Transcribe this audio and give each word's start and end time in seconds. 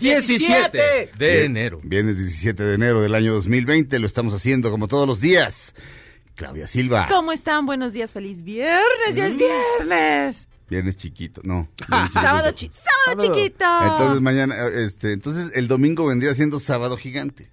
17 0.00 1.10
de 1.18 1.44
enero. 1.44 1.80
Viernes 1.82 2.18
17 2.18 2.62
de 2.62 2.74
enero 2.74 3.00
del 3.02 3.14
año 3.14 3.32
2020. 3.34 3.98
Lo 3.98 4.06
estamos 4.06 4.34
haciendo 4.34 4.70
como 4.70 4.88
todos 4.88 5.06
los 5.06 5.20
días. 5.20 5.74
Claudia 6.34 6.66
Silva. 6.66 7.08
¿Cómo 7.10 7.32
están? 7.32 7.66
Buenos 7.66 7.92
días, 7.92 8.12
feliz 8.12 8.42
viernes, 8.42 9.14
ya 9.14 9.26
es 9.26 9.34
Mm. 9.34 9.38
viernes. 9.38 10.48
Viernes 10.70 10.96
chiquito, 10.96 11.40
no. 11.44 11.68
viernes 11.88 12.08
chiquito. 12.10 12.20
Sábado, 12.20 12.50
chi- 12.52 12.70
sábado 12.70 13.34
chiquito. 13.34 13.64
Entonces 13.82 14.20
mañana, 14.20 14.54
eh, 14.54 14.84
este, 14.86 15.12
entonces 15.14 15.50
el 15.56 15.66
domingo 15.66 16.06
vendría 16.06 16.34
siendo 16.34 16.60
sábado 16.60 16.96
gigante. 16.96 17.50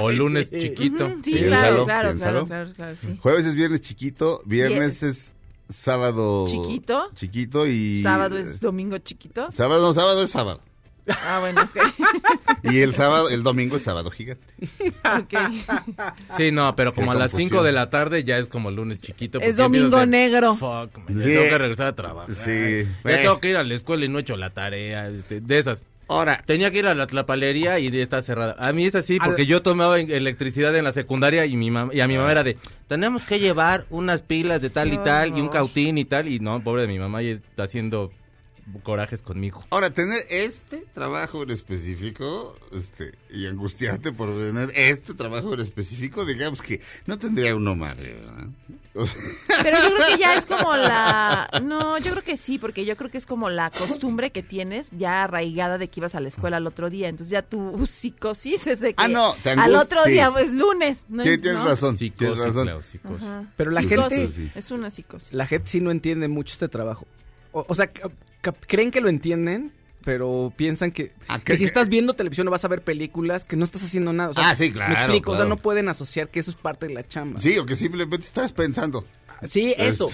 O 0.00 0.10
lunes 0.10 0.50
chiquito. 0.50 1.08
Sí, 1.24 1.32
Piénsalo, 1.32 1.50
claro, 1.50 1.84
claro, 1.84 2.08
piénsalo. 2.10 2.46
claro, 2.46 2.64
claro, 2.66 2.72
claro, 2.74 2.96
sí. 2.96 3.18
Jueves 3.20 3.44
es 3.46 3.54
viernes 3.54 3.80
chiquito, 3.80 4.42
viernes 4.46 5.02
es 5.02 5.32
sábado 5.68 6.46
Chiquito. 6.48 7.10
Chiquito 7.14 7.66
y 7.66 8.02
Sábado 8.02 8.38
es 8.38 8.60
domingo 8.60 8.98
chiquito. 8.98 9.50
sábado, 9.52 9.82
no, 9.88 9.94
sábado 9.94 10.22
es 10.22 10.30
sábado. 10.30 10.62
Ah, 11.08 11.38
bueno, 11.40 11.62
ok. 11.62 11.78
Y 12.72 12.80
el 12.80 12.94
sábado, 12.94 13.28
el 13.28 13.42
domingo 13.44 13.76
es 13.76 13.84
sábado 13.84 14.10
gigante. 14.10 14.44
Ok. 15.04 15.34
Sí, 16.36 16.50
no, 16.52 16.74
pero 16.74 16.92
como 16.92 17.12
Qué 17.12 17.16
a 17.16 17.20
las 17.20 17.30
confusión. 17.30 17.50
5 17.50 17.62
de 17.64 17.72
la 17.72 17.90
tarde 17.90 18.24
ya 18.24 18.38
es 18.38 18.48
como 18.48 18.70
lunes 18.70 19.00
chiquito. 19.00 19.38
Es 19.38 19.54
porque 19.54 19.62
empieza 19.62 19.86
a 19.86 19.88
domingo 19.90 20.06
negro. 20.06 20.54
Fuck, 20.56 20.98
man, 20.98 21.06
ya 21.16 21.22
Sí. 21.22 21.28
tengo 21.30 21.42
que 21.50 21.58
regresar 21.58 21.86
a 21.86 21.94
trabajar. 21.94 22.34
Sí. 22.34 22.86
Ya 23.04 23.10
Eh. 23.12 23.18
tengo 23.22 23.40
que 23.40 23.50
ir 23.50 23.56
a 23.56 23.62
la 23.64 23.74
escuela 23.74 24.04
y 24.04 24.08
no 24.08 24.18
he 24.18 24.22
hecho 24.22 24.36
la 24.36 24.50
tarea. 24.50 25.08
este, 25.08 25.40
de 25.40 25.58
esas. 25.58 25.84
Ahora, 26.08 26.42
Tenía 26.46 26.70
que 26.70 26.78
ir 26.78 26.86
a 26.86 26.94
la 26.94 27.06
tlapalería 27.08 27.78
y 27.80 27.88
está 28.00 28.22
cerrada. 28.22 28.54
A 28.60 28.72
mí 28.72 28.84
es 28.86 28.94
así 28.94 29.18
porque 29.18 29.44
yo 29.46 29.60
tomaba 29.62 29.98
en- 29.98 30.10
electricidad 30.10 30.74
en 30.76 30.84
la 30.84 30.92
secundaria 30.92 31.46
y 31.46 31.56
mi 31.56 31.70
mam- 31.70 31.92
y 31.92 32.00
a 32.00 32.06
mi 32.06 32.16
mamá 32.16 32.30
era 32.30 32.44
de, 32.44 32.56
tenemos 32.88 33.24
que 33.24 33.40
llevar 33.40 33.86
unas 33.90 34.22
pilas 34.22 34.60
de 34.60 34.70
tal 34.70 34.88
y 34.88 34.98
Qué 34.98 35.04
tal 35.04 35.28
y 35.30 35.32
un 35.32 35.38
horror. 35.42 35.52
cautín 35.52 35.98
y 35.98 36.04
tal. 36.04 36.28
Y 36.28 36.38
no, 36.38 36.62
pobre 36.62 36.82
de 36.82 36.88
mi 36.88 36.98
mamá, 37.00 37.22
y 37.24 37.30
está 37.30 37.64
haciendo 37.64 38.12
corajes 38.82 39.22
conmigo. 39.22 39.64
ahora 39.70 39.90
tener 39.90 40.24
este 40.28 40.84
trabajo 40.92 41.42
en 41.42 41.50
específico, 41.50 42.56
este, 42.72 43.12
y 43.30 43.46
angustiarte 43.46 44.12
por 44.12 44.28
tener 44.38 44.70
este 44.74 45.14
trabajo 45.14 45.54
en 45.54 45.60
específico, 45.60 46.24
digamos 46.24 46.62
que 46.62 46.80
no 47.06 47.18
tendría 47.18 47.54
uno 47.54 47.74
madre, 47.76 48.14
¿verdad? 48.14 48.48
O 48.94 49.06
sea, 49.06 49.20
Pero 49.62 49.76
yo 49.82 49.94
creo 49.94 50.06
que 50.08 50.18
ya 50.22 50.34
es 50.36 50.46
como 50.46 50.74
la... 50.74 51.48
No, 51.62 51.98
yo 51.98 52.12
creo 52.12 52.24
que 52.24 52.36
sí, 52.38 52.58
porque 52.58 52.84
yo 52.86 52.96
creo 52.96 53.10
que 53.10 53.18
es 53.18 53.26
como 53.26 53.50
la 53.50 53.70
costumbre 53.70 54.30
que 54.30 54.42
tienes 54.42 54.88
ya 54.96 55.24
arraigada 55.24 55.76
de 55.76 55.88
que 55.88 56.00
ibas 56.00 56.14
a 56.14 56.20
la 56.20 56.28
escuela 56.28 56.56
al 56.56 56.66
otro 56.66 56.88
día. 56.88 57.08
Entonces 57.08 57.30
ya 57.30 57.42
tu 57.42 57.86
psicosis 57.86 58.66
es 58.66 58.80
de 58.80 58.94
que 58.94 59.04
Ah, 59.04 59.08
no, 59.08 59.34
te 59.42 59.50
al 59.50 59.58
angust- 59.74 59.82
otro 59.82 60.04
sí. 60.04 60.12
día 60.12 60.32
es 60.40 60.50
lunes. 60.52 61.04
¿no? 61.10 61.24
sí, 61.24 61.36
tienes 61.36 61.60
¿no? 61.60 61.66
razón, 61.66 61.96
Psicosis, 61.98 62.34
tienes 62.34 62.38
razón. 62.54 62.82
Psicosis. 62.82 63.28
Pero 63.56 63.70
la 63.70 63.82
Psicosis, 63.82 64.18
gente, 64.18 64.32
Sí. 64.34 64.50
Es 64.54 64.70
una 64.70 64.90
psicosis. 64.90 65.32
la 65.32 65.46
gente 65.46 65.68
sí 65.70 65.80
no 65.80 65.90
entiende 65.90 66.28
mucho 66.28 66.54
este 66.54 66.68
trabajo. 66.68 67.06
O, 67.52 67.66
o 67.68 67.74
sea, 67.74 67.90
creen 68.52 68.90
que 68.90 69.00
lo 69.00 69.08
entienden, 69.08 69.72
pero 70.04 70.52
piensan 70.56 70.92
que, 70.92 71.12
Ah, 71.28 71.38
que 71.38 71.44
que- 71.52 71.56
si 71.58 71.64
estás 71.64 71.88
viendo 71.88 72.14
televisión 72.14 72.46
o 72.48 72.50
vas 72.50 72.64
a 72.64 72.68
ver 72.68 72.82
películas, 72.82 73.44
que 73.44 73.56
no 73.56 73.64
estás 73.64 73.82
haciendo 73.82 74.12
nada. 74.12 74.30
O 74.30 74.34
sea, 74.34 74.50
Ah, 74.50 74.54
sí, 74.56 74.72
claro, 74.72 74.92
Me 74.94 75.00
explico, 75.00 75.32
o 75.32 75.36
sea, 75.36 75.44
no 75.46 75.56
pueden 75.56 75.88
asociar 75.88 76.28
que 76.30 76.40
eso 76.40 76.50
es 76.50 76.56
parte 76.56 76.86
de 76.86 76.94
la 76.94 77.06
chamba. 77.06 77.40
Sí, 77.40 77.58
o 77.58 77.66
que 77.66 77.76
simplemente 77.76 78.24
estás 78.26 78.52
pensando. 78.52 79.04
Sí, 79.46 79.74
eso. 79.76 80.08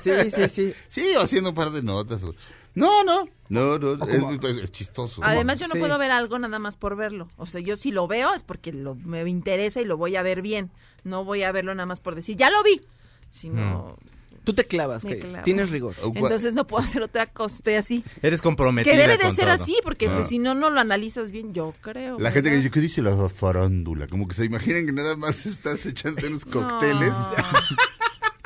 sí, 0.00 0.10
sí, 0.32 0.48
sí. 0.48 0.74
Sí, 0.88 1.14
o 1.16 1.20
haciendo 1.22 1.50
un 1.50 1.54
par 1.54 1.70
de 1.70 1.82
notas. 1.82 2.22
o- 2.24 2.34
No, 2.74 3.04
no, 3.04 3.28
no, 3.50 3.78
no, 3.78 4.48
es, 4.48 4.72
chistoso. 4.72 5.22
Además, 5.22 5.60
yo 5.60 5.68
no 5.68 5.74
Sí. 5.74 5.78
puedo 5.78 5.96
ver 5.96 6.10
algo 6.10 6.38
nada 6.40 6.58
más 6.58 6.76
por 6.76 6.96
verlo. 6.96 7.28
O 7.36 7.46
sea, 7.46 7.60
yo 7.60 7.76
si 7.76 7.92
lo 7.92 8.08
veo 8.08 8.34
es 8.34 8.42
porque 8.42 8.72
lo, 8.72 8.96
me 8.96 9.28
interesa 9.28 9.80
y 9.80 9.84
lo 9.84 9.96
voy 9.96 10.16
a 10.16 10.22
ver 10.22 10.42
bien. 10.42 10.70
No 11.04 11.24
voy 11.24 11.44
a 11.44 11.52
verlo 11.52 11.72
nada 11.74 11.86
más 11.86 12.00
por 12.00 12.16
decir, 12.16 12.36
ya 12.36 12.50
lo 12.50 12.62
vi. 12.64 12.80
Sino, 13.30 13.96
Tú 14.44 14.52
te 14.54 14.64
clavas, 14.66 15.04
que 15.04 15.16
tienes 15.42 15.70
rigor. 15.70 15.94
Cua- 15.96 16.12
entonces 16.16 16.54
no 16.54 16.66
puedo 16.66 16.84
hacer 16.84 17.02
otra 17.02 17.26
cosa. 17.26 17.56
Estoy 17.56 17.74
así. 17.74 18.04
Eres 18.22 18.40
comprometida 18.42 18.92
Que 18.92 18.98
debe 19.00 19.16
de 19.16 19.24
con 19.24 19.34
ser 19.34 19.46
todo. 19.46 19.54
así, 19.62 19.76
porque 19.82 20.06
Ah. 20.08 20.14
pues, 20.16 20.28
si 20.28 20.38
no, 20.38 20.54
no 20.54 20.68
lo 20.70 20.80
analizas 20.80 21.30
bien, 21.30 21.54
yo 21.54 21.72
creo. 21.80 22.18
La 22.20 22.30
gente 22.30 22.50
que 22.50 22.56
dice, 22.56 22.70
¿qué 22.70 22.80
dice 22.80 23.00
la 23.02 23.28
farándula? 23.28 24.06
Como 24.06 24.28
que 24.28 24.34
se 24.34 24.44
imaginan 24.44 24.84
que 24.86 24.92
nada 24.92 25.16
más 25.16 25.46
estás 25.46 25.84
echando 25.86 26.26
unos 26.28 26.44
cócteles. 26.44 27.08
No. 27.08 27.34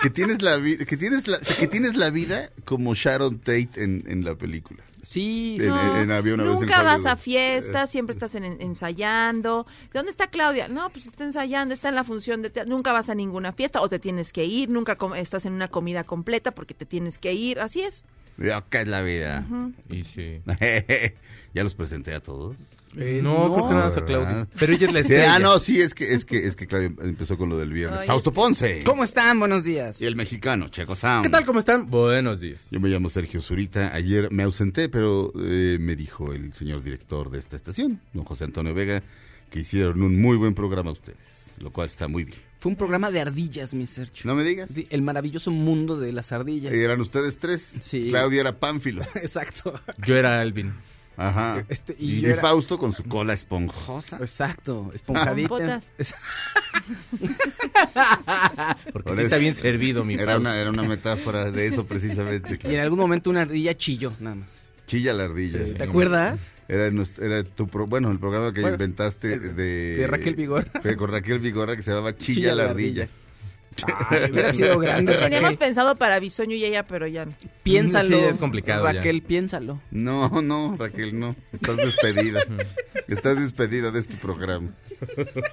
Que 0.00 0.10
tienes 0.10 0.42
la 0.42 0.56
vida, 0.58 0.84
que 0.84 0.96
tienes 0.96 1.26
la, 1.26 1.40
que 1.40 1.66
tienes 1.66 1.96
la 1.96 2.10
vida 2.10 2.50
como 2.64 2.94
Sharon 2.94 3.40
Tate 3.40 3.68
en, 3.82 4.04
en 4.06 4.24
la 4.24 4.36
película. 4.36 4.84
Sí, 5.08 5.56
En- 5.58 5.62
sí. 5.62 5.68
No, 5.70 5.96
en- 6.02 6.10
había 6.12 6.34
una 6.34 6.42
vez 6.44 6.52
en 6.52 6.60
nunca 6.60 6.82
vas 6.82 7.06
a 7.06 7.16
fiestas, 7.16 7.90
siempre 7.90 8.12
estás 8.12 8.34
en- 8.34 8.60
ensayando. 8.60 9.66
¿Dónde 9.94 10.10
está 10.10 10.26
Claudia? 10.26 10.68
No, 10.68 10.90
pues 10.90 11.06
está 11.06 11.24
ensayando, 11.24 11.72
está 11.72 11.88
en 11.88 11.94
la 11.94 12.04
función 12.04 12.42
de 12.42 12.50
teatro. 12.50 12.68
Nunca 12.70 12.92
vas 12.92 13.08
a 13.08 13.14
ninguna 13.14 13.52
fiesta 13.54 13.80
o 13.80 13.88
te 13.88 13.98
tienes 13.98 14.34
que 14.34 14.44
ir, 14.44 14.68
nunca 14.68 14.96
com- 14.96 15.14
estás 15.14 15.46
en 15.46 15.54
una 15.54 15.68
comida 15.68 16.04
completa 16.04 16.50
porque 16.50 16.74
te 16.74 16.84
tienes 16.84 17.16
que 17.18 17.32
ir. 17.32 17.58
Así 17.58 17.80
es. 17.80 18.04
Ya, 18.36 18.58
Acá 18.58 18.82
es 18.82 18.88
la 18.88 19.00
vida. 19.00 19.46
Y 19.88 20.04
sí. 20.04 20.42
ya 21.54 21.62
los 21.64 21.74
presenté 21.74 22.12
a 22.12 22.20
todos. 22.20 22.56
Eh, 22.96 23.20
no, 23.22 23.52
creo 23.52 23.68
que 23.68 23.74
más 23.74 23.96
a. 23.96 24.04
Claudia. 24.04 24.48
Pero 24.58 24.72
ella 24.72 24.86
es 24.86 24.92
la 24.92 24.98
Sí, 25.02 25.12
estrella. 25.12 25.34
ah, 25.34 25.38
no, 25.38 25.58
sí, 25.58 25.80
es 25.80 25.94
que, 25.94 26.12
es 26.14 26.24
que, 26.24 26.46
es 26.46 26.56
que 26.56 26.66
Claudia 26.66 26.90
empezó 27.02 27.36
con 27.36 27.48
lo 27.48 27.58
del 27.58 27.72
viernes. 27.72 28.00
Ay, 28.00 28.06
Fausto 28.06 28.32
Ponce. 28.32 28.80
¿Cómo 28.84 29.04
están? 29.04 29.38
Buenos 29.38 29.64
días. 29.64 30.00
Y 30.00 30.06
el 30.06 30.16
mexicano, 30.16 30.68
Checo 30.68 30.96
Sound. 30.96 31.24
¿Qué 31.24 31.30
tal? 31.30 31.44
¿Cómo 31.44 31.58
están? 31.58 31.88
Buenos 31.90 32.40
días. 32.40 32.66
Yo 32.70 32.80
me 32.80 32.88
llamo 32.88 33.08
Sergio 33.10 33.40
Zurita. 33.42 33.94
Ayer 33.94 34.30
me 34.32 34.42
ausenté, 34.42 34.88
pero 34.88 35.32
eh, 35.38 35.76
me 35.80 35.96
dijo 35.96 36.32
el 36.32 36.52
señor 36.54 36.82
director 36.82 37.30
de 37.30 37.38
esta 37.38 37.56
estación, 37.56 38.00
don 38.14 38.24
José 38.24 38.44
Antonio 38.44 38.72
Vega, 38.74 39.02
que 39.50 39.60
hicieron 39.60 40.02
un 40.02 40.20
muy 40.20 40.36
buen 40.36 40.54
programa 40.54 40.90
ustedes, 40.90 41.18
lo 41.58 41.70
cual 41.72 41.86
está 41.88 42.08
muy 42.08 42.24
bien. 42.24 42.38
Fue 42.60 42.70
un 42.70 42.76
programa 42.76 43.12
de 43.12 43.20
ardillas, 43.20 43.72
mi 43.72 43.86
Sergio. 43.86 44.22
¿No 44.24 44.34
me 44.34 44.42
digas? 44.42 44.68
Sí, 44.74 44.88
el 44.90 45.02
maravilloso 45.02 45.52
mundo 45.52 45.96
de 45.96 46.10
las 46.12 46.32
ardillas. 46.32 46.72
Eran 46.74 47.00
ustedes 47.00 47.38
tres. 47.38 47.62
Sí. 47.82 48.08
Claudia 48.10 48.40
era 48.40 48.58
Pánfilo. 48.58 49.02
Exacto. 49.14 49.74
Yo 50.04 50.16
era 50.16 50.40
Alvin. 50.40 50.72
Ajá. 51.20 51.64
Este, 51.68 51.94
y 51.98 52.12
y 52.12 52.20
yo 52.22 52.28
y 52.28 52.30
era- 52.32 52.40
Fausto 52.40 52.78
con 52.78 52.92
su 52.92 53.02
cola 53.04 53.32
esponjosa. 53.34 54.16
Exacto, 54.20 54.90
esponjaditas. 54.94 55.48
Pompotas. 55.48 55.84
Es- 55.98 56.14
Porque 58.92 58.92
Por 58.92 59.04
sí 59.06 59.12
eso. 59.12 59.20
está 59.22 59.36
bien 59.38 59.54
servido, 59.54 60.04
mi 60.04 60.14
Era 60.14 60.24
Fausto. 60.24 60.40
una, 60.40 60.56
era 60.58 60.70
una 60.70 60.82
metáfora 60.84 61.50
de 61.50 61.66
eso 61.66 61.84
precisamente. 61.86 62.58
Y 62.64 62.74
en 62.74 62.80
algún 62.80 62.98
momento 62.98 63.30
una 63.30 63.42
ardilla 63.42 63.76
chilló, 63.76 64.12
nada 64.20 64.36
más. 64.36 64.48
Chilla 64.86 65.12
la 65.12 65.24
ardilla. 65.24 65.64
¿Te 65.64 65.82
acuerdas? 65.82 66.40
Era, 66.68 66.90
nuestro- 66.90 67.24
era 67.24 67.42
tu 67.44 67.66
pro- 67.66 67.86
bueno, 67.86 68.10
el 68.10 68.18
programa 68.18 68.52
que 68.52 68.60
Bueno, 68.60 68.74
inventaste 68.76 69.38
de- 69.38 69.52
de, 69.98 70.06
Raquel 70.06 70.34
Vigorra. 70.34 70.70
Con 70.96 71.10
Raquel 71.10 71.38
Vigorra 71.40 71.76
que 71.76 71.82
se 71.82 71.90
llamaba 71.90 72.16
Chilla, 72.16 72.54
la 72.54 72.64
ardilla. 72.70 73.08
Ay, 74.10 74.30
hubiera 74.32 74.52
sido 74.52 74.78
grande, 74.78 75.14
Teníamos 75.16 75.56
pensado 75.56 75.96
para 75.96 76.18
Bisoño 76.20 76.54
y 76.56 76.64
ella, 76.64 76.86
pero 76.86 77.06
ya 77.06 77.26
no. 77.26 77.34
Piénsalo. 77.62 78.18
Sí, 78.18 78.24
es 78.24 78.38
complicado 78.38 78.84
ya. 78.86 78.92
Raquel, 78.94 79.22
piénsalo. 79.22 79.80
No, 79.90 80.42
no, 80.42 80.76
Raquel, 80.78 81.18
no. 81.18 81.36
Estás 81.52 81.76
despedida. 81.76 82.40
Estás 83.08 83.38
despedida 83.40 83.90
de 83.90 84.00
este 84.00 84.16
programa. 84.16 84.70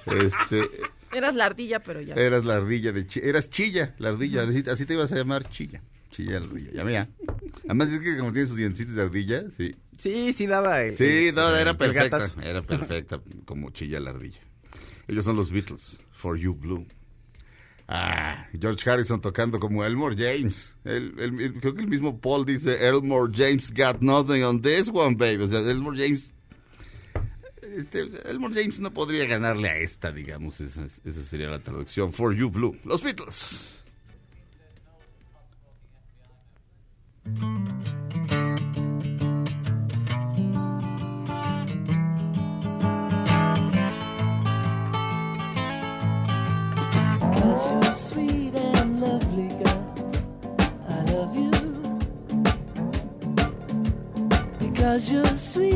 Este, 0.06 0.68
Eras 1.12 1.34
la 1.34 1.46
ardilla, 1.46 1.80
pero 1.82 2.00
ya. 2.00 2.14
no. 2.14 2.20
eras 2.20 2.44
la 2.44 2.56
ardilla 2.56 2.92
de 2.92 3.06
Chilla. 3.06 3.26
Eras 3.26 3.48
Chilla, 3.50 3.94
la 3.98 4.10
ardilla. 4.10 4.42
Así, 4.42 4.62
así 4.68 4.86
te 4.86 4.94
ibas 4.94 5.12
a 5.12 5.16
llamar 5.16 5.48
Chilla. 5.48 5.80
Chilla 6.10 6.40
la 6.40 6.46
ardilla. 6.46 6.70
Ya 6.72 6.84
vea. 6.84 7.08
Además 7.64 7.88
es 7.88 8.00
que 8.00 8.16
como 8.18 8.32
tiene 8.32 8.48
sus 8.48 8.56
dientitos 8.56 8.94
de 8.94 9.02
ardilla, 9.02 9.44
sí. 9.56 9.74
Sí, 9.96 10.32
sí 10.32 10.46
daba. 10.46 10.82
el- 10.82 10.96
Sí, 10.96 11.30
no, 11.34 11.48
el- 11.54 11.60
era 11.60 11.76
perfecta. 11.76 12.18
Era 12.42 12.62
perfecta 12.62 13.20
como 13.44 13.70
Chilla 13.70 14.00
la 14.00 14.10
ardilla. 14.10 14.40
Ellos 15.08 15.24
son 15.24 15.36
los 15.36 15.50
Beatles. 15.50 15.98
For 16.10 16.36
You 16.36 16.54
Blue. 16.54 16.86
Ah, 17.88 18.48
George 18.58 18.88
Harrison 18.90 19.20
tocando 19.20 19.60
como 19.60 19.84
Elmore 19.84 20.16
James. 20.16 20.74
El, 20.84 21.14
el- 21.20 21.40
el- 21.40 21.54
creo 21.60 21.74
que 21.74 21.82
el 21.82 21.88
mismo 21.88 22.20
Paul 22.20 22.44
dice, 22.44 22.84
Elmore 22.86 23.30
James 23.34 23.72
got 23.72 24.00
nothing 24.00 24.42
on 24.42 24.60
this 24.60 24.88
one, 24.92 25.14
baby. 25.14 25.44
O 25.44 25.48
sea, 25.48 25.60
Elmore 25.60 25.96
James 25.96 26.28
este, 27.76 28.08
Elmore 28.30 28.54
James 28.54 28.80
no 28.80 28.92
podría 28.92 29.26
ganarle 29.26 29.68
a 29.68 29.76
esta, 29.76 30.10
digamos. 30.10 30.60
Esa, 30.60 30.84
esa 30.84 31.22
sería 31.22 31.48
la 31.48 31.58
traducción. 31.60 32.12
For 32.12 32.34
You 32.34 32.50
Blue. 32.50 32.76
Los 32.84 33.02
Beatles. 33.02 33.84
je 54.98 55.36
suis 55.36 55.75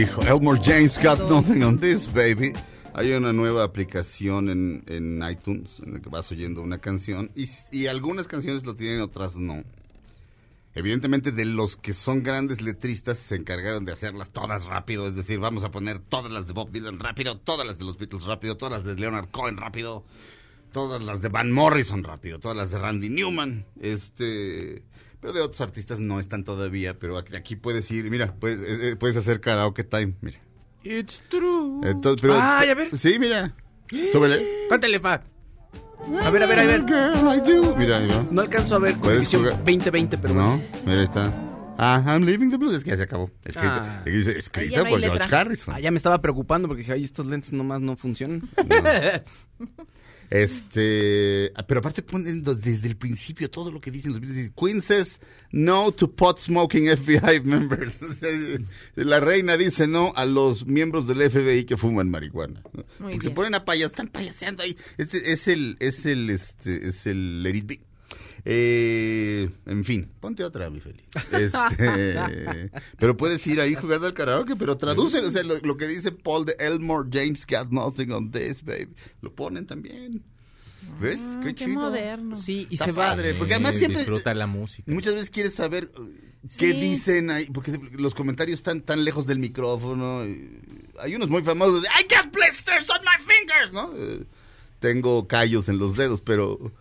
dijo. 0.00 0.22
Elmore 0.22 0.58
James 0.62 0.98
got 0.98 1.18
nothing 1.28 1.62
on 1.62 1.78
this, 1.78 2.10
baby. 2.12 2.54
Hay 2.94 3.12
una 3.12 3.32
nueva 3.32 3.64
aplicación 3.64 4.48
en, 4.48 4.82
en 4.86 5.22
iTunes 5.30 5.80
en 5.80 5.94
la 5.94 6.00
que 6.00 6.08
vas 6.08 6.30
oyendo 6.32 6.62
una 6.62 6.78
canción 6.78 7.30
y, 7.36 7.46
y 7.70 7.86
algunas 7.86 8.26
canciones 8.26 8.64
lo 8.64 8.74
tienen, 8.74 9.02
otras 9.02 9.36
no. 9.36 9.62
Evidentemente 10.74 11.32
de 11.32 11.44
los 11.44 11.76
que 11.76 11.92
son 11.92 12.22
grandes 12.22 12.62
letristas 12.62 13.18
se 13.18 13.36
encargaron 13.36 13.84
de 13.84 13.92
hacerlas 13.92 14.30
todas 14.30 14.64
rápido, 14.64 15.06
es 15.06 15.16
decir, 15.16 15.38
vamos 15.38 15.64
a 15.64 15.70
poner 15.70 15.98
todas 15.98 16.32
las 16.32 16.46
de 16.46 16.52
Bob 16.54 16.70
Dylan 16.70 16.98
rápido, 16.98 17.36
todas 17.38 17.66
las 17.66 17.78
de 17.78 17.84
los 17.84 17.98
Beatles 17.98 18.24
rápido, 18.24 18.56
todas 18.56 18.72
las 18.72 18.84
de 18.84 18.98
Leonard 18.98 19.28
Cohen 19.30 19.56
rápido, 19.56 20.04
todas 20.72 21.02
las 21.02 21.20
de 21.20 21.28
Van 21.28 21.52
Morrison 21.52 22.04
rápido, 22.04 22.38
todas 22.38 22.56
las 22.56 22.70
de 22.70 22.78
Randy 22.78 23.10
Newman, 23.10 23.66
este, 23.80 24.82
pero 25.20 25.32
de 25.32 25.40
otros 25.40 25.60
artistas 25.60 26.00
no 26.00 26.18
están 26.20 26.44
todavía, 26.44 26.98
pero 26.98 27.18
aquí, 27.18 27.36
aquí 27.36 27.56
puedes 27.56 27.90
ir, 27.90 28.10
mira, 28.10 28.34
puedes, 28.34 28.60
eh, 28.60 28.90
eh, 28.92 28.96
puedes 28.96 29.16
hacer 29.16 29.40
karaoke 29.40 29.84
time, 29.84 30.14
mira. 30.20 30.38
It's 30.82 31.20
true. 31.28 31.80
Entonces, 31.84 32.20
pero, 32.22 32.34
Ay, 32.40 32.70
a 32.70 32.74
ver. 32.74 32.96
Sí, 32.96 33.18
mira. 33.18 33.54
Súbele. 34.12 34.42
Cántale, 34.70 34.98
fa. 35.00 35.22
A 36.24 36.30
ver, 36.30 36.42
a 36.42 36.46
ver, 36.46 36.58
a 36.60 36.64
ver. 36.64 36.84
Girl, 36.86 37.28
I 37.36 37.40
do. 37.40 37.76
Mira. 37.76 38.00
No 38.30 38.40
alcanzo 38.40 38.76
a 38.76 38.78
ver 38.78 38.92
con 38.94 39.02
Puedes 39.02 39.28
jugar- 39.28 39.58
2020, 39.58 40.16
pero 40.16 40.32
No, 40.32 40.56
mira, 40.86 40.98
ahí 41.00 41.04
está. 41.04 41.30
Ah, 41.76 42.02
I'm 42.06 42.24
living 42.24 42.48
the 42.50 42.56
blues. 42.56 42.76
Es 42.76 42.84
que 42.84 42.90
ya 42.90 42.96
se 42.96 43.02
acabó. 43.02 43.30
Escrita, 43.44 44.02
Ah. 44.02 44.02
no 44.04 44.84
por 44.86 45.00
George. 45.00 45.34
Harrison. 45.36 45.74
Ah, 45.74 45.80
ya 45.80 45.90
me 45.90 45.96
estaba 45.98 46.20
preocupando 46.22 46.68
porque 46.68 46.80
dije, 46.80 46.92
ay, 46.92 47.04
estos 47.04 47.26
lentes 47.26 47.52
nomás 47.52 47.80
no 47.80 47.96
funcionan. 47.96 48.42
Este, 50.30 51.50
ah, 51.56 51.66
pero 51.66 51.80
aparte 51.80 52.02
ponen 52.02 52.44
desde 52.44 52.86
el 52.86 52.96
principio 52.96 53.50
todo 53.50 53.72
lo 53.72 53.80
que 53.80 53.90
dicen 53.90 54.12
los 54.12 54.20
Beatles. 54.20 54.52
Queen 54.56 54.80
says 54.80 55.20
no 55.50 55.90
to 55.90 56.08
pot 56.08 56.38
smoking 56.38 56.86
FBI 56.86 57.40
members. 57.42 57.98
La 58.94 59.18
reina 59.18 59.56
dice 59.56 59.88
no 59.88 60.12
a 60.14 60.24
los 60.26 60.66
miembros 60.66 61.08
del 61.08 61.28
FBI 61.28 61.64
que 61.64 61.76
fuman 61.76 62.08
marihuana. 62.08 62.62
¿no? 62.72 62.84
Porque 62.98 63.16
se 63.16 63.28
bien. 63.28 63.34
ponen 63.34 63.54
a 63.54 63.64
payas, 63.64 63.90
están 63.90 64.06
payaseando 64.06 64.62
ahí. 64.62 64.76
Este 64.98 65.32
es 65.32 65.48
el, 65.48 65.76
es 65.80 66.06
el, 66.06 66.30
este, 66.30 66.88
es 66.88 67.06
el 67.06 67.42
Let 67.42 67.56
It 67.56 67.66
Be. 67.66 67.89
Eh, 68.44 69.48
en 69.66 69.84
fin, 69.84 70.10
ponte 70.20 70.44
otra, 70.44 70.70
mi 70.70 70.80
Feli. 70.80 71.02
Este, 71.32 72.70
pero 72.98 73.16
puedes 73.16 73.46
ir 73.46 73.60
ahí 73.60 73.74
jugando 73.74 74.06
al 74.06 74.14
karaoke, 74.14 74.56
pero 74.56 74.76
traducen, 74.76 75.24
o 75.24 75.30
sea, 75.30 75.42
lo, 75.42 75.58
lo 75.58 75.76
que 75.76 75.86
dice 75.86 76.12
Paul 76.12 76.44
de 76.46 76.56
Elmore 76.58 77.08
James 77.12 77.46
got 77.46 77.70
nothing 77.70 78.10
on 78.12 78.30
this, 78.30 78.62
baby. 78.64 78.88
Lo 79.20 79.34
ponen 79.34 79.66
también. 79.66 80.22
¿Ves? 81.00 81.20
Ah, 81.22 81.40
qué 81.44 81.54
qué 81.54 81.64
chido. 81.66 81.80
moderno. 81.80 82.34
Sí, 82.36 82.66
y 82.70 82.74
Está 82.74 82.86
se 82.86 82.92
va. 82.92 83.08
padre, 83.08 83.34
porque 83.34 83.54
además 83.54 83.74
siempre 83.76 83.98
Disfruta 83.98 84.34
la 84.34 84.46
música. 84.46 84.90
muchas 84.92 85.14
veces 85.14 85.30
quieres 85.30 85.54
saber 85.54 85.90
uh, 85.98 86.04
qué 86.58 86.72
Sí. 86.72 86.80
dicen 86.80 87.30
ahí, 87.30 87.46
porque 87.52 87.78
los 87.92 88.14
comentarios 88.14 88.58
están 88.58 88.80
tan 88.80 89.04
lejos 89.04 89.26
del 89.26 89.38
micrófono. 89.38 90.22
Hay 91.00 91.14
unos 91.14 91.28
muy 91.28 91.42
famosos 91.42 91.82
de 91.82 91.88
I 91.88 92.06
got 92.12 92.32
blisters 92.32 92.88
on 92.90 92.98
my 93.04 93.22
fingers, 93.24 93.72
¿no? 93.72 93.92
Eh, 93.96 94.24
tengo 94.80 95.28
callos 95.28 95.68
en 95.68 95.78
los 95.78 95.96
dedos, 95.96 96.22
pero 96.22 96.72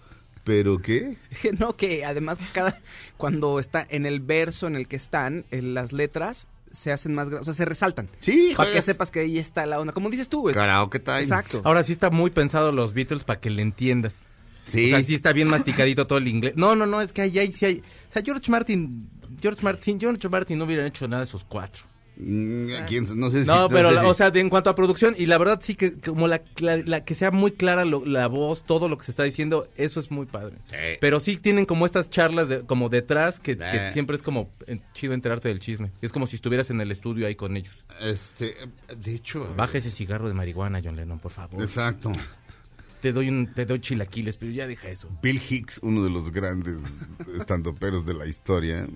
pero 0.49 0.81
¿qué? 0.81 1.15
No, 1.59 1.75
que 1.75 2.03
además 2.03 2.39
cada 2.53 2.81
cuando 3.17 3.59
está 3.59 3.85
en 3.87 4.07
el 4.07 4.19
verso 4.19 4.65
en 4.65 4.75
el 4.75 4.87
que 4.87 4.95
están, 4.95 5.45
en 5.51 5.75
las 5.75 5.93
letras 5.93 6.47
se 6.71 6.91
hacen 6.91 7.13
más, 7.13 7.27
o 7.27 7.43
sea, 7.43 7.53
se 7.53 7.65
resaltan. 7.65 8.09
Sí, 8.19 8.53
Para 8.57 8.71
que 8.71 8.81
sepas 8.81 9.11
que 9.11 9.19
ahí 9.19 9.37
está 9.37 9.67
la 9.67 9.79
onda. 9.79 9.93
Como 9.93 10.09
dices 10.09 10.27
tú, 10.27 10.41
güey. 10.41 10.55
karaoke 10.55 10.97
time. 10.97 11.21
Exacto. 11.21 11.61
Ahora 11.65 11.83
sí 11.83 11.91
está 11.91 12.09
muy 12.09 12.31
pensado 12.31 12.71
los 12.71 12.93
Beatles 12.93 13.23
para 13.25 13.39
que 13.39 13.51
le 13.51 13.61
entiendas. 13.61 14.25
Sí. 14.65 14.87
O 14.87 14.89
sea, 14.89 15.03
sí 15.03 15.13
está 15.13 15.33
bien 15.33 15.49
masticadito 15.49 16.07
todo 16.07 16.17
el 16.17 16.27
inglés. 16.27 16.53
No, 16.55 16.75
no, 16.75 16.87
no, 16.87 16.99
es 16.99 17.13
que 17.13 17.21
ahí, 17.21 17.37
ahí 17.37 17.51
sí 17.51 17.65
hay. 17.65 17.83
O 18.09 18.11
sea, 18.11 18.23
George 18.25 18.49
Martin, 18.49 19.07
George 19.39 19.61
Martin, 19.61 19.99
George 19.99 20.29
Martin 20.29 20.57
no 20.57 20.65
hubiera 20.65 20.83
hecho 20.83 21.07
nada 21.07 21.21
de 21.21 21.27
esos 21.27 21.43
cuatro. 21.43 21.83
Mm, 22.21 22.67
¿quién- 22.87 23.07
no 23.17 23.31
sé 23.31 23.41
si 23.43 23.47
No, 23.47 23.69
pero, 23.69 23.89
sé 23.89 23.95
la- 23.95 24.01
si- 24.01 24.07
o 24.07 24.13
sea, 24.13 24.29
de- 24.29 24.41
en 24.41 24.49
cuanto 24.49 24.69
a 24.69 24.75
producción, 24.75 25.15
y 25.17 25.25
la 25.25 25.37
verdad 25.37 25.59
sí 25.63 25.75
que 25.75 25.93
como 25.93 26.27
la, 26.27 26.41
la- 26.57 26.75
la- 26.75 27.05
que 27.05 27.15
sea 27.15 27.31
muy 27.31 27.51
clara 27.51 27.85
lo- 27.85 28.05
la 28.05 28.27
voz, 28.27 28.63
todo 28.65 28.89
lo 28.89 28.97
que 28.97 29.05
se 29.05 29.11
está 29.11 29.23
diciendo, 29.23 29.69
eso 29.77 30.01
es 30.01 30.11
muy 30.11 30.25
padre. 30.25 30.57
Sí. 30.69 30.75
Pero 30.99 31.21
sí 31.21 31.37
tienen 31.37 31.65
como 31.65 31.85
estas 31.85 32.09
charlas 32.09 32.49
de, 32.49 32.61
como 32.61 32.89
detrás 32.89 33.39
que, 33.39 33.57
que 33.57 33.91
siempre 33.93 34.17
es 34.17 34.21
como 34.21 34.49
eh, 34.67 34.81
chido 34.93 35.13
enterarte 35.13 35.47
del 35.47 35.59
chisme. 35.59 35.91
Es 36.01 36.11
como 36.11 36.27
si 36.27 36.35
estuvieras 36.35 36.69
en 36.69 36.81
el 36.81 36.91
estudio 36.91 37.25
ahí 37.25 37.35
con 37.35 37.55
ellos. 37.55 37.73
este, 38.01 38.55
de 38.97 39.15
hecho, 39.15 39.53
Baja 39.55 39.77
ese 39.77 39.89
cigarro 39.91 40.27
de 40.27 40.33
marihuana, 40.33 40.81
John 40.83 40.95
Lennon, 40.97 41.19
por 41.19 41.31
favor. 41.31 41.61
Exacto. 41.61 42.11
Te 43.01 43.13
doy 43.13 43.29
un, 43.29 43.53
te 43.53 43.65
doy 43.65 43.79
chilaquiles, 43.79 44.35
pero 44.35 44.51
ya 44.51 44.67
deja 44.67 44.89
eso. 44.89 45.07
Bill 45.23 45.41
Hicks, 45.49 45.79
uno 45.83 46.03
de 46.03 46.09
los 46.09 46.31
grandes 46.33 46.75
estandoperos 47.39 48.05
de 48.05 48.13
la 48.13 48.25
historia, 48.25 48.87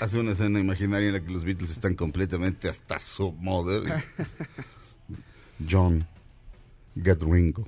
hace 0.00 0.18
una 0.18 0.32
escena 0.32 0.60
imaginaria 0.60 1.08
en 1.08 1.14
la 1.14 1.20
que 1.20 1.30
los 1.32 1.44
Beatles 1.44 1.70
están 1.70 1.94
completamente 1.94 2.68
hasta 2.68 2.98
su 2.98 3.32
mother. 3.32 4.02
John, 5.70 6.06
get 7.02 7.22
Ringo. 7.22 7.66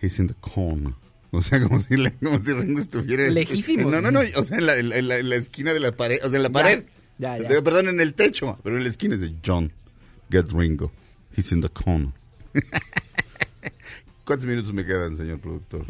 He's 0.00 0.18
in 0.18 0.28
the 0.28 0.34
corner. 0.40 0.94
O 1.30 1.42
sea, 1.42 1.60
como 1.62 1.80
si, 1.80 1.96
le- 1.96 2.12
como 2.12 2.38
si 2.42 2.52
Ringo 2.52 2.80
estuviera... 2.80 3.28
Lejísimos. 3.28 3.90
No, 3.92 4.00
no, 4.00 4.10
no, 4.10 4.20
o 4.20 4.42
sea, 4.42 4.58
en 4.58 4.66
la, 4.66 4.76
en 4.78 4.88
la- 4.88 4.96
en 4.96 5.08
la- 5.08 5.18
en 5.18 5.28
la 5.28 5.36
esquina 5.36 5.74
de 5.74 5.80
la 5.80 5.92
pared, 5.92 6.18
o 6.24 6.28
sea, 6.28 6.36
en 6.36 6.42
la 6.42 6.50
pared. 6.50 6.84
ya, 7.18 7.36
ya. 7.38 7.48
Perdón, 7.62 7.88
en 7.88 8.00
el 8.00 8.14
techo, 8.14 8.58
pero 8.62 8.76
en 8.76 8.84
la 8.84 8.88
esquina 8.88 9.14
es 9.16 9.20
de 9.20 9.34
John, 9.44 9.72
get 10.30 10.46
Ringo. 10.52 10.90
He's 11.36 11.52
in 11.52 11.60
the 11.60 11.68
corner. 11.68 12.12
¿Cuántos 14.28 14.46
minutos 14.46 14.74
me 14.74 14.84
quedan, 14.84 15.16
señor 15.16 15.40
productor? 15.40 15.86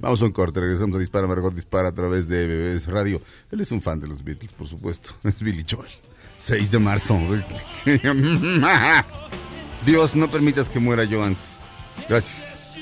Vamos 0.00 0.22
a 0.22 0.24
un 0.24 0.32
corte, 0.32 0.60
regresamos 0.60 0.96
a 0.96 0.98
Dispara, 0.98 1.26
Margot 1.26 1.54
Dispara 1.54 1.88
a 1.88 1.92
través 1.92 2.26
de 2.26 2.46
BBS 2.46 2.86
Radio. 2.86 3.20
Él 3.52 3.60
es 3.60 3.70
un 3.70 3.82
fan 3.82 4.00
de 4.00 4.08
los 4.08 4.24
Beatles, 4.24 4.54
por 4.54 4.66
supuesto. 4.66 5.10
Es 5.24 5.42
Billy 5.42 5.62
Joel. 5.70 5.90
6 6.38 6.70
de 6.70 6.78
marzo. 6.78 7.18
Dios, 9.84 10.16
no 10.16 10.30
permitas 10.30 10.70
que 10.70 10.78
muera 10.78 11.04
yo 11.04 11.22
antes. 11.22 11.58
Gracias. 12.08 12.78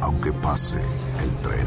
Aunque 0.00 0.32
pase 0.32 0.78
el 1.22 1.36
tren, 1.42 1.66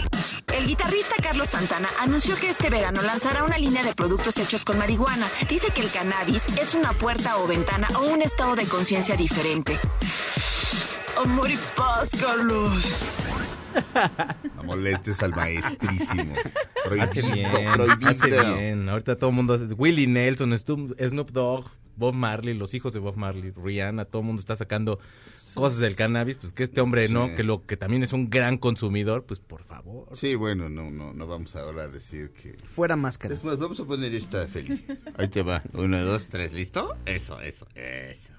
El 0.61 0.67
guitarrista 0.67 1.15
Carlos 1.23 1.49
Santana 1.49 1.89
anunció 1.99 2.35
que 2.35 2.51
este 2.51 2.69
verano 2.69 3.01
lanzará 3.01 3.43
una 3.43 3.57
línea 3.57 3.83
de 3.83 3.95
productos 3.95 4.37
hechos 4.37 4.63
con 4.63 4.77
marihuana. 4.77 5.27
Dice 5.49 5.69
que 5.73 5.81
el 5.81 5.89
cannabis 5.89 6.45
es 6.55 6.75
una 6.75 6.93
puerta 6.93 7.37
o 7.37 7.47
ventana 7.47 7.87
o 7.95 8.05
un 8.05 8.21
estado 8.21 8.55
de 8.55 8.67
conciencia 8.67 9.15
diferente. 9.15 9.79
Amor 11.17 11.49
y 11.49 11.57
paz, 11.75 12.11
Carlos. 12.11 12.95
No 14.55 14.63
molestes 14.63 15.23
al 15.23 15.31
maestrísimo. 15.31 16.35
Hace 17.01 17.21
bien, 17.23 17.49
prohibido. 17.73 18.09
hace 18.11 18.53
bien. 18.53 18.87
Ahorita 18.87 19.15
todo 19.15 19.31
el 19.31 19.35
mundo 19.37 19.55
hace... 19.55 19.65
Willie 19.73 20.05
Nelson, 20.05 20.55
Snoop, 20.59 20.95
Snoop 21.01 21.31
Dogg, 21.31 21.71
Bob 21.95 22.13
Marley, 22.13 22.53
los 22.53 22.75
hijos 22.75 22.93
de 22.93 22.99
Bob 22.99 23.15
Marley, 23.15 23.51
Rihanna, 23.51 24.05
todo 24.05 24.21
el 24.21 24.27
mundo 24.27 24.41
está 24.41 24.55
sacando 24.55 24.99
cosas 25.53 25.79
del 25.79 25.95
cannabis, 25.95 26.37
pues 26.37 26.53
que 26.53 26.63
este 26.63 26.81
hombre 26.81 27.07
Sí. 27.07 27.13
no, 27.13 27.33
que 27.35 27.43
lo 27.43 27.65
que 27.65 27.77
también 27.77 28.03
es 28.03 28.13
un 28.13 28.29
gran 28.29 28.57
consumidor, 28.57 29.25
pues 29.25 29.39
por 29.39 29.63
favor. 29.63 30.07
Sí, 30.13 30.35
bueno, 30.35 30.69
no, 30.69 30.89
no, 30.91 31.13
no 31.13 31.27
vamos 31.27 31.55
ahora 31.55 31.83
a 31.83 31.87
decir 31.87 32.31
que... 32.31 32.53
Fuera 32.65 32.95
máscaras. 32.95 33.39
Es 33.39 33.45
más, 33.45 33.57
vamos 33.57 33.79
a 33.79 33.85
poner 33.85 34.13
esta, 34.13 34.45
Feli. 34.47 34.85
Ahí 35.17 35.27
te 35.27 35.41
va. 35.43 35.63
Uno, 35.73 36.01
dos, 36.03 36.27
tres, 36.27 36.53
¿listo? 36.53 36.95
Eso, 37.05 37.39
eso, 37.41 37.67
eso. 37.75 38.33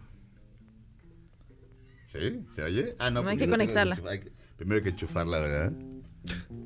¿Sí? 2.07 2.45
¿Se 2.51 2.63
oye? 2.63 2.95
Ah, 2.99 3.11
no. 3.11 3.23
No, 3.23 3.31
hay 3.31 3.39
que 3.39 3.49
conectarla. 3.49 3.99
hay 4.09 4.21
que- 4.21 4.33
primero 4.57 4.77
hay 4.79 4.83
que 4.85 4.91
enchufarla, 4.91 5.39
¿verdad? 5.39 5.73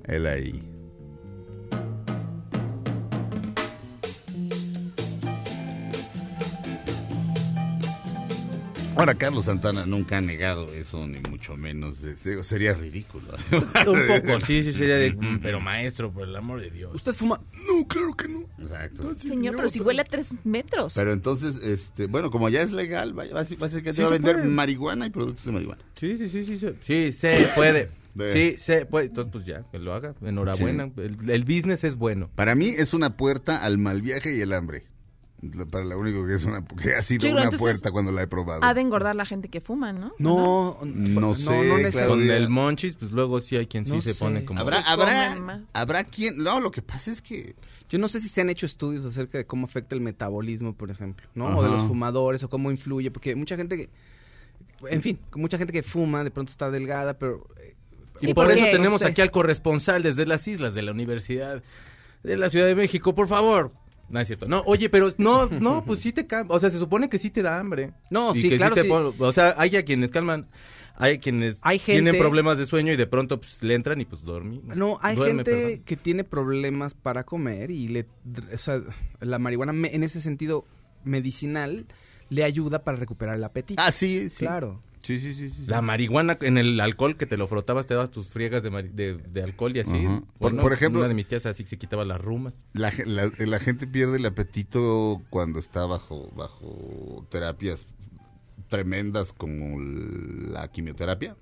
Él 0.04 0.26
ahí. 0.26 0.62
Ahora, 8.96 9.14
Carlos 9.14 9.44
Santana 9.44 9.84
nunca 9.84 10.18
ha 10.18 10.20
negado 10.22 10.72
eso, 10.72 11.06
ni 11.06 11.20
mucho 11.30 11.56
menos. 11.56 11.96
Sería 12.42 12.72
ridículo. 12.72 13.26
Un 13.52 13.62
poco, 14.06 14.40
sí, 14.40 14.62
sí, 14.62 14.72
sería 14.72 14.96
de... 14.96 15.12
"Mm, 15.12 15.40
Pero 15.42 15.60
maestro, 15.60 16.10
por 16.10 16.26
el 16.26 16.34
amor 16.34 16.60
de 16.60 16.70
Dios. 16.70 16.94
¿Usted 16.94 17.12
fuma? 17.12 17.40
No, 17.68 17.86
claro 17.86 18.14
que 18.14 18.26
no. 18.28 18.44
Exacto. 18.58 19.14
Señor, 19.14 19.56
pero 19.56 19.68
si 19.68 19.80
huele 19.80 20.00
a 20.00 20.04
tres 20.04 20.30
metros. 20.44 20.94
Pero 20.94 21.12
entonces, 21.12 21.60
este, 21.62 22.06
bueno, 22.06 22.30
como 22.30 22.48
ya 22.48 22.62
es 22.62 22.72
legal, 22.72 23.10
va, 23.16 23.24
va, 23.26 23.40
a- 23.40 23.44
va 23.60 23.66
a 23.66 23.70
ser 23.70 23.82
que 23.82 23.90
Sí 23.90 23.96
se 23.96 24.02
va 24.02 24.08
a 24.08 24.12
vender 24.12 24.36
puede. 24.36 24.48
marihuana 24.48 25.06
y 25.06 25.10
productos 25.10 25.44
de 25.44 25.52
marihuana. 25.52 25.82
Sí, 25.94 26.16
sí, 26.16 26.28
sí, 26.28 26.44
sí, 26.46 26.58
sí, 26.58 26.68
sí, 26.80 27.12
se 27.12 27.48
puede. 27.54 27.90
Ve. 28.14 28.32
Sí, 28.32 28.58
se 28.58 28.86
puede. 28.86 29.08
Entonces, 29.08 29.30
pues 29.30 29.44
ya, 29.44 29.62
que 29.70 29.78
lo 29.78 29.92
haga. 29.92 30.14
Enhorabuena. 30.24 30.90
El, 30.96 31.28
el 31.28 31.44
business 31.44 31.84
es 31.84 31.96
bueno. 31.96 32.30
Para 32.34 32.54
mí 32.54 32.68
es 32.68 32.94
una 32.94 33.14
puerta 33.18 33.58
al 33.58 33.76
mal 33.76 34.00
viaje 34.00 34.34
y 34.34 34.40
el 34.40 34.54
hambre. 34.54 34.84
Para 35.70 35.84
lo 35.84 35.98
único 35.98 36.26
que 36.26 36.34
es 36.34 36.44
una 36.44 36.64
que 36.64 36.94
ha 36.94 37.02
sido 37.02 37.22
Sí, 37.26 37.28
una 37.28 37.40
entonces 37.44 37.60
puerta 37.60 37.90
cuando 37.90 38.10
la 38.10 38.22
he 38.22 38.26
probado. 38.26 38.64
Ha 38.64 38.72
de 38.72 38.80
engordar 38.80 39.14
la 39.14 39.26
gente 39.26 39.48
que 39.48 39.60
fuma, 39.60 39.92
¿no? 39.92 40.12
No, 40.18 40.78
No 40.82 41.34
sé, 41.36 41.42
necesariamente. 41.50 41.90
Claudia. 41.90 42.08
Con 42.08 42.30
el 42.30 42.48
monchis, 42.48 42.96
pues 42.96 43.12
luego 43.12 43.38
sí 43.40 43.54
hay 43.56 43.66
quien 43.66 43.84
sí 43.84 43.92
No 43.92 44.00
se 44.00 44.14
sé. 44.14 44.18
pone 44.24 44.44
como... 44.46 44.60
Habrá, 44.60 44.80
habrá, 44.80 45.60
habrá 45.74 46.04
quien. 46.04 46.38
No, 46.42 46.58
lo 46.60 46.70
que 46.70 46.80
pasa 46.82 47.10
es 47.12 47.20
que. 47.20 47.54
Yo 47.90 47.98
no 47.98 48.08
sé 48.08 48.20
si 48.20 48.28
se 48.28 48.40
han 48.40 48.48
hecho 48.48 48.64
estudios 48.66 49.04
acerca 49.04 49.36
de 49.38 49.44
cómo 49.44 49.66
afecta 49.66 49.94
el 49.94 50.00
metabolismo, 50.00 50.74
por 50.74 50.90
ejemplo, 50.90 51.28
¿no? 51.34 51.58
O 51.58 51.62
de 51.62 51.68
los 51.68 51.82
fumadores, 51.82 52.42
o 52.42 52.48
cómo 52.48 52.70
influye, 52.70 53.10
porque 53.10 53.36
mucha 53.36 53.56
gente 53.56 53.76
que, 53.76 53.90
en 54.88 55.02
fin, 55.02 55.18
mucha 55.34 55.58
gente 55.58 55.72
que 55.72 55.82
fuma 55.82 56.24
de 56.24 56.30
pronto 56.32 56.50
está 56.50 56.70
delgada, 56.70 57.18
pero... 57.18 57.46
eh, 57.60 57.74
Y 58.22 58.34
por 58.34 58.50
eso 58.50 58.64
tenemos 58.64 59.00
no 59.02 59.06
sé. 59.06 59.12
aquí 59.12 59.20
al 59.20 59.30
corresponsal 59.30 60.02
desde 60.02 60.26
las 60.26 60.48
islas 60.48 60.74
de 60.74 60.82
la 60.82 60.90
Universidad 60.92 61.62
de 62.24 62.36
la 62.36 62.48
Ciudad 62.50 62.66
de 62.66 62.74
México, 62.74 63.14
por 63.14 63.28
favor. 63.28 63.70
No 64.08 64.20
es 64.20 64.26
cierto. 64.28 64.46
No, 64.46 64.62
oye, 64.66 64.88
pero 64.88 65.10
no, 65.18 65.46
no, 65.46 65.84
pues 65.84 66.00
sí 66.00 66.12
te 66.12 66.26
cambia. 66.26 66.54
O 66.54 66.60
sea, 66.60 66.70
se 66.70 66.78
supone 66.78 67.08
que 67.08 67.18
sí 67.18 67.30
te 67.30 67.42
da 67.42 67.58
hambre. 67.58 67.92
No, 68.10 68.34
Y 68.36 68.40
sí, 68.42 68.48
que 68.50 68.56
claro, 68.56 68.74
te 68.74 68.82
sí. 68.82 68.88
pon- 68.88 69.14
o 69.18 69.32
sea, 69.32 69.54
hay 69.58 69.74
a 69.76 69.84
quienes 69.84 70.10
calman, 70.12 70.46
hay 70.94 71.18
quienes 71.18 71.58
Hay 71.62 71.78
tienen 71.80 72.06
gente- 72.06 72.18
problemas 72.20 72.56
de 72.56 72.66
sueño 72.66 72.92
y 72.92 72.96
de 72.96 73.06
pronto 73.06 73.40
pues 73.40 73.62
le 73.62 73.74
entran 73.74 74.00
y 74.00 74.04
pues 74.04 74.22
dormí. 74.22 74.60
No, 74.64 74.98
hay 75.02 75.16
Duerme, 75.16 75.44
gente 75.44 75.50
perdón. 75.52 75.82
que 75.84 75.96
tiene 75.96 76.24
problemas 76.24 76.94
para 76.94 77.24
comer 77.24 77.70
y 77.70 77.88
le, 77.88 78.06
o 78.54 78.58
sea, 78.58 78.80
la 79.20 79.38
marihuana 79.38 79.72
en 79.88 80.02
ese 80.04 80.20
sentido 80.20 80.64
medicinal 81.04 81.86
le 82.28 82.44
ayuda 82.44 82.82
para 82.84 82.96
recuperar 82.98 83.36
el 83.36 83.44
apetito. 83.44 83.82
Ah, 83.84 83.92
sí, 83.92 84.28
sí. 84.30 84.44
Claro. 84.46 84.82
Sí, 85.06 85.20
sí, 85.20 85.34
sí. 85.34 85.64
La 85.66 85.82
marihuana 85.82 86.36
en 86.40 86.58
el 86.58 86.80
alcohol 86.80 87.16
que 87.16 87.26
te 87.26 87.36
lo 87.36 87.46
frotabas, 87.46 87.86
te 87.86 87.94
dabas 87.94 88.10
tus 88.10 88.26
friegas 88.26 88.62
de, 88.64 88.70
mari- 88.72 88.90
de, 88.92 89.18
de 89.18 89.42
alcohol 89.42 89.76
y 89.76 89.80
así. 89.80 89.90
Por- 89.92 90.24
Bueno, 90.50 90.62
por 90.62 90.72
ejemplo- 90.72 91.00
Una 91.00 91.08
de 91.08 91.14
mis 91.14 91.28
tías 91.28 91.46
así 91.46 91.64
se 91.64 91.78
quitaba 91.78 92.04
las 92.04 92.20
rumas. 92.20 92.54
La, 92.72 92.92
la- 93.04 93.30
la 93.38 93.60
gente 93.60 93.86
pierde 93.86 94.16
el 94.16 94.26
apetito 94.26 95.22
cuando 95.30 95.60
está 95.60 95.86
bajo, 95.86 96.30
bajo 96.34 97.24
terapias 97.30 97.86
tremendas 98.68 99.32
como 99.32 99.78
la 99.80 100.68
quimioterapia. 100.72 101.36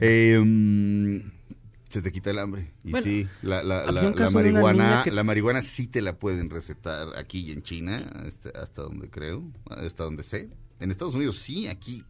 Eh, 0.00 0.38
mm, 0.40 1.18
se 1.88 2.02
te 2.02 2.12
quita 2.12 2.30
el 2.30 2.38
hambre. 2.38 2.72
Y 2.84 2.90
Bueno, 2.92 3.04
sí, 3.04 3.26
la, 3.42 3.62
la, 3.62 3.90
la- 3.90 4.02
marihuana, 4.30 5.02
que- 5.04 5.10
la 5.10 5.24
marihuana 5.24 5.62
sí 5.62 5.86
te 5.86 6.02
la 6.02 6.18
pueden 6.18 6.50
recetar 6.50 7.08
aquí 7.16 7.40
y 7.40 7.50
en 7.52 7.62
China, 7.62 7.98
hasta, 8.24 8.50
hasta 8.50 8.82
donde 8.82 9.08
creo, 9.10 9.42
hasta 9.68 10.04
donde 10.04 10.22
sé. 10.22 10.50
En 10.78 10.90
Estados 10.90 11.14
Unidos 11.14 11.38
sí, 11.38 11.66
aquí 11.68 12.04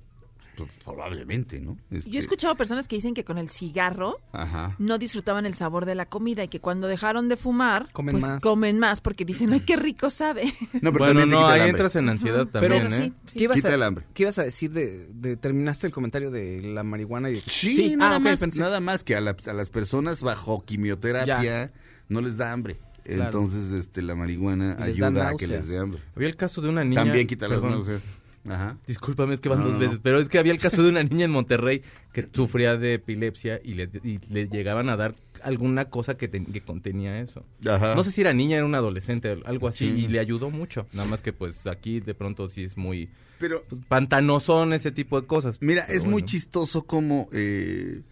probablemente, 0.84 1.60
¿no? 1.60 1.76
Este, 1.90 2.10
Yo 2.10 2.16
he 2.18 2.22
escuchado 2.22 2.54
personas 2.56 2.88
que 2.88 2.96
dicen 2.96 3.12
que 3.14 3.25
con 3.25 3.38
el 3.38 3.50
cigarro 3.50 4.20
Ajá. 4.32 4.75
no 4.78 4.98
disfrutaban 4.98 5.46
el 5.46 5.54
sabor 5.54 5.84
de 5.84 5.94
la 5.94 6.06
comida 6.06 6.44
y 6.44 6.48
que 6.48 6.60
cuando 6.60 6.86
dejaron 6.88 7.28
de 7.28 7.36
fumar, 7.36 7.90
Comen 7.92 8.14
pues 8.14 8.25
más. 8.25 8.40
comen 8.40 8.78
más 8.78 9.00
porque 9.00 9.25
dicen, 9.25 9.52
ay, 9.52 9.60
qué 9.60 9.76
rico 9.76 10.10
sabe. 10.10 10.52
No, 10.80 10.92
pero 10.92 11.04
bueno, 11.06 11.26
no, 11.26 11.46
ahí 11.46 11.68
entras 11.68 11.96
en 11.96 12.08
ansiedad 12.08 12.46
Pero 12.52 12.76
también, 12.76 12.90
sí, 12.90 12.96
¿eh? 13.08 13.12
sí. 13.26 13.38
¿Qué, 13.38 13.44
ibas 13.44 13.56
Quita 13.56 13.68
a, 13.68 13.75
el 13.75 13.82
hambre. 13.82 14.04
¿Qué 14.14 14.22
ibas 14.25 14.38
a 14.38 14.44
decir 14.44 14.70
de, 14.72 15.08
de- 15.12 15.36
terminaste 15.36 15.86
el 15.86 15.92
comentario 15.92 16.30
de 16.30 16.62
la 16.62 16.82
marihuana? 16.82 17.30
Y 17.30 17.34
de- 17.34 17.42
Sí, 17.46 17.96
nada, 17.96 18.14
ah, 18.14 18.18
ok, 18.18 18.22
más, 18.25 18.40
pensé- 18.40 18.58
nada 18.58 18.80
más 18.80 19.04
que 19.04 19.16
a, 19.16 19.20
la- 19.20 19.36
a 19.46 19.52
las 19.52 19.70
personas 19.70 20.22
bajo 20.22 20.64
quimioterapia 20.64 21.72
no 22.08 22.20
les 22.20 22.36
da 22.36 22.52
hambre. 22.52 22.78
Claro. 23.04 23.25
Entonces, 23.26 23.72
este, 23.72 24.02
la 24.02 24.16
marihuana 24.16 24.75
les 24.80 24.82
ayuda 24.88 25.28
a 25.28 25.36
que 25.36 25.46
les 25.46 25.68
dé 25.68 25.78
hambre. 25.78 26.02
Había 26.16 26.28
el 26.28 26.34
caso 26.36 26.60
de 26.60 26.68
una 26.70 26.82
niña. 26.82 27.04
También 27.04 27.26
quita 27.28 27.46
las 27.48 27.62
náuseas. 27.62 28.02
Ajá. 28.49 28.79
Discúlpame, 28.87 29.35
es 29.35 29.41
que 29.41 29.49
van 29.49 29.59
No, 29.61 29.65
dos 29.67 29.75
no, 29.75 29.81
veces, 29.81 29.97
no. 29.97 30.03
pero 30.03 30.21
es 30.21 30.29
que 30.29 30.38
había 30.38 30.53
el 30.53 30.59
caso 30.59 30.83
de 30.83 30.91
una 30.91 31.03
niña 31.03 31.25
en 31.25 31.31
Monterrey 31.31 31.83
que 32.12 32.29
sufría 32.33 32.76
de 32.76 32.95
epilepsia 32.95 33.61
y 33.65 33.75
le, 33.75 33.91
y 34.05 34.19
le 34.31 34.47
llegaban 34.49 34.88
a 34.88 34.97
dar 34.97 35.15
alguna 35.43 35.87
cosa 35.87 36.17
que, 36.17 36.29
ten- 36.29 36.47
que 36.47 36.61
contenía 36.61 37.21
eso. 37.21 37.45
Ajá. 37.69 37.95
No 37.95 38.03
sé 38.05 38.11
si 38.11 38.21
era 38.21 38.33
niña, 38.33 38.57
era 38.57 38.65
un 38.67 38.75
adolescente, 38.75 39.37
algo 39.45 39.69
así, 39.69 39.87
Sí. 39.95 40.05
y 40.05 40.09
le 40.09 40.19
ayudó 40.21 40.50
mucho. 40.50 40.87
Nada 40.93 41.09
más 41.09 41.23
que 41.23 41.33
pues 41.33 41.67
aquí 41.67 42.00
de 42.00 42.15
pronto 42.15 42.49
sí 42.49 42.65
es 42.65 42.76
muy 42.76 43.11
Pero, 43.38 43.62
pues, 43.69 43.83
pantanosón 43.87 44.73
ese 44.73 44.91
tipo 44.93 45.21
de 45.21 45.26
cosas. 45.26 45.59
mira, 45.61 45.85
Pero 45.87 45.99
es 45.99 46.05
muy 46.07 46.23
chistoso 46.25 46.85
como 46.87 47.29
eh, 47.33 48.03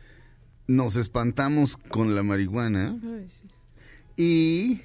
nos 0.66 0.96
espantamos 0.96 1.76
con 1.76 2.14
la 2.14 2.22
marihuana 2.22 2.96
y 4.16 4.80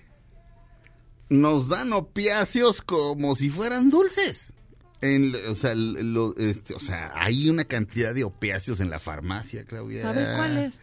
nos 1.30 1.68
dan 1.70 1.94
opiáceos 1.94 2.82
como 2.82 3.36
si 3.36 3.50
fueran 3.50 3.90
dulces. 3.90 4.54
En, 5.02 5.34
o, 5.50 5.56
sea, 5.56 5.74
lo- 5.76 6.36
este, 6.38 6.74
o 6.74 6.80
sea, 6.80 7.12
hay 7.16 7.50
una 7.50 7.64
cantidad 7.64 8.14
de 8.14 8.24
opiáceos 8.26 8.80
en 8.82 8.90
la 8.90 9.00
farmacia, 9.00 9.64
Claudia. 9.64 10.10
A 10.10 10.12
ver, 10.14 10.36
¿cuál 10.36 10.58
es? 10.58 10.74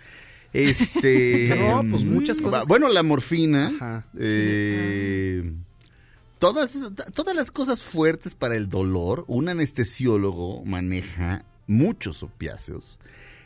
Este. 0.53 1.55
No, 1.71 1.85
pues 1.91 2.05
muchas 2.05 2.41
mm, 2.41 2.45
cosas. 2.45 2.61
va- 2.61 2.65
Bueno, 2.67 2.89
la 2.89 3.03
morfina. 3.03 3.73
Ajá. 3.77 4.07
eh, 4.19 5.53
todas, 6.39 6.79
todas 7.15 7.35
las 7.37 7.51
cosas 7.51 7.83
fuertes 7.83 8.35
para 8.35 8.57
el 8.57 8.69
dolor, 8.69 9.25
un 9.29 9.49
anestesiólogo 9.49 10.65
maneja 10.65 11.45
muchos 11.67 12.23
opiáceos. 12.23 12.99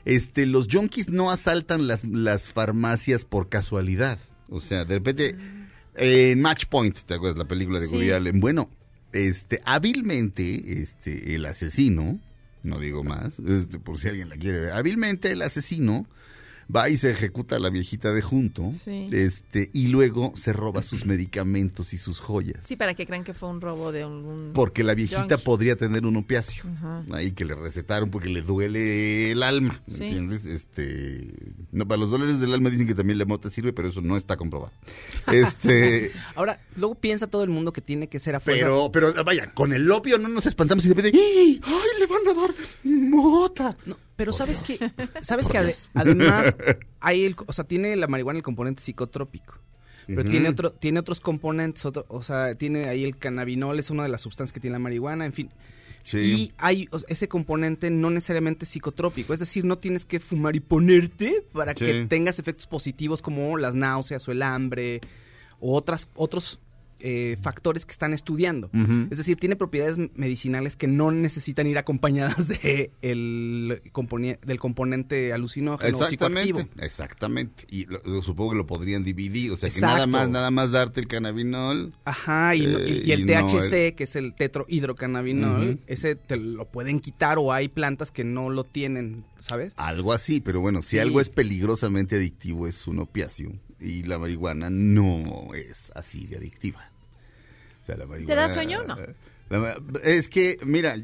Este, 0.05 0.47
los 0.47 0.69
junkies 0.71 1.09
no 1.11 1.31
asaltan 1.31 1.87
las, 1.87 2.05
las 2.05 2.49
farmacias 2.49 3.25
por 3.25 3.49
casualidad. 3.49 4.19
O 4.49 4.61
sea, 4.61 4.85
de 4.85 4.95
repente, 4.95 5.37
eh, 5.97 6.31
en 6.33 6.41
Match 6.41 6.67
Point, 6.67 6.97
¿te 7.07 7.15
acuerdas 7.15 7.39
la 7.39 7.47
película 7.47 7.81
de 7.81 7.87
Sí. 7.89 7.93
Woody 7.95 8.11
Allen? 8.13 8.41
Bueno, 8.41 8.71
este, 9.13 9.61
hábilmente, 9.65 10.83
este, 10.83 11.35
el 11.35 11.47
asesino, 11.47 12.19
no 12.63 12.79
digo 12.79 13.03
más, 13.05 13.39
este, 13.39 13.79
por 13.79 13.99
si 13.99 14.09
alguien 14.09 14.29
la 14.29 14.37
quiere 14.37 14.61
ver, 14.61 14.73
hábilmente 14.73 15.33
el 15.33 15.43
asesino 15.43 16.07
va 16.75 16.89
y 16.89 16.97
se 16.97 17.11
ejecuta 17.11 17.57
a 17.57 17.59
la 17.59 17.71
viejita 17.71 18.13
de 18.13 18.23
junto, 18.23 18.73
Sí. 18.85 19.07
este, 19.13 19.71
y 19.73 19.89
luego 19.89 20.33
se 20.37 20.53
roba 20.53 20.83
sus 20.83 21.05
medicamentos 21.07 21.93
y 21.93 21.99
sus 21.99 22.21
joyas. 22.21 22.61
Sí, 22.67 22.77
para 22.77 22.95
que 22.95 23.07
crean 23.07 23.25
que 23.25 23.35
fue 23.35 23.49
un 23.49 23.61
robo 23.61 23.93
de 23.93 24.03
algún... 24.03 24.53
Porque 24.55 24.83
la 24.85 24.95
viejita 24.95 25.21
Junkie. 25.23 25.45
podría 25.45 25.77
tener 25.77 26.07
un 26.07 26.17
opiáceo. 26.17 26.65
Ajá. 26.77 27.03
Ahí 27.13 27.33
que 27.33 27.45
le 27.45 27.55
recetaron 27.55 28.11
porque 28.11 28.29
le 28.29 28.43
duele 28.43 29.33
el 29.33 29.43
alma. 29.43 29.83
¿me 29.87 29.95
Sí. 29.97 30.03
¿Entiendes? 30.05 30.47
Este. 30.47 31.33
No, 31.73 31.87
para 31.87 31.99
los 32.01 32.11
dolores 32.11 32.41
del 32.41 32.53
alma 32.55 32.71
dicen 32.71 32.87
que 32.87 32.95
también 32.95 33.19
la 33.19 33.25
mota 33.25 33.51
sirve, 33.51 33.73
pero 33.73 33.89
eso 33.89 34.01
no 34.01 34.17
está 34.17 34.37
comprobado. 34.37 34.73
Este. 35.33 36.13
Ahora, 36.35 36.61
luego 36.77 36.95
piensa 36.95 37.27
todo 37.27 37.45
el 37.45 37.51
mundo 37.51 37.73
que 37.73 37.81
tiene 37.81 38.09
que 38.09 38.19
ser 38.19 38.35
a 38.35 38.41
fuerza. 38.41 38.65
pero, 38.65 38.91
pero 38.93 39.25
vaya, 39.25 39.53
con 39.55 39.73
el 39.73 39.91
opio 39.91 40.19
no 40.19 40.29
nos 40.29 40.47
espantamos 40.47 40.85
y 40.85 40.89
de 40.89 40.95
repente. 40.95 41.19
¡Ay! 41.19 41.61
¡Ay, 41.65 42.01
le 42.01 42.07
van 42.07 42.29
a 42.29 42.41
dar 42.41 42.55
mota! 42.85 43.77
No, 43.87 43.97
pero 44.21 44.35
sabes 44.35 44.63
Dios. 44.67 44.79
que 44.79 44.93
sabes 45.25 45.49
que 45.49 45.59
ade- 45.59 45.89
además 45.95 46.55
hay 47.01 47.25
el, 47.25 47.35
o 47.47 47.53
sea, 47.55 47.65
tiene 47.65 47.97
la 47.97 48.07
marihuana 48.07 48.37
el 48.39 48.43
componente 48.43 48.83
psicotrópico. 48.83 49.55
Pero 50.07 50.25
tiene 50.25 50.49
otro 50.51 50.73
tiene 50.73 51.01
otros 51.01 51.21
componentes, 51.21 51.87
otro- 51.87 52.05
o 52.09 52.21
sea, 52.23 52.55
tiene 52.57 52.85
ahí 52.89 53.03
el 53.03 53.17
cannabinol, 53.17 53.79
es 53.79 53.89
una 53.91 54.03
de 54.03 54.09
las 54.11 54.21
sustancias 54.21 54.53
que 54.53 54.61
tiene 54.61 54.73
la 54.75 54.79
marihuana, 54.81 55.25
en 55.25 55.33
fin. 55.33 55.51
Sí. 56.03 56.19
Y 56.19 56.53
hay 56.59 56.89
o 56.91 56.99
sea, 56.99 57.07
ese 57.09 57.29
componente 57.29 57.91
no 57.91 58.11
necesariamente 58.11 58.67
psicotrópico, 58.67 59.33
es 59.33 59.41
decir, 59.41 59.65
no 59.65 59.79
tienes 59.79 60.05
que 60.05 60.21
fumar 60.21 60.55
y 60.57 60.61
ponerte 60.61 61.45
para 61.53 61.73
Sí. 61.75 61.85
que 61.87 62.07
tengas 62.09 62.39
efectos 62.39 62.67
positivos 62.67 63.23
como 63.23 63.57
las 63.57 63.75
náuseas 63.75 64.27
o 64.29 64.33
el 64.33 64.43
hambre 64.43 65.01
o 65.61 65.75
otras 65.77 66.09
otros 66.15 66.59
eh, 67.01 67.37
factores 67.43 67.87
que 67.87 67.93
están 67.93 68.13
estudiando. 68.13 68.71
Es 69.11 69.19
decir, 69.19 69.37
tiene 69.39 69.57
propiedades 69.57 69.97
medicinales 70.15 70.77
que 70.77 70.87
no 70.87 71.11
necesitan 71.11 71.67
ir 71.67 71.79
acompañadas 71.79 72.49
de 72.49 72.91
el 73.03 73.81
del 74.47 74.59
componente 74.61 75.33
alucinógeno 75.33 75.99
o 75.99 76.03
psicoactivo. 76.05 76.59
Exactamente, 76.61 76.85
exactamente. 76.87 77.65
Y 77.71 77.87
lo- 77.87 78.01
lo- 78.05 78.23
supongo 78.23 78.53
que 78.53 78.57
lo 78.59 78.67
podrían 78.67 79.05
dividir. 79.05 79.53
O 79.53 79.57
sea, 79.57 79.71
que 79.71 79.81
nada 79.81 80.07
más, 80.07 80.29
nada 80.29 80.51
más 80.51 80.71
darte 80.73 81.01
el 81.01 81.07
cannabinol. 81.09 81.93
Ajá, 82.05 82.55
y, 82.55 82.67
no- 82.67 82.79
y- 82.81 82.83
Eh, 82.83 83.03
y 83.07 83.13
el 83.13 83.21
y 83.21 83.25
no 83.25 83.47
THC, 83.47 83.95
que 83.95 84.05
es 84.05 84.17
el 84.17 84.35
tetrohidrocannabinol, 84.35 85.79
ese 85.87 86.15
te 86.17 86.37
lo 86.37 86.67
pueden 86.71 87.01
quitar 87.01 87.39
o 87.39 87.53
hay 87.53 87.69
plantas 87.69 88.11
que 88.11 88.25
no 88.25 88.51
lo 88.51 88.65
tienen, 88.65 89.25
¿sabes? 89.39 89.73
Algo 89.77 90.13
así, 90.13 90.41
pero 90.41 90.61
bueno, 90.61 90.83
si 90.83 90.91
Sí. 90.91 90.99
algo 90.99 91.21
es 91.21 91.29
peligrosamente 91.29 92.17
adictivo 92.17 92.67
es 92.67 92.87
un 92.87 92.99
opiáceo 93.01 93.53
y 93.81 94.03
la 94.03 94.19
marihuana 94.19 94.69
no 94.71 95.55
es 95.55 95.91
así 95.95 96.27
de 96.27 96.37
adictiva. 96.37 96.90
O 97.91 97.97
sea, 97.97 98.05
la 98.05 98.07
marihuana, 98.07 98.43
da 98.43 98.49
sueño 98.49 98.81
o 98.81 98.87
no? 98.87 98.97
la 99.51 99.77
es 100.05 100.29
que, 100.29 100.59
mira, 100.65 100.97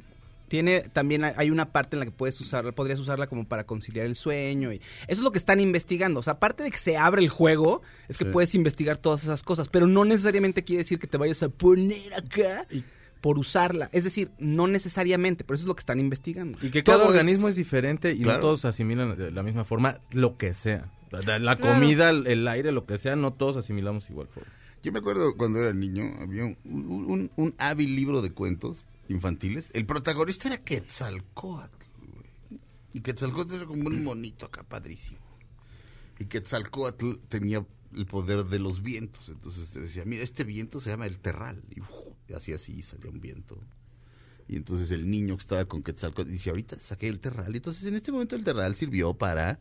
Tiene 0.49 0.83
también 0.93 1.25
hay- 1.25 1.33
hay 1.37 1.51
una 1.51 1.73
parte 1.73 1.97
en 1.97 2.01
la 2.01 2.05
que 2.07 2.13
puedes 2.13 2.41
usarla, 2.41 2.71
podrías 2.71 3.01
usarla 3.01 3.27
como 3.27 3.49
para 3.49 3.65
conciliar 3.65 4.07
el 4.07 4.15
sueño 4.15 4.73
y 4.73 4.77
eso 4.77 4.83
es 5.09 5.19
lo 5.19 5.33
que 5.33 5.39
están 5.39 5.59
investigando. 5.59 6.21
O 6.21 6.23
sea, 6.23 6.35
aparte 6.35 6.63
de 6.63 6.71
que 6.71 6.79
se 6.79 6.97
abre 6.97 7.21
el 7.23 7.29
juego, 7.29 7.83
es 8.09 8.17
que 8.17 8.25
Sí. 8.27 8.31
puedes 8.31 8.55
investigar 8.55 8.97
todas 8.97 9.25
esas 9.25 9.43
cosas, 9.43 9.69
pero 9.69 9.89
no 9.89 10.05
necesariamente 10.05 10.63
quiere 10.63 10.83
decir 10.85 11.01
que 11.01 11.09
te 11.09 11.17
vayas 11.17 11.43
a 11.43 11.49
poner 11.49 12.15
acá 12.15 12.65
por 13.21 13.39
usarla. 13.41 13.89
Es 13.93 14.05
decir, 14.05 14.31
no 14.39 14.69
necesariamente, 14.69 15.43
pero 15.43 15.57
eso 15.57 15.65
es 15.65 15.67
lo 15.69 15.75
que 15.75 15.81
están 15.81 15.99
investigando. 15.99 16.59
Y 16.63 16.71
que 16.71 16.85
Todo 16.85 16.99
cada 16.99 17.09
organismo 17.09 17.49
es 17.49 17.57
diferente 17.57 18.13
y 18.13 18.19
Claro. 18.23 18.35
no 18.39 18.41
todos 18.43 18.65
asimilan 18.67 19.17
de 19.19 19.33
la 19.33 19.43
misma 19.43 19.65
forma 19.65 19.99
lo 20.13 20.37
que 20.37 20.55
sea. 20.55 20.93
La, 21.11 21.57
comida, 21.57 22.11
el, 22.11 22.27
el 22.29 22.47
aire, 22.47 22.71
lo 22.71 22.87
que 22.87 22.99
sea, 22.99 23.17
no 23.17 23.33
todos 23.33 23.57
asimilamos 23.57 24.09
igual 24.11 24.29
forma. 24.29 24.53
Yo 24.87 24.93
me 24.93 25.01
acuerdo 25.01 25.37
cuando 25.37 25.59
era 25.59 25.73
niño, 25.73 26.15
había 26.21 26.45
un, 26.45 27.55
hábil 27.59 27.97
libro 27.97 28.23
de 28.23 28.31
cuentos 28.31 28.85
infantiles. 29.09 29.73
El 29.75 29.85
protagonista 29.85 30.47
era 30.47 30.63
Quetzalcóatl. 30.63 31.87
güey. 31.99 32.61
Y 32.93 33.01
Quetzalcóatl 33.01 33.55
era 33.55 33.67
como 33.67 33.89
un 33.89 34.05
monito 34.05 34.47
acá, 34.47 34.63
padrísimo. 34.63 35.19
Y 36.21 36.27
Quetzalcóatl 36.27 37.15
tenía 37.27 37.67
el 37.97 38.07
poder 38.07 38.45
de 38.45 38.61
los 38.61 38.81
vientos. 38.81 39.29
Entonces 39.29 39.71
te 39.71 39.81
decía, 39.81 40.05
mira, 40.05 40.23
este 40.23 40.45
viento 40.45 40.81
se 40.81 40.91
llama 40.91 41.09
el 41.09 41.19
terral. 41.19 41.65
Y, 41.75 41.81
¡uf! 41.81 41.89
y 42.29 42.35
así 42.35 42.53
así 42.53 42.81
salía 42.81 43.11
un 43.11 43.21
viento. 43.21 43.59
Y 44.47 44.55
entonces 44.55 44.93
el 44.93 45.11
niño 45.11 45.37
que 45.37 45.43
estaba 45.43 45.65
con 45.65 45.83
Quetzalcóatl 45.83 46.31
dice, 46.31 46.51
ahorita 46.51 46.79
saqué 46.79 47.09
el 47.09 47.19
terral. 47.19 47.53
Y 47.53 47.57
entonces 47.57 47.85
en 47.87 47.97
este 47.97 48.13
momento 48.13 48.37
el 48.37 48.45
terral 48.45 48.77
sirvió 48.77 49.15
para 49.15 49.59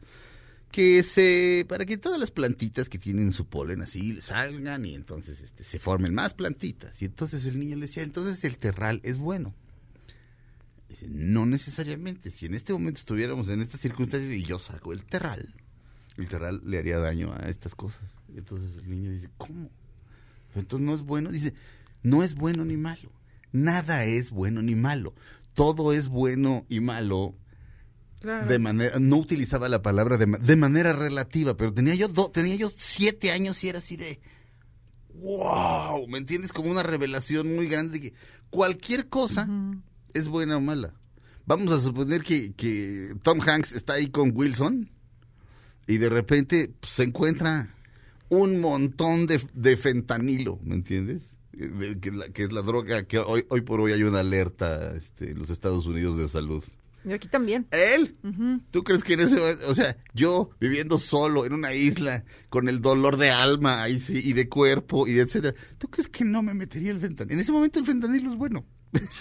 que 0.72 1.04
se 1.04 1.66
para 1.70 1.86
que 1.86 1.98
todas 1.98 2.20
las 2.20 2.32
plantitas 2.32 2.90
que 2.90 3.00
tienen 3.00 3.32
su 3.32 3.48
polen 3.48 3.82
así 3.82 4.20
salgan 4.20 4.86
y 4.86 4.94
entonces 4.94 5.40
este, 5.42 5.64
se 5.64 5.80
formen 5.80 6.14
más 6.14 6.34
plantitas. 6.34 7.02
Y 7.02 7.06
entonces 7.06 7.46
el 7.46 7.60
niño 7.60 7.76
le 7.76 7.88
decía, 7.88 8.04
entonces 8.04 8.44
el 8.44 8.58
terral 8.58 9.00
es 9.04 9.18
bueno. 9.18 9.54
Dice, 10.90 11.08
no 11.10 11.46
necesariamente. 11.46 12.30
Si 12.30 12.46
en 12.46 12.54
este 12.54 12.74
momento 12.74 13.00
estuviéramos 13.00 13.50
en 13.50 13.62
estas 13.62 13.82
circunstancias 13.82 14.32
y 14.32 14.44
yo 14.44 14.60
saco 14.60 14.94
el 14.94 15.04
terral, 15.06 15.54
el 16.18 16.28
terral 16.28 16.62
le 16.64 16.78
haría 16.78 16.98
daño 16.98 17.34
a 17.34 17.50
estas 17.50 17.76
cosas. 17.76 18.04
Entonces 18.36 18.78
el 18.78 18.90
niño 18.90 19.12
dice, 19.12 19.30
¿cómo? 19.38 19.70
Entonces 20.56 20.86
no 20.86 20.94
es 20.94 21.02
bueno. 21.02 21.32
Dice, 21.32 21.54
no 22.04 22.24
es 22.24 22.36
bueno 22.36 22.66
ni 22.66 22.78
malo. 22.78 23.12
Nada 23.52 24.06
es 24.06 24.32
bueno 24.32 24.62
ni 24.62 24.76
malo. 24.76 25.14
Todo 25.54 25.94
es 25.94 26.08
bueno 26.10 26.66
y 26.70 26.82
malo 26.82 27.36
Claro. 28.26 28.48
de 28.48 28.58
manera 28.60 28.98
no 29.00 29.18
utilizaba 29.18 29.70
la 29.70 29.82
palabra 29.84 30.18
de, 30.18 30.26
de 30.26 30.56
manera 30.56 30.94
relativa 30.94 31.56
pero 31.56 31.72
tenía 31.74 31.94
yo 31.94 32.08
do- 32.08 32.32
tenía 32.32 32.56
yo 32.56 32.72
siete 32.76 33.32
años 33.32 33.64
y 33.64 33.70
era 33.70 33.78
así 33.80 33.98
de 33.98 34.20
wow 35.14 36.08
me 36.08 36.18
entiendes 36.18 36.52
como 36.52 36.72
una 36.72 36.84
revelación 36.84 37.56
muy 37.56 37.68
grande 37.68 38.00
de 38.00 38.02
que 38.10 38.14
cualquier 38.50 39.08
cosa 39.10 39.48
es 40.14 40.28
buena 40.28 40.58
o 40.58 40.62
mala. 40.62 40.94
Vamos 41.46 41.72
a 41.74 41.80
suponer 41.80 42.24
que, 42.24 42.54
que 42.54 43.14
Tom 43.22 43.40
Hanks 43.42 43.74
está 43.74 43.94
ahí 43.94 44.08
con 44.08 44.32
Wilson 44.34 44.90
y 45.88 45.98
de 45.98 46.10
repente 46.10 46.74
pues, 46.80 46.94
se 46.94 47.04
encuentra 47.04 47.76
un 48.30 48.60
montón 48.60 49.28
de, 49.28 49.40
de 49.54 49.78
fentanilo 49.78 50.60
me 50.64 50.76
entiendes 50.76 51.22
Eh, 51.54 51.68
de- 51.68 52.00
que, 52.00 52.12
la- 52.12 52.30
que 52.30 52.44
es 52.44 52.52
la 52.52 52.62
droga 52.64 53.04
que 53.06 53.20
hoy 53.20 53.46
hoy 53.50 53.62
por 53.62 53.80
hoy 53.80 53.92
hay 53.94 54.04
una 54.04 54.20
alerta 54.22 54.96
este, 54.96 55.32
en 55.32 55.38
los 55.40 55.50
Estados 55.52 55.86
Unidos 55.86 56.18
de 56.18 56.28
salud 56.28 56.64
Yo 57.06 57.16
aquí 57.16 57.28
también. 57.28 57.68
él. 57.72 58.16
¿Tú 58.72 58.84
crees 58.84 59.04
que 59.04 59.14
en 59.14 59.20
ese 59.22 59.36
o 59.68 59.76
sea, 59.76 59.96
yo 60.14 60.50
viviendo 60.60 60.98
solo 60.98 61.46
en 61.46 61.54
una 61.54 61.74
isla 61.74 62.24
con 62.50 62.68
el 62.70 62.82
dolor 62.82 63.18
de 63.18 63.30
alma 63.32 63.84
ahí 63.84 64.00
sí, 64.00 64.22
y 64.24 64.34
de 64.34 64.50
cuerpo 64.50 65.08
y 65.08 65.14
de 65.14 65.22
etcétera, 65.22 65.56
¿tú 65.78 65.88
crees 65.90 66.08
que 66.08 66.26
no 66.26 66.42
me 66.44 66.54
metería 66.54 66.92
el 66.92 67.00
fentanilo? 67.00 67.34
En 67.36 67.40
ese 67.40 67.52
momento 67.52 67.80
el 67.80 67.86
fentanilo 67.86 68.30
es 68.32 68.36
bueno. 68.36 68.66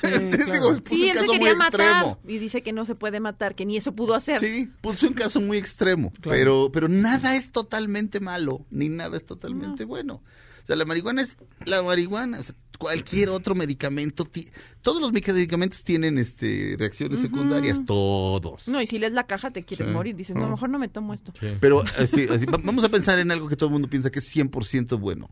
Digo, 0.03 0.81
puse 0.83 0.95
Sí, 0.95 1.03
un 1.05 1.09
él 1.11 1.15
se 1.15 1.21
caso 1.21 1.27
muy 1.27 1.39
quería 1.39 1.57
matar 1.57 1.81
extremo. 1.81 2.19
y 2.29 2.39
dice 2.39 2.63
que 2.63 2.73
no 2.73 2.85
se 2.85 2.95
puede 2.95 3.21
matar, 3.21 3.55
que 3.55 3.67
ni 3.67 3.77
eso 3.77 3.93
pudo 3.95 4.15
hacer. 4.15 4.39
Sí, 4.41 4.71
puse 4.81 5.07
un 5.07 5.15
caso 5.15 5.41
muy 5.41 5.59
extremo, 5.59 6.11
Claro. 6.21 6.31
pero 6.39 6.71
pero 6.73 6.89
nada 6.89 7.35
es 7.37 7.51
totalmente 7.51 8.21
malo, 8.21 8.67
ni 8.71 8.89
nada 8.89 9.17
es 9.17 9.27
totalmente 9.27 9.85
bueno. 9.85 10.23
O 10.65 10.67
sea, 10.67 10.77
la 10.77 10.85
marihuana 10.87 11.21
es 11.23 11.37
la 11.67 11.83
marihuana, 11.83 12.41
o 12.41 12.43
sea, 12.43 12.55
cualquier 12.79 13.29
otro 13.29 13.55
medicamento, 13.55 14.25
ti- 14.25 14.49
todos 14.81 15.01
los 15.01 15.13
medicamentos 15.13 15.85
tienen 15.85 16.17
este 16.19 16.75
reacciones 16.79 17.21
secundarias, 17.21 17.85
todos. 17.85 18.67
No, 18.67 18.81
y 18.81 18.87
si 18.87 18.99
lees 18.99 19.13
la 19.13 19.27
caja 19.27 19.51
te 19.51 19.63
quieres 19.63 19.87
Sí. 19.87 19.93
morir. 19.93 20.17
Dices, 20.17 20.35
no, 20.35 20.47
Ah. 20.47 20.49
mejor 20.51 20.71
no 20.71 20.79
me 20.79 20.89
tomo 20.89 21.13
esto. 21.15 21.33
Pero 21.61 21.85
así, 21.99 22.27
así, 22.31 22.47
va- 22.47 22.59
vamos 22.63 22.83
a 22.83 22.89
pensar 22.89 23.19
en 23.19 23.31
algo 23.31 23.47
que 23.47 23.57
todo 23.57 23.69
el 23.69 23.73
mundo 23.75 23.89
piensa 23.91 24.11
que 24.11 24.19
es 24.21 24.25
100% 24.29 24.99
bueno. 24.99 25.29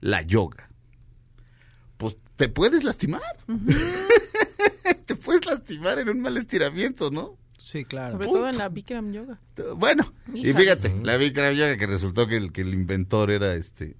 La 0.00 0.22
yoga. 0.22 0.70
Pues 1.98 2.16
te 2.36 2.48
puedes 2.48 2.82
lastimar. 2.82 3.20
te 5.06 5.14
puedes 5.16 5.44
lastimar 5.46 5.98
en 5.98 6.08
un 6.08 6.20
mal 6.20 6.36
estiramiento, 6.36 7.10
¿no? 7.10 7.36
Sí, 7.58 7.84
claro. 7.84 8.14
Sobre 8.14 8.26
todo 8.26 8.48
en 8.48 8.58
la 8.58 8.68
Bikram 8.68 9.12
Yoga. 9.12 9.40
Bueno, 9.76 10.12
y 10.34 10.52
fíjate, 10.52 10.94
la 11.02 11.16
Bikram 11.16 11.54
Yoga 11.54 11.76
que 11.76 11.86
resultó 11.86 12.26
que 12.26 12.36
el, 12.36 12.52
que 12.52 12.62
el 12.62 12.74
inventor 12.74 13.30
era 13.30 13.54
este 13.54 13.96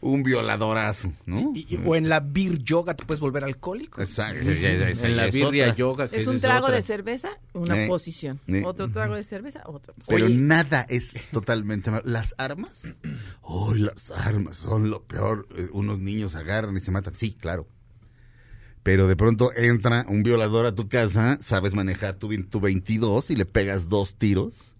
un 0.00 0.22
violadorazo, 0.22 1.12
¿no? 1.26 1.52
Y- 1.54 1.66
y- 1.68 1.80
o 1.84 1.96
en 1.96 2.08
la 2.08 2.20
beer 2.20 2.58
yoga 2.62 2.94
te 2.94 3.04
puedes 3.04 3.20
volver 3.20 3.44
alcohólico. 3.44 4.00
Exacto. 4.00 4.40
en 4.48 5.16
la 5.16 5.26
birria 5.26 5.64
otra. 5.66 5.76
yoga, 5.76 6.08
que 6.08 6.16
Es 6.16 6.26
un 6.26 6.40
trago 6.40 6.64
otra. 6.66 6.76
de 6.76 6.82
cerveza, 6.82 7.30
una 7.52 7.84
Eh, 7.84 7.88
posición. 7.88 8.38
eh. 8.46 8.62
Otro 8.64 8.90
trago 8.90 9.14
de 9.14 9.24
cerveza, 9.24 9.62
otra 9.66 9.92
posición. 9.94 10.16
Pero 10.16 10.26
Oye. 10.26 10.36
nada 10.36 10.86
es 10.88 11.12
totalmente 11.32 11.90
malo. 11.90 12.02
Las 12.06 12.34
armas, 12.38 12.82
oh, 13.40 13.74
las 13.74 14.10
armas 14.10 14.56
son 14.58 14.90
lo 14.90 15.02
peor. 15.04 15.48
Eh, 15.56 15.68
Unos 15.72 15.98
niños 15.98 16.34
agarran 16.34 16.76
y 16.76 16.80
se 16.80 16.90
matan. 16.90 17.14
Sí, 17.14 17.32
claro. 17.40 17.66
Pero 18.82 19.06
de 19.06 19.14
pronto 19.16 19.52
entra 19.54 20.04
un 20.08 20.22
violador 20.24 20.66
a 20.66 20.74
tu 20.74 20.88
casa, 20.88 21.38
sabes 21.40 21.72
manejar 21.74 22.14
tu, 22.16 22.28
tu 22.44 22.58
22 22.60 23.30
y 23.30 23.36
le 23.36 23.46
pegas 23.46 23.88
dos 23.88 24.16
tiros 24.16 24.71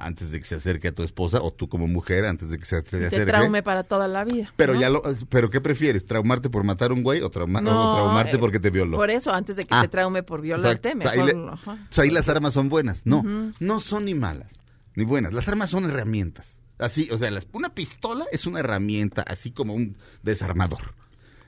antes 0.00 0.30
de 0.30 0.38
que 0.38 0.44
se 0.44 0.54
acerque 0.56 0.88
a 0.88 0.92
tu 0.92 1.02
esposa 1.02 1.40
o 1.42 1.52
tú 1.52 1.68
como 1.68 1.86
mujer 1.88 2.24
antes 2.26 2.50
de 2.50 2.58
que 2.58 2.64
se 2.64 2.82
te 2.82 2.98
Te 2.98 3.06
acerque. 3.06 3.26
traume 3.26 3.62
para 3.62 3.84
toda 3.84 4.08
la 4.08 4.24
vida. 4.24 4.52
Pero 4.56 4.74
¿no? 4.74 4.80
ya 4.80 4.90
lo, 4.90 5.02
pero 5.28 5.50
¿qué 5.50 5.60
prefieres? 5.60 6.06
¿Traumarte 6.06 6.50
por 6.50 6.64
matar 6.64 6.90
a 6.90 6.94
un 6.94 7.02
güey 7.02 7.20
o, 7.22 7.30
trauma- 7.30 7.60
No, 7.60 7.92
o 7.92 7.94
traumarte 7.96 8.36
eh, 8.36 8.38
porque 8.38 8.60
te 8.60 8.70
violó? 8.70 8.96
Por 8.96 9.10
eso, 9.10 9.32
antes 9.32 9.56
de 9.56 9.62
que 9.64 9.74
Ah. 9.74 9.82
te 9.82 9.88
traume 9.88 10.22
por 10.22 10.40
violarte. 10.40 10.88
O 10.88 11.00
sea, 11.00 11.12
mejor... 11.12 11.28
ahí, 11.30 11.34
le- 11.36 11.48
ajá. 11.52 11.72
o 11.72 11.92
sea, 11.94 12.04
ahí 12.04 12.10
las 12.10 12.28
armas 12.28 12.54
son 12.54 12.68
buenas. 12.68 13.02
No, 13.04 13.22
no 13.58 13.80
son 13.80 14.04
ni 14.04 14.14
malas, 14.14 14.62
ni 14.94 15.04
buenas. 15.04 15.32
Las 15.32 15.48
armas 15.48 15.70
son 15.70 15.84
herramientas. 15.84 16.60
Así, 16.78 17.08
o 17.10 17.18
sea, 17.18 17.30
las- 17.30 17.46
una 17.52 17.74
pistola 17.74 18.24
es 18.32 18.46
una 18.46 18.60
herramienta, 18.60 19.22
así 19.22 19.50
como 19.50 19.74
un 19.74 19.96
desarmador. 20.22 20.94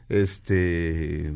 Este, 0.08 1.28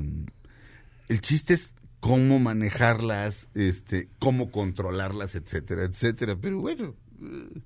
el 1.09 1.21
chiste 1.21 1.55
es 1.55 1.75
cómo 2.01 2.39
manejarlas, 2.39 3.49
este, 3.55 4.09
cómo 4.19 4.51
controlarlas, 4.51 5.37
etcétera, 5.37 5.85
etcétera. 5.85 6.37
Pero 6.41 6.61
bueno, 6.61 6.95
Ugh. 7.25 7.63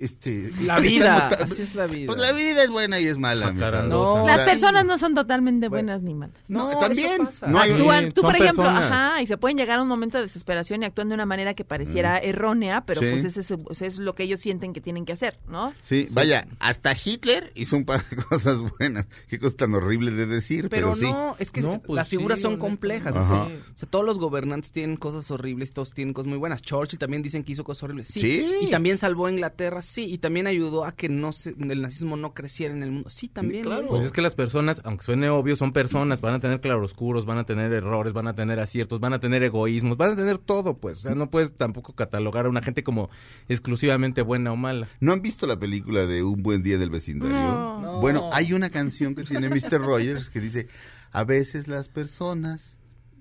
Este, 0.00 0.50
La 0.62 0.78
vida, 0.80 1.28
estamos- 1.30 1.52
así 1.52 1.62
es 1.62 1.74
la 1.74 1.86
vida. 1.86 2.06
Pues 2.06 2.20
la 2.20 2.32
vida 2.32 2.62
es 2.62 2.70
buena 2.70 3.00
y 3.00 3.06
es 3.06 3.18
mala. 3.18 3.52
Fran. 3.52 3.88
No, 3.88 4.26
Las 4.26 4.38
La- 4.38 4.44
personas 4.44 4.84
no 4.84 4.98
son 4.98 5.14
totalmente 5.14 5.68
buenas 5.68 6.02
ni 6.02 6.14
malas. 6.14 6.36
No, 6.48 6.70
No, 6.70 6.78
también. 6.78 7.28
No 7.46 7.58
hay- 7.60 7.72
Actúan, 7.72 8.12
tú 8.12 8.22
por 8.22 8.34
ejemplo, 8.36 8.64
personas. 8.64 8.90
ajá, 8.92 9.22
y 9.22 9.26
se 9.26 9.36
pueden 9.38 9.56
llegar 9.58 9.78
a 9.78 9.82
un 9.82 9.88
momento 9.88 10.18
de 10.18 10.24
desesperación 10.24 10.82
y 10.82 10.86
actúan 10.86 11.08
de 11.08 11.14
una 11.14 11.26
manera 11.26 11.54
que 11.54 11.64
pareciera 11.64 12.18
errónea, 12.18 12.84
pero 12.86 13.00
Sí. 13.00 13.08
pues 13.10 13.24
ese 13.24 13.40
es, 13.40 13.50
ese 13.70 13.86
es 13.86 13.98
lo 13.98 14.14
que 14.14 14.22
ellos 14.24 14.40
sienten 14.40 14.72
que 14.72 14.80
tienen 14.80 15.04
que 15.04 15.12
hacer, 15.12 15.38
¿no? 15.48 15.72
Sí, 15.80 16.08
vaya, 16.10 16.46
hasta 16.60 16.92
Hitler 16.92 17.52
hizo 17.54 17.76
un 17.76 17.84
par 17.84 18.02
de 18.08 18.16
cosas 18.24 18.58
buenas. 18.78 19.06
Qué 19.28 19.38
cosa 19.38 19.56
tan 19.56 19.74
horrible 19.74 20.10
de 20.12 20.26
decir, 20.26 20.68
pero, 20.68 20.94
Pero 20.94 20.96
sí. 20.96 21.12
no, 21.12 21.36
es 21.38 21.50
que 21.50 21.60
No, 21.60 21.80
pues 21.80 21.94
las 21.96 22.08
figuras 22.08 22.38
sí, 22.38 22.42
son 22.42 22.58
complejas. 22.58 23.14
Ajá. 23.16 23.44
es 23.46 23.48
que, 23.52 23.56
o 23.74 23.78
sea, 23.78 23.88
todos 23.88 24.04
los 24.04 24.18
gobernantes 24.18 24.72
tienen 24.72 24.96
cosas 24.96 25.30
horribles, 25.30 25.72
todos 25.72 25.92
tienen 25.92 26.14
cosas 26.14 26.28
muy 26.28 26.38
buenas. 26.38 26.62
Churchill 26.62 26.98
también 26.98 27.22
dicen 27.22 27.42
que 27.44 27.52
hizo 27.52 27.64
cosas 27.64 27.84
horribles. 27.84 28.08
Sí. 28.08 28.20
Sí. 28.20 28.52
Y 28.62 28.66
también 28.70 28.98
salvó 28.98 29.26
a 29.26 29.30
Inglaterra, 29.30 29.82
sí. 29.88 30.04
Y 30.04 30.18
también 30.18 30.46
ayudó 30.46 30.84
a 30.84 30.92
que 30.92 31.08
no 31.08 31.32
se, 31.32 31.54
el 31.58 31.82
nazismo 31.82 32.16
no 32.16 32.34
creciera 32.34 32.74
en 32.74 32.82
el 32.82 32.90
mundo. 32.90 33.10
Sí, 33.10 33.28
también. 33.28 33.64
Claro. 33.64 33.86
hizo. 33.86 33.94
Pues 33.94 34.06
es 34.06 34.12
que 34.12 34.22
las 34.22 34.34
personas, 34.34 34.80
aunque 34.84 35.04
suene 35.04 35.28
obvio, 35.30 35.56
son 35.56 35.72
personas, 35.72 36.20
van 36.20 36.34
a 36.34 36.40
tener 36.40 36.60
claroscuros, 36.60 37.26
van 37.26 37.38
a 37.38 37.44
tener 37.44 37.72
errores, 37.72 38.12
van 38.12 38.28
a 38.28 38.34
tener 38.34 38.60
aciertos, 38.60 39.00
van 39.00 39.12
a 39.12 39.20
tener 39.20 39.42
egoísmos, 39.42 39.96
van 39.96 40.12
a 40.12 40.16
tener 40.16 40.38
todo, 40.38 40.78
pues. 40.78 40.98
O 40.98 41.00
sea, 41.00 41.14
no 41.14 41.30
puedes 41.30 41.52
tampoco 41.56 41.94
catalogar 41.94 42.46
a 42.46 42.48
una 42.48 42.62
gente 42.62 42.82
como 42.82 43.10
exclusivamente 43.48 44.22
buena 44.22 44.52
o 44.52 44.56
mala. 44.56 44.88
¿No 45.00 45.12
han 45.12 45.22
visto 45.22 45.46
la 45.46 45.58
película 45.58 46.06
de 46.06 46.22
Un 46.22 46.42
buen 46.42 46.62
día 46.62 46.78
del 46.78 46.90
vecindario? 46.90 47.36
No. 47.36 47.80
No. 47.80 48.00
Bueno, 48.00 48.30
hay 48.32 48.52
una 48.52 48.70
canción 48.70 49.14
que 49.14 49.24
tiene 49.24 49.48
Mr. 49.48 49.80
Rogers 49.80 50.30
que 50.30 50.40
dice, 50.40 50.68
a 51.12 51.24
veces 51.24 51.68
las 51.68 51.88
personas 51.88 52.76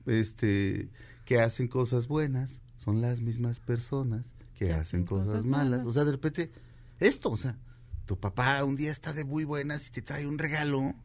este, 0.05 0.89
que 1.25 1.39
hacen 1.39 1.67
cosas 1.67 2.07
buenas 2.07 2.61
son 2.77 3.01
las 3.01 3.19
mismas 3.19 3.59
personas 3.59 4.36
que 4.57 4.73
hacen 4.73 5.05
cosas 5.05 5.45
malas. 5.45 5.85
O 5.85 5.91
sea, 5.91 6.03
de 6.05 6.11
repente, 6.11 6.51
esto, 6.99 7.29
o 7.31 7.37
sea, 7.37 7.57
tu 8.05 8.19
papá 8.19 8.63
un 8.63 8.75
día 8.75 8.91
está 8.91 9.13
de 9.13 9.23
muy 9.25 9.43
buenas 9.43 9.87
y 9.87 9.91
te 9.91 10.01
trae 10.01 10.25
un 10.27 10.37
regalo 10.39 10.95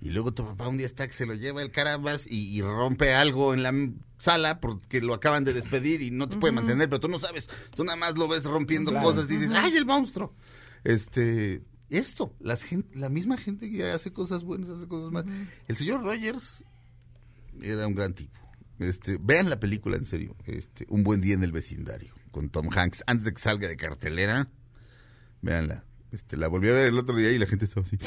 y 0.00 0.10
luego 0.10 0.32
tu 0.32 0.44
papá 0.44 0.68
un 0.68 0.76
día 0.78 0.86
está 0.86 1.06
que 1.06 1.12
se 1.12 1.26
lo 1.26 1.34
lleva 1.34 1.60
el 1.62 1.70
carambas 1.72 2.26
y, 2.26 2.56
y 2.56 2.62
rompe 2.62 3.14
algo 3.14 3.52
en 3.54 3.62
la 3.64 3.72
sala 4.20 4.60
porque 4.60 5.00
lo 5.00 5.14
acaban 5.14 5.42
de 5.44 5.52
despedir 5.52 6.00
y 6.02 6.10
no 6.12 6.28
te 6.28 6.36
puede 6.36 6.52
mantener, 6.54 6.88
pero 6.88 7.00
tú 7.00 7.08
no 7.08 7.18
sabes, 7.20 7.48
tú 7.74 7.82
nada 7.84 7.96
más 7.96 8.16
lo 8.16 8.28
ves 8.28 8.44
rompiendo 8.44 8.90
Claro. 8.92 9.06
cosas 9.06 9.24
y 9.30 9.36
dices, 9.36 9.52
¡ay, 9.52 9.76
el 9.76 9.86
monstruo! 9.86 10.34
Este, 10.84 11.62
esto, 11.90 12.34
las 12.40 12.62
gen- 12.62 12.86
la 12.94 13.08
misma 13.08 13.36
gente 13.36 13.68
que 13.70 13.84
hace 13.90 14.12
cosas 14.12 14.44
buenas, 14.44 14.70
hace 14.70 14.86
cosas 14.86 15.10
malas. 15.10 15.30
El 15.66 15.76
señor 15.76 16.02
Rogers 16.04 16.64
era 17.60 17.86
un 17.86 17.94
gran 17.94 18.14
tipo. 18.14 18.38
Este, 18.78 19.18
vean 19.20 19.50
la 19.50 19.58
película 19.58 19.96
en 19.96 20.04
serio, 20.04 20.36
este, 20.46 20.86
Un 20.88 21.02
buen 21.02 21.20
día 21.20 21.34
en 21.34 21.42
el 21.42 21.50
vecindario, 21.50 22.14
con 22.30 22.50
Tom 22.50 22.68
Hanks, 22.74 23.04
antes 23.06 23.24
de 23.24 23.32
que 23.32 23.40
salga 23.40 23.68
de 23.68 23.76
cartelera, 23.76 24.48
véanla. 25.42 25.84
Este, 26.12 26.36
la 26.36 26.48
volví 26.48 26.68
a 26.68 26.72
ver 26.72 26.88
el 26.88 26.98
otro 26.98 27.16
día 27.16 27.30
y 27.32 27.38
la 27.38 27.46
gente 27.46 27.66
estaba 27.66 27.86
así. 27.86 27.98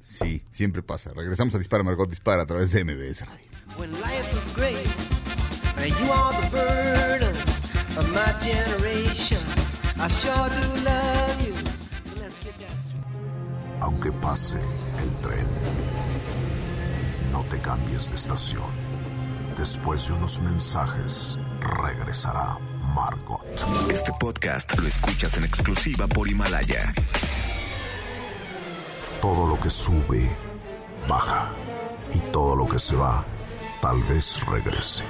Sí, 0.00 0.44
siempre 0.52 0.82
pasa. 0.82 1.12
Regresamos 1.14 1.54
a 1.54 1.58
Dispara 1.58 1.82
Margot 1.82 2.08
Dispara 2.08 2.42
a 2.42 2.46
través 2.46 2.70
de 2.70 2.84
MBS 2.84 3.26
Radio. 3.26 3.54
when 3.76 3.90
life 4.00 4.32
was 4.32 4.52
great. 4.54 4.86
And 5.76 5.90
you 5.90 6.12
are 6.12 6.32
the 6.40 6.48
burden 6.50 7.36
of 7.98 8.12
my 8.12 8.32
generation. 8.40 9.42
I 9.98 10.08
sure 10.08 10.48
do 10.48 10.84
love 10.84 11.46
you. 11.46 11.54
Let's 12.20 12.38
get 12.38 12.54
that 12.60 12.76
straight. 12.78 13.82
Aunque 13.82 14.12
pase 14.12 14.60
el 14.98 15.10
tren, 15.22 15.46
no 17.32 17.42
te 17.50 17.58
cambies 17.58 18.10
de 18.10 18.16
estación. 18.16 18.70
Después 19.58 20.06
de 20.08 20.14
unos 20.14 20.40
mensajes, 20.40 21.38
regresará 21.60 22.58
Margot. 22.94 23.40
Este 23.90 24.12
podcast 24.18 24.78
lo 24.78 24.86
escuchas 24.86 25.36
en 25.36 25.44
exclusiva 25.44 26.06
por 26.06 26.28
Himalaya. 26.28 26.92
Todo 29.20 29.46
lo 29.46 29.58
que 29.60 29.70
sube, 29.70 30.30
baja. 31.08 31.50
Y 32.12 32.18
todo 32.32 32.54
lo 32.54 32.68
que 32.68 32.78
se 32.78 32.94
va, 32.96 33.24
tal 33.80 34.02
vez 34.04 34.44
regrese. 34.46 35.04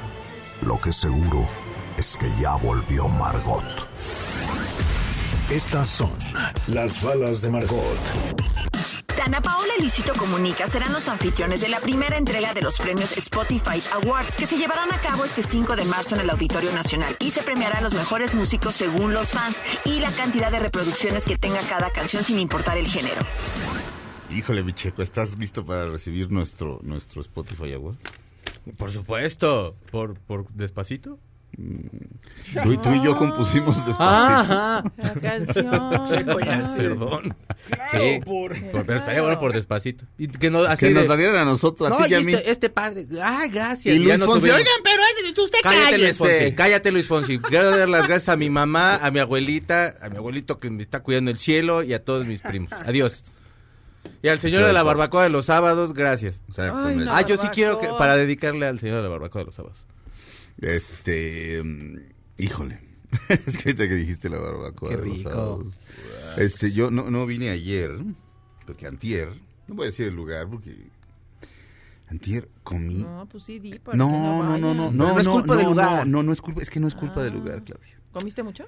Lo 0.62 0.80
que 0.80 0.92
seguro 0.92 1.46
es 1.98 2.16
que 2.16 2.30
ya 2.40 2.54
volvió 2.54 3.08
Margot. 3.08 3.64
Estas 5.50 5.88
son 5.88 6.12
las 6.68 7.02
balas 7.02 7.42
de 7.42 7.50
Margot. 7.50 7.98
Dana 9.16 9.40
Paola 9.40 9.72
y 9.78 9.80
Luisito 9.80 10.12
Comunica 10.14 10.66
serán 10.66 10.92
los 10.92 11.08
anfitriones 11.08 11.60
de 11.60 11.68
la 11.68 11.80
primera 11.80 12.16
entrega 12.18 12.52
de 12.52 12.62
los 12.62 12.78
premios 12.78 13.16
Spotify 13.16 13.82
Awards 13.92 14.36
que 14.36 14.46
se 14.46 14.56
llevarán 14.56 14.92
a 14.92 15.00
cabo 15.00 15.24
este 15.24 15.42
5 15.42 15.76
de 15.76 15.84
marzo 15.84 16.16
en 16.16 16.22
el 16.22 16.30
Auditorio 16.30 16.72
Nacional 16.72 17.16
y 17.20 17.30
se 17.30 17.42
premiará 17.42 17.78
a 17.78 17.80
los 17.80 17.94
mejores 17.94 18.34
músicos 18.34 18.74
según 18.74 19.14
los 19.14 19.30
fans 19.30 19.62
y 19.84 20.00
la 20.00 20.10
cantidad 20.10 20.50
de 20.50 20.58
reproducciones 20.58 21.24
que 21.24 21.38
tenga 21.38 21.60
cada 21.68 21.90
canción 21.90 22.24
sin 22.24 22.38
importar 22.38 22.76
el 22.76 22.86
género. 22.86 23.20
Híjole, 24.30 24.62
Bicheco, 24.62 25.02
¿estás 25.02 25.38
listo 25.38 25.64
para 25.64 25.86
recibir 25.86 26.30
nuestro, 26.30 26.80
nuestro 26.82 27.20
Spotify 27.20 27.74
Award? 27.74 27.96
Por 28.76 28.90
supuesto. 28.90 29.76
¿Por, 29.90 30.18
por 30.18 30.48
despacito? 30.48 31.18
Tú, 32.62 32.72
y- 32.72 32.78
tú 32.78 32.92
y 32.92 33.02
yo 33.04 33.16
compusimos 33.16 33.76
después. 33.86 33.96
Ajá. 34.00 34.84
La 34.96 35.14
canción. 35.14 35.70
Perdón. 36.76 37.36
sí. 37.90 38.20
Por, 38.24 38.52
pero 38.84 38.96
estaría 38.96 39.22
bueno 39.22 39.38
por 39.38 39.52
despacito. 39.52 40.04
Y 40.18 40.28
que 40.28 40.50
no, 40.50 40.60
así 40.62 40.86
que 40.86 40.92
nos 40.92 41.06
la 41.06 41.16
dieran 41.16 41.36
a 41.36 41.44
nosotros, 41.44 41.90
a 41.90 41.98
No, 41.98 42.04
ti 42.04 42.12
y 42.12 42.14
a 42.14 42.20
mí. 42.20 42.32
este, 42.32 42.50
este 42.50 42.70
par 42.70 42.94
de... 42.94 43.06
¡Ay, 43.22 43.48
gracias! 43.50 43.94
Y 43.94 43.98
Luis 43.98 44.18
no 44.18 44.26
Fonsi, 44.26 44.40
tuvimos- 44.48 44.56
oigan, 44.58 44.74
pero 44.82 45.02
usted 45.44 45.58
Cállate, 45.62 45.98
Luis 45.98 46.18
Fonsi. 46.18 46.54
Cállate, 46.54 46.90
Luis 46.92 47.06
Fonsi. 47.06 47.38
Quiero 47.38 47.76
dar 47.76 47.88
las 47.88 48.06
gracias 48.06 48.28
a 48.28 48.36
mi 48.36 48.50
mamá, 48.50 48.96
a 48.96 49.10
mi 49.10 49.18
abuelita, 49.20 49.94
a 50.00 50.08
mi 50.08 50.16
abuelito 50.16 50.58
que 50.58 50.70
me 50.70 50.82
está 50.82 51.00
cuidando 51.00 51.30
el 51.30 51.38
cielo 51.38 51.82
y 51.82 51.94
a 51.94 52.04
todos 52.04 52.26
mis 52.26 52.40
primos. 52.40 52.72
Adiós. 52.72 53.24
Y 54.22 54.28
al 54.28 54.38
señor 54.40 54.64
de 54.64 54.72
la 54.72 54.82
barbacoa 54.82 55.22
de 55.22 55.28
los 55.30 55.46
sábados, 55.46 55.92
gracias. 55.94 56.42
Ay. 56.56 57.06
Ah, 57.08 57.22
yo 57.22 57.36
sí 57.36 57.48
quiero 57.48 57.78
que, 57.78 57.88
para 57.98 58.16
dedicarle 58.16 58.66
al 58.66 58.78
señor 58.78 58.96
de 58.98 59.02
la 59.04 59.08
barbacoa 59.08 59.42
de 59.42 59.46
los 59.46 59.54
sábados. 59.54 59.84
Este, 60.58 61.62
mm, 61.62 61.96
híjole. 62.38 62.80
es 63.28 63.56
que 63.58 63.70
ahorita 63.70 63.88
que 63.88 63.94
dijiste 63.94 64.28
la 64.28 64.38
barbacoa 64.38 64.90
Qué 64.90 64.96
de 64.96 65.06
los 65.06 65.16
rico. 65.18 65.30
sábados. 65.30 65.66
Este, 66.36 66.72
yo 66.72 66.90
no, 66.90 67.10
no 67.10 67.26
vine 67.26 67.50
ayer, 67.50 67.92
porque 68.66 68.86
antier, 68.86 69.28
no 69.68 69.74
voy 69.76 69.84
a 69.84 69.86
decir 69.90 70.08
el 70.08 70.14
lugar 70.16 70.48
porque 70.48 70.88
antier 72.08 72.48
comí. 72.64 73.02
No, 73.02 73.26
pues 73.30 73.44
sí, 73.44 73.58
di. 73.60 73.78
para 73.78 73.96
No, 73.96 74.06
que 74.08 74.12
no, 74.12 74.20
no, 74.20 74.38
vayan. 74.50 74.60
no, 74.60 74.74
no, 74.74 74.90
no 74.90 75.20
es 75.20 75.28
culpa 75.28 75.54
del 75.56 75.64
no, 75.66 75.70
lugar. 75.70 76.06
No, 76.06 76.22
no 76.22 76.32
es 76.32 76.40
culpa, 76.40 76.62
es 76.62 76.70
que 76.70 76.80
no 76.80 76.88
es 76.88 76.94
culpa 76.94 77.22
del 77.22 77.32
Ah. 77.34 77.36
lugar, 77.36 77.62
Claudia. 77.64 77.98
¿Comiste 78.12 78.42
mucho? 78.42 78.64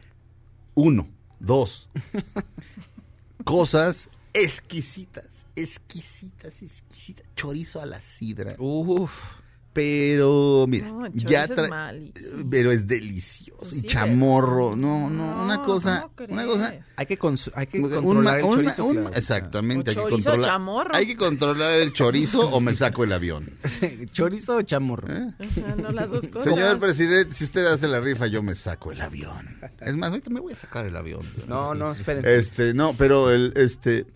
Uno, 0.75 1.09
dos. 1.41 1.89
Cosas 3.45 4.11
exquisitas, 4.33 5.27
exquisitas, 5.55 6.63
exquisitas. 6.63 7.27
Chorizo 7.37 7.81
a 7.81 7.87
la 7.87 8.01
sidra. 8.01 8.57
Uf. 8.59 9.41
Pero, 9.77 10.65
mira, 10.67 10.89
No, 10.89 11.07
ya 11.13 11.47
chorizo 11.47 11.65
es 11.67 11.71
tra- 11.71 12.47
pero 12.49 12.73
es 12.73 12.87
delicioso. 12.87 13.59
Pues 13.59 13.73
y 13.75 13.81
sí, 13.83 13.87
chamorro. 13.89 14.71
pero- 14.71 14.77
No, 14.77 15.11
no, 15.11 15.43
una 15.45 15.63
cosa, 15.63 16.09
¿cómo 16.17 16.33
una 16.33 16.47
cosa. 16.47 16.75
Hay 16.97 17.05
que, 17.05 17.19
cons- 17.19 17.53
hay 17.55 17.67
que 17.67 17.79
un 17.81 17.91
controlar 17.91 18.39
el 18.39 18.45
un 18.47 18.55
chorizo. 18.57 18.85
un- 18.87 18.93
claro. 18.97 19.11
exactamente, 19.15 19.91
O 19.91 19.93
hay 20.01 20.05
que 20.07 20.11
controlar. 20.13 20.51
chamorro. 20.51 20.95
Hay 20.97 21.07
que 21.07 21.17
controlar 21.17 21.81
el 21.81 21.93
chorizo 21.93 22.49
o 22.49 22.59
me 22.61 22.75
saco 22.75 23.05
el 23.05 23.13
avión. 23.13 23.51
¿Chorizo 24.13 24.57
o 24.57 24.63
chamorro? 24.63 25.13
¿eh? 25.15 25.35
Ajá, 25.39 25.75
no, 25.77 25.91
las 25.93 26.11
dos 26.11 26.27
cosas. 26.29 26.45
Señor 26.55 26.79
presidente, 26.79 27.35
si 27.35 27.45
usted 27.45 27.67
hace 27.67 27.87
la 27.87 28.01
rifa, 28.01 28.27
yo 28.29 28.43
me 28.43 28.55
saco 28.55 28.93
el 28.93 29.01
avión. 29.03 29.59
Es 29.83 29.95
más, 29.99 30.09
ahorita 30.09 30.31
me 30.31 30.41
voy 30.41 30.55
a 30.55 30.57
sacar 30.57 30.87
el 30.87 30.97
avión. 30.97 31.21
No, 31.47 31.75
no, 31.75 31.93
espérense. 31.93 32.35
Este, 32.39 32.73
no, 32.73 32.95
pero 32.97 33.31
el, 33.31 33.53
este, 33.57 34.07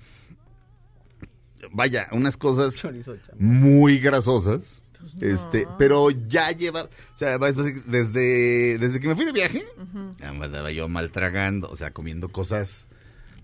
vaya, 1.73 2.09
unas 2.13 2.37
cosas 2.39 2.75
Chorizo 2.77 3.13
o 3.13 3.17
chamorro. 3.19 3.37
muy 3.45 3.99
grasosas. 3.99 4.83
Pues 5.01 5.17
Este, 5.21 5.67
pero 5.79 6.11
ya 6.11 6.51
lleva, 6.53 6.83
o 6.85 7.19
sea, 7.19 7.39
vas- 7.39 7.57
desde, 7.57 8.79
desde 8.79 9.01
que 9.01 9.09
me 9.09 9.17
fui 9.17 9.25
de 9.25 9.33
viaje, 9.33 9.65
ya 10.19 10.33
me 10.33 10.45
andaba 10.47 10.71
yo 10.71 10.89
mal 10.89 11.11
tragando, 11.11 11.69
o 11.71 11.77
sea, 11.77 11.93
comiendo 11.93 12.29
cosas 12.29 12.87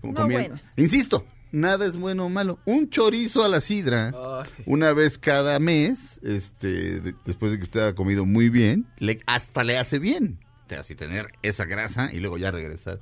como 0.01 0.13
No 0.13 0.21
comiendo. 0.21 0.49
buenas. 0.49 0.71
Insisto, 0.77 1.25
nada 1.51 1.85
es 1.85 1.97
bueno 1.97 2.25
o 2.25 2.29
malo. 2.29 2.59
Un 2.65 2.89
chorizo 2.89 3.43
a 3.43 3.47
la 3.47 3.61
sidra, 3.61 4.13
Ay. 4.15 4.63
una 4.65 4.93
vez 4.93 5.17
cada 5.17 5.59
mes, 5.59 6.19
este, 6.23 6.99
de- 7.01 7.15
después 7.25 7.51
de 7.51 7.57
que 7.57 7.63
usted 7.63 7.79
ha 7.87 7.95
comido 7.95 8.25
muy 8.25 8.49
bien, 8.49 8.85
le, 8.99 9.19
hasta 9.25 9.63
le 9.63 9.77
hace 9.77 9.99
bien. 9.99 10.39
O 10.65 10.69
sea, 10.69 10.81
así 10.81 10.95
tener 10.95 11.27
esa 11.41 11.65
grasa 11.65 12.11
y 12.13 12.19
luego 12.19 12.37
ya 12.37 12.51
regresar. 12.51 12.99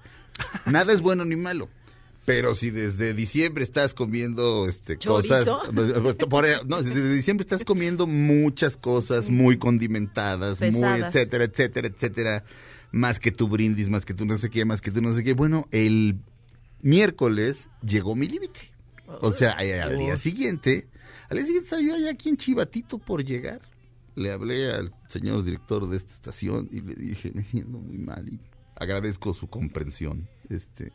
Nada 0.65 0.93
es 0.93 1.01
bueno 1.01 1.25
ni 1.25 1.35
malo. 1.35 1.69
Pero 2.25 2.55
si 2.55 2.71
desde 2.71 3.13
diciembre 3.13 3.63
estás 3.63 3.93
comiendo 3.93 4.67
este 4.67 4.97
cosas, 4.97 5.45
¿Chorizo? 5.45 6.27
por- 6.27 6.45
no, 6.67 6.81
desde 6.81 7.13
diciembre 7.13 7.43
estás 7.43 7.63
comiendo 7.63 8.07
muchas 8.07 8.77
cosas 8.77 9.29
muy 9.29 9.57
condimentadas, 9.57 10.59
muy 10.59 10.99
etcétera, 11.01 11.43
etcétera, 11.43 11.87
etcétera, 11.87 12.43
más 12.91 13.19
que 13.19 13.31
tu 13.31 13.47
brindis, 13.47 13.89
más 13.89 14.05
que 14.05 14.15
tu 14.15 14.25
no 14.25 14.37
sé 14.39 14.49
qué, 14.49 14.65
más 14.65 14.81
que 14.81 14.89
tu 14.89 15.01
no 15.03 15.13
sé 15.13 15.23
qué. 15.23 15.33
Bueno, 15.33 15.67
el 15.71 16.17
miércoles 16.81 17.69
llegó 17.83 18.15
mi 18.15 18.27
límite. 18.27 18.71
O 19.21 19.31
sea, 19.31 19.51
al 19.51 19.71
al 19.81 19.97
día 19.99 20.17
siguiente, 20.17 20.87
al 21.29 21.37
día 21.37 21.45
siguiente 21.45 21.65
estaba 21.65 21.81
yo 21.83 21.93
allá 21.95 22.11
aquí 22.11 22.29
en 22.29 22.37
Chivatito 22.37 22.97
por 22.97 23.23
llegar. 23.23 23.61
Le 24.15 24.31
hablé 24.31 24.71
al 24.71 24.93
señor 25.07 25.43
director 25.43 25.87
de 25.89 25.97
esta 25.97 26.11
estación 26.13 26.69
y 26.71 26.81
le 26.81 26.95
dije, 26.95 27.31
me 27.35 27.43
siento 27.43 27.77
muy 27.77 27.97
mal 27.97 28.27
y 28.29 28.39
agradezco 28.75 29.33
su 29.33 29.47
comprensión. 29.47 30.27
Este, 30.49 30.91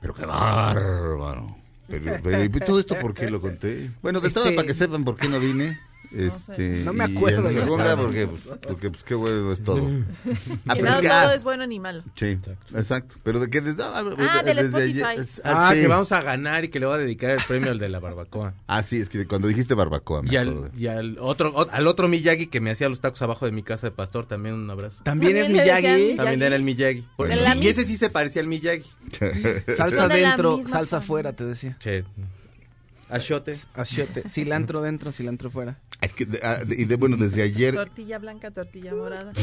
pero 0.00 0.14
qué 0.14 0.26
bárbaro. 0.26 1.56
Pero, 1.88 2.18
pero, 2.22 2.44
¿y 2.44 2.48
todo 2.50 2.80
esto 2.80 2.96
por 3.00 3.14
qué 3.14 3.30
lo 3.30 3.40
conté? 3.40 3.90
Bueno, 4.02 4.20
de 4.20 4.28
entrada 4.28 4.48
Este- 4.48 4.56
para 4.56 4.66
que 4.68 4.74
sepan 4.74 5.04
por 5.04 5.16
qué 5.16 5.28
no 5.28 5.40
vine. 5.40 5.78
Este, 6.10 6.82
No 6.84 6.92
me 6.94 7.06
y 7.06 7.16
acuerdo, 7.16 7.48
en 7.50 7.54
segunda, 7.56 7.96
porque, 7.96 8.26
pues, 8.26 8.42
porque 8.62 8.90
pues 8.90 9.04
qué 9.04 9.14
bueno 9.14 9.52
es 9.52 9.62
todo. 9.62 9.78
Ah, 10.66 10.74
todo 10.74 11.10
ah, 11.10 11.34
es 11.34 11.44
bueno 11.44 11.66
ni 11.66 11.78
malo. 11.78 12.02
Sí, 12.16 12.38
exacto. 12.74 13.16
Pero 13.22 13.40
de 13.40 13.50
que 13.50 13.60
desde, 13.60 13.82
ah, 13.82 14.02
Ah, 14.18 14.42
del 14.42 14.58
Spotify. 14.58 15.02
ayer- 15.02 15.20
es- 15.20 15.42
Ah, 15.44 15.70
sí. 15.74 15.80
que 15.82 15.86
vamos 15.86 16.10
a 16.12 16.22
ganar 16.22 16.64
y 16.64 16.68
que 16.68 16.80
le 16.80 16.86
voy 16.86 16.94
a 16.94 16.98
dedicar 16.98 17.30
el 17.30 17.40
premio 17.46 17.70
al 17.70 17.78
de 17.78 17.88
la 17.88 18.00
barbacoa. 18.00 18.54
Ah, 18.66 18.82
sí, 18.82 18.96
es 18.96 19.08
que 19.08 19.26
cuando 19.26 19.48
dijiste 19.48 19.74
barbacoa 19.74 20.22
me 20.22 20.32
Y 20.32 20.36
al, 20.36 20.70
y 20.76 20.86
al 20.86 21.16
otro, 21.20 21.52
o- 21.54 21.68
al 21.70 21.86
otro 21.86 22.08
Miyagi 22.08 22.46
que 22.46 22.60
me 22.60 22.70
hacía 22.70 22.88
los 22.88 23.00
tacos 23.00 23.20
abajo 23.22 23.44
de 23.46 23.52
mi 23.52 23.62
casa 23.62 23.86
de 23.88 23.90
pastor, 23.90 24.26
también 24.26 24.54
un 24.54 24.70
abrazo. 24.70 25.00
También, 25.02 25.36
es 25.36 25.44
También 25.44 25.64
decían 25.66 25.82
Miyagi. 25.82 26.02
Miyagi. 26.02 26.16
También 26.16 26.42
era 26.42 26.56
el 26.56 26.62
Miyagi. 26.62 27.04
Bueno. 27.16 27.34
Y 27.60 27.68
ese 27.68 27.84
sí 27.84 27.96
se 27.96 28.08
parecía 28.10 28.40
al 28.42 28.48
Miyagi. 28.48 28.84
Salsa 29.76 29.96
Son 29.98 30.08
de 30.08 30.20
la 30.22 30.28
dentro, 30.30 30.56
misma 30.58 30.70
salsa 30.72 30.96
familia. 30.96 31.06
fuera, 31.06 31.32
te 31.34 31.44
decía. 31.44 31.76
Che. 31.80 32.04
Achote. 33.10 33.56
Achiote. 33.74 34.28
Cilantro 34.28 34.82
dentro, 34.82 35.12
cilantro 35.12 35.50
fuera. 35.50 35.78
Es 36.00 36.12
que, 36.12 36.26
de- 36.26 36.40
ah, 36.42 36.62
de- 36.64 36.76
y 36.80 36.84
de, 36.84 36.96
bueno, 36.96 37.16
desde 37.16 37.42
ayer 37.42 37.74
Tortilla 37.74 38.18
blanca, 38.18 38.50
tortilla 38.50 38.94
morada. 38.94 39.32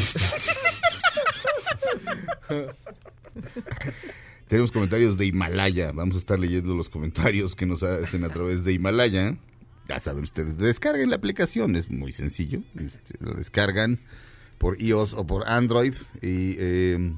tenemos 4.47 4.71
comentarios 4.71 5.17
de 5.17 5.25
Himalaya. 5.25 5.91
Vamos 5.91 6.15
a 6.15 6.19
estar 6.19 6.39
leyendo 6.39 6.75
los 6.75 6.89
comentarios 6.89 7.55
que 7.55 7.65
nos 7.65 7.83
hacen 7.83 8.23
a 8.23 8.29
través 8.29 8.63
de 8.63 8.73
Himalaya. 8.73 9.35
Ya 9.87 9.99
saben 9.99 10.23
ustedes, 10.23 10.57
descarguen 10.57 11.09
la 11.11 11.15
aplicación, 11.17 11.75
es 11.75 11.91
muy 11.91 12.11
sencillo. 12.11 12.61
Este, 12.79 13.13
lo 13.19 13.33
descargan 13.33 13.99
por 14.57 14.81
iOS 14.81 15.13
o 15.13 15.27
por 15.27 15.47
Android 15.47 15.93
y 16.21 16.55
eh, 16.57 17.13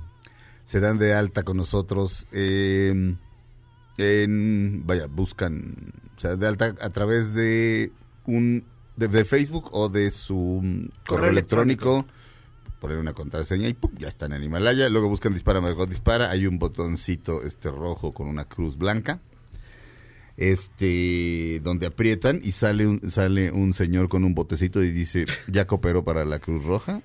se 0.66 0.80
dan 0.82 0.98
de 0.98 1.14
alta 1.14 1.44
con 1.44 1.56
nosotros. 1.58 2.28
eh, 2.32 3.16
en, 3.98 4.84
vaya, 4.86 5.08
buscan, 5.08 5.94
o 6.16 6.20
sea, 6.20 6.36
de 6.36 6.48
alta 6.48 6.76
a 6.82 6.90
través 6.90 7.34
de 7.34 7.92
un 8.26 8.64
de, 8.96 9.08
de 9.08 9.26
Facebook 9.26 9.70
o 9.72 9.90
de 9.90 10.12
su 10.12 10.62
mm, 10.64 10.80
correo, 10.80 10.94
Correo 11.06 11.30
electrónico, 11.30 12.06
poner 12.80 12.98
una 12.98 13.14
contraseña 13.14 13.68
y 13.68 13.74
¡pum! 13.74 13.92
ya 13.98 14.08
están 14.08 14.34
en 14.34 14.44
Himalaya. 14.44 14.90
Luego 14.90 15.10
buscan 15.10 15.34
Dispara 15.34 15.62
Margot 15.62 15.90
Dispara, 15.90 16.30
hay 16.30 16.48
un 16.48 16.60
botoncito 16.60 17.44
este 17.44 17.72
rojo 17.72 18.14
con 18.14 18.28
una 18.28 18.46
cruz 18.46 18.78
blanca. 18.78 19.20
Este, 20.40 21.60
donde 21.64 21.88
aprietan 21.88 22.40
y 22.44 22.52
sale 22.52 22.86
un, 22.86 23.10
sale 23.10 23.52
un 23.52 23.74
señor 23.74 24.08
con 24.08 24.24
un 24.24 24.36
botecito 24.36 24.84
y 24.84 24.92
dice, 24.92 25.26
ya 25.48 25.66
cooperó 25.66 26.04
para 26.04 26.26
la 26.26 26.38
Cruz 26.38 26.64
Roja. 26.64 27.02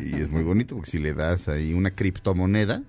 Y 0.00 0.14
es 0.14 0.30
muy 0.30 0.42
bonito 0.42 0.76
porque 0.76 0.90
si 0.90 0.98
le 0.98 1.12
das 1.12 1.48
ahí 1.48 1.74
una 1.74 1.90
criptomoneda, 1.90 2.82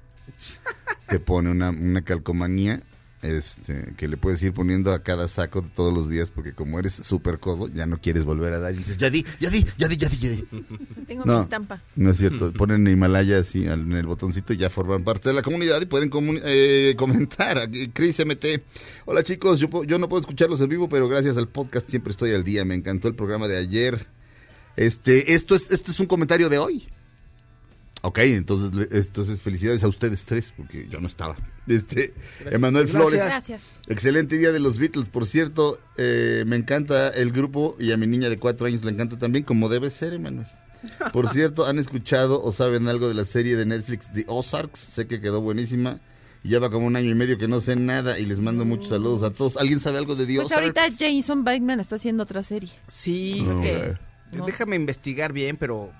te 1.10 1.20
pone 1.20 1.50
una, 1.50 1.72
una 1.72 2.02
calcomanía 2.02 2.82
este, 3.24 3.94
que 3.98 4.08
le 4.08 4.18
puedes 4.18 4.44
ir 4.44 4.54
poniendo 4.54 4.92
a 4.94 5.02
cada 5.02 5.28
saco 5.28 5.62
de 5.62 5.70
todos 5.70 5.94
los 5.94 6.10
días 6.10 6.30
porque 6.30 6.54
como 6.54 6.78
eres 6.78 6.94
súper 6.94 7.40
codo, 7.40 7.68
ya 7.70 7.86
no 7.86 8.00
quieres 8.00 8.24
volver 8.26 8.54
a 8.54 8.60
dar. 8.60 8.74
Y 8.74 8.78
dices, 8.78 8.98
ya 8.98 9.10
di, 9.10 9.26
ya 9.40 9.50
di, 9.50 9.66
ya 9.78 9.88
di, 9.88 9.98
ya 9.98 10.10
di, 10.10 10.18
ya 10.18 10.30
di. 10.30 10.46
Tengo 11.08 11.26
No. 11.26 11.38
mi 11.38 11.42
estampa. 11.42 11.82
No 11.96 12.12
es 12.12 12.18
cierto, 12.18 12.54
ponen 12.54 12.86
Himalaya 12.88 13.40
así 13.40 13.66
en 13.66 13.94
el 13.94 14.06
botoncito 14.06 14.54
y 14.54 14.58
ya 14.58 14.70
forman 14.70 15.04
parte 15.04 15.30
de 15.30 15.36
la 15.36 15.42
comunidad 15.42 15.82
y 15.82 15.86
pueden 15.86 16.12
eh, 16.44 16.94
comentar. 16.98 17.58
Aquí, 17.58 17.88
Chris 17.90 18.20
MT, 18.26 18.46
hola 19.06 19.24
chicos, 19.24 19.60
yo, 19.60 19.84
yo 19.86 19.98
no 19.98 20.08
puedo 20.10 20.22
escucharlos 20.22 20.62
en 20.62 20.70
vivo, 20.70 20.90
pero 20.90 21.08
gracias 21.08 21.38
al 21.38 21.48
podcast 21.48 21.90
siempre 21.90 22.12
estoy 22.12 22.34
al 22.34 22.44
día. 22.44 22.66
Me 22.66 22.76
encantó 22.76 23.08
el 23.08 23.16
programa 23.16 23.48
de 23.48 23.58
ayer. 23.58 24.06
Este, 24.76 25.34
esto 25.34 25.56
es, 25.56 25.72
esto 25.72 25.92
es 25.92 26.00
un 26.00 26.08
comentario 26.08 26.50
de 26.50 26.58
hoy. 26.58 26.88
Ok, 28.06 28.20
entonces, 28.20 28.74
le- 28.74 28.88
entonces 28.98 29.42
felicidades 29.42 29.82
a 29.84 29.88
ustedes 29.88 30.26
tres, 30.26 30.54
porque 30.58 30.88
yo 30.90 31.00
no 31.00 31.08
estaba. 31.08 31.38
Este, 31.68 32.14
Emanuel 32.52 32.90
Flores. 32.90 33.20
Gracias. 33.24 33.64
Excelente 33.88 34.38
día 34.38 34.52
de 34.52 34.60
los 34.60 34.78
Beatles. 34.78 35.08
Por 35.08 35.26
cierto, 35.26 35.80
eh, 35.98 36.44
me 36.46 36.58
encanta 36.58 37.08
el 37.10 37.32
grupo 37.32 37.78
y 37.80 37.92
a 37.94 37.98
mi 37.98 38.06
niña 38.06 38.30
de 38.30 38.38
cuatro 38.38 38.68
años 38.68 38.84
le 38.84 38.92
encanta 38.92 39.18
también, 39.18 39.46
como 39.46 39.70
debe 39.70 39.90
ser, 39.90 40.14
Emanuel. 40.14 40.48
Por 41.14 41.30
cierto, 41.34 41.66
¿han 41.66 41.80
escuchado 41.80 42.44
o 42.44 42.52
saben 42.52 42.90
algo 42.90 43.08
de 43.08 43.14
la 43.14 43.24
serie 43.24 43.56
de 43.56 43.66
Netflix 43.66 44.12
The 44.14 44.26
Ozarks? 44.28 44.80
Sé 44.80 45.08
que 45.08 45.22
quedó 45.22 45.40
buenísima. 45.40 46.02
Y 46.44 46.50
Lleva 46.50 46.70
como 46.70 46.88
un 46.88 46.98
año 46.98 47.10
y 47.10 47.16
medio 47.16 47.38
que 47.38 47.48
no 47.48 47.62
sé 47.62 47.78
nada 47.78 48.20
y 48.20 48.26
les 48.26 48.40
mando 48.42 48.66
muchos 48.66 48.90
saludos 48.90 49.24
a 49.24 49.32
todos. 49.32 49.56
¿Alguien 49.56 49.80
sabe 49.80 49.98
algo 50.00 50.16
de 50.18 50.26
The 50.26 50.36
Pues 50.36 50.46
Ozarks? 50.48 50.62
ahorita 50.78 50.82
Jason 51.00 51.46
Bateman 51.46 51.80
está 51.80 51.96
haciendo 51.96 52.24
otra 52.24 52.44
serie. 52.44 52.70
Sí, 52.90 53.42
No, 53.48 53.62
que- 53.62 53.78
güey. 53.78 53.94
no. 54.34 54.46
déjame 54.46 54.76
investigar 54.76 55.32
bien, 55.32 55.56
pero 55.56 55.94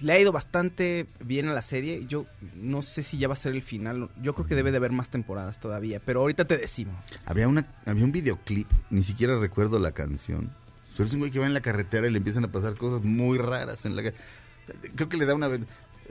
le 0.00 0.12
ha 0.12 0.20
ido 0.20 0.32
bastante 0.32 1.06
bien 1.24 1.48
a 1.48 1.52
la 1.52 1.62
serie. 1.62 2.04
Yo 2.06 2.26
no 2.54 2.82
sé 2.82 3.02
si 3.02 3.18
ya 3.18 3.28
va 3.28 3.34
a 3.34 3.36
ser 3.36 3.54
el 3.54 3.62
final. 3.62 4.10
Yo 4.22 4.34
creo 4.34 4.46
que 4.46 4.54
debe 4.54 4.70
de 4.70 4.78
haber 4.78 4.92
más 4.92 5.10
temporadas 5.10 5.60
todavía, 5.60 6.00
pero 6.04 6.20
ahorita 6.20 6.46
te 6.46 6.56
decimos. 6.56 6.96
Había, 7.26 7.48
una, 7.48 7.66
había 7.86 8.04
un 8.04 8.12
videoclip, 8.12 8.68
ni 8.90 9.02
siquiera 9.02 9.38
recuerdo 9.38 9.78
la 9.78 9.92
canción. 9.92 10.50
Pero 10.96 11.06
es 11.06 11.12
un 11.12 11.20
güey 11.20 11.30
que 11.30 11.38
va 11.38 11.46
en 11.46 11.54
la 11.54 11.60
carretera 11.60 12.08
y 12.08 12.10
le 12.10 12.18
empiezan 12.18 12.44
a 12.44 12.52
pasar 12.52 12.74
cosas 12.76 13.02
muy 13.02 13.38
raras 13.38 13.84
en 13.84 13.94
la 13.94 14.02
Creo 14.94 15.08
que 15.08 15.16
le 15.16 15.26
da 15.26 15.34
una... 15.34 15.48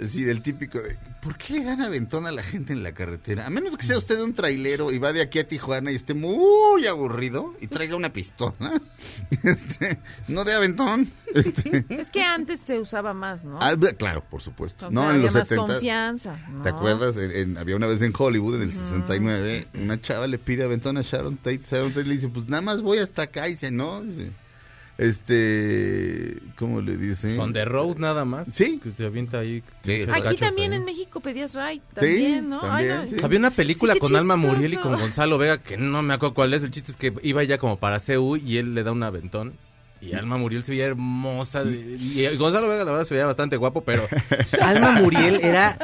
Sí, 0.06 0.24
del 0.24 0.42
típico... 0.42 0.80
de, 0.80 0.96
¿Por 1.22 1.38
qué 1.38 1.54
le 1.56 1.64
dan 1.66 1.82
aventón 1.82 2.26
a 2.28 2.32
la 2.32 2.44
gente 2.44 2.72
en 2.72 2.84
la 2.84 2.94
carretera? 2.94 3.48
A 3.48 3.50
menos 3.50 3.76
que 3.76 3.84
sea 3.86 3.98
usted 3.98 4.20
un 4.22 4.34
trailero 4.34 4.92
y 4.92 5.00
va 5.00 5.12
de 5.12 5.22
aquí 5.22 5.40
a 5.40 5.48
Tijuana 5.48 5.92
y 5.92 5.96
esté 5.96 6.14
muy 6.14 6.86
aburrido 6.86 7.56
y 7.60 7.68
traiga 7.68 7.96
una 7.96 8.14
pistola. 8.14 8.54
Este, 9.44 10.00
no 10.28 10.44
de 10.44 10.54
aventón. 10.54 11.12
Este, 11.34 11.86
Es 11.90 12.10
que 12.10 12.22
antes 12.24 12.60
se 12.60 12.80
usaba 12.80 13.14
más, 13.14 13.44
¿no? 13.44 13.60
ah, 13.62 13.76
claro, 13.98 14.24
por 14.30 14.42
supuesto. 14.42 14.88
O 14.88 14.92
no, 14.92 15.02
sea, 15.02 15.10
en 15.10 15.16
había 15.18 15.26
los 15.28 15.36
más 15.36 15.48
70. 15.48 15.74
confianza. 15.74 16.36
¿Te 16.64 16.70
acuerdas? 16.70 17.18
En- 17.18 17.32
en- 17.32 17.58
había 17.58 17.76
una 17.76 17.88
vez 17.88 18.02
en 18.02 18.14
Hollywood, 18.18 18.56
en 18.56 18.62
el 18.64 18.72
69, 18.74 19.68
una 19.76 20.00
chava 20.02 20.28
le 20.28 20.38
pide 20.38 20.64
aventón 20.64 20.98
a 20.98 21.02
Sharon 21.02 21.38
Tate. 21.38 21.62
Sharon 21.70 21.94
Tate 21.94 22.06
le 22.08 22.16
dice, 22.16 22.28
pues 22.30 22.48
nada 22.48 22.62
más 22.62 22.82
voy 22.82 23.00
hasta 23.00 23.24
acá. 23.24 23.48
Y 23.48 23.52
dice, 23.52 23.72
no, 23.72 24.04
dice, 24.04 24.32
este, 24.98 26.38
¿cómo 26.58 26.82
le 26.82 26.98
dice? 26.98 27.36
Son 27.36 27.54
the 27.54 27.66
road 27.66 27.98
nada 27.98 28.26
más. 28.26 28.48
Sí. 28.52 28.80
Que 28.82 28.92
se 28.92 29.06
avienta 29.06 29.40
ahí. 29.40 29.64
Sí, 29.84 30.06
Aquí 30.12 30.36
también 30.38 30.74
ahí. 30.74 30.80
en 30.80 30.86
México 30.86 31.20
pedías 31.20 31.54
ride. 31.54 31.82
También, 31.94 32.50
¿no? 32.50 32.62
también, 32.62 32.92
Ay, 32.92 33.10
no. 33.12 33.18
sí. 33.18 33.24
Había 33.24 33.40
una 33.40 33.52
película 33.52 33.94
Sí, 33.94 34.00
con 34.00 34.16
Alma. 34.16 34.36
Muriel 34.36 34.74
y 34.74 34.78
con 34.78 34.94
Gonzalo 34.98 35.38
Vega 35.38 35.58
que 35.60 35.78
no 35.78 36.02
me 36.02 36.14
acuerdo 36.14 36.34
cuál 36.36 36.54
es. 36.54 36.64
El 36.64 36.72
chiste 36.72 36.92
es 36.92 36.98
que 36.98 37.14
iba 37.24 37.44
ya 37.44 37.58
como 37.58 37.78
para 37.78 38.00
CU 38.00 38.38
y 38.38 38.58
él 38.58 38.74
le 38.76 38.84
da 38.84 38.92
un 38.92 39.04
aventón. 39.04 39.54
Y 40.00 40.14
Alma 40.14 40.38
Muriel 40.38 40.64
se 40.64 40.72
veía 40.72 40.86
hermosa. 40.86 41.64
Y, 41.64 42.22
y 42.22 42.36
Gonzalo 42.38 42.68
Vega, 42.70 42.84
la 42.86 42.92
verdad, 42.92 43.06
se 43.06 43.16
veía 43.16 43.26
bastante 43.26 43.58
guapo, 43.58 43.84
pero 43.84 44.08
Alma 44.62 44.92
Muriel 44.92 45.40
era 45.42 45.78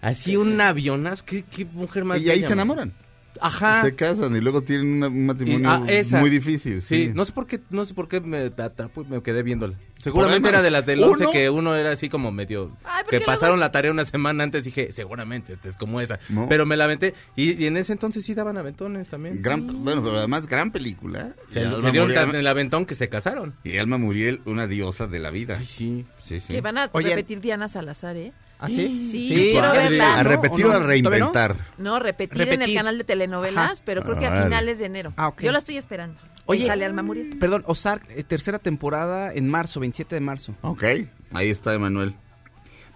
así 0.00 0.36
un 0.36 0.60
avionazo. 0.60 1.24
¿Qué, 1.26 1.42
qué 1.44 1.64
mujer 1.64 2.04
más 2.04 2.20
Y 2.20 2.30
ahí 2.30 2.40
se 2.42 2.52
enamoran. 2.52 2.92
Ajá. 3.40 3.82
Se 3.84 3.94
casan 3.94 4.36
y 4.36 4.40
luego 4.40 4.62
tienen 4.62 4.86
una- 4.88 5.08
un 5.08 5.26
matrimonio 5.26 5.60
Y- 5.88 6.14
ah, 6.14 6.20
muy 6.20 6.30
difícil. 6.30 6.82
Sí, 6.82 7.06
Sí, 7.06 7.12
no 7.14 7.24
sé 7.24 7.32
por 7.32 7.46
qué, 7.46 7.60
no 7.70 7.84
sé 7.86 7.94
por 7.94 8.08
qué 8.08 8.20
me 8.20 8.38
atrapó 8.38 9.02
y 9.02 9.06
me 9.06 9.22
quedé 9.22 9.42
viéndola. 9.42 9.76
Seguramente 10.00 10.48
era 10.48 10.62
de 10.62 10.70
las 10.70 10.86
del 10.86 11.02
11 11.02 11.24
¿Uno? 11.24 11.32
que 11.32 11.50
uno 11.50 11.76
era 11.76 11.90
así 11.92 12.08
como 12.08 12.32
medio 12.32 12.76
Ay, 12.84 13.04
que 13.08 13.20
pasaron 13.20 13.60
la 13.60 13.70
tarea 13.70 13.90
una 13.90 14.04
semana 14.04 14.44
antes 14.44 14.64
dije, 14.64 14.92
seguramente 14.92 15.52
esta 15.52 15.68
es 15.68 15.76
como 15.76 16.00
esa. 16.00 16.18
No. 16.28 16.48
Pero 16.48 16.64
me 16.66 16.76
la 16.76 16.84
aventé 16.84 17.14
y, 17.36 17.62
y 17.62 17.66
en 17.66 17.76
ese 17.76 17.92
entonces 17.92 18.24
sí 18.24 18.34
daban 18.34 18.56
aventones 18.56 19.08
también. 19.08 19.42
Gran, 19.42 19.66
bueno, 19.84 20.02
pero 20.02 20.16
además 20.18 20.46
gran 20.46 20.70
película. 20.70 21.34
Se, 21.50 21.60
se 21.60 21.90
dieron 21.90 22.08
Muriel, 22.08 22.34
el 22.34 22.46
aventón 22.46 22.86
que 22.86 22.94
se 22.94 23.08
casaron. 23.08 23.54
y 23.64 23.76
Alma 23.78 23.98
Muriel, 23.98 24.40
una 24.46 24.66
diosa 24.66 25.06
de 25.06 25.18
la 25.18 25.30
vida. 25.30 25.56
Ay, 25.58 25.64
sí. 25.64 26.06
Sí, 26.22 26.40
sí. 26.40 26.52
Que 26.54 26.60
van 26.60 26.78
a 26.78 26.88
Oye. 26.92 27.10
repetir 27.10 27.40
Diana 27.40 27.68
Salazar, 27.68 28.16
¿eh? 28.16 28.32
¿Ah, 28.62 28.68
sí? 28.68 29.08
Sí, 29.10 29.28
quiero 29.52 29.72
verla. 29.72 30.18
A 30.18 30.22
¿no? 30.22 30.28
repetir 30.28 30.66
o 30.66 30.68
¿O 30.68 30.72
a 30.72 30.78
reinventar. 30.80 31.56
No, 31.78 31.98
repetir, 31.98 32.48
en 32.50 32.60
el 32.60 32.74
canal 32.74 32.98
de 32.98 33.04
telenovelas, 33.04 33.72
Ajá. 33.72 33.82
pero 33.86 34.02
creo 34.02 34.18
que 34.18 34.26
a 34.26 34.30
Órale. 34.30 34.44
finales 34.44 34.78
de 34.78 34.84
enero. 34.84 35.14
Ah. 35.16 35.32
Yo 35.40 35.50
la 35.50 35.58
estoy 35.58 35.78
esperando. 35.78 36.20
Oye, 36.46 36.66
sale 36.66 36.84
Alma 36.84 37.02
Muriel. 37.02 37.38
Perdón, 37.38 37.62
Ozark, 37.66 38.04
eh, 38.10 38.24
tercera 38.24 38.58
temporada 38.58 39.32
en 39.32 39.48
marzo, 39.48 39.80
27 39.80 40.14
de 40.14 40.20
marzo. 40.20 40.54
Ok, 40.62 40.84
ahí 41.32 41.48
está 41.48 41.74
Emanuel. 41.74 42.14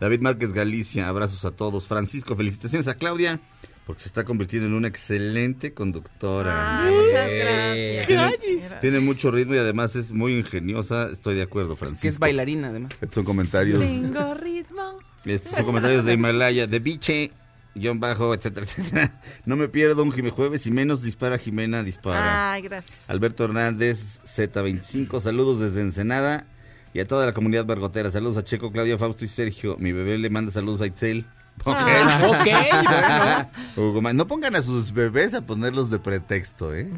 David 0.00 0.20
Márquez 0.20 0.52
Galicia, 0.52 1.08
abrazos 1.08 1.44
a 1.44 1.52
todos. 1.52 1.86
Francisco, 1.86 2.34
felicitaciones 2.36 2.88
a 2.88 2.94
Claudia, 2.94 3.40
porque 3.86 4.02
se 4.02 4.08
está 4.08 4.24
convirtiendo 4.24 4.66
en 4.66 4.74
una 4.74 4.88
excelente 4.88 5.72
conductora. 5.72 6.84
Ay, 6.84 6.94
muchas 6.94 7.30
gracias. 7.30 8.06
Tiene, 8.06 8.80
tiene 8.80 9.00
mucho 9.00 9.30
ritmo 9.30 9.54
y 9.54 9.58
además 9.58 9.94
es 9.96 10.10
muy 10.10 10.34
ingeniosa. 10.34 11.08
Estoy 11.12 11.36
de 11.36 11.42
acuerdo, 11.42 11.76
Francisco. 11.76 12.02
Que 12.02 12.08
es 12.08 12.18
bailarina, 12.18 12.68
además. 12.68 12.92
Estos 12.94 13.14
son 13.14 13.24
comentarios. 13.24 13.80
Tengo 13.80 14.34
ritmo. 14.34 14.98
Estos 15.24 15.52
son 15.52 15.64
comentarios 15.64 16.04
de 16.04 16.12
Himalaya, 16.12 16.66
de 16.66 16.78
Biche, 16.80 17.30
guion 17.74 18.00
bajo, 18.00 18.34
etcétera, 18.34 18.66
etcétera. 18.68 19.12
No 19.44 19.56
me 19.56 19.68
pierdo 19.68 20.02
un 20.02 20.12
Jime 20.12 20.30
Jueves 20.30 20.66
y 20.66 20.70
menos 20.70 21.02
dispara 21.02 21.38
Jimena, 21.38 21.82
dispara. 21.82 22.52
Ay, 22.52 22.62
gracias. 22.62 23.02
Alberto 23.08 23.44
Hernández, 23.44 24.20
Z25, 24.24 25.20
saludos 25.20 25.60
desde 25.60 25.80
Ensenada 25.80 26.46
y 26.92 27.00
a 27.00 27.06
toda 27.06 27.26
la 27.26 27.32
comunidad 27.34 27.64
bargotera. 27.66 28.10
Saludos 28.10 28.36
a 28.36 28.44
Checo, 28.44 28.70
Claudia, 28.70 28.96
Fausto 28.98 29.24
y 29.24 29.28
Sergio. 29.28 29.76
Mi 29.78 29.92
bebé 29.92 30.16
le 30.18 30.30
manda 30.30 30.52
saludos 30.52 30.80
a 30.82 30.86
Itzel. 30.86 31.26
Ok. 31.64 31.76
Ah. 31.76 33.48
Hugo 33.76 34.02
Ma- 34.02 34.12
no 34.12 34.26
pongan 34.26 34.56
a 34.56 34.62
sus 34.62 34.92
bebés 34.92 35.34
a 35.34 35.40
ponerlos 35.42 35.88
de 35.90 35.98
pretexto, 36.00 36.74
¿eh? 36.74 36.88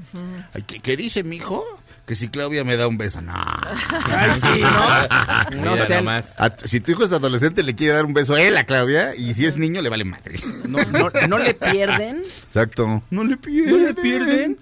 Ay, 0.54 0.62
¿qué, 0.62 0.80
qué 0.80 0.96
dice 0.96 1.22
mi 1.24 1.36
hijo? 1.36 1.62
Que 2.07 2.14
si 2.14 2.29
Claudia 2.29 2.62
me 2.64 2.77
da 2.77 2.87
un 2.87 2.97
beso, 2.99 3.21
no. 3.21 3.33
Ay, 3.35 4.31
sí, 4.40 4.61
¿no? 4.61 5.57
No 5.64 5.73
Mira. 5.75 6.25
A- 6.38 6.57
si 6.64 6.81
tu 6.81 6.92
hijo 6.92 7.05
es 7.05 7.12
adolescente, 7.12 7.62
le 7.64 7.75
quiere 7.75 7.95
dar 7.95 8.05
un 8.05 8.14
beso 8.14 8.35
a 8.35 8.40
él, 8.40 8.57
a 8.57 8.64
Claudia, 8.64 9.14
y 9.16 9.35
si 9.35 9.45
es 9.45 9.57
niño, 9.57 9.83
le 9.83 9.88
vale 9.88 10.05
madre. 10.05 10.37
no, 10.69 10.79
no, 10.85 11.11
no 11.29 11.38
le 11.38 11.55
pierden. 11.55 12.23
Exacto. 12.45 13.03
No 13.11 13.25
le 13.25 13.37
pierden. 13.37 13.81
No 13.83 13.87
le 13.88 13.95
pierden. 13.95 14.59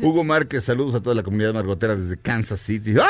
Hugo 0.00 0.24
Márquez, 0.24 0.64
saludos 0.64 0.94
a 0.94 1.00
toda 1.02 1.14
la 1.14 1.22
comunidad 1.22 1.52
margotera 1.54 1.96
desde 1.96 2.16
Kansas 2.18 2.60
City. 2.60 2.94
¡Ah, 2.98 3.06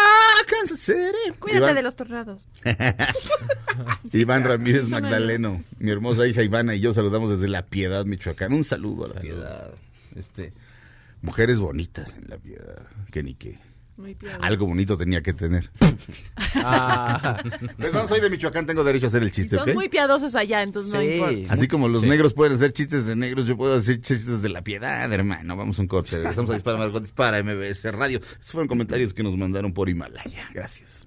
Kansas 0.49 0.81
City! 0.81 1.33
Cuídate 1.39 1.59
Iván, 1.65 1.75
de 1.77 1.83
los 1.83 1.95
tornados. 1.97 2.47
Iván 4.13 4.45
Ramírez 4.45 4.89
Magdaleno, 4.89 5.63
mi 5.79 5.91
hermosa 5.91 6.27
hija 6.27 6.43
Ivana 6.43 6.75
y 6.75 6.81
yo 6.81 6.95
saludamos 6.95 7.31
desde 7.31 7.49
La 7.49 7.63
Piedad, 7.63 8.05
Michoacán. 8.05 8.53
Un 8.53 8.65
saludo 8.65 9.07
a 9.07 9.15
La 9.15 9.21
Piedad. 9.21 9.71
Este, 10.17 10.53
mujeres 11.27 11.59
bonitas 11.61 12.15
en 12.15 12.25
La 12.29 12.39
Piedad. 12.39 12.87
Que 13.11 13.23
ni 13.23 13.35
qué. 13.35 13.59
Muy. 13.99 14.17
Algo 14.43 14.67
bonito 14.67 14.97
tenía 14.97 15.23
que 15.23 15.33
tener. 15.35 15.71
Ah, 16.59 17.37
Perdón, 17.79 18.09
soy 18.09 18.21
de 18.21 18.31
Michoacán, 18.31 18.65
tengo 18.67 18.83
derecho 18.83 19.07
a 19.07 19.09
hacer 19.09 19.23
el 19.23 19.29
Y 19.29 19.33
chiste, 19.33 19.57
son 19.57 19.69
¿ok? 19.69 19.75
muy 19.75 19.89
piadosos 19.91 20.35
allá, 20.35 20.63
entonces 20.63 20.93
no 20.93 21.01
Sí. 21.01 21.13
importa. 21.15 21.53
Así 21.55 21.69
como 21.69 21.89
los 21.89 22.03
Sí. 22.03 22.09
negros 22.09 22.33
pueden 22.35 22.55
hacer 22.57 22.73
chistes 22.73 23.05
de 23.05 23.15
negros, 23.15 23.47
yo 23.47 23.57
puedo 23.57 23.75
hacer 23.77 24.01
chistes 24.01 24.41
de 24.43 24.49
la 24.49 24.63
piedad, 24.63 25.11
hermano. 25.13 25.55
Vamos 25.57 25.79
a 25.79 25.83
un 25.83 25.89
corte. 25.89 26.17
Regresamos 26.17 26.51
a 26.51 26.55
Dispara 26.55 26.79
Margot 26.79 27.03
Dispara 27.03 27.39
MBS 27.43 27.91
Radio. 27.93 28.19
Estos 28.21 28.53
fueron 28.53 28.69
comentarios 28.69 29.13
que 29.13 29.23
nos 29.23 29.37
mandaron 29.37 29.73
por 29.75 29.89
Himalaya. 29.89 30.49
Gracias. 30.55 31.07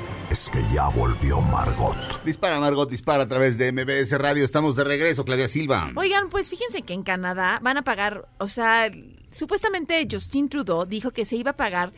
es 0.31 0.49
que 0.49 0.63
ya 0.73 0.87
volvió 0.87 1.41
Margot. 1.41 1.97
Dispara 2.23 2.57
Margot, 2.59 2.89
dispara 2.89 3.23
a 3.23 3.27
través 3.27 3.57
de 3.57 3.73
MBS 3.73 4.17
Radio. 4.17 4.45
Estamos 4.45 4.77
de 4.77 4.85
regreso, 4.85 5.25
Claudia 5.25 5.49
Silva. 5.49 5.91
Oigan, 5.95 6.29
pues 6.29 6.49
fíjense 6.49 6.83
que 6.83 6.93
en 6.93 7.03
Canadá 7.03 7.59
van 7.61 7.77
a 7.77 7.83
pagar, 7.83 8.29
o 8.37 8.47
sea, 8.47 8.89
supuestamente 9.29 10.07
Justin 10.09 10.47
Trudeau 10.47 10.85
dijo 10.85 11.11
que 11.11 11.25
se 11.25 11.35
iba 11.35 11.51
a 11.51 11.57
pagar. 11.57 11.91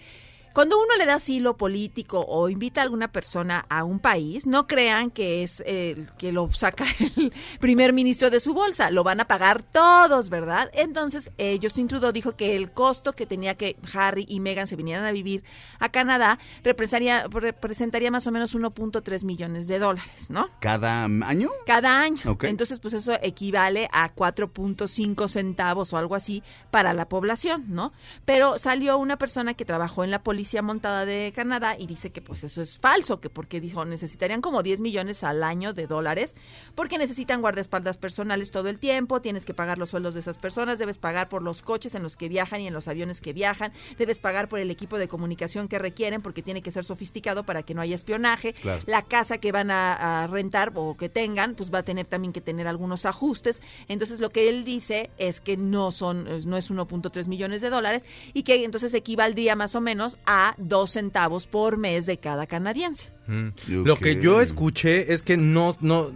Cuando 0.54 0.78
uno 0.78 0.96
le 0.98 1.08
da 1.08 1.16
asilo 1.16 1.58
político 1.58 2.24
o 2.28 2.48
invita 2.48 2.82
a 2.82 2.84
alguna 2.84 3.12
persona 3.12 3.66
a 3.70 3.84
un 3.84 4.00
país, 4.00 4.46
no 4.46 4.68
crean 4.68 5.10
que 5.10 5.42
es 5.42 5.64
eh, 5.66 6.06
que 6.20 6.32
lo 6.32 6.52
saca 6.52 6.86
el 7.18 7.34
primer 7.60 7.92
ministro 7.92 8.30
de 8.30 8.40
su 8.40 8.54
bolsa, 8.54 8.92
lo 8.92 9.04
van 9.04 9.20
a 9.20 9.26
pagar 9.26 9.64
todos, 9.64 10.30
¿verdad? 10.30 10.70
Entonces, 10.74 11.32
eh, 11.40 11.58
Justin 11.60 11.88
Trudeau 11.88 12.12
dijo 12.12 12.36
que 12.36 12.56
el 12.56 12.72
costo 12.72 13.14
que 13.14 13.26
tenía 13.26 13.56
que 13.56 13.78
Harry 13.96 14.26
y 14.30 14.40
Meghan 14.40 14.68
se 14.68 14.76
vinieran 14.76 15.06
a 15.06 15.12
vivir 15.12 15.44
a 15.80 15.90
Canadá 15.90 16.38
representaría, 16.64 17.26
representaría 17.28 18.12
más 18.12 18.28
o 18.28 18.32
menos 18.32 18.56
1.3 18.56 19.24
millones 19.24 19.68
de 19.68 19.80
dólares, 19.80 20.30
¿no? 20.30 20.50
¿Cada 20.60 21.06
año? 21.06 21.50
cada 21.66 22.00
año. 22.00 22.38
Entonces, 22.44 22.80
pues 22.80 22.94
eso 22.94 23.14
equivale 23.24 23.90
a 23.92 24.14
4.5 24.14 25.28
centavos 25.28 25.94
o 25.94 25.98
algo 25.98 26.14
así 26.14 26.44
para 26.70 26.94
la 26.94 27.10
población, 27.10 27.66
¿no? 27.70 27.92
Pero 28.26 28.60
salió 28.60 29.00
una 29.00 29.18
persona 29.18 29.56
que 29.56 29.66
trabajó 29.66 30.04
en 30.04 30.12
la 30.12 30.22
policía 30.44 30.62
montada 30.62 31.06
de 31.06 31.32
Canadá 31.34 31.78
y 31.80 31.88
dice 31.88 32.10
que 32.12 32.22
pues 32.22 32.44
eso 32.44 32.62
es 32.62 32.78
falso, 32.78 33.22
que 33.22 33.30
porque 33.30 33.62
dijo 33.62 33.86
necesitarían 33.86 34.42
como 34.42 34.62
10 34.62 34.82
millones 34.82 35.24
al 35.24 35.42
año 35.42 35.72
de 35.72 35.88
dólares, 35.88 36.36
porque 36.76 36.98
necesitan 36.98 37.40
guardaespaldas 37.40 37.96
personales 37.96 38.52
todo 38.52 38.68
el 38.68 38.78
tiempo, 38.78 39.22
tienes 39.22 39.46
que 39.46 39.54
pagar 39.54 39.78
los 39.78 39.92
sueldos 39.92 40.16
de 40.16 40.20
esas 40.20 40.38
personas, 40.38 40.80
debes 40.80 40.98
pagar 40.98 41.30
por 41.30 41.44
los 41.44 41.62
coches 41.62 41.96
en 41.96 42.04
los 42.04 42.18
que 42.18 42.28
viajan 42.28 42.60
y 42.60 42.68
en 42.68 42.74
los 42.74 42.90
aviones 42.90 43.22
que 43.22 43.32
viajan, 43.32 43.72
debes 43.98 44.20
pagar 44.20 44.50
por 44.50 44.60
el 44.60 44.70
equipo 44.70 44.98
de 44.98 45.08
comunicación 45.08 45.70
que 45.70 45.80
requieren 45.80 46.22
porque 46.22 46.42
tiene 46.42 46.62
que 46.62 46.72
ser 46.74 46.84
sofisticado 46.84 47.46
para 47.46 47.64
que 47.64 47.74
no 47.74 47.80
haya 47.80 47.96
espionaje, 47.96 48.52
Claro. 48.52 48.84
la 48.86 49.04
casa 49.04 49.38
que 49.38 49.54
van 49.54 49.72
a, 49.72 50.24
a 50.24 50.28
rentar 50.28 50.74
o 50.76 50.98
que 50.98 51.08
tengan, 51.08 51.56
pues 51.56 51.74
va 51.74 51.78
a 51.80 51.84
tener 51.84 52.06
también 52.06 52.34
que 52.34 52.42
tener 52.42 52.68
algunos 52.68 53.06
ajustes. 53.06 53.62
Entonces 53.88 54.20
lo 54.20 54.30
que 54.32 54.50
él 54.50 54.66
dice 54.66 55.10
es 55.18 55.40
que 55.40 55.56
no 55.56 55.92
son, 55.92 56.28
es- 56.28 56.46
no 56.48 56.58
es 56.58 56.70
1.3 56.70 57.28
millones 57.30 57.62
de 57.62 57.70
dólares 57.70 58.04
y 58.34 58.44
que 58.44 58.66
entonces 58.66 58.94
equivaldría 58.94 59.56
más 59.56 59.74
o 59.76 59.80
menos 59.80 60.18
a 60.26 60.33
dos 60.58 60.92
centavos 60.92 61.48
por 61.48 61.78
mes 61.78 62.06
de 62.06 62.18
cada 62.18 62.48
canadiense. 62.48 63.10
Mm. 63.28 63.50
Lo 63.86 63.98
que 63.98 64.22
yo 64.22 64.42
escuché 64.42 65.14
es 65.14 65.24
que 65.24 65.38
no, 65.38 65.78
no, 65.80 66.12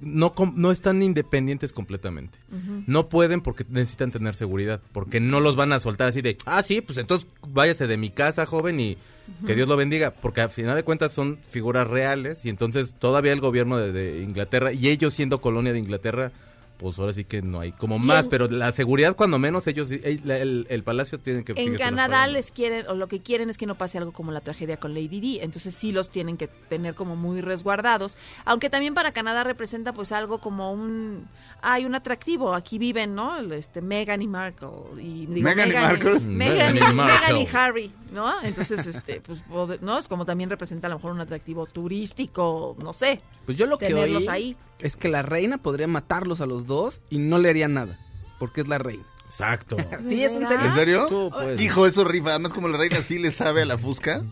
no, 0.00 0.34
no 0.54 0.70
están 0.70 1.02
independientes 1.02 1.72
completamente. 1.72 2.38
No 2.86 3.08
pueden 3.08 3.40
porque 3.40 3.64
necesitan 3.68 4.10
tener 4.10 4.34
seguridad, 4.34 4.80
porque 4.92 5.20
no 5.20 5.40
los 5.40 5.56
van 5.56 5.72
a 5.72 5.80
soltar 5.80 6.08
así 6.08 6.22
de, 6.22 6.38
ah, 6.46 6.62
sí, 6.62 6.80
pues 6.80 6.98
entonces 6.98 7.28
váyase 7.48 7.86
de 7.86 7.96
mi 7.96 8.10
casa, 8.10 8.46
joven, 8.46 8.78
y 8.78 8.98
que 9.46 9.54
Dios 9.54 9.68
lo 9.68 9.76
bendiga, 9.76 10.12
porque 10.12 10.42
al 10.42 10.50
final 10.50 10.76
de 10.76 10.82
cuentas 10.82 11.12
son 11.12 11.38
figuras 11.48 11.88
reales 11.88 12.44
y 12.44 12.50
entonces 12.50 12.94
todavía 12.98 13.32
el 13.32 13.40
gobierno 13.40 13.78
de, 13.78 13.90
de 13.90 14.22
Inglaterra 14.22 14.72
y 14.72 14.88
ellos 14.88 15.14
siendo 15.14 15.40
colonia 15.40 15.72
de 15.72 15.78
Inglaterra, 15.78 16.32
pues 16.76 16.98
ahora 16.98 17.12
sí 17.12 17.24
que 17.24 17.40
no 17.40 17.60
hay 17.60 17.72
como 17.72 17.98
más, 17.98 18.24
en- 18.24 18.30
pero 18.30 18.48
la 18.48 18.72
seguridad 18.72 19.14
cuando 19.16 19.38
menos 19.38 19.66
ellos, 19.66 19.90
el, 19.90 20.28
el- 20.30 20.66
el 20.68 20.82
palacio 20.82 21.18
tiene 21.20 21.44
que... 21.44 21.52
En 21.56 21.76
Canadá 21.76 22.26
les 22.26 22.50
quieren, 22.50 22.86
o 22.88 22.94
lo 22.94 23.06
que 23.08 23.20
quieren 23.22 23.48
es 23.50 23.56
que 23.58 23.66
no 23.66 23.76
pase 23.76 23.98
algo 23.98 24.12
como 24.12 24.32
la 24.32 24.40
tragedia 24.40 24.76
con 24.78 24.92
Lady 24.92 25.20
Di, 25.20 25.38
entonces 25.40 25.74
sí 25.74 25.92
los 25.92 26.10
tienen 26.10 26.36
que 26.36 26.48
tener 26.48 26.94
como 26.94 27.16
muy 27.16 27.40
resguardados, 27.40 28.16
aunque 28.44 28.70
también 28.70 28.92
para 28.94 29.12
Canadá 29.12 29.44
representa 29.44 29.92
pues 29.92 30.10
algo 30.12 30.38
como 30.38 30.72
un, 30.72 31.28
hay 31.62 31.84
un 31.84 31.94
atractivo, 31.94 32.54
aquí 32.54 32.78
viven, 32.78 33.14
¿no? 33.14 33.38
El, 33.38 33.52
Este, 33.52 33.80
Meghan 33.80 34.20
y 34.22 34.26
Markle, 34.26 34.68
y 35.00 35.26
digo, 35.26 35.44
Meghan 35.44 35.70
y 35.70 35.72
Markle. 35.74 36.20
Meghan 36.20 36.76
y, 36.76 36.80
Meghan 36.80 36.92
y 36.92 36.94
Markle. 36.94 37.20
Meghan 37.28 37.40
y 37.40 37.48
Harry, 37.56 37.92
¿no? 38.12 38.42
Entonces, 38.42 38.86
este, 38.86 39.20
pues, 39.20 39.42
¿no? 39.80 39.98
Es 39.98 40.08
como 40.08 40.24
también 40.24 40.50
representa 40.50 40.88
a 40.88 40.90
lo 40.90 40.96
mejor 40.96 41.12
un 41.12 41.20
atractivo 41.20 41.66
turístico, 41.66 42.76
no 42.82 42.92
sé, 42.92 43.20
Pues 43.46 43.56
yo 43.56 43.66
lo 43.66 43.78
que 43.78 43.94
oí 43.94 44.26
ahí. 44.28 44.56
Es 44.80 44.96
que 44.96 45.08
la 45.08 45.22
reina 45.22 45.58
podría 45.58 45.86
matarlos 45.86 46.40
a 46.40 46.46
los 46.46 46.66
dos 46.66 47.00
y 47.10 47.18
no 47.18 47.38
le 47.38 47.50
haría 47.50 47.68
nada, 47.68 47.98
porque 48.38 48.60
es 48.60 48.68
la 48.68 48.78
reina. 48.78 49.04
Exacto. 49.34 49.76
Sí, 50.08 50.22
es 50.22 50.32
en 50.32 50.46
serio. 50.46 50.66
¿En 50.66 50.74
serio? 50.74 51.06
Tú, 51.08 51.30
pues. 51.32 51.60
Hijo, 51.60 51.86
eso 51.86 52.04
rifa. 52.04 52.30
Además, 52.30 52.52
como 52.52 52.68
la 52.68 52.76
reina 52.76 52.96
sí 52.98 53.18
le 53.18 53.32
sabe 53.32 53.62
a 53.62 53.64
la 53.64 53.78
fusca. 53.78 54.22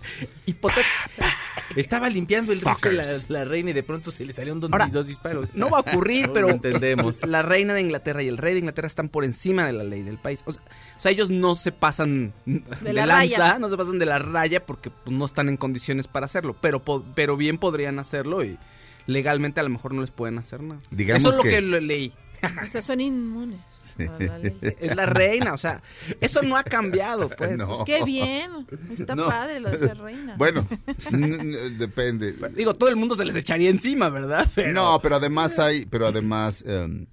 Estaba 1.76 2.11
limpiando 2.11 2.52
el 2.52 2.61
rifle 2.61 3.02
la, 3.28 3.44
reina 3.44 3.70
y 3.70 3.72
de 3.72 3.83
pronto 3.83 4.11
se 4.11 4.26
le 4.26 4.35
salieron 4.35 4.61
dos, 4.61 4.70
Ahora, 4.70 4.88
dos 4.88 5.07
disparos. 5.07 5.48
No 5.55 5.70
va 5.70 5.78
a 5.78 5.81
ocurrir, 5.81 6.31
pero 6.35 6.50
entendemos. 6.50 7.26
la 7.26 7.42
reina 7.42 7.72
de 7.72 7.81
Inglaterra 7.81 8.22
y 8.22 8.28
el 8.28 8.37
rey 8.37 8.52
de 8.52 8.61
Inglaterra 8.61 8.87
están 8.87 9.09
por 9.09 9.24
encima 9.24 9.66
de 9.66 9.72
la 9.72 9.85
ley 9.85 10.02
del 10.02 10.18
país. 10.18 10.42
O 10.44 10.52
sea, 10.52 10.62
o 10.62 11.00
sea, 11.00 11.11
ellos 11.11 11.31
no 11.31 11.55
se 11.55 11.72
pasan 11.72 12.35
de, 12.44 12.92
la 12.92 13.07
lanza, 13.07 13.38
raya. 13.38 13.59
no 13.59 13.70
se 13.70 13.76
pasan 13.76 13.98
de 13.98 14.07
la 14.07 14.18
raya 14.18 14.66
porque 14.66 14.90
pues, 14.90 15.16
no 15.16 15.24
están 15.24 15.48
en 15.48 15.57
condiciones 15.57 16.07
para 16.07 16.26
hacerlo, 16.26 16.55
pero 16.61 16.83
pero 17.14 17.37
bien 17.37 17.57
podrían 17.57 17.98
hacerlo 17.98 18.44
y 18.44 18.59
legalmente 19.07 19.61
a 19.61 19.62
lo 19.62 19.69
mejor 19.71 19.95
no 19.95 20.01
les 20.01 20.11
pueden 20.11 20.38
hacer 20.38 20.62
nada. 20.62 20.81
Digamos 20.91 21.23
Eso 21.23 21.31
es 21.33 21.37
lo 21.37 21.43
que- 21.43 21.51
que, 21.51 21.61
lo 21.61 21.81
leí. 21.81 22.12
O 22.62 22.67
sea, 22.67 22.83
son 22.83 23.01
inmunes. 23.01 23.61
a 23.99 24.03
la 24.19 24.38
ley. 24.38 24.57
Es 24.81 24.97
la 24.97 25.07
reina, 25.07 25.53
o 25.53 25.57
sea, 25.59 25.81
eso 26.21 26.43
no 26.43 26.57
ha 26.57 26.65
cambiado, 26.65 27.29
pues. 27.38 27.59
No. 27.59 27.67
Pues 27.69 27.79
qué 27.87 28.05
bien, 28.05 28.51
está 28.99 29.15
No. 29.15 29.27
padre 29.27 29.61
lo 29.61 29.71
de 29.71 29.79
ser 29.79 29.99
reina. 29.99 30.35
Bueno, 30.37 30.67
depende. 31.79 32.35
Digo, 32.55 32.75
todo 32.75 32.88
el 32.88 32.97
mundo 32.97 33.15
se 33.17 33.25
les 33.25 33.37
echaría 33.37 33.71
encima, 33.71 34.09
¿verdad? 34.09 34.49
Pero- 34.55 34.73
No, 34.73 35.01
pero 35.03 35.17
además 35.17 35.59
hay, 35.59 35.87
pero 35.87 36.07
además, 36.07 36.65
em, 36.67 37.07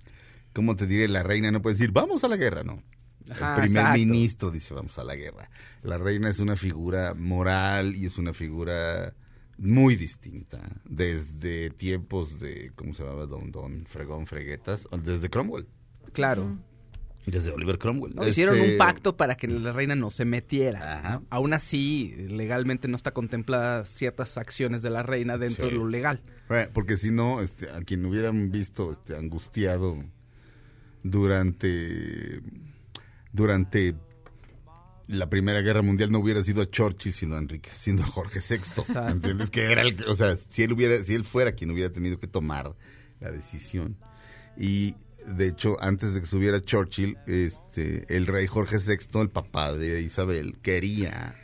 ¿cómo 0.54 0.76
te 0.76 0.88
diré? 0.88 1.08
La 1.08 1.24
reina 1.24 1.52
no 1.52 1.62
puede 1.62 1.76
decir, 1.76 1.92
vamos 1.92 2.24
a 2.24 2.28
la 2.28 2.38
guerra, 2.38 2.64
no. 2.64 2.82
Ajá, 3.30 3.56
el 3.56 3.62
primer 3.62 3.82
exacto. 3.82 4.00
ministro 4.00 4.52
dice, 4.52 4.74
vamos 4.74 4.98
a 4.98 5.04
la 5.04 5.16
guerra. 5.16 5.50
La 5.84 5.98
reina 6.00 6.30
es 6.30 6.40
una 6.40 6.56
figura 6.56 7.14
moral 7.14 7.96
y 7.96 8.06
es 8.08 8.18
una 8.18 8.34
figura 8.34 9.14
muy 9.60 9.96
distinta. 9.96 10.82
Desde 10.86 11.70
tiempos 11.70 12.40
de, 12.40 12.72
¿cómo 12.76 12.94
se 12.94 13.04
llamaba? 13.04 13.26
Don, 13.26 13.52
don 13.52 13.86
Fregón 13.86 14.26
Freguetas, 14.26 14.88
desde 15.04 15.30
Cromwell. 15.30 15.68
Claro. 16.14 16.58
Desde 17.26 17.52
Oliver 17.52 17.78
Cromwell. 17.78 18.16
No, 18.16 18.26
Hicieron 18.28 18.56
Este, 18.58 18.72
un 18.72 18.78
pacto 18.78 19.16
para 19.18 19.36
que 19.36 19.48
la 19.48 19.72
reina 19.72 19.94
no 19.96 20.10
se 20.10 20.26
metiera. 20.26 21.00
Ajá. 21.00 21.22
Aún 21.30 21.54
así, 21.54 22.16
legalmente 22.30 22.88
no 22.88 22.96
está 22.96 23.12
contemplada 23.12 23.86
ciertas 23.86 24.38
acciones 24.38 24.82
de 24.82 24.90
la 24.90 25.04
reina 25.04 25.38
dentro 25.38 25.66
Sí. 25.66 25.72
de 25.72 25.78
lo 25.78 25.88
legal. 25.88 26.22
Porque 26.74 26.98
si 26.98 27.12
no, 27.12 27.42
este, 27.42 27.70
a 27.70 27.82
quien 27.82 28.06
hubieran 28.06 28.50
visto 28.52 28.92
este, 28.94 29.16
angustiado 29.16 30.04
durante 31.04 32.42
durante 33.32 33.96
la 35.10 35.28
Primera 35.28 35.62
Guerra 35.62 35.82
Mundial 35.82 36.12
no 36.12 36.20
hubiera 36.20 36.44
sido 36.44 36.62
a 36.62 36.70
Churchill, 36.70 37.14
sino 37.14 37.36
a 37.36 37.40
Enrique, 37.40 37.72
sino 37.76 38.04
a 38.04 38.06
Jorge 38.06 38.40
VI. 38.48 38.84
¿Entiendes? 39.10 39.50
Que 39.50 39.72
era 39.72 39.82
el 39.82 39.98
o 40.08 40.16
sea, 40.16 40.36
si 40.36 40.64
él 40.64 40.74
hubiera, 40.74 41.04
si 41.04 41.16
él 41.16 41.26
fuera 41.26 41.54
quien 41.54 41.72
hubiera 41.72 41.92
tenido 41.92 42.20
que 42.20 42.28
tomar 42.28 42.76
la 43.20 43.32
decisión. 43.32 43.98
Y 44.56 44.96
de 45.26 45.48
hecho, 45.48 45.78
antes 45.82 46.14
de 46.14 46.22
que 46.22 46.28
subiera 46.28 46.64
Churchill, 46.64 47.18
este, 47.26 48.06
el 48.16 48.28
rey 48.28 48.46
Jorge 48.46 48.78
VI, 48.78 49.20
el 49.22 49.30
papá 49.30 49.74
de 49.74 50.00
Isabel, 50.02 50.60
quería 50.62 51.36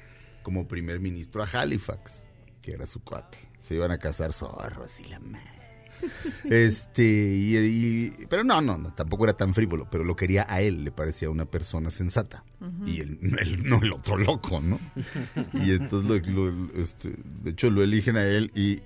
como 0.43 0.67
primer 0.67 0.99
ministro 0.99 1.41
a 1.41 1.47
Halifax, 1.47 2.23
que 2.61 2.73
era 2.73 2.85
su 2.85 3.03
cuate. 3.03 3.39
Se 3.61 3.73
iban 3.73 3.89
a 3.89 3.97
casar 3.97 4.31
zorros 4.31 4.99
y 4.99 5.05
la 5.05 5.19
madre. 5.19 5.54
Este, 6.49 7.03
y, 7.03 7.57
y- 7.57 8.25
pero 8.29 8.43
no, 8.43 8.61
no, 8.61 8.77
no, 8.77 8.93
tampoco 8.93 9.23
era 9.25 9.33
tan 9.33 9.53
frívolo, 9.53 9.87
pero 9.89 10.03
lo 10.03 10.15
quería 10.15 10.45
a 10.47 10.61
él, 10.61 10.83
le 10.83 10.91
parecía 10.91 11.29
una 11.29 11.45
persona 11.45 11.91
sensata. 11.91 12.43
Y 12.85 12.99
él, 13.01 13.19
él 13.39 13.63
no 13.69 13.79
el 13.81 13.93
otro 13.93 14.17
loco, 14.17 14.59
¿no? 14.61 14.79
Y 15.53 15.71
entonces, 15.73 16.27
lo- 16.27 16.49
lo- 16.51 16.73
este, 16.81 17.13
de 17.43 17.51
hecho, 17.51 17.69
lo 17.69 17.83
eligen 17.83 18.17
a 18.17 18.25
él 18.25 18.51
y 18.55 18.81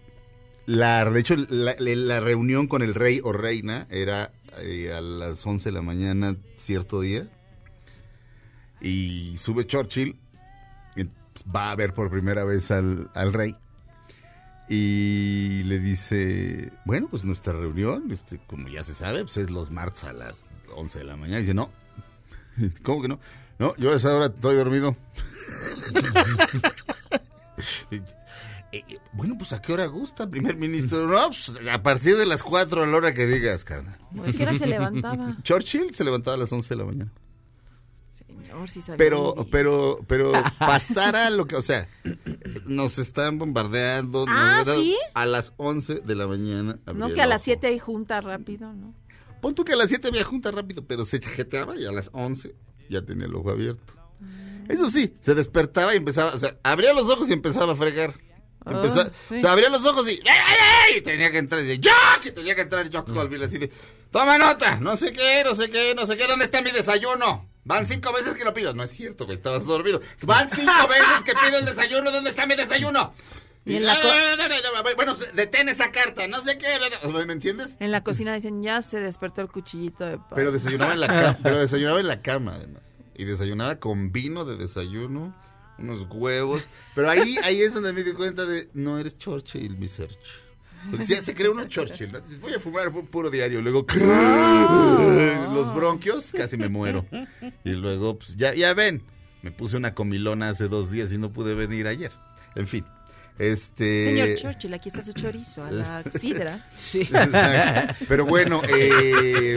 la, 0.65 1.09
de 1.09 1.19
hecho, 1.19 1.35
la 1.35 2.19
reunión 2.19 2.67
con 2.67 2.81
el 2.83 2.93
rey 2.93 3.19
o 3.23 3.31
reina 3.33 3.87
era 3.89 4.31
eh, 4.59 4.93
a 4.93 5.01
las 5.01 5.45
11 5.45 5.69
de 5.69 5.73
la 5.73 5.81
mañana 5.81 6.35
cierto 6.55 7.01
día. 7.01 7.27
Y 8.81 9.35
sube 9.37 9.65
Churchill, 9.65 10.15
y 10.95 11.03
va 11.49 11.71
a 11.71 11.75
ver 11.75 11.93
por 11.93 12.09
primera 12.09 12.43
vez 12.45 12.71
al, 12.71 13.09
al 13.13 13.33
rey. 13.33 13.55
Y 14.69 15.63
le 15.63 15.79
dice, 15.79 16.71
bueno, 16.85 17.07
pues 17.09 17.25
nuestra 17.25 17.53
reunión, 17.53 18.11
este, 18.11 18.39
como 18.45 18.67
ya 18.67 18.83
se 18.83 18.93
sabe, 18.93 19.23
pues 19.23 19.37
es 19.37 19.49
los 19.49 19.71
martes 19.71 20.03
a 20.03 20.13
las 20.13 20.45
11 20.75 20.99
de 20.99 21.05
la 21.05 21.17
mañana. 21.17 21.39
Y 21.39 21.41
dice, 21.41 21.55
no, 21.55 21.71
¿cómo 22.83 23.01
que 23.01 23.07
no? 23.07 23.19
No, 23.57 23.75
yo 23.77 23.91
a 23.91 23.95
esa 23.95 24.15
hora 24.15 24.27
estoy 24.27 24.55
dormido. 24.55 24.95
Eh, 28.71 28.83
bueno, 29.13 29.35
pues 29.35 29.51
a 29.51 29.61
qué 29.63 29.73
hora 29.73 29.87
gusta, 29.87 30.29
primer 30.29 30.55
ministro. 30.55 31.07
No, 31.07 31.27
pues 31.29 31.51
a 31.71 31.81
partir 31.81 32.15
de 32.17 32.27
las 32.27 32.43
4 32.43 32.83
a 32.83 32.85
la 32.85 32.97
hora 32.97 33.13
que 33.15 33.25
digas, 33.25 33.65
carnal. 33.65 33.97
¿A 34.27 34.31
qué 34.31 34.43
hora 34.43 34.57
se 34.59 34.67
levantaba? 34.67 35.37
Churchill 35.41 35.95
se 35.95 36.03
levantaba 36.03 36.35
a 36.35 36.37
las 36.37 36.51
11 36.51 36.69
de 36.69 36.75
la 36.75 36.85
mañana. 36.85 37.11
Señor, 38.49 38.69
sí 38.69 38.81
sabía 38.81 38.97
Pero, 38.97 39.47
pero, 39.51 39.99
pero 40.07 40.31
pasara 40.59 41.29
lo 41.29 41.45
que, 41.47 41.55
o 41.55 41.61
sea, 41.61 41.87
nos 42.65 42.97
están 42.97 43.37
bombardeando. 43.37 44.25
Ah, 44.27 44.63
nos- 44.65 44.75
¿sí? 44.75 44.95
A 45.13 45.25
las 45.25 45.53
11 45.57 46.01
de 46.01 46.15
la 46.15 46.27
mañana. 46.27 46.79
No, 46.93 47.13
que 47.13 47.21
a 47.21 47.27
las 47.27 47.41
ojo. 47.41 47.45
7 47.45 47.67
hay 47.67 47.79
junta 47.79 48.21
rápido, 48.21 48.73
¿no? 48.73 48.93
Pon 49.41 49.55
tú 49.55 49.63
que 49.63 49.73
a 49.73 49.75
las 49.75 49.87
7 49.89 50.07
había 50.09 50.23
junta 50.23 50.51
rápido, 50.51 50.83
pero 50.85 51.05
se 51.05 51.21
jeteaba 51.21 51.77
y 51.77 51.85
a 51.85 51.91
las 51.91 52.09
11 52.13 52.55
ya 52.89 53.01
tenía 53.03 53.25
el 53.27 53.35
ojo 53.35 53.51
abierto. 53.51 53.93
Eso 54.67 54.89
sí, 54.91 55.13
se 55.21 55.33
despertaba 55.33 55.93
y 55.93 55.97
empezaba, 55.97 56.31
o 56.31 56.37
sea, 56.39 56.57
abría 56.63 56.93
los 56.93 57.07
ojos 57.09 57.29
y 57.29 57.33
empezaba 57.33 57.73
a 57.73 57.75
fregar. 57.75 58.15
Empezó- 58.65 59.01
Ah, 59.01 59.11
sí. 59.29 59.35
O 59.37 59.41
sea, 59.41 59.51
abría 59.53 59.69
los 59.69 59.83
ojos 59.85 60.07
y, 60.07 60.15
¡ay, 60.15 60.19
ay, 60.27 60.57
ay! 60.91 60.97
y 60.97 61.01
tenía 61.01 61.31
que 61.31 61.37
entrar, 61.39 61.61
y 61.61 61.65
decía, 61.65 61.81
¡yo! 61.81 62.21
que 62.21 62.31
tenía 62.31 62.53
que 62.53 62.61
entrar 62.61 62.87
yo 62.89 63.03
Colville 63.05 63.45
así 63.45 63.57
de, 63.57 63.71
toma 64.11 64.37
nota, 64.37 64.79
no 64.79 64.95
sé 64.97 65.11
qué, 65.13 65.41
no 65.45 65.55
sé 65.55 65.71
qué, 65.71 65.93
no 65.95 66.05
sé 66.05 66.17
qué, 66.17 66.27
¿dónde 66.27 66.45
está 66.45 66.61
mi 66.61 66.69
desayuno? 66.71 67.48
Van 67.69 67.85
cinco 67.85 68.11
veces 68.11 68.33
que 68.33 68.43
lo 68.43 68.51
pido. 68.51 68.73
No 68.73 68.81
es 68.81 68.89
cierto, 68.89 69.27
que 69.27 69.33
estabas 69.33 69.63
dormido. 69.63 70.01
Van 70.23 70.49
cinco 70.49 70.87
veces 70.87 71.23
que 71.23 71.33
pido 71.33 71.59
el 71.59 71.65
desayuno, 71.65 72.09
¿dónde 72.11 72.31
está 72.31 72.47
mi 72.47 72.55
desayuno? 72.55 73.13
Y 73.63 73.75
en 73.75 73.85
la 73.85 73.95
Bueno, 74.95 75.15
detén 75.35 75.69
esa 75.69 75.91
carta, 75.91 76.27
no 76.27 76.41
sé 76.41 76.57
qué. 76.57 76.65
¿Me 77.07 77.31
entiendes? 77.31 77.77
En 77.79 77.91
la 77.91 78.03
cocina 78.03 78.33
dicen, 78.33 78.63
ya 78.63 78.81
se 78.81 78.99
despertó 78.99 79.41
el 79.41 79.49
cuchillito 79.49 80.03
de 80.03 80.17
pan. 80.17 80.29
Pero 80.33 80.51
desayunaba 80.51 80.93
en 80.93 80.99
la 80.99 81.07
cama, 81.07 81.37
pero 81.43 81.59
desayunaba 81.59 81.99
en 81.99 82.07
la 82.07 82.21
cama 82.23 82.55
además. 82.55 82.81
Y 83.15 83.25
desayunaba 83.25 83.75
con 83.75 84.11
vino 84.11 84.45
de 84.45 84.57
desayuno, 84.57 85.35
unos 85.77 86.07
huevos. 86.09 86.63
Pero 86.95 87.11
ahí, 87.11 87.35
ahí 87.43 87.61
es 87.61 87.75
donde 87.75 87.93
me 87.93 88.03
di 88.03 88.13
cuenta 88.13 88.47
de, 88.47 88.67
no 88.73 88.97
eres 88.97 89.15
Churchill, 89.19 89.77
mi 89.77 89.87
Serge. 89.87 90.17
Porque 90.89 91.05
si 91.05 91.15
se 91.15 91.35
cree 91.35 91.49
uno 91.49 91.65
Churchill, 91.67 92.11
voy 92.41 92.53
a 92.53 92.59
fumar 92.59 92.91
fu- 92.91 93.05
puro 93.05 93.29
diario. 93.29 93.61
Luego, 93.61 93.85
los 95.53 95.73
bronquios, 95.73 96.31
casi 96.31 96.57
me 96.57 96.69
muero. 96.69 97.05
Y 97.63 97.71
luego, 97.71 98.17
pues, 98.17 98.35
ya, 98.37 98.53
ya 98.53 98.73
ven, 98.73 99.03
me 99.41 99.51
puse 99.51 99.77
una 99.77 99.93
comilona 99.93 100.49
hace 100.49 100.67
dos 100.67 100.89
días 100.91 101.11
y 101.13 101.17
no 101.17 101.31
pude 101.31 101.53
venir 101.53 101.87
ayer. 101.87 102.11
En 102.55 102.67
fin, 102.67 102.85
este... 103.39 104.03
Señor 104.05 104.35
Churchill, 104.35 104.73
aquí 104.73 104.89
está 104.89 105.01
su 105.01 105.13
chorizo, 105.13 105.63
a 105.63 105.71
la 105.71 106.03
sidra. 106.19 106.67
Sí. 106.77 107.01
Exacto. 107.01 107.95
Pero 108.07 108.25
bueno, 108.25 108.61
eh, 108.67 109.55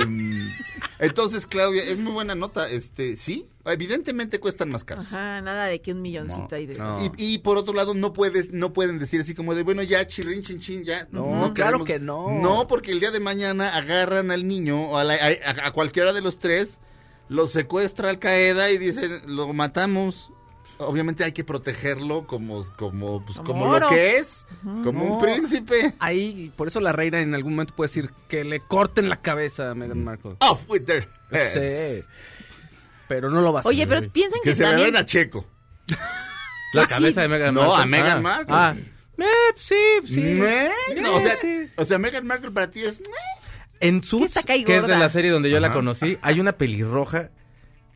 entonces 0.98 1.46
Claudia, 1.46 1.82
es 1.82 1.98
muy 1.98 2.12
buena 2.12 2.34
nota. 2.34 2.68
Este, 2.68 3.16
sí, 3.16 3.48
evidentemente 3.64 4.38
cuestan 4.40 4.70
más 4.70 4.84
caros. 4.84 5.06
Ajá, 5.06 5.40
nada 5.40 5.66
de 5.66 5.80
que 5.80 5.92
un 5.92 6.00
milloncito 6.02 6.54
ahí 6.54 6.66
de... 6.66 6.74
Y, 7.18 7.34
y 7.34 7.38
por 7.38 7.56
otro 7.58 7.74
lado, 7.74 7.92
no 7.94 8.12
puedes, 8.12 8.52
no 8.52 8.72
pueden 8.72 8.98
decir 8.98 9.20
así 9.20 9.34
como 9.34 9.54
de 9.54 9.62
bueno 9.64 9.82
ya 9.82 10.06
chirrin 10.06 10.42
chin 10.42 10.60
chin 10.60 10.84
ya. 10.84 11.06
No, 11.10 11.52
claro 11.54 11.84
que 11.84 11.98
no. 11.98 12.30
No, 12.40 12.66
porque 12.68 12.92
el 12.92 13.00
día 13.00 13.10
de 13.10 13.20
mañana 13.20 13.76
agarran 13.76 14.30
al 14.30 14.46
niño 14.46 14.90
o 14.90 14.96
a, 14.96 15.04
la- 15.04 15.14
a- 15.14 15.66
a 15.66 15.70
cualquiera 15.72 16.12
de 16.12 16.20
los 16.20 16.38
tres, 16.38 16.78
lo 17.28 17.46
secuestra 17.48 18.10
Al 18.10 18.18
Qaeda 18.18 18.70
y 18.70 18.78
dicen 18.78 19.10
lo 19.26 19.52
matamos. 19.52 20.30
Obviamente 20.86 21.24
hay 21.24 21.32
que 21.32 21.44
protegerlo 21.44 22.26
como, 22.26 22.64
como, 22.76 23.24
pues, 23.24 23.38
Como 23.38 23.48
como 23.64 23.78
lo 23.78 23.88
que 23.88 24.16
es, 24.16 24.44
como 24.62 24.92
No. 24.92 25.04
un 25.14 25.20
príncipe. 25.22 25.94
Ahí, 25.98 26.52
por 26.56 26.68
eso 26.68 26.80
la 26.80 26.92
reina 26.92 27.20
en 27.20 27.34
algún 27.34 27.52
momento 27.54 27.74
puede 27.74 27.88
decir 27.88 28.10
que 28.28 28.44
le 28.44 28.60
corten 28.60 29.08
la 29.08 29.16
cabeza 29.20 29.70
a 29.70 29.74
Meghan 29.74 30.02
Markle. 30.04 30.36
Off 30.40 30.62
with 30.68 30.82
their 30.84 31.08
heads. 31.30 31.52
Sí. 32.02 32.08
Pero 33.08 33.30
no 33.30 33.40
lo 33.42 33.52
va 33.52 33.58
a 33.58 33.60
hacer. 33.60 33.70
Oye, 33.70 33.86
pero 33.86 34.00
piensan 34.10 34.40
que, 34.42 34.50
Que 34.50 34.54
se 34.56 34.62
le 34.62 34.68
también... 34.70 34.92
den 34.92 34.96
a 35.02 35.04
Checo. 35.04 35.46
La 36.74 36.82
Ah, 36.84 36.86
cabeza 36.86 37.20
de 37.22 37.28
Meghan 37.28 37.54
No, 37.54 37.62
Markle. 37.68 37.82
a 37.82 37.86
Meghan 37.86 38.18
Ah. 38.18 38.20
Markle. 38.20 38.54
Ah. 38.56 38.74
Eh, 39.18 39.52
sí, 39.56 39.74
sí. 40.06 40.20
¿Eh? 40.42 40.70
No, 41.00 41.14
o, 41.16 41.20
sea, 41.20 41.36
Sí. 41.36 41.68
o 41.76 41.84
sea, 41.84 41.98
Meghan 41.98 42.26
Markle 42.26 42.50
para 42.50 42.70
ti 42.70 42.80
es... 42.80 43.00
En 43.80 44.02
Suits, 44.02 44.38
que 44.46 44.76
es 44.76 44.86
de 44.86 44.96
la 44.96 45.10
serie 45.10 45.30
donde 45.30 45.50
yo 45.50 45.60
la 45.60 45.72
conocí, 45.72 46.16
hay 46.22 46.40
una 46.40 46.52
pelirroja 46.52 47.30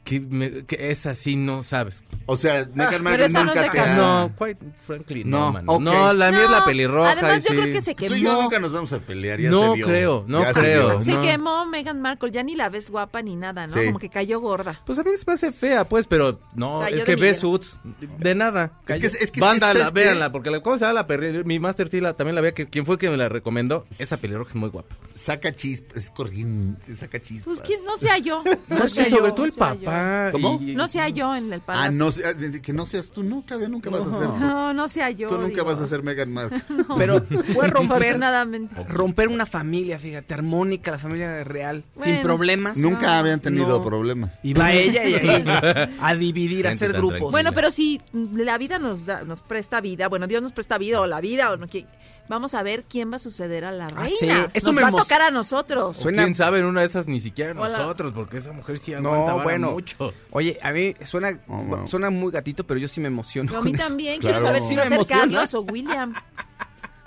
que, 0.06 0.20
me- 0.20 0.64
que 0.64 0.90
es 0.90 1.04
así, 1.04 1.34
no 1.34 1.64
sabes. 1.64 2.04
O 2.26 2.36
sea, 2.36 2.64
Meghan 2.74 2.90
pero 2.92 3.02
Markle 3.04 3.28
no 3.30 3.44
nunca 3.44 3.62
se 3.62 3.68
te 3.70 3.76
casó. 3.76 4.04
ha... 4.04 4.20
No, 4.22 4.32
quite 4.36 4.58
frankly, 4.86 5.24
No, 5.24 5.38
no, 5.40 5.52
mano. 5.52 5.78
No, 5.80 6.12
la 6.12 6.30
mía 6.30 6.44
es 6.44 6.50
la 6.50 6.60
No, 6.60 6.64
pelirroja. 6.64 7.10
Además, 7.10 7.44
y 7.44 7.48
yo 7.48 7.54
sí. 7.54 7.60
creo 7.60 7.74
que 7.74 7.82
se 7.82 7.94
Tú 7.96 8.04
y 8.14 8.20
yo 8.22 8.28
quemó. 8.30 8.42
nunca 8.42 8.58
nos 8.60 8.72
vamos 8.72 8.92
a 8.92 9.00
pelear, 9.00 9.40
ya 9.40 9.50
No 9.50 9.72
se 9.72 9.76
vio. 9.78 9.86
creo, 9.88 10.24
no 10.28 10.42
Ya 10.42 10.52
creo. 10.52 11.00
Se 11.00 11.10
No. 11.12 11.22
quemó 11.22 11.66
Meghan 11.66 12.00
Markle, 12.00 12.30
ya 12.30 12.42
ni 12.44 12.54
la 12.54 12.68
ves 12.68 12.88
guapa 12.88 13.20
ni 13.20 13.34
nada, 13.36 13.66
¿no? 13.66 13.74
Sí. 13.74 13.86
Como 13.86 13.98
que 13.98 14.08
cayó 14.08 14.40
gorda. 14.40 14.80
Pues 14.86 14.96
a 14.98 15.02
mí 15.02 15.10
se 15.16 15.24
me 15.26 15.32
hace 15.32 15.50
fea, 15.52 15.88
pues, 15.88 16.06
pero 16.06 16.38
no, 16.54 16.80
Cayó 16.80 16.96
es 16.98 17.04
que 17.04 17.16
ve. 17.16 17.34
Suits, 17.34 17.76
de 18.18 18.34
nada. 18.36 18.70
Es 18.86 18.98
que- 19.00 19.06
es 19.24 19.30
que 19.32 19.40
Banda, 19.40 19.66
¿sabes 19.68 19.82
la, 19.82 19.88
qué? 19.88 19.94
véanla, 20.00 20.30
porque 20.32 20.50
la, 20.50 20.60
¿cómo 20.60 20.78
se 20.78 20.82
llama 20.84 20.94
la 20.94 21.06
perri? 21.08 21.42
Mi 21.44 21.58
Master 21.58 21.88
T 21.88 22.00
la- 22.00 22.14
también 22.14 22.36
la 22.36 22.40
veía, 22.40 22.54
que, 22.54 22.66
¿quién 22.68 22.86
fue 22.86 22.96
que 22.96 23.10
me 23.10 23.16
la 23.16 23.28
recomendó? 23.28 23.86
Esa 23.98 24.16
pelirroja 24.16 24.50
es 24.50 24.54
muy 24.56 24.68
guapa. 24.68 24.94
Saca 25.16 25.52
chispas, 25.54 26.04
es 26.04 26.10
corriente, 26.10 26.94
saca 26.96 27.20
chispas. 27.20 27.44
Pues 27.58 27.60
quién, 27.62 27.84
no 27.84 27.96
sea 27.98 28.18
yo. 28.18 28.42
No 28.68 28.78
No 28.78 28.88
sea 28.88 29.04
sé, 29.04 29.10
yo, 29.10 29.16
sobre 29.18 29.32
todo 29.32 29.46
el 29.46 29.52
no 29.52 29.56
papá. 29.96 30.32
¿Cómo? 30.32 30.58
y- 30.62 30.74
No 30.74 30.88
sea 30.88 31.08
yo 31.08 31.34
en 31.34 31.52
el 31.52 31.60
Ah, 31.60 31.64
palacio. 31.66 31.92
no, 31.92 32.12
sea- 32.12 32.32
de- 32.34 32.60
que 32.62 32.72
no 32.72 32.86
seas 32.86 33.10
tú, 33.10 33.22
no, 33.22 33.42
Claudia, 33.46 33.68
nunca 33.68 33.90
vas 33.90 34.02
a 34.02 34.18
ser 34.18 34.28
tú. 34.28 34.36
No, 34.38 34.72
no 34.72 34.88
sea 34.88 35.10
yo. 35.10 35.28
Tú 35.28 35.34
nunca 35.38 35.48
digo. 35.48 35.64
vas 35.64 35.80
a 35.80 35.86
ser 35.86 36.02
Meghan 36.02 36.32
Markle. 36.32 36.60
Pero 36.96 37.22
fue 37.22 37.68
romper, 37.68 37.96
Afortunadamente. 38.16 38.74
romper 38.88 39.28
una 39.28 39.46
familia, 39.46 39.98
fíjate, 39.98 40.34
armónica, 40.34 40.90
la 40.90 40.98
familia 40.98 41.44
real, 41.44 41.84
sin 42.02 42.22
problemas. 42.22 42.76
Nunca 42.76 43.18
habían 43.18 43.40
tenido 43.40 43.78
No. 43.78 43.84
problemas. 43.84 44.32
Y 44.42 44.54
va 44.54 44.72
ella 44.72 45.04
y 45.04 45.14
ahí 45.14 45.44
a 46.00 46.14
dividir, 46.14 46.66
a 46.66 46.70
hacer 46.70 46.92
grupos. 46.92 47.08
tranquila. 47.10 47.30
Bueno, 47.30 47.52
pero 47.52 47.70
si 47.70 48.00
la 48.34 48.58
vida 48.58 48.78
nos 48.78 49.06
da, 49.06 49.22
nos 49.22 49.40
presta 49.40 49.80
vida, 49.80 50.08
bueno, 50.08 50.26
Dios 50.26 50.42
nos 50.42 50.52
presta 50.52 50.78
vida 50.78 51.00
o 51.00 51.06
la 51.06 51.20
vida 51.20 51.50
o 51.52 51.56
no 51.56 51.66
que 51.66 51.86
vamos 52.28 52.54
a 52.54 52.62
ver 52.62 52.84
quién 52.88 53.10
va 53.12 53.16
a 53.16 53.18
suceder 53.18 53.64
a 53.64 53.72
la 53.72 53.86
Ah, 53.86 53.90
reina. 54.04 54.46
sí, 54.46 54.50
eso 54.54 54.66
nos 54.68 54.74
me 54.76 54.82
va 54.82 54.88
a 54.88 54.92
tocar 54.92 55.22
a 55.22 55.30
nosotros. 55.30 55.98
O 55.98 56.02
Suena- 56.02 56.22
quién 56.24 56.34
sabe, 56.34 56.58
en 56.60 56.66
una 56.66 56.80
de 56.80 56.86
esas 56.86 57.06
ni 57.06 57.20
siquiera 57.20 57.52
Hola. 57.60 57.78
nosotros, 57.78 58.12
porque 58.12 58.38
esa 58.38 58.52
mujer 58.52 58.78
sí 58.78 58.94
aguanta 58.94 59.32
No, 59.36 59.42
bueno. 59.42 59.70
mucho. 59.72 60.12
Oye, 60.30 60.58
a 60.62 60.72
mí 60.72 60.94
suena, 61.04 61.40
Oh, 61.48 61.86
suena 61.86 62.10
muy 62.10 62.32
gatito, 62.32 62.64
pero 62.66 62.78
yo 62.80 62.88
sí 62.88 63.00
me 63.00 63.08
emociono. 63.08 63.52
Yo 63.52 63.58
a 63.58 63.62
mí 63.62 63.72
eso. 63.74 63.86
también 63.86 64.20
Claro. 64.20 64.36
quiero 64.38 64.46
saber 64.48 64.62
si 64.62 64.68
Sí 64.68 64.76
va 64.76 64.82
a 64.82 64.90
me 64.90 65.04
ser. 65.04 65.18
Carlos 65.18 65.54
o 65.54 65.60
William. 65.62 66.14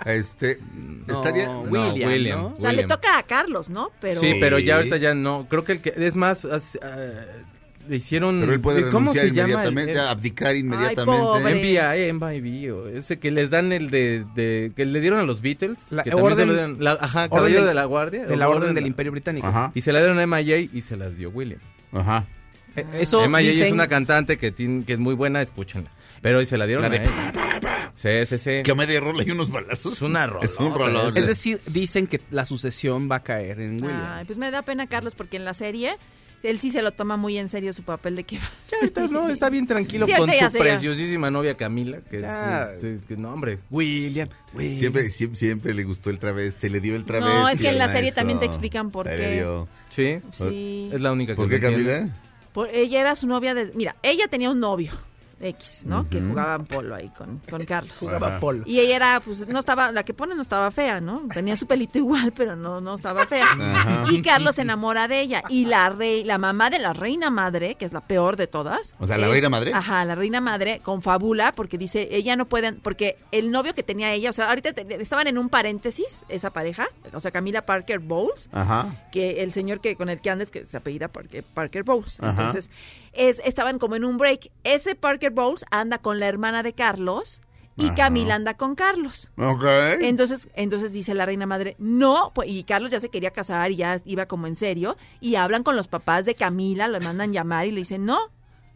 Este, 0.04 0.58
No, 1.06 1.16
estaría... 1.18 1.50
William, 1.50 2.08
William. 2.08 2.40
¿no? 2.40 2.46
O 2.54 2.56
sea, 2.56 2.72
le 2.72 2.84
toca 2.86 3.18
a 3.18 3.22
Carlos, 3.24 3.68
¿no? 3.68 3.90
Pero 4.00 4.20
Sí, 4.20 4.36
pero 4.40 4.58
ya 4.58 4.76
ahorita 4.76 4.96
ya 4.96 5.14
no. 5.14 5.46
Creo 5.48 5.62
que 5.64 5.72
el 5.72 5.80
que 5.82 5.92
es 5.96 6.14
más 6.16 6.44
ah, 6.46 6.58
le 7.90 7.96
hicieron 7.96 8.40
Pero 8.40 8.52
él 8.52 8.60
puede 8.60 8.82
¿cómo 8.90 9.12
renunciar 9.12 9.26
se 9.28 9.34
llama? 9.34 9.48
inmediatamente, 9.50 9.92
El- 9.92 9.98
el- 9.98 10.06
abdicar 10.06 10.56
inmediatamente. 10.56 11.40
MBI, 11.54 12.12
MBI, 12.12 12.70
o 12.70 12.88
ese 12.88 13.18
que 13.18 13.30
les 13.30 13.50
dan 13.50 13.72
el 13.72 13.90
de, 13.90 14.24
de- 14.34 14.72
que 14.74 14.84
le 14.86 15.00
dieron 15.00 15.18
a 15.18 15.24
los 15.24 15.42
Beatles, 15.42 15.90
La 15.90 16.04
que 16.04 16.10
también 16.10 16.26
orden- 16.32 16.36
se 16.38 16.46
lo 16.46 16.52
dieron- 16.54 16.76
la- 16.82 16.92
ajá, 16.92 17.24
orden 17.24 17.30
caballero 17.36 17.60
del- 17.60 17.68
de 17.68 17.74
la 17.74 17.84
guardia, 17.84 18.26
De 18.26 18.36
la 18.36 18.48
Orden 18.48 18.74
del 18.74 18.84
la- 18.84 18.88
Imperio 18.88 19.12
Británico. 19.12 19.46
Ajá, 19.46 19.72
y 19.74 19.80
se 19.80 19.92
la 19.92 19.98
dieron 19.98 20.18
a 20.18 20.22
MIA 20.26 20.58
y 20.58 20.80
se 20.80 20.96
las 20.96 21.16
dio 21.16 21.30
William. 21.30 21.60
ajá. 21.92 22.26
Eh, 22.76 22.86
Eso 23.00 23.28
MIA 23.28 23.66
es 23.66 23.72
una 23.72 23.88
cantante 23.88 24.38
que 24.38 24.52
tiene, 24.52 24.84
que 24.84 24.92
es 24.92 24.98
muy 25.00 25.14
buena, 25.14 25.42
escúchenla. 25.42 25.90
Pero 26.22 26.38
hoy 26.38 26.46
se 26.46 26.56
la 26.58 26.66
dieron 26.66 26.82
La 26.82 26.88
a 26.88 26.90
de 26.90 26.96
él. 26.98 27.10
Sí, 27.94 28.26
sí, 28.26 28.38
sí. 28.38 28.62
Que 28.62 28.70
a 28.70 28.74
media 28.74 29.00
rola 29.00 29.24
y 29.26 29.30
unos 29.30 29.50
balazos. 29.50 29.94
Es 29.94 30.02
una 30.02 30.26
rolota, 30.26 30.46
Es 30.46 30.56
un 30.58 30.72
rolón. 30.74 31.16
Es 31.16 31.26
decir, 31.26 31.60
dicen 31.66 32.06
que 32.06 32.20
la 32.30 32.44
sucesión 32.44 33.10
va 33.10 33.16
a 33.16 33.22
caer 33.24 33.58
en 33.60 33.82
William. 33.82 34.02
Ay, 34.18 34.24
pues 34.26 34.38
me 34.38 34.50
da 34.50 34.62
pena 34.62 34.86
Carlos 34.86 35.14
porque 35.14 35.36
en 35.38 35.44
la 35.44 35.54
serie 35.54 35.96
él 36.42 36.58
sí 36.58 36.70
se 36.70 36.82
lo 36.82 36.92
toma 36.92 37.16
muy 37.16 37.36
en 37.38 37.48
serio 37.48 37.72
su 37.72 37.82
papel 37.82 38.16
de 38.16 38.24
que 38.24 38.38
va. 38.38 38.50
Ya 38.70 38.78
ahorita 38.78 39.08
no, 39.08 39.28
está 39.28 39.50
bien 39.50 39.66
tranquilo 39.66 40.06
Sí, 40.06 40.12
con 40.14 40.30
su 40.30 40.58
preciosísima 40.58 41.30
novia 41.30 41.56
Camila, 41.56 42.00
que 42.02 42.20
Ya. 42.20 42.70
es, 42.72 42.82
es- 42.84 43.04
que 43.04 43.16
no, 43.16 43.32
hombre. 43.32 43.58
William, 43.70 44.28
William. 44.54 44.78
Siempre, 44.78 45.10
siempre, 45.10 45.38
siempre 45.38 45.74
le 45.74 45.84
gustó 45.84 46.10
el 46.10 46.18
través, 46.18 46.54
se 46.54 46.70
le 46.70 46.80
dio 46.80 46.96
el 46.96 47.04
través. 47.04 47.28
No, 47.34 47.48
es 47.48 47.60
que 47.60 47.68
en 47.68 47.78
la 47.78 47.88
serie 47.88 48.12
también 48.12 48.38
te 48.38 48.46
explican 48.46 48.90
por 48.90 49.06
Se 49.08 49.16
qué. 49.16 49.18
le 49.22 49.34
dio. 49.34 49.68
Sí, 49.88 50.20
Sí. 50.32 50.90
es 50.92 51.00
la 51.00 51.12
única 51.12 51.32
que 51.32 51.36
¿Por 51.36 51.48
qué. 51.50 51.60
Camila? 51.60 52.08
Por- 52.52 52.68
ella 52.72 53.00
era 53.00 53.14
su 53.14 53.26
novia 53.26 53.54
de... 53.54 53.70
Mira, 53.74 53.94
ella 54.02 54.26
tenía 54.28 54.50
un 54.50 54.58
novio, 54.60 54.92
X, 55.40 55.84
¿no? 55.86 56.08
Que 56.08 56.20
jugaban 56.20 56.66
polo 56.66 56.94
ahí 56.94 57.08
con, 57.10 57.38
con 57.50 57.64
Carlos. 57.64 57.94
Jugaba 57.98 58.38
polo. 58.40 58.62
Y 58.66 58.78
ella 58.80 58.96
era, 58.96 59.20
pues, 59.20 59.48
no 59.48 59.58
estaba, 59.58 59.90
la 59.90 60.04
que 60.04 60.12
pone 60.14 60.34
no 60.34 60.42
estaba 60.42 60.70
fea, 60.70 61.00
¿no? 61.00 61.22
Tenía 61.32 61.56
su 61.56 61.66
pelito 61.66 61.98
igual, 61.98 62.32
pero 62.36 62.56
no, 62.56 62.80
no 62.80 62.94
estaba 62.94 63.26
fea. 63.26 63.46
Ajá. 63.58 64.04
Y 64.10 64.20
Carlos 64.22 64.56
se 64.56 64.62
enamora 64.62 65.08
de 65.08 65.20
ella. 65.20 65.42
Y 65.48 65.64
la 65.66 65.88
rey, 65.90 66.24
la 66.24 66.38
mamá 66.38 66.68
de 66.70 66.78
la 66.78 66.92
reina 66.92 67.30
madre, 67.30 67.74
que 67.76 67.84
es 67.84 67.92
la 67.92 68.00
peor 68.02 68.36
de 68.36 68.46
todas. 68.46 68.94
O 68.98 69.06
sea, 69.06 69.16
¿la 69.18 69.26
es- 69.26 69.32
reina 69.32 69.48
madre? 69.48 69.72
Ajá, 69.72 70.04
la 70.04 70.14
reina 70.14 70.40
madre 70.40 70.80
confabula 70.82 71.52
porque 71.52 71.78
dice, 71.78 72.08
ella 72.12 72.36
no 72.36 72.44
puede, 72.46 72.72
porque 72.74 73.16
el 73.32 73.50
novio 73.50 73.74
que 73.74 73.82
tenía 73.82 74.12
ella, 74.12 74.30
o 74.30 74.32
sea, 74.34 74.48
ahorita 74.50 74.72
te- 74.74 75.00
estaban 75.02 75.26
en 75.26 75.38
un 75.38 75.48
paréntesis, 75.48 76.22
esa 76.28 76.50
pareja, 76.50 76.88
o 77.12 77.20
sea, 77.20 77.30
Camila 77.30 77.64
Parker 77.64 77.98
Bowles, 78.00 78.48
Ajá. 78.52 78.94
que 79.10 79.42
el 79.42 79.52
señor 79.52 79.80
que 79.80 79.96
con 79.96 80.08
el 80.10 80.20
que 80.20 80.30
andes 80.30 80.50
que 80.50 80.64
se 80.66 80.76
apellida 80.76 81.08
Parker, 81.08 81.44
Parker 81.44 81.82
Bowles. 81.82 82.20
Ajá. 82.20 82.30
Entonces, 82.32 82.70
es, 83.12 83.40
estaban 83.44 83.78
como 83.78 83.96
en 83.96 84.04
un 84.04 84.16
break. 84.18 84.50
Ese 84.64 84.94
Parker 84.94 85.30
Bowles 85.30 85.64
anda 85.70 85.98
con 85.98 86.18
la 86.20 86.26
hermana 86.28 86.62
de 86.62 86.72
Carlos 86.72 87.40
y 87.76 87.86
Ajá. 87.86 87.94
Camila 87.94 88.34
anda 88.34 88.54
con 88.56 88.74
Carlos. 88.74 89.30
Ok. 89.38 89.64
Entonces, 90.00 90.48
entonces 90.54 90.92
dice 90.92 91.14
la 91.14 91.24
reina 91.26 91.46
madre, 91.46 91.76
no, 91.78 92.32
pues, 92.34 92.48
y 92.50 92.62
Carlos 92.64 92.90
ya 92.90 93.00
se 93.00 93.08
quería 93.08 93.30
casar 93.30 93.70
y 93.70 93.76
ya 93.76 94.00
iba 94.04 94.26
como 94.26 94.46
en 94.46 94.54
serio, 94.56 94.96
y 95.20 95.36
hablan 95.36 95.62
con 95.62 95.76
los 95.76 95.88
papás 95.88 96.26
de 96.26 96.34
Camila, 96.34 96.88
lo 96.88 97.00
mandan 97.00 97.32
llamar 97.32 97.66
y 97.66 97.70
le 97.70 97.78
dicen, 97.78 98.04
no, 98.04 98.18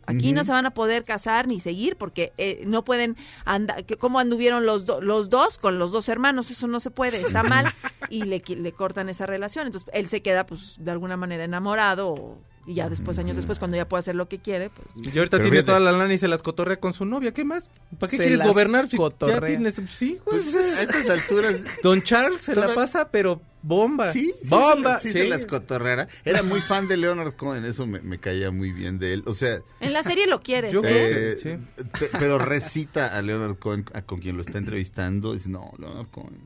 aquí 0.07 0.33
no 0.33 0.45
se 0.45 0.53
van 0.53 0.65
a 0.67 0.71
poder 0.73 1.05
casar 1.05 1.49
ni 1.49 1.61
seguir 1.61 1.97
porque 1.97 2.33
eh, 2.39 2.63
no 2.67 2.85
pueden 2.85 3.17
andar, 3.45 3.85
¿cómo 3.99 4.19
anduvieron 4.21 4.65
los, 4.65 4.87
do- 4.87 5.01
los 5.01 5.29
dos 5.29 5.59
con 5.59 5.79
los 5.79 5.93
dos 5.93 6.09
hermanos? 6.09 6.51
Eso 6.51 6.67
no 6.67 6.81
se 6.81 6.91
puede, 6.91 7.21
está 7.21 7.43
mal, 7.43 7.67
y 8.09 8.23
le, 8.25 8.43
le 8.47 8.73
cortan 8.73 9.09
esa 9.11 9.27
relación. 9.27 9.67
Entonces, 9.67 9.91
él 9.93 10.09
se 10.09 10.23
queda, 10.23 10.47
pues, 10.47 10.77
de 10.79 10.91
alguna 10.91 11.17
manera 11.19 11.45
enamorado, 11.45 12.09
o- 12.11 12.39
y 12.67 12.75
ya 12.75 12.89
después, 12.89 13.19
años 13.19 13.37
después, 13.37 13.59
cuando 13.59 13.77
ya 13.77 13.87
puede 13.89 14.01
hacer 14.01 14.15
lo 14.15 14.29
que 14.29 14.39
quiere, 14.39 14.71
pues... 14.71 14.87
Y 14.97 15.19
ahorita 15.19 15.37
Pero 15.37 15.43
tiene 15.45 15.51
fíjate. 15.51 15.67
toda 15.67 15.81
la 15.81 15.93
lana 15.93 16.13
y 16.15 16.19
se 16.19 16.29
las 16.29 16.43
cotorrea 16.43 16.79
con 16.81 16.95
su 16.95 17.05
novia. 17.05 17.33
¿Qué 17.33 17.45
más? 17.45 17.65
¿Para 17.99 18.11
qué 18.11 18.17
Se 18.17 18.23
quieres 18.23 18.39
las 18.39 18.49
gobernar 18.49 18.87
si 18.87 18.93
ya 18.93 18.97
cotorrea. 18.99 19.41
tienes... 19.47 19.75
Sí, 19.97 20.19
güey. 20.25 20.41
Pues 20.41 20.55
a 20.55 20.83
estas 20.83 21.09
alturas. 21.11 21.57
Don 21.83 22.03
Charles 22.03 22.43
se 22.43 22.55
la 22.57 22.75
pasa, 22.75 23.11
pero 23.11 23.41
bomba. 23.63 24.13
Sí, 24.13 24.33
sí, 24.43 24.49
bomba. 24.49 24.99
sí, 24.99 25.09
se, 25.09 25.13
sí 25.13 25.19
se 25.21 25.29
las 25.29 25.45
cotorrera. 25.47 26.09
Era 26.25 26.43
muy 26.43 26.61
fan 26.61 26.89
de 26.89 26.97
Leonard 26.97 27.33
Cohen, 27.35 27.65
eso 27.65 27.87
me, 27.87 28.01
me 28.01 28.19
caía 28.19 28.51
muy 28.51 28.73
bien 28.73 28.99
de 28.99 29.13
él. 29.15 29.23
O 29.27 29.35
sea, 29.35 29.59
En 29.81 29.93
la 29.93 30.03
serie 30.03 30.27
lo 30.27 30.41
quieres, 30.41 30.73
Yo- 30.73 30.83
¿eh? 30.85 31.33
eh, 31.33 31.37
Sí. 31.39 31.57
te- 31.99 32.11
pero 32.19 32.39
recita 32.39 33.17
a 33.17 33.21
Leonard 33.23 33.57
Cohen, 33.59 33.85
a- 33.93 34.03
con 34.03 34.21
quien 34.21 34.37
lo 34.37 34.43
está 34.43 34.59
entrevistando. 34.59 35.33
Dice, 35.35 35.49
no, 35.51 35.71
Leonard 35.79 36.09
Cohen, 36.09 36.39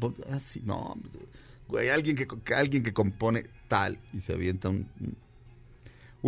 por- 0.00 0.14
ah, 0.30 0.38
no, 0.64 0.96
güey, 1.68 1.88
alguien 1.90 2.16
que, 2.16 2.26
que- 2.26 2.54
alguien 2.54 2.82
que 2.82 2.92
compone 2.92 3.44
tal 3.68 3.98
y 4.12 4.20
se 4.20 4.32
avienta 4.34 4.68
un, 4.68 4.88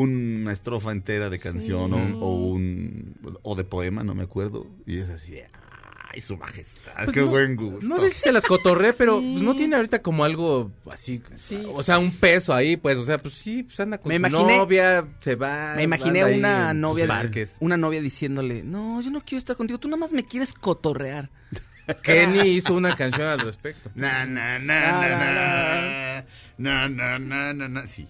una 0.02 0.52
estrofa 0.52 0.92
entera 0.92 1.28
de 1.30 1.38
canción 1.38 1.92
Sí. 1.92 2.12
o, 2.14 2.18
o 2.20 2.34
un 2.46 3.16
o 3.42 3.54
de 3.54 3.64
poema, 3.64 4.04
no 4.04 4.14
me 4.14 4.22
acuerdo. 4.22 4.66
Y 4.86 4.98
es 4.98 5.08
así, 5.10 5.34
ay, 6.10 6.20
su 6.20 6.36
majestad, 6.36 6.92
Pues 7.04 7.10
qué 7.12 7.20
no- 7.20 7.26
buen 7.26 7.56
gusto. 7.56 7.86
No 7.86 7.98
sé 7.98 8.10
si 8.10 8.20
se 8.20 8.32
las 8.32 8.44
cotorré, 8.44 8.92
pero 8.92 9.18
Sí. 9.20 9.30
pues, 9.32 9.42
no 9.42 9.56
tiene 9.56 9.76
ahorita 9.76 10.00
como 10.00 10.24
algo 10.24 10.70
así, 10.90 11.20
o 11.74 11.82
sea, 11.82 11.98
un 11.98 12.12
peso 12.12 12.54
ahí, 12.54 12.76
pues, 12.76 12.96
o 12.96 13.04
sea, 13.04 13.18
pues 13.18 13.34
sí, 13.34 13.64
pues 13.64 13.78
anda 13.80 13.98
con 13.98 14.08
Me 14.08 14.16
su 14.16 14.20
imaginé- 14.26 14.56
novia, 14.56 15.06
se 15.20 15.34
va. 15.34 15.74
Me 15.76 15.82
imaginé 15.82 16.24
una 16.24 16.72
novia, 16.74 17.30
una 17.60 17.76
novia 17.76 18.00
diciéndole, 18.00 18.62
no, 18.62 19.00
yo 19.02 19.10
no 19.10 19.20
quiero 19.24 19.38
estar 19.38 19.56
contigo, 19.56 19.78
tú 19.80 19.88
nada 19.88 19.98
más 20.00 20.12
me 20.12 20.24
quieres 20.24 20.52
cotorrear. 20.54 21.30
Kenny 22.04 22.48
hizo 22.50 22.74
una 22.74 22.94
canción 22.94 23.26
al 23.28 23.40
respecto. 23.40 23.90
Na, 23.94 24.24
na, 24.26 24.58
na, 24.58 24.92
na, 24.92 25.08
na, 25.08 26.24
na, 26.58 26.88
na, 26.88 27.18
na, 27.18 27.52
na, 27.54 27.68
na. 27.68 27.86
Sí. 27.86 28.06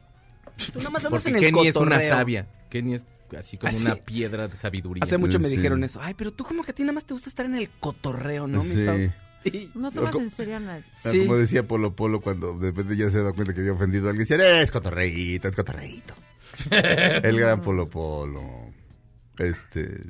Tú 0.73 0.79
nada 0.79 0.91
más 0.91 1.05
andas 1.05 1.23
Porque 1.23 1.29
en 1.31 1.37
el 1.45 1.53
Kenny 1.53 1.69
es 1.69 1.77
una 1.77 2.01
sabia. 2.01 2.47
Kenny 2.71 2.95
es 2.95 3.07
así 3.39 3.57
como 3.59 3.77
una 3.77 3.97
piedra 3.97 4.49
de 4.49 4.57
sabiduría. 4.57 5.05
Hace 5.05 5.19
mucho 5.19 5.39
me 5.39 5.49
Sí. 5.49 5.57
dijeron 5.57 5.85
eso. 5.85 6.01
Ay, 6.03 6.15
pero 6.15 6.33
tú 6.33 6.45
como 6.45 6.63
que 6.63 6.73
a 6.73 6.75
ti 6.75 6.83
nada 6.83 6.93
más 6.95 7.05
te 7.05 7.15
gusta 7.15 7.29
estar 7.29 7.47
en 7.47 7.57
el 7.57 7.69
cotorreo, 7.81 8.47
¿no? 8.47 8.63
mi 8.65 8.71
Sí. 8.71 9.71
No 9.75 9.93
tomas 9.93 10.15
en 10.17 10.31
serio 10.31 10.57
a 10.57 10.61
nadie. 10.61 10.85
Ah, 11.05 11.11
Sí. 11.11 11.21
Como 11.21 11.37
decía 11.37 11.67
Polo 11.67 11.95
Polo 11.95 12.21
cuando 12.21 12.55
de 12.59 12.71
repente 12.71 12.97
ya 12.97 13.09
se 13.11 13.23
da 13.23 13.33
cuenta 13.33 13.55
que 13.55 13.61
había 13.61 13.73
ofendido 13.73 14.07
a 14.07 14.11
alguien. 14.11 14.27
Decía, 14.27 14.61
es 14.61 14.71
cotorreíto, 14.71 15.49
es 15.49 15.57
cotorreíto. 15.57 16.15
El 16.71 17.39
gran 17.39 17.61
Polo 17.61 17.87
Polo. 17.87 18.73
Este. 19.39 20.03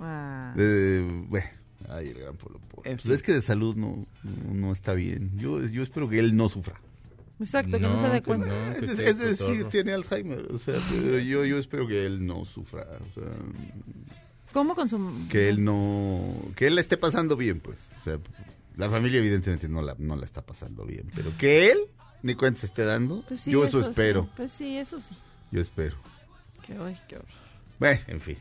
Ah. 0.00 0.54
eh, 0.56 1.06
bueno, 1.28 1.46
ay, 1.90 2.08
el 2.08 2.18
gran 2.18 2.36
Polo 2.36 2.58
Polo. 2.58 2.82
En 2.86 2.96
Pues 2.96 3.14
es 3.14 3.22
que 3.22 3.32
de 3.32 3.42
salud 3.42 3.76
no, 3.76 4.06
no, 4.24 4.54
no 4.54 4.72
está 4.72 4.94
bien. 4.94 5.38
Yo, 5.38 5.64
yo 5.66 5.82
espero 5.82 6.08
que 6.08 6.18
él 6.18 6.34
no 6.34 6.48
sufra. 6.48 6.80
Exacto, 7.42 7.72
que 7.72 7.80
no 7.80 8.00
se 8.00 8.08
dé 8.08 8.22
cuenta. 8.22 8.46
no, 8.46 8.72
ese 8.86 9.34
sí 9.36 9.44
cotorro. 9.44 9.68
tiene 9.68 9.92
Alzheimer. 9.92 10.52
O 10.52 10.58
sea, 10.58 10.74
yo, 11.24 11.44
yo 11.44 11.58
espero 11.58 11.86
que 11.86 12.06
él 12.06 12.24
no 12.24 12.44
sufra. 12.44 12.86
O 13.10 13.20
sea, 13.20 13.32
¿Cómo 14.52 14.74
con 14.74 14.88
su...? 14.88 15.26
que 15.28 15.48
él 15.48 15.64
no. 15.64 16.34
Que 16.56 16.66
él 16.66 16.74
la 16.74 16.80
esté 16.80 16.96
pasando 16.96 17.36
bien, 17.36 17.60
pues. 17.60 17.90
O 17.98 18.02
sea, 18.02 18.18
la 18.76 18.88
familia, 18.90 19.18
evidentemente, 19.18 19.68
no 19.68 19.82
la, 19.82 19.94
no 19.98 20.16
la 20.16 20.24
está 20.24 20.42
pasando 20.44 20.84
bien. 20.84 21.06
Pero 21.14 21.36
que 21.36 21.70
él 21.70 21.78
ni 22.22 22.34
cuenta 22.34 22.60
se 22.60 22.66
esté 22.66 22.84
dando. 22.84 23.24
Pues 23.26 23.40
sí, 23.40 23.50
yo 23.50 23.64
eso, 23.64 23.82
sí. 23.82 23.88
espero. 23.88 24.28
Pues 24.36 24.52
sí, 24.52 24.76
eso 24.76 25.00
sí. 25.00 25.16
Yo 25.50 25.60
espero. 25.60 25.96
Qué, 26.66 26.74
ay, 26.74 26.96
qué 27.08 27.16
horror. 27.16 27.28
Bueno, 27.78 28.00
en 28.06 28.20
fin. 28.20 28.36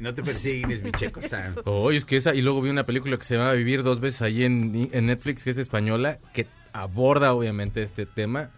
No 0.00 0.12
te 0.12 0.22
persignes, 0.24 0.82
mi 0.82 0.90
checo 0.90 1.22
san. 1.22 1.54
Oh, 1.64 1.92
es 1.92 2.04
que 2.04 2.16
esa, 2.16 2.34
y 2.34 2.42
luego 2.42 2.60
vi 2.60 2.70
una 2.70 2.84
película 2.84 3.16
que 3.16 3.24
se 3.24 3.36
llama 3.36 3.52
Vivir 3.52 3.84
dos 3.84 4.00
veces 4.00 4.22
ahí 4.22 4.42
en, 4.42 4.88
en 4.92 5.06
Netflix, 5.06 5.44
que 5.44 5.50
es 5.50 5.56
española, 5.56 6.18
que 6.32 6.48
aborda 6.74 7.32
obviamente 7.32 7.82
este 7.82 8.04
tema. 8.04 8.50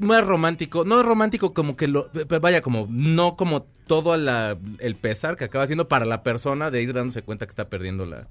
Más 0.00 0.24
romántico, 0.26 0.84
no 0.84 1.02
romántico 1.02 1.54
como 1.54 1.76
que 1.76 1.86
lo, 1.86 2.10
vaya, 2.40 2.60
como, 2.60 2.88
no 2.90 3.36
como 3.36 3.62
todo 3.86 4.16
la- 4.16 4.58
el 4.80 4.96
pesar 4.96 5.36
que 5.36 5.44
acaba 5.44 5.62
haciendo 5.64 5.86
para 5.88 6.04
la 6.04 6.22
persona 6.24 6.70
de 6.72 6.82
ir 6.82 6.92
dándose 6.92 7.22
cuenta 7.22 7.46
que 7.46 7.50
está 7.50 7.68
perdiendo 7.68 8.04
la, 8.04 8.26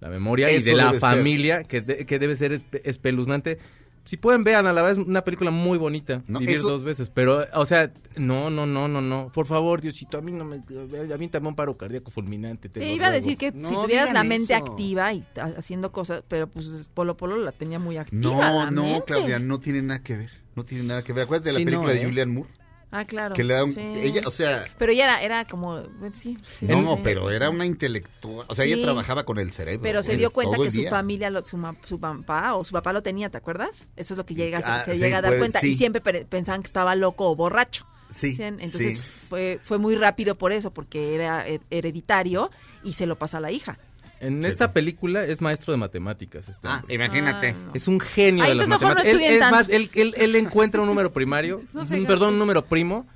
la 0.00 0.08
memoria 0.08 0.50
y 0.52 0.62
de 0.62 0.74
la 0.74 0.90
ser. 0.90 1.00
familia, 1.00 1.64
que, 1.64 1.80
de- 1.80 2.06
que 2.06 2.18
debe 2.20 2.36
ser 2.36 2.52
espe- 2.52 2.80
espeluznante. 2.84 3.58
Si 4.04 4.16
pueden, 4.16 4.42
vean, 4.42 4.66
a 4.66 4.72
la 4.72 4.82
vez 4.82 4.98
una 4.98 5.22
película 5.22 5.50
muy 5.52 5.78
bonita, 5.78 6.22
No, 6.26 6.40
Vivir 6.40 6.56
eso- 6.56 6.68
dos 6.68 6.82
veces, 6.82 7.08
pero, 7.08 7.44
o 7.54 7.66
sea, 7.66 7.92
no, 8.16 8.50
no, 8.50 8.66
no, 8.66 8.88
no, 8.88 9.00
no, 9.00 9.30
por 9.32 9.46
favor, 9.46 9.80
Diosito, 9.80 10.18
a 10.18 10.22
mí 10.22 10.32
no 10.32 10.44
me, 10.44 10.56
a 10.56 11.16
mí 11.18 11.28
también 11.28 11.46
un 11.50 11.54
paro 11.54 11.76
cardíaco 11.76 12.10
fulminante. 12.10 12.68
te 12.68 12.92
iba 12.92 13.06
a 13.06 13.10
decir 13.12 13.36
que 13.36 13.52
No 13.52 13.68
si 13.68 13.74
tuvieras 13.74 14.12
la 14.12 14.24
mente 14.24 14.54
eso. 14.54 14.64
activa 14.64 15.12
y 15.12 15.24
haciendo 15.56 15.92
cosas, 15.92 16.24
pero 16.26 16.48
pues 16.48 16.66
Polo 16.92 17.16
Polo 17.16 17.36
la 17.36 17.52
tenía 17.52 17.78
muy 17.78 17.96
activa. 17.96 18.20
No, 18.22 18.40
la 18.64 18.70
no, 18.72 18.82
mente. 18.84 19.04
Claudia, 19.06 19.38
no 19.38 19.60
tiene 19.60 19.82
nada 19.82 20.02
que 20.02 20.16
ver. 20.16 20.30
No 20.56 20.64
tiene 20.64 20.84
nada 20.84 21.02
que 21.02 21.12
ver. 21.12 21.24
Acuérdate 21.24 21.50
de 21.50 21.58
la 21.60 21.64
película 21.64 21.88
no, 21.88 21.94
de 21.94 22.02
¿eh? 22.02 22.04
Julian 22.04 22.34
Moore. 22.34 22.50
Ah, 22.94 23.04
claro. 23.06 23.34
Que 23.34 23.42
le 23.42 23.54
da 23.54 23.64
un- 23.64 23.72
sí. 23.72 23.80
ella, 23.80 24.20
o 24.26 24.30
sea, 24.30 24.64
Pero 24.78 24.92
ella 24.92 25.04
era, 25.04 25.22
era 25.22 25.44
como, 25.46 25.82
bueno, 25.98 26.14
sí. 26.14 26.36
no, 26.60 27.00
pero 27.02 27.30
era 27.30 27.48
una 27.50 27.64
intelectual. 27.64 28.44
O 28.48 28.54
sea, 28.54 28.64
Sí. 28.66 28.72
ella 28.72 28.82
trabajaba 28.82 29.24
con 29.24 29.38
el 29.38 29.50
cerebro. 29.50 29.82
Pero 29.82 30.02
se 30.02 30.16
dio 30.16 30.30
cuenta 30.30 30.56
que 30.58 30.70
su 30.70 30.84
familia, 30.84 31.30
lo- 31.30 31.44
su, 31.44 31.58
su 31.84 31.98
papá 31.98 32.54
o 32.54 32.64
su 32.64 32.72
papá 32.72 32.92
lo 32.92 33.02
tenía, 33.02 33.30
¿te 33.30 33.38
acuerdas? 33.38 33.86
Eso 33.96 34.14
es 34.14 34.18
lo 34.18 34.26
que 34.26 34.34
llega, 34.34 34.60
Ah, 34.64 34.82
se, 34.84 34.92
sí, 34.92 34.98
llega 34.98 35.18
a 35.18 35.22
dar 35.22 35.30
pues, 35.32 35.38
cuenta. 35.40 35.66
Y 35.66 35.74
siempre 35.74 36.00
pe- 36.02 36.26
pensaban 36.26 36.62
que 36.62 36.66
estaba 36.66 36.94
loco 36.94 37.30
o 37.30 37.34
borracho. 37.34 37.86
Sí. 38.10 38.36
Entonces 38.38 39.02
fue, 39.28 39.58
fue 39.62 39.78
muy 39.78 39.96
rápido 39.96 40.36
por 40.36 40.52
eso, 40.52 40.70
porque 40.70 41.14
era 41.14 41.48
he- 41.48 41.60
hereditario 41.70 42.50
y 42.84 42.92
se 42.92 43.06
lo 43.06 43.16
pasa 43.18 43.38
a 43.38 43.40
la 43.40 43.50
hija. 43.52 43.78
En 44.22 44.44
esta 44.44 44.72
película 44.72 45.24
es 45.24 45.40
maestro 45.40 45.72
de 45.72 45.76
matemáticas. 45.78 46.48
Este 46.48 46.68
Ah, 46.68 46.78
hombre. 46.80 46.94
imagínate. 46.94 47.48
Ah, 47.50 47.56
no. 47.66 47.72
Es 47.74 47.88
un 47.88 47.98
genio 48.00 48.44
Ay, 48.44 48.50
de 48.50 48.54
las 48.56 48.68
mejor 48.68 48.88
no 48.88 48.94
matemáticas. 48.94 49.30
Él- 49.30 49.42
es 49.42 49.50
más, 49.50 49.68
él, 49.68 49.90
él- 49.94 50.14
él 50.16 50.36
encuentra 50.36 50.80
un 50.80 50.86
número 50.86 51.12
primario, 51.12 51.62
No 51.72 51.82
un- 51.82 52.06
perdón, 52.06 52.34
un 52.34 52.38
número 52.38 52.64
primo. 52.64 53.06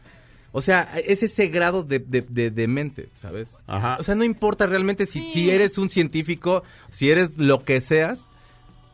O 0.52 0.62
sea, 0.62 0.82
es 1.04 1.22
ese 1.22 1.48
grado 1.48 1.82
de, 1.82 1.98
de, 1.98 2.22
de- 2.22 2.50
de 2.50 2.66
mente, 2.68 3.10
¿sabes? 3.14 3.56
Ajá. 3.66 3.98
O 4.00 4.02
sea, 4.02 4.14
no 4.14 4.24
importa 4.24 4.66
realmente 4.66 5.06
si, 5.06 5.20
Sí. 5.20 5.30
si 5.32 5.50
eres 5.50 5.76
un 5.78 5.90
científico, 5.90 6.64
si 6.90 7.10
eres 7.10 7.36
lo 7.38 7.62
que 7.64 7.80
seas. 7.80 8.26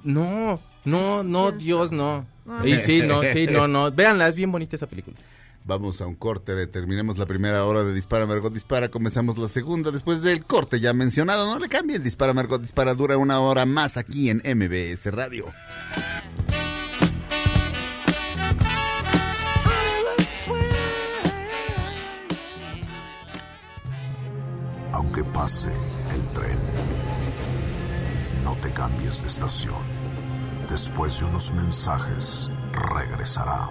No, 0.05 0.61
no, 0.85 1.23
no, 1.23 1.47
¿Quién 1.51 1.59
Dios, 1.59 1.93
no. 1.93 2.27
Ah. 2.49 2.61
Y 2.67 2.79
sí, 2.81 3.03
no, 3.03 3.23
sí, 3.23 3.47
no, 3.47 3.69
no. 3.69 3.91
Véanla, 3.93 4.27
es 4.29 4.35
bien 4.35 4.51
bonita 4.51 4.75
esa 4.77 4.87
película. 4.89 5.17
Vamos 5.65 6.01
a 6.01 6.07
un 6.07 6.17
corte, 6.17 6.67
terminemos 6.67 7.19
la 7.19 7.27
primera 7.27 7.65
hora 7.65 7.85
de 7.85 7.95
Dispara 7.95 8.27
Margot 8.27 8.53
Dispara, 8.53 8.91
comenzamos 8.91 9.39
la 9.39 9.49
segunda 9.49 9.93
después 9.93 10.21
del 10.21 10.45
corte 10.45 10.81
ya 10.81 10.93
mencionado, 10.93 11.47
no 11.47 11.61
le 11.61 11.69
cambien, 11.69 12.03
Dispara 12.03 12.35
Margot 12.35 12.61
Dispara 12.61 12.95
dura 12.95 13.17
una 13.17 13.39
hora 13.39 13.65
más 13.65 13.97
aquí 13.97 14.29
en 14.29 14.39
MBS 14.39 15.07
Radio. 15.13 15.47
Aunque 24.93 25.23
pase 25.23 25.71
el 25.71 26.29
tren, 26.35 26.59
no 28.43 28.57
te 28.57 28.73
cambies 28.73 29.23
de 29.23 29.29
estación. 29.29 30.03
Después 30.69 31.21
de 31.21 31.27
unos 31.27 31.53
mensajes, 31.53 32.51
regresará 32.73 33.71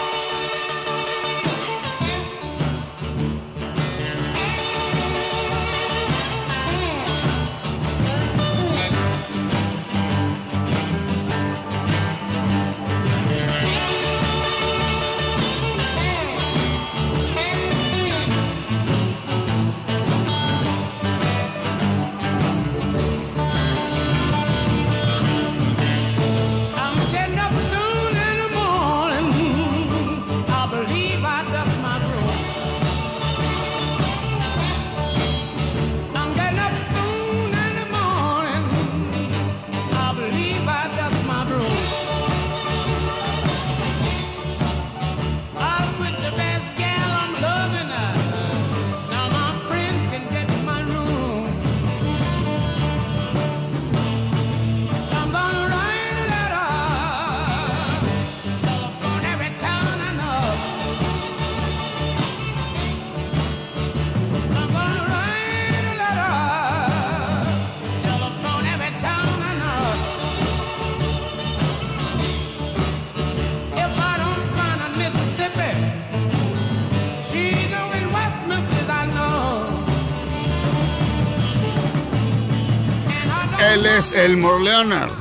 Es 84.11 84.17
Elmore 84.17 84.63
Leonard. 84.63 85.11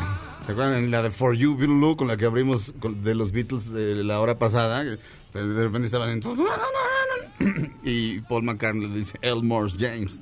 ¿Se 0.45 0.53
acuerdan 0.53 0.91
la 0.91 1.03
de 1.03 1.11
For 1.11 1.35
You, 1.37 1.57
Blue, 1.57 1.97
con 1.97 2.09
la 2.09 2.17
que 2.17 2.25
abrimos 2.25 2.73
de 3.03 3.15
los 3.15 3.33
Beatles 3.33 3.73
de 3.73 4.03
la 4.05 4.21
hora 4.21 4.39
pasada? 4.39 4.85
De 4.85 4.99
de 5.33 5.63
repente 5.63 5.87
estaban 5.87 6.11
en... 6.11 6.23
Y 7.83 8.21
Paul 8.21 8.45
McCartney 8.45 8.89
le 8.89 8.99
dice 8.99 9.19
Elmore 9.23 9.73
James. 9.79 10.21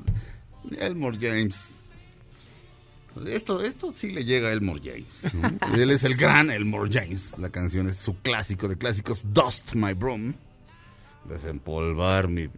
Elmore 0.78 1.18
James. 1.20 1.70
Esto, 3.26 3.62
esto 3.62 3.92
sí 3.92 4.12
le 4.12 4.24
llega 4.24 4.48
a 4.48 4.52
Elmore 4.52 4.80
James. 4.84 5.34
¿no? 5.34 5.76
Él 5.76 5.90
es 5.90 6.04
el 6.04 6.14
gran 6.14 6.50
Elmore 6.50 6.90
James. 6.92 7.36
La 7.38 7.50
canción 7.50 7.88
es 7.88 7.96
su 7.96 8.16
clásico 8.16 8.68
de 8.68 8.76
clásicos, 8.76 9.24
Dust 9.32 9.74
My 9.74 9.94
Broom. 9.94 10.34
Desempolvar 11.28 12.28
mi 12.28 12.48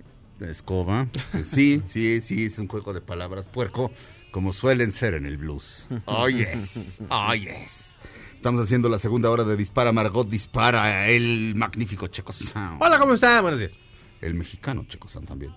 escoba. 0.40 1.08
Sí, 1.46 1.82
sí, 1.86 2.20
sí, 2.20 2.46
es 2.46 2.58
un 2.58 2.68
juego 2.68 2.92
de 2.92 3.00
palabras 3.00 3.46
puerco, 3.46 3.90
como 4.30 4.52
suelen 4.52 4.92
ser 4.92 5.14
en 5.14 5.26
el 5.26 5.36
blues. 5.36 5.88
Oh, 6.06 6.28
yes. 6.28 7.02
Oh, 7.08 7.34
yes. 7.34 7.96
Estamos 8.36 8.62
haciendo 8.62 8.88
la 8.88 8.98
segunda 8.98 9.30
hora 9.30 9.44
de 9.44 9.56
Dispara 9.56 9.92
Margot 9.92 10.28
Dispara, 10.28 11.08
el 11.08 11.54
magnífico 11.54 12.06
Checo 12.06 12.32
Sound. 12.32 12.78
Hola, 12.82 12.98
¿cómo 12.98 13.12
está? 13.14 13.40
Buenos 13.42 13.60
días. 13.60 13.74
El 14.22 14.34
mexicano 14.34 14.84
Checo 14.88 15.08
Sound 15.08 15.28
también. 15.28 15.54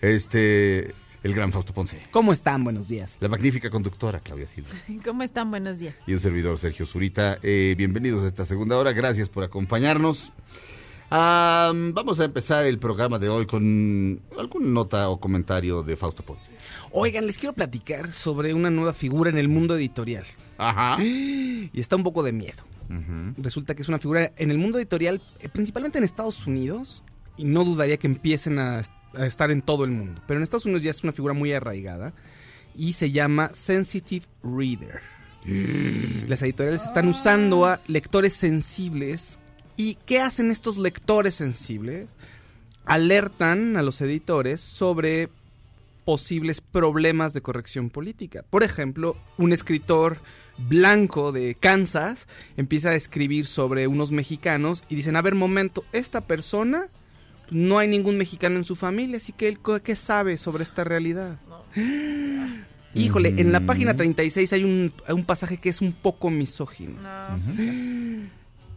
Este, 0.00 0.94
el 1.22 1.34
gran 1.34 1.52
Fausto 1.52 1.72
Ponce. 1.74 2.00
¿Cómo 2.10 2.32
están? 2.32 2.62
Buenos 2.64 2.86
días. 2.88 3.16
La 3.20 3.28
magnífica 3.28 3.70
conductora 3.70 4.20
Claudia 4.20 4.46
Silva. 4.46 4.70
¿Cómo 5.04 5.22
están? 5.24 5.50
Buenos 5.50 5.78
días. 5.80 5.96
y 6.06 6.12
un 6.12 6.20
servidor 6.20 6.58
Sergio 6.58 6.86
Zurita. 6.86 7.38
Eh, 7.42 7.74
bienvenidos 7.76 8.22
a 8.24 8.28
esta 8.28 8.44
segunda 8.44 8.76
hora, 8.78 8.92
gracias 8.92 9.28
por 9.28 9.42
acompañarnos. 9.44 10.32
Am, 11.14 11.92
vamos 11.92 12.20
a 12.20 12.24
empezar 12.24 12.64
el 12.64 12.78
programa 12.78 13.18
de 13.18 13.28
hoy 13.28 13.44
con 13.44 14.18
alguna 14.38 14.66
nota 14.66 15.10
o 15.10 15.20
comentario 15.20 15.82
de 15.82 15.94
Fausto 15.94 16.22
Ponce. 16.22 16.50
Oigan, 16.90 17.26
les 17.26 17.36
quiero 17.36 17.52
platicar 17.52 18.12
sobre 18.12 18.54
una 18.54 18.70
nueva 18.70 18.94
figura 18.94 19.28
en 19.28 19.36
el 19.36 19.46
mundo 19.46 19.76
editorial. 19.76 20.24
Ajá. 20.56 20.96
Y 21.04 21.70
está 21.74 21.96
un 21.96 22.02
poco 22.02 22.22
de 22.22 22.32
miedo. 22.32 22.62
Resulta 23.36 23.74
que 23.74 23.82
es 23.82 23.88
una 23.90 23.98
figura 23.98 24.32
en 24.36 24.50
el 24.50 24.56
mundo 24.56 24.78
editorial, 24.78 25.20
eh, 25.40 25.50
principalmente 25.50 25.98
en 25.98 26.04
Estados 26.04 26.46
Unidos, 26.46 27.04
y 27.36 27.44
no 27.44 27.64
dudaría 27.64 27.98
que 27.98 28.06
empiecen 28.06 28.58
a, 28.58 28.82
a 29.14 29.26
estar 29.26 29.50
en 29.50 29.60
todo 29.60 29.84
el 29.84 29.90
mundo. 29.90 30.22
Pero 30.26 30.38
en 30.38 30.44
Estados 30.44 30.64
Unidos 30.64 30.82
ya 30.82 30.92
es 30.92 31.04
una 31.04 31.12
figura 31.12 31.34
muy 31.34 31.52
arraigada 31.52 32.14
y 32.74 32.94
se 32.94 33.10
llama 33.10 33.50
Sensitive 33.52 34.24
Reader. 34.42 35.02
Las 36.26 36.40
editoriales 36.40 36.84
están 36.84 37.08
usando 37.08 37.66
a 37.66 37.80
lectores 37.86 38.32
sensibles. 38.32 39.38
¿Y 39.76 39.96
qué 40.06 40.20
hacen 40.20 40.50
estos 40.50 40.78
lectores 40.78 41.34
sensibles? 41.34 42.08
Alertan 42.84 43.76
a 43.76 43.82
los 43.82 44.00
editores 44.00 44.60
sobre 44.60 45.28
posibles 46.04 46.60
problemas 46.60 47.32
de 47.32 47.42
corrección 47.42 47.90
política. 47.90 48.44
Por 48.50 48.62
ejemplo, 48.62 49.16
un 49.38 49.52
escritor 49.52 50.18
blanco 50.58 51.32
de 51.32 51.54
Kansas 51.54 52.26
empieza 52.56 52.90
a 52.90 52.94
escribir 52.94 53.46
sobre 53.46 53.86
unos 53.86 54.10
mexicanos 54.10 54.84
y 54.88 54.96
dicen, 54.96 55.16
a 55.16 55.22
ver, 55.22 55.34
momento, 55.34 55.84
esta 55.92 56.22
persona 56.22 56.88
no 57.50 57.78
hay 57.78 57.88
ningún 57.88 58.16
mexicano 58.16 58.56
en 58.56 58.64
su 58.64 58.76
familia, 58.76 59.18
así 59.18 59.32
que 59.32 59.48
él 59.48 59.58
qué 59.82 59.96
sabe 59.96 60.38
sobre 60.38 60.64
esta 60.64 60.84
realidad. 60.84 61.38
Híjole, 62.94 63.34
en 63.38 63.52
la 63.52 63.60
página 63.60 63.96
36 63.96 64.52
hay 64.52 64.64
un, 64.64 64.92
hay 65.06 65.14
un 65.14 65.24
pasaje 65.24 65.56
que 65.56 65.70
es 65.70 65.80
un 65.80 65.92
poco 65.92 66.28
misógino. 66.28 66.98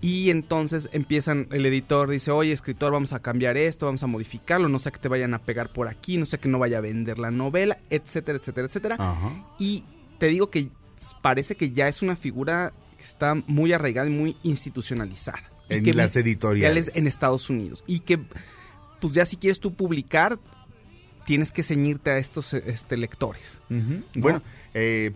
Y 0.02 0.30
entonces 0.30 0.90
empiezan, 0.92 1.48
el 1.52 1.66
editor 1.66 2.10
dice, 2.10 2.32
oye, 2.32 2.52
escritor, 2.52 2.94
vamos 2.94 3.14
a 3.14 3.20
cambiar 3.20 3.58
esto, 3.58 3.86
vamos 3.86 4.04
a 4.04 4.08
modificarlo, 4.08 4.70
no 4.70 4.78
sé 4.78 4.92
que 4.92 5.00
te 5.00 5.08
vayan 5.08 5.34
a 5.34 5.40
pegar 5.40 5.74
por 5.74 5.88
aquí, 5.88 6.18
no 6.18 6.26
sé 6.26 6.38
que 6.38 6.48
no 6.48 6.60
vaya 6.60 6.78
a 6.78 6.82
vender 6.82 7.18
la 7.18 7.32
novela, 7.32 7.80
etcétera, 7.90 8.38
etcétera, 8.38 8.68
etcétera. 8.68 8.96
Ajá. 9.00 9.32
Y 9.58 9.84
te 10.20 10.28
digo 10.28 10.50
que 10.50 10.70
parece 11.22 11.56
que 11.56 11.72
ya 11.72 11.88
es 11.88 12.02
una 12.02 12.16
figura 12.16 12.74
que 12.98 13.04
está 13.04 13.36
muy 13.48 13.74
arraigada 13.74 14.08
y 14.08 14.12
muy 14.12 14.38
institucionalizada. 14.44 15.44
En 15.70 15.84
que 15.84 15.94
las 15.94 16.16
editoriales. 16.16 16.92
en 16.94 17.08
Estados 17.08 17.50
Unidos. 17.50 17.84
Y 17.88 18.02
que, 18.02 18.20
pues 19.00 19.14
ya 19.14 19.26
si 19.26 19.38
quieres 19.38 19.60
tú 19.60 19.74
publicar, 19.74 20.38
tienes 21.26 21.52
que 21.52 21.64
ceñirte 21.64 22.12
a 22.12 22.18
estos 22.18 22.54
este, 22.54 22.98
lectores. 22.98 23.60
Bueno, 24.14 24.42
eh, 24.76 25.12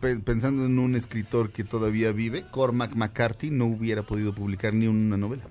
pe- 0.00 0.18
pensando 0.20 0.66
en 0.66 0.78
un 0.78 0.94
escritor 0.94 1.50
que 1.50 1.64
todavía 1.64 2.12
vive, 2.12 2.44
Cormac 2.50 2.94
McCarthy 2.94 3.50
no 3.50 3.64
hubiera 3.64 4.02
podido 4.04 4.34
publicar 4.34 4.74
ni 4.74 4.86
una 4.86 5.16
novela. 5.16 5.44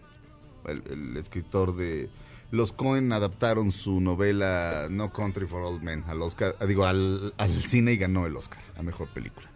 El, 0.66 0.84
el 0.89 1.18
escritor 1.18 1.76
de 1.76 2.10
los 2.51 2.72
Cohen 2.72 3.12
adaptaron 3.12 3.72
su 3.74 3.99
novela 3.99 4.88
No 4.89 5.12
Country 5.12 5.45
for 5.47 5.64
Old 5.64 5.82
Men 5.82 6.03
al 6.08 6.22
Oscar, 6.22 6.55
ah, 6.62 6.66
digo 6.66 6.86
al, 6.86 7.34
al 7.38 7.51
cine 7.64 7.93
y 7.93 7.97
ganó 7.97 8.26
el 8.26 8.36
Oscar 8.38 8.62
a 8.78 8.84
mejor 8.84 9.10
película. 9.10 9.47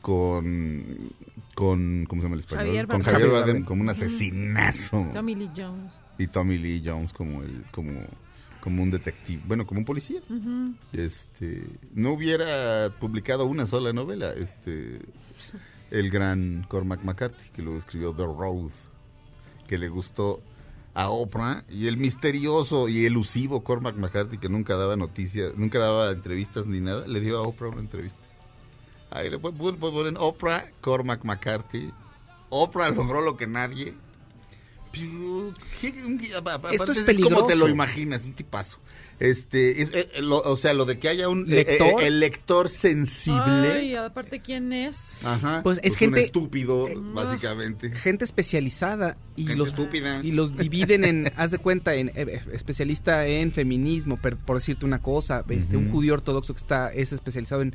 Con 0.00 1.12
con 1.54 2.04
¿cómo 2.08 2.20
se 2.20 2.26
llama 2.26 2.34
el 2.34 2.40
español? 2.40 2.66
Javier 2.66 2.86
con. 2.88 3.02
Javier 3.02 3.30
Bardem. 3.30 3.64
como 3.64 3.82
un 3.82 3.88
asesinazo 3.90 5.08
Tommy 5.12 5.34
Lee 5.34 5.50
Jones. 5.56 5.98
y 6.18 6.26
Tommy 6.26 6.58
Lee 6.58 6.82
Jones 6.84 7.12
como 7.12 7.42
el 7.42 7.64
como 7.70 7.92
como 8.64 8.82
un 8.82 8.90
detective, 8.90 9.42
bueno, 9.46 9.66
como 9.66 9.80
un 9.80 9.84
policía. 9.84 10.22
Este, 10.92 11.66
no 11.92 12.14
hubiera 12.14 12.90
publicado 12.98 13.44
una 13.44 13.66
sola 13.66 13.92
novela, 13.92 14.32
este 14.32 15.00
el 15.90 16.10
gran 16.10 16.64
Cormac 16.68 17.04
McCarthy 17.04 17.50
que 17.50 17.60
luego 17.62 17.78
escribió 17.78 18.12
The 18.14 18.24
Road, 18.24 18.70
que 19.68 19.76
le 19.76 19.88
gustó 19.88 20.40
a 20.94 21.10
Oprah 21.10 21.64
y 21.68 21.86
el 21.88 21.98
misterioso 21.98 22.88
y 22.88 23.04
elusivo 23.04 23.62
Cormac 23.62 23.96
McCarthy 23.96 24.38
que 24.38 24.48
nunca 24.48 24.76
daba 24.76 24.96
noticias, 24.96 25.52
nunca 25.56 25.78
daba 25.78 26.10
entrevistas 26.10 26.66
ni 26.66 26.80
nada, 26.80 27.06
le 27.06 27.20
dio 27.20 27.36
a 27.38 27.42
Oprah 27.42 27.68
una 27.68 27.80
entrevista. 27.80 28.20
Ahí 29.10 29.28
le 29.28 29.38
poner 29.38 30.14
Oprah, 30.18 30.70
Cormac 30.80 31.22
McCarthy. 31.24 31.92
Oprah 32.48 32.90
logró 32.90 33.20
lo 33.20 33.36
que 33.36 33.46
nadie 33.46 33.88
Pero, 33.88 33.94
¿qué- 33.94 34.03
aparte 36.36 36.76
Esto 36.76 36.92
es 36.92 37.08
es, 37.08 37.18
como 37.18 37.46
te 37.46 37.56
lo 37.56 37.68
imaginas, 37.68 38.24
un 38.24 38.32
tipazo. 38.34 38.78
Este, 39.20 39.80
es- 39.80 39.94
eh, 39.94 40.08
lo- 40.22 40.40
o 40.40 40.56
sea, 40.56 40.74
lo 40.74 40.84
de 40.84 40.98
que 40.98 41.08
haya 41.08 41.28
un 41.28 41.42
eh, 41.48 41.64
¿Lector? 41.64 42.02
eh, 42.02 42.06
el 42.08 42.18
lector 42.20 42.68
sensible. 42.68 43.72
Ay, 43.72 43.94
aparte, 43.94 44.40
¿quién 44.40 44.72
es? 44.72 45.24
Ajá. 45.24 45.60
Pues 45.62 45.78
es 45.84 45.92
un 45.92 45.98
gente- 45.98 46.24
estúpido, 46.24 46.88
básicamente. 47.14 47.90
Gente 47.92 48.24
especializada 48.24 49.16
y 49.36 49.42
Gente 49.44 49.56
los 49.56 49.68
estúpida. 49.68 50.20
y 50.22 50.32
los 50.32 50.56
dividen 50.56 51.04
en, 51.04 51.32
haz 51.36 51.52
de 51.52 51.58
cuenta, 51.58 51.94
en 51.94 52.10
eh, 52.16 52.42
especialista 52.52 53.26
en 53.26 53.52
feminismo, 53.52 54.20
per- 54.20 54.36
por 54.36 54.56
decirte 54.56 54.84
una 54.84 55.00
cosa, 55.00 55.44
este, 55.48 55.76
un 55.76 55.90
judío 55.92 56.14
ortodoxo 56.14 56.52
que 56.52 56.58
está 56.60 56.92
es 56.92 57.12
especializado 57.12 57.62
en 57.62 57.74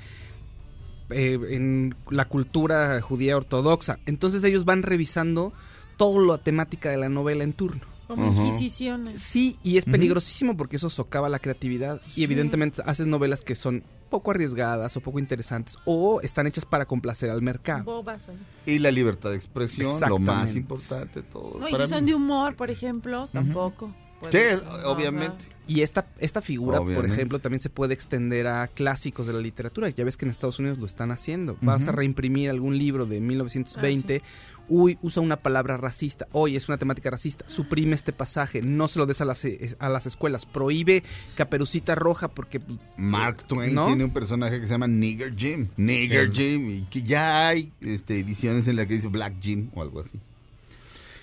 eh, 1.11 1.39
en 1.51 1.95
la 2.11 2.25
cultura 2.25 3.01
judía 3.01 3.35
ortodoxa. 3.37 3.97
Entonces 4.05 4.43
ellos 4.43 4.65
van 4.65 4.83
revisando 4.83 5.53
toda 5.99 6.25
la 6.25 6.37
temática 6.37 6.89
de 6.89 6.97
la 6.97 7.09
novela 7.09 7.43
en 7.43 7.51
turno. 7.51 7.81
Como 8.07 8.25
inquisiciones. 8.25 9.21
Sí, 9.21 9.59
y 9.61 9.77
es 9.77 9.85
peligrosísimo 9.85 10.57
porque 10.57 10.77
eso 10.77 10.89
socava 10.89 11.29
la 11.29 11.37
creatividad 11.37 12.01
y 12.15 12.23
evidentemente 12.23 12.81
haces 12.83 13.05
novelas 13.05 13.41
que 13.41 13.53
son 13.53 13.83
poco 14.09 14.31
arriesgadas 14.31 14.97
o 14.97 15.01
poco 15.01 15.19
interesantes 15.19 15.77
o 15.85 16.19
están 16.21 16.47
hechas 16.47 16.65
para 16.65 16.85
complacer 16.85 17.29
al 17.29 17.43
mercado. 17.43 17.83
Bobas 17.83 18.29
ahí. 18.29 18.39
Y 18.65 18.79
la 18.79 18.89
libertad 18.89 19.29
de 19.29 19.35
expresión, 19.35 19.99
lo 20.07 20.17
más 20.17 20.55
importante 20.55 21.21
de 21.21 21.27
todo. 21.27 21.59
No, 21.59 21.67
y 21.67 21.75
si 21.75 21.85
son 21.85 22.05
mí. 22.05 22.09
de 22.09 22.15
humor, 22.15 22.55
por 22.55 22.71
ejemplo, 22.71 23.29
tampoco. 23.31 23.93
Sí, 24.21 24.27
Puedes- 24.31 24.63
obviamente. 24.85 25.45
Y 25.69 25.81
esta, 25.83 26.07
esta 26.17 26.41
figura, 26.41 26.79
por 26.79 27.05
ejemplo, 27.05 27.37
también 27.37 27.59
se 27.59 27.69
puede 27.69 27.93
extender 27.93 28.47
a 28.47 28.67
clásicos 28.67 29.27
de 29.27 29.33
la 29.33 29.39
literatura. 29.39 29.87
Ya 29.89 30.03
ves 30.03 30.17
que 30.17 30.25
en 30.25 30.31
Estados 30.31 30.57
Unidos 30.57 30.79
lo 30.79 30.87
están 30.87 31.11
haciendo. 31.11 31.57
Vas 31.61 31.87
a 31.87 31.91
reimprimir 31.91 32.49
algún 32.49 32.75
libro 32.75 33.05
de 33.05 33.19
1920. 33.19 34.23
Ah, 34.23 34.59
Uy, 34.67 34.97
usa 35.01 35.21
una 35.21 35.37
palabra 35.37 35.77
racista. 35.77 36.27
Hoy 36.31 36.55
es 36.55 36.69
una 36.69 36.77
temática 36.77 37.09
racista. 37.11 37.43
Suprime 37.47 37.93
este 37.95 38.13
pasaje. 38.13 38.61
No 38.63 38.87
se 38.87 38.97
lo 38.99 39.05
des 39.05 39.21
a 39.21 39.25
las, 39.25 39.43
eh, 39.45 39.75
a 39.79 39.89
las 39.89 40.05
escuelas. 40.07 40.45
Prohíbe 40.47 41.03
Caperucita 41.35 41.93
Roja 41.95 42.29
porque... 42.29 42.61
Mark 42.97 43.43
Twain 43.45 43.73
¿No? 43.73 43.87
tiene 43.87 44.03
un 44.03 44.11
personaje 44.11 44.59
que 44.59 44.67
se 44.67 44.73
llama 44.73 44.87
Nigger 44.87 45.35
Jim. 45.35 45.67
Nigger 45.77 46.31
Jim. 46.31 46.69
Y 46.69 46.81
que 46.83 47.01
ya 47.03 47.47
hay 47.47 47.73
este, 47.81 48.19
ediciones 48.19 48.67
en 48.67 48.75
las 48.75 48.85
que 48.87 48.95
dice 48.95 49.07
Black 49.07 49.35
Jim 49.39 49.69
o 49.73 49.81
algo 49.81 50.01
así. 50.01 50.19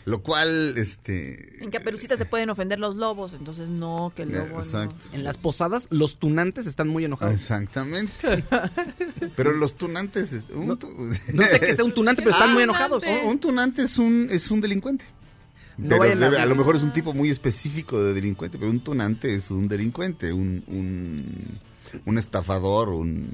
Lo 0.07 0.23
cual, 0.23 0.79
este... 0.79 1.63
En 1.63 1.69
Caperucita 1.71 2.17
se 2.17 2.25
pueden 2.27 2.49
ofender 2.49 2.79
los 2.79 2.95
lobos, 2.95 3.35
entonces 3.35 3.69
no, 3.69 4.13
que 4.15 4.23
el 4.23 4.31
lobo 4.31 4.59
no. 4.59 4.63
Exacto. 4.63 5.05
En 5.13 5.25
las 5.25 5.37
posadas, 5.37 5.89
los 5.91 6.17
tunantes 6.19 6.67
están 6.69 6.87
muy 6.87 7.05
enojados. 7.05 7.35
Exactamente. 7.35 8.45
Pero 9.37 9.51
los 9.53 9.75
tunantes... 9.75 10.33
este, 10.33 10.55
un 10.55 10.79
tu- 10.79 10.89
No 11.33 11.43
sé 11.43 11.59
qué 11.59 11.75
sea 11.75 11.85
un 11.85 11.93
tunante, 11.93 12.23
pero 12.23 12.31
están 12.31 12.51
Ah, 12.51 12.55
muy 12.55 12.63
enojados. 12.63 13.03
Un, 13.05 13.31
un 13.31 13.39
tunante 13.41 13.83
es 13.83 13.99
un, 13.99 14.29
es 14.31 14.49
un 14.53 14.61
delincuente. 14.61 15.05
No 15.77 15.99
Pero 15.99 16.05
debe- 16.19 16.39
a, 16.39 16.47
lo 16.47 16.55
mejor 16.55 16.77
es 16.77 16.83
un 16.85 16.93
tipo 16.93 17.13
muy 17.13 17.29
específico 17.29 18.01
de 18.01 18.15
delincuente, 18.15 18.59
pero 18.59 18.71
un 18.71 18.81
tunante 18.81 19.35
es 19.35 19.51
un 19.51 19.67
delincuente, 19.67 20.33
un, 20.33 20.63
un, 20.69 21.59
un 22.05 22.17
estafador, 22.19 22.91
un, 22.91 23.29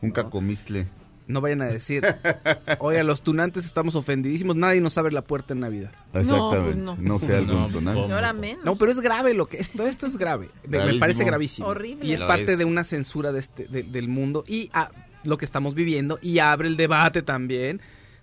un 0.00 0.10
cacomistle. 0.10 0.88
No 1.28 1.40
vayan 1.40 1.62
a 1.62 1.66
decir, 1.66 2.02
oye, 2.80 3.04
los 3.04 3.22
tunantes 3.22 3.64
estamos 3.66 3.94
ofendidísimos, 3.94 4.56
nadie 4.56 4.80
nos 4.80 4.98
abre 4.98 5.12
la 5.12 5.22
puerta 5.22 5.52
en 5.52 5.60
Navidad. 5.60 5.92
Exactamente. 6.14 6.60
pues 6.64 6.76
no. 6.76 6.96
no. 6.98 7.18
sea 7.18 7.38
algún 7.38 7.54
No, 7.54 7.62
pues, 7.68 7.76
tunante. 7.78 8.06
Y 8.08 8.12
ahora 8.12 8.32
menos. 8.32 8.64
No, 8.64 8.76
pero 8.76 8.90
es 8.90 8.98
grave 9.00 9.34
lo 9.34 9.46
que 9.46 9.58
esto 9.58 9.86
esto 9.86 10.06
es 10.06 10.16
grave. 10.16 10.48
Me- 10.66 10.98
parece 10.98 11.24
gravísimo. 11.24 11.68
Horrible. 11.68 12.04
Y 12.04 12.14
es 12.14 12.20
Lo 12.20 12.26
parte 12.26 12.52
es. 12.54 12.58
de 12.58 12.64
una 12.64 12.82
censura 12.82 13.30
de 13.30 13.40
este 13.40 13.68
de- 13.68 13.82
del 13.84 14.08
mundo 14.08 14.42
y 14.48 14.70
ah, 14.72 14.90
lo 15.22 15.36
que 15.38 15.44
estamos 15.44 15.74
viviendo 15.74 16.18
y 16.22 16.38
abre 16.38 16.66
el 16.68 16.76
debate 16.78 17.22
también 17.22 17.80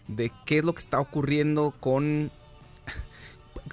de 0.08 0.32
qué 0.46 0.58
es 0.60 0.66
lo 0.66 0.74
que 0.74 0.80
está 0.82 1.00
ocurriendo 1.00 1.74
con 1.80 2.32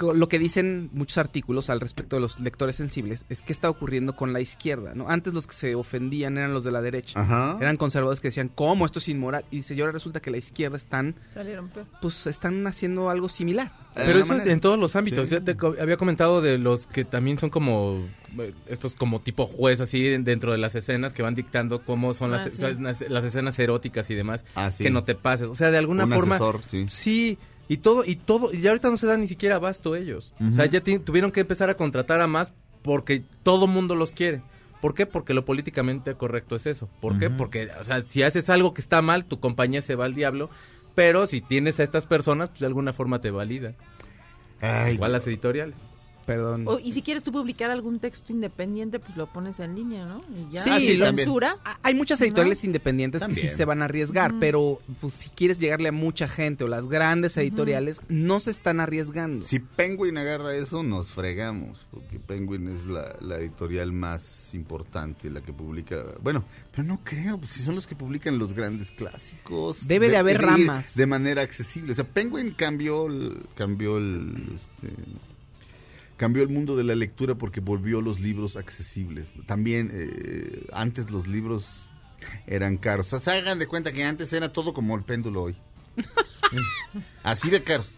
lo 0.01 0.29
que 0.29 0.39
dicen 0.39 0.89
muchos 0.93 1.19
artículos 1.19 1.69
al 1.71 1.81
respecto 1.81 2.17
de 2.17 2.21
los 2.21 2.41
lectores 2.41 2.77
sensibles 2.77 3.25
es 3.29 3.43
qué 3.43 3.53
está 3.53 3.69
ocurriendo 3.69 4.17
con 4.17 4.33
la 4.33 4.41
izquierda, 4.41 4.93
¿no? 4.95 5.09
Antes 5.09 5.35
los 5.35 5.47
que 5.47 5.55
se 5.55 5.75
ofendían 5.75 6.39
eran 6.39 6.55
los 6.55 6.65
de 6.65 6.71
la 6.71 6.81
derecha. 6.81 7.21
Ajá. 7.21 7.59
Eran 7.61 7.77
conservadores 7.77 8.21
que 8.21 8.29
decían, 8.29 8.49
¿cómo 8.55 8.87
esto 8.87 8.99
es 9.01 9.09
inmoral? 9.09 9.45
Y 9.51 9.57
dice, 9.57 9.75
y 9.75 9.81
ahora 9.81 9.93
resulta 9.93 10.21
que 10.21 10.31
la 10.31 10.39
izquierda 10.39 10.77
están, 10.77 11.15
Salieron 11.35 11.69
peor. 11.69 11.87
pues, 12.01 12.27
están 12.27 12.67
haciendo 12.67 13.11
algo 13.11 13.29
similar. 13.29 13.73
Pero 13.95 14.15
De 14.15 14.21
eso 14.21 14.35
es 14.35 14.47
en 14.47 14.61
todos 14.61 14.79
los 14.79 14.97
ámbitos. 14.97 15.29
Sí. 15.29 15.35
Ya 15.35 15.41
te 15.45 15.57
había 15.81 15.97
comentado 15.99 16.41
de 16.41 16.57
los 16.59 16.87
que 16.87 17.05
también 17.05 17.39
son 17.39 17.51
como 17.51 18.07
eh, 18.39 18.55
estos 18.67 18.95
como 18.95 19.21
tipo 19.21 19.45
juez 19.47 19.81
así 19.81 20.03
dentro 20.03 20.53
de 20.53 20.59
las 20.59 20.75
escenas 20.75 21.13
que 21.13 21.23
van 21.23 21.35
dictando 21.35 21.85
cómo 21.85 22.15
son 22.15 22.31
las, 22.31 22.47
Ah, 22.47 22.51
sí. 22.51 22.77
las, 22.81 23.01
las 23.03 23.25
escenas 23.25 23.59
eróticas 23.59 24.09
y 24.09 24.15
demás. 24.15 24.47
Ah, 24.55 24.71
sí. 24.71 24.85
Que 24.85 24.91
no 24.91 25.05
te 25.05 25.15
pases. 25.15 25.49
O 25.49 25.55
sea, 25.55 25.71
de 25.71 25.77
alguna 25.77 26.05
Un 26.05 26.13
forma. 26.13 26.37
asesor, 26.37 26.61
sí. 26.67 26.87
Sí, 26.89 27.39
y 27.73 27.79
todo, 27.79 28.05
y 28.05 28.17
todo, 28.17 28.53
y 28.53 28.67
ahorita 28.67 28.91
no 28.91 28.99
se 28.99 29.07
dan 29.07 29.23
ni 29.23 29.29
siquiera 29.29 29.57
abasto 29.57 29.97
ellos. 29.97 30.35
O 30.47 30.53
sea, 30.53 30.67
ya 30.67 30.83
tuvieron 30.83 31.31
que 31.31 31.41
empezar 31.41 31.71
a 31.71 31.75
contratar 31.75 32.21
a 32.21 32.27
más 32.27 32.53
porque 32.83 33.25
todo 33.43 33.67
mundo 33.67 33.97
los 33.97 34.11
quiere. 34.11 34.43
¿Por 34.83 34.93
qué? 34.93 35.07
Porque 35.07 35.33
lo 35.33 35.47
políticamente 35.47 36.15
correcto 36.15 36.55
es 36.55 36.67
eso. 36.67 36.91
¿Por 37.01 37.19
qué? 37.19 37.31
Porque, 37.31 37.69
o 37.81 37.85
sea, 37.85 38.03
si 38.03 38.23
haces 38.23 38.51
algo 38.51 38.75
que 38.75 38.83
está 38.83 39.01
mal, 39.01 39.25
tu 39.25 39.41
compañía 39.41 39.81
se 39.81 39.95
va 39.95 40.05
al 40.05 40.15
diablo. 40.15 40.51
Pero 40.95 41.27
si 41.27 41.41
tienes 41.41 41.81
a 41.81 41.85
estas 41.85 42.05
personas, 42.05 42.51
pues 42.51 42.61
de 42.61 42.67
alguna 42.67 42.93
forma 42.93 43.23
te 43.23 43.31
valida. 43.31 43.73
Ay, 44.61 44.95
Igual 44.95 45.13
las 45.13 45.27
editoriales. 45.27 45.77
Perdón. 46.27 46.65
O- 46.69 46.79
y 46.79 46.93
si 46.93 47.03
quieres 47.03 47.23
tú 47.23 47.33
publicar 47.33 47.71
algún 47.71 47.99
texto 47.99 48.33
independiente, 48.33 48.99
pues 48.99 49.17
lo 49.17 49.27
pones 49.33 49.59
en 49.61 49.75
línea, 49.75 50.07
¿no? 50.07 50.23
Y 50.35 50.53
ya. 50.53 50.63
Sí, 50.63 50.97
lo- 50.97 51.07
censura. 51.07 51.57
Hay 51.83 51.95
muchas 51.95 52.21
editoriales 52.21 52.63
independientes 52.65 53.25
que 53.25 53.35
sí 53.35 53.49
se 53.49 53.65
van 53.65 53.83
a 53.83 53.87
arriesgar, 53.87 54.35
pero 54.39 54.81
pues, 55.01 55.15
si 55.15 55.29
quieres 55.31 55.59
llegarle 55.59 55.89
a 55.89 55.93
mucha 55.93 56.29
gente 56.29 56.65
o 56.65 56.69
las 56.69 56.87
grandes 56.89 57.37
editoriales, 57.37 58.01
no 58.09 58.41
se 58.41 58.51
están 58.51 58.81
arriesgando. 58.81 59.47
Si 59.47 59.59
Penguin 59.59 60.17
agarra 60.19 60.55
eso, 60.55 60.83
nos 60.83 61.11
fregamos, 61.13 61.87
porque 61.91 62.19
Penguin 62.21 62.69
es 62.69 62.87
la, 62.87 63.17
la 63.21 63.37
editorial 63.39 63.93
más 63.93 64.55
importante, 64.55 65.31
la 65.31 65.41
que 65.41 65.53
publica... 65.53 65.97
Bueno, 66.23 66.45
pero 66.71 66.85
no 66.85 67.01
creo, 67.03 67.39
pues, 67.39 67.53
si 67.53 67.63
son 67.63 67.75
los 67.75 67.87
que 67.87 67.97
publican 67.97 68.39
los 68.39 68.53
grandes 68.53 68.91
clásicos. 68.91 69.87
Debe 69.87 70.09
de 70.09 70.17
haber 70.17 70.41
ramas. 70.43 70.95
De 70.95 71.07
manera 71.07 71.43
accesible. 71.43 71.93
O 71.93 71.95
sea, 71.95 72.05
Penguin 72.05 72.53
cambió 72.53 73.07
el... 73.07 73.43
Cambió 73.57 73.99
el 73.99 74.53
este, 74.55 74.95
cambió 76.23 76.45
el 76.45 76.51
mundo 76.51 76.77
de 76.77 76.85
la 76.85 76.95
lectura 76.95 77.35
porque 77.35 77.59
volvió 77.59 78.01
los 78.01 78.21
libros 78.21 78.57
accesibles. 78.57 79.33
También 79.45 79.91
eh, 79.93 80.69
antes 80.73 81.11
los 81.11 81.27
libros 81.27 81.83
eran 82.47 82.77
caros. 82.77 83.13
O 83.13 83.19
sea, 83.19 83.33
hagan 83.33 83.59
de 83.59 83.67
cuenta 83.67 83.91
que 83.91 84.05
antes 84.05 84.33
era 84.33 84.53
todo 84.53 84.73
como 84.73 84.95
el 84.95 85.03
péndulo 85.03 85.43
hoy. 85.43 85.57
Así 87.25 87.51
de 87.51 87.65
caros. 87.65 87.89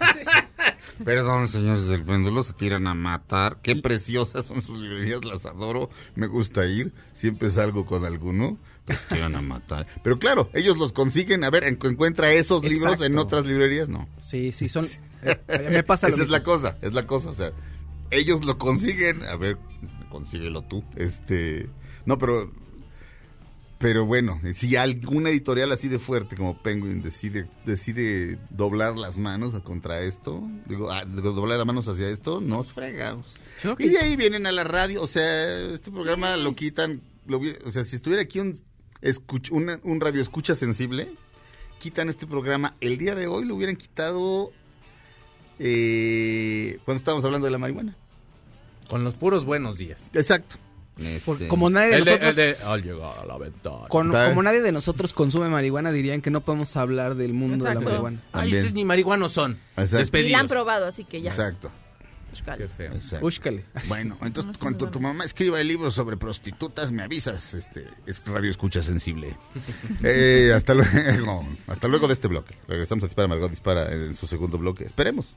Perdón, 1.04 1.48
señores 1.48 1.88
del 1.88 2.04
péndulo, 2.04 2.42
se 2.42 2.52
tiran 2.52 2.86
a 2.86 2.94
matar. 2.94 3.58
Qué 3.62 3.76
preciosas 3.76 4.44
son 4.44 4.60
sus 4.60 4.78
librerías, 4.78 5.24
las 5.24 5.46
adoro. 5.46 5.88
Me 6.14 6.26
gusta 6.26 6.66
ir. 6.66 6.92
Siempre 7.14 7.48
salgo 7.50 7.86
con 7.86 8.04
alguno. 8.04 8.58
Pues 8.84 8.98
tiran 9.08 9.34
a 9.34 9.40
matar. 9.40 9.86
Pero 10.02 10.18
claro, 10.18 10.50
ellos 10.52 10.76
los 10.76 10.92
consiguen. 10.92 11.44
A 11.44 11.50
ver, 11.50 11.64
en- 11.64 11.78
encuentra 11.82 12.30
esos 12.32 12.64
libros 12.64 13.00
en 13.00 13.16
otras 13.16 13.46
librerías. 13.46 13.88
No. 13.88 14.08
Sí, 14.18 14.52
sí, 14.52 14.68
son... 14.68 14.86
eh, 15.22 15.68
me 15.70 15.82
pasa 15.82 16.08
lo 16.08 16.16
Esa 16.16 16.24
es 16.24 16.30
la 16.30 16.42
cosa, 16.42 16.76
es 16.82 16.92
la 16.92 17.06
cosa. 17.06 17.30
O 17.30 17.34
sea, 17.34 17.52
ellos 18.10 18.44
lo 18.44 18.58
consiguen. 18.58 19.22
A 19.24 19.36
ver, 19.36 19.56
consíguelo 20.10 20.62
tú. 20.62 20.84
Este. 20.96 21.70
No, 22.04 22.18
pero. 22.18 22.52
Pero 23.80 24.04
bueno, 24.04 24.38
si 24.54 24.76
alguna 24.76 25.30
editorial 25.30 25.72
así 25.72 25.88
de 25.88 25.98
fuerte 25.98 26.36
como 26.36 26.62
Penguin 26.62 27.00
decide, 27.00 27.46
decide 27.64 28.38
doblar 28.50 28.94
las 28.98 29.16
manos 29.16 29.58
contra 29.62 30.02
esto, 30.02 30.46
digo, 30.66 30.90
ah, 30.92 31.02
doblar 31.06 31.56
las 31.56 31.66
manos 31.66 31.88
hacia 31.88 32.08
esto, 32.10 32.42
nos 32.42 32.70
fregamos. 32.70 33.40
Y 33.78 33.88
de 33.88 33.98
ahí 33.98 34.16
vienen 34.16 34.46
a 34.46 34.52
la 34.52 34.64
radio, 34.64 35.00
o 35.02 35.06
sea, 35.06 35.60
este 35.72 35.90
programa 35.90 36.36
lo 36.36 36.54
quitan, 36.54 37.00
lo 37.26 37.40
o 37.64 37.70
sea, 37.72 37.82
si 37.84 37.96
estuviera 37.96 38.22
aquí 38.22 38.38
un, 38.38 38.54
escuch- 39.00 39.50
una- 39.50 39.80
un 39.82 39.98
radio 39.98 40.20
escucha 40.20 40.54
sensible, 40.54 41.14
quitan 41.78 42.10
este 42.10 42.26
programa. 42.26 42.76
El 42.82 42.98
día 42.98 43.14
de 43.14 43.28
hoy 43.28 43.46
lo 43.46 43.54
hubieran 43.54 43.76
quitado 43.76 44.52
eh, 45.58 46.78
cuando 46.84 46.98
estábamos 46.98 47.24
hablando 47.24 47.46
de 47.46 47.50
la 47.50 47.58
marihuana. 47.58 47.96
Con 48.90 49.04
los 49.04 49.14
puros 49.14 49.46
buenos 49.46 49.78
días. 49.78 50.04
Exacto. 50.12 50.56
Por- 51.24 51.36
Este, 51.36 51.48
como 51.48 51.70
nadie 51.70 51.88
de 51.90 51.96
El 51.96 52.04
de- 52.04 52.10
nosotros... 52.10 52.38
el 52.38 52.56
de, 52.58 52.64
al 52.64 52.82
llegar 52.82 53.18
a 53.18 53.24
la 53.26 53.38
ventana. 53.38 53.88
con- 53.88 54.08
Está- 54.08 54.28
como 54.28 54.42
nadie 54.42 54.60
de 54.60 54.72
nosotros 54.72 55.14
consume 55.14 55.48
marihuana, 55.48 55.92
dirían 55.92 56.20
que 56.20 56.30
no 56.30 56.42
podemos 56.42 56.76
hablar 56.76 57.14
del 57.14 57.32
mundo 57.32 57.64
de 57.64 57.74
la 57.74 57.80
marihuana. 57.80 58.20
Ay, 58.26 58.30
También. 58.32 58.56
ustedes 58.58 58.74
ni 58.74 58.84
marihuanos 58.84 59.32
son. 59.32 59.58
Y 59.76 60.28
la 60.30 60.38
han 60.40 60.48
probado, 60.48 60.86
así 60.86 61.04
que 61.04 61.20
ya. 61.22 61.30
Exacto. 61.30 61.70
Qué 62.56 62.68
feo. 62.68 62.92
Bueno, 63.88 64.16
entonces 64.22 64.52
No, 64.52 64.58
cuando 64.60 64.88
tu 64.88 65.00
mamá 65.00 65.24
escriba 65.24 65.60
el 65.60 65.66
libro 65.66 65.90
sobre 65.90 66.16
prostitutas, 66.16 66.92
me 66.92 67.02
avisas. 67.02 67.54
Este 67.54 67.88
es 68.06 68.22
radio 68.24 68.48
escucha 68.50 68.82
sensible. 68.82 69.36
Eh, 70.04 70.52
hasta 70.54 70.74
luego. 70.74 71.44
Hasta 71.66 71.88
luego 71.88 72.06
de 72.06 72.12
este 72.14 72.28
bloque. 72.28 72.54
Regresamos 72.68 73.02
a 73.02 73.08
Dispara 73.08 73.26
Margot 73.26 73.50
Dispara 73.50 73.90
en 73.92 74.14
su 74.14 74.28
segundo 74.28 74.58
bloque. 74.58 74.84
Esperemos 74.84 75.36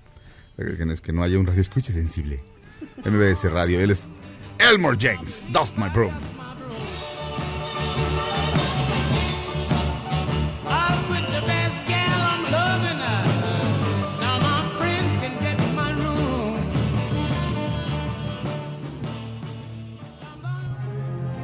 que 0.56 0.86
no, 0.86 0.94
es 0.94 1.02
que 1.02 1.12
no 1.14 1.24
haya 1.24 1.40
un 1.40 1.48
radio 1.48 1.62
escucha 1.62 1.92
sensible. 1.92 2.44
MBS 3.04 3.50
Radio. 3.52 3.80
Él 3.80 3.90
es 3.90 4.08
Elmore 4.64 4.96
James, 4.96 5.46
Dust 5.52 5.78
My 5.78 5.90
Broom. 5.90 6.14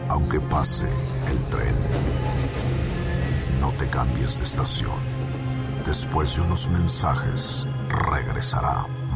Aunque 0.07 0.39
pase 0.39 0.87
el 1.27 1.37
tren, 1.49 1.75
no 3.59 3.73
te 3.73 3.87
cambies 3.89 4.37
de 4.37 4.43
estación. 4.45 4.97
Después 5.85 6.37
de 6.37 6.41
unos 6.43 6.69
mensajes, 6.69 7.67
regresará 7.89 8.85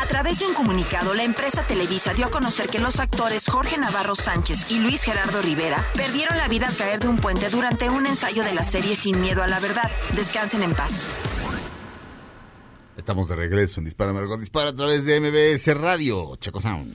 A 0.00 0.06
través 0.06 0.38
de 0.38 0.46
un 0.46 0.54
comunicado, 0.54 1.12
la 1.12 1.24
empresa 1.24 1.62
Televisa 1.66 2.14
dio 2.14 2.24
a 2.24 2.30
conocer 2.30 2.70
que 2.70 2.78
los 2.78 2.98
actores 3.00 3.46
Jorge 3.46 3.76
Navarro 3.76 4.16
Sánchez 4.16 4.70
y 4.70 4.78
Luis 4.78 5.02
Gerardo 5.02 5.42
Rivera 5.42 5.84
perdieron 5.94 6.38
la 6.38 6.48
vida 6.48 6.68
al 6.68 6.74
caer 6.74 7.00
de 7.00 7.08
un 7.08 7.18
puente 7.18 7.50
durante 7.50 7.90
un 7.90 8.06
ensayo 8.06 8.42
de 8.42 8.54
la 8.54 8.64
serie 8.64 8.96
Sin 8.96 9.20
Miedo 9.20 9.42
a 9.42 9.46
la 9.46 9.60
Verdad. 9.60 9.90
Descansen 10.16 10.62
en 10.62 10.74
paz. 10.74 11.06
Estamos 12.96 13.28
de 13.28 13.36
regreso 13.36 13.80
en 13.80 13.84
Dispara 13.84 14.14
Margot 14.14 14.40
Dispara 14.40 14.70
a 14.70 14.74
través 14.74 15.04
de 15.04 15.20
MBS 15.20 15.76
Radio, 15.76 16.34
Chaco 16.36 16.62
Sound. 16.62 16.94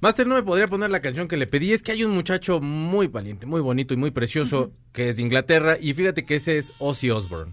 Master 0.00 0.26
no 0.26 0.34
me 0.34 0.42
podría 0.42 0.66
poner 0.66 0.90
la 0.90 1.00
canción 1.00 1.28
que 1.28 1.36
le 1.36 1.46
pedí. 1.46 1.72
Es 1.72 1.84
que 1.84 1.92
hay 1.92 2.02
un 2.02 2.10
muchacho 2.10 2.60
muy 2.60 3.06
valiente, 3.06 3.46
muy 3.46 3.60
bonito 3.60 3.94
y 3.94 3.96
muy 3.96 4.10
precioso 4.10 4.72
que 4.92 5.08
es 5.08 5.16
de 5.16 5.22
Inglaterra. 5.22 5.76
Y 5.80 5.94
fíjate 5.94 6.26
que 6.26 6.34
ese 6.34 6.58
es 6.58 6.72
Ozzy 6.78 7.10
Osbourne. 7.10 7.52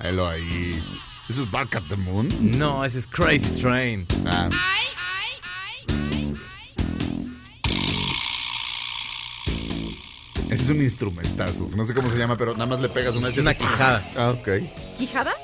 Hello 0.00 0.28
ahí. 0.28 0.80
¿Eso 1.28 1.42
es 1.42 1.50
Bark 1.50 1.76
at 1.76 1.82
the 1.88 1.96
Moon? 1.96 2.28
No, 2.58 2.84
ese 2.84 2.98
es 3.00 3.06
Crazy 3.06 3.48
Train. 3.60 4.06
Ah, 4.26 4.48
ese 10.50 10.62
es 10.62 10.70
un 10.70 10.82
instrumentazo. 10.82 11.68
No 11.76 11.84
sé 11.84 11.92
cómo 11.94 12.10
se 12.10 12.16
llama, 12.16 12.36
pero 12.36 12.52
nada 12.54 12.66
más 12.66 12.80
le 12.80 12.88
pegas 12.88 13.14
una... 13.14 13.28
Una 13.28 13.54
quijada. 13.54 14.10
Ah, 14.16 14.30
ok. 14.30 14.48
¿Quijada? 14.98 15.34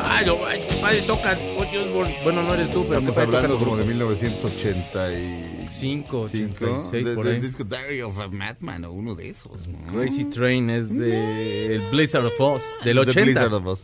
Ay, 0.00 0.24
no, 0.26 0.36
ay, 0.46 0.60
qué 0.68 0.74
padre 0.76 1.02
toca 1.02 1.36
Ozzy 1.58 1.76
Osbourne. 1.76 2.16
Bueno, 2.24 2.42
no 2.42 2.54
eres 2.54 2.70
tú, 2.70 2.84
pero 2.88 3.00
Estamos 3.00 3.14
padre 3.14 3.36
hablando 3.36 3.58
como 3.58 3.76
de 3.76 3.82
tu- 3.82 3.88
1985. 3.90 5.57
5, 5.80 6.20
86, 6.22 7.04
de- 7.04 7.14
por 7.14 7.24
del 7.26 7.34
ahí. 7.36 7.40
disco 7.40 7.64
Diary 7.64 8.02
of 8.02 8.18
a 8.18 8.28
Madman 8.28 8.84
o 8.84 8.92
uno 8.92 9.14
de 9.14 9.30
esos. 9.30 9.52
¿no? 9.68 9.92
Crazy 9.92 10.24
Train 10.24 10.70
es 10.70 10.90
de 10.90 11.76
el 11.76 11.82
Blizzard 11.90 12.24
of 12.26 12.40
Oz, 12.40 12.62
del 12.84 12.96
The 12.96 13.00
80. 13.02 13.22
Blizzard 13.22 13.54
of 13.54 13.66
Oz. 13.66 13.80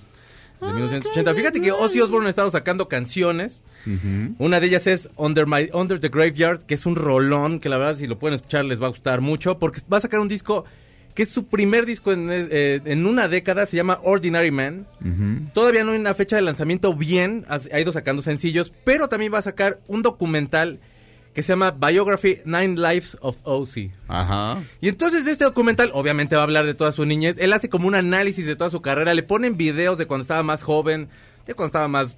de 0.61 0.67
1980. 0.69 1.35
Fíjate 1.35 1.61
que 1.61 1.73
Ozzy 1.73 2.01
Osbourne 2.01 2.27
ha 2.27 2.31
estado 2.31 2.51
sacando 2.51 2.89
canciones. 2.89 3.59
Una 4.39 4.61
de 4.61 4.67
ellas 4.67 4.87
es 4.87 5.11
Under, 5.17 5.47
My, 5.47 5.69
Under 5.75 6.01
the 6.01 6.09
Graveyard, 6.09 6.63
que 6.65 6.73
es 6.73 6.87
un 6.87 6.97
rolón 6.97 7.61
que 7.61 7.69
la 7.69 7.77
verdad 7.77 7.99
si 7.99 8.07
lo 8.07 8.19
pueden 8.19 8.37
escuchar 8.37 8.65
les 8.65 8.81
va 8.81 8.87
a 8.87 8.89
gustar 8.89 9.21
mucho, 9.21 9.59
porque 9.59 9.83
va 9.93 9.99
a 9.99 10.01
sacar 10.01 10.21
un 10.21 10.29
disco 10.29 10.65
que 11.15 11.23
es 11.25 11.29
su 11.29 11.47
primer 11.49 11.85
disco 11.85 12.11
en, 12.11 12.29
eh, 12.31 12.81
en 12.87 13.07
una 13.07 13.29
década, 13.29 13.67
se 13.67 13.77
llama 13.77 14.01
Ordinary 14.03 14.51
Man. 14.51 14.87
Todavía 15.53 15.85
no 15.85 15.93
hay 15.93 15.99
una 15.99 16.15
fecha 16.15 16.35
de 16.37 16.43
lanzamiento 16.43 16.95
bien, 16.95 17.45
ha, 17.47 17.61
ha 17.73 17.79
ido 17.79 17.93
sacando 17.93 18.23
sencillos, 18.23 18.73
pero 18.85 19.09
también 19.09 19.33
va 19.35 19.39
a 19.39 19.43
sacar 19.43 19.79
un 19.87 20.01
documental 20.03 20.81
que 21.35 21.43
se 21.43 21.53
llama 21.53 21.73
Biography 21.73 22.39
Nine 22.45 22.77
Lives 22.77 23.19
of 23.21 23.37
Ozzy. 23.43 23.91
Ajá. 24.07 24.63
Y 24.81 24.89
entonces 24.89 25.27
este 25.27 25.45
documental 25.45 25.91
obviamente 25.93 26.37
va 26.37 26.43
a 26.43 26.45
hablar 26.45 26.65
de 26.65 26.75
toda 26.75 26.93
su 26.93 27.05
niñez. 27.05 27.37
Él 27.39 27.53
hace 27.53 27.69
como 27.69 27.89
un 27.89 27.97
análisis 27.97 28.47
de 28.47 28.55
toda 28.55 28.71
su 28.71 28.81
carrera. 28.81 29.13
Le 29.15 29.25
ponen 29.25 29.57
videos 29.57 29.99
de 29.99 30.07
cuando 30.07 30.23
estaba 30.23 30.45
más 30.45 30.63
joven, 30.63 31.09
de 31.47 31.55
cuando 31.55 31.67
estaba 31.67 31.89
más 31.89 32.17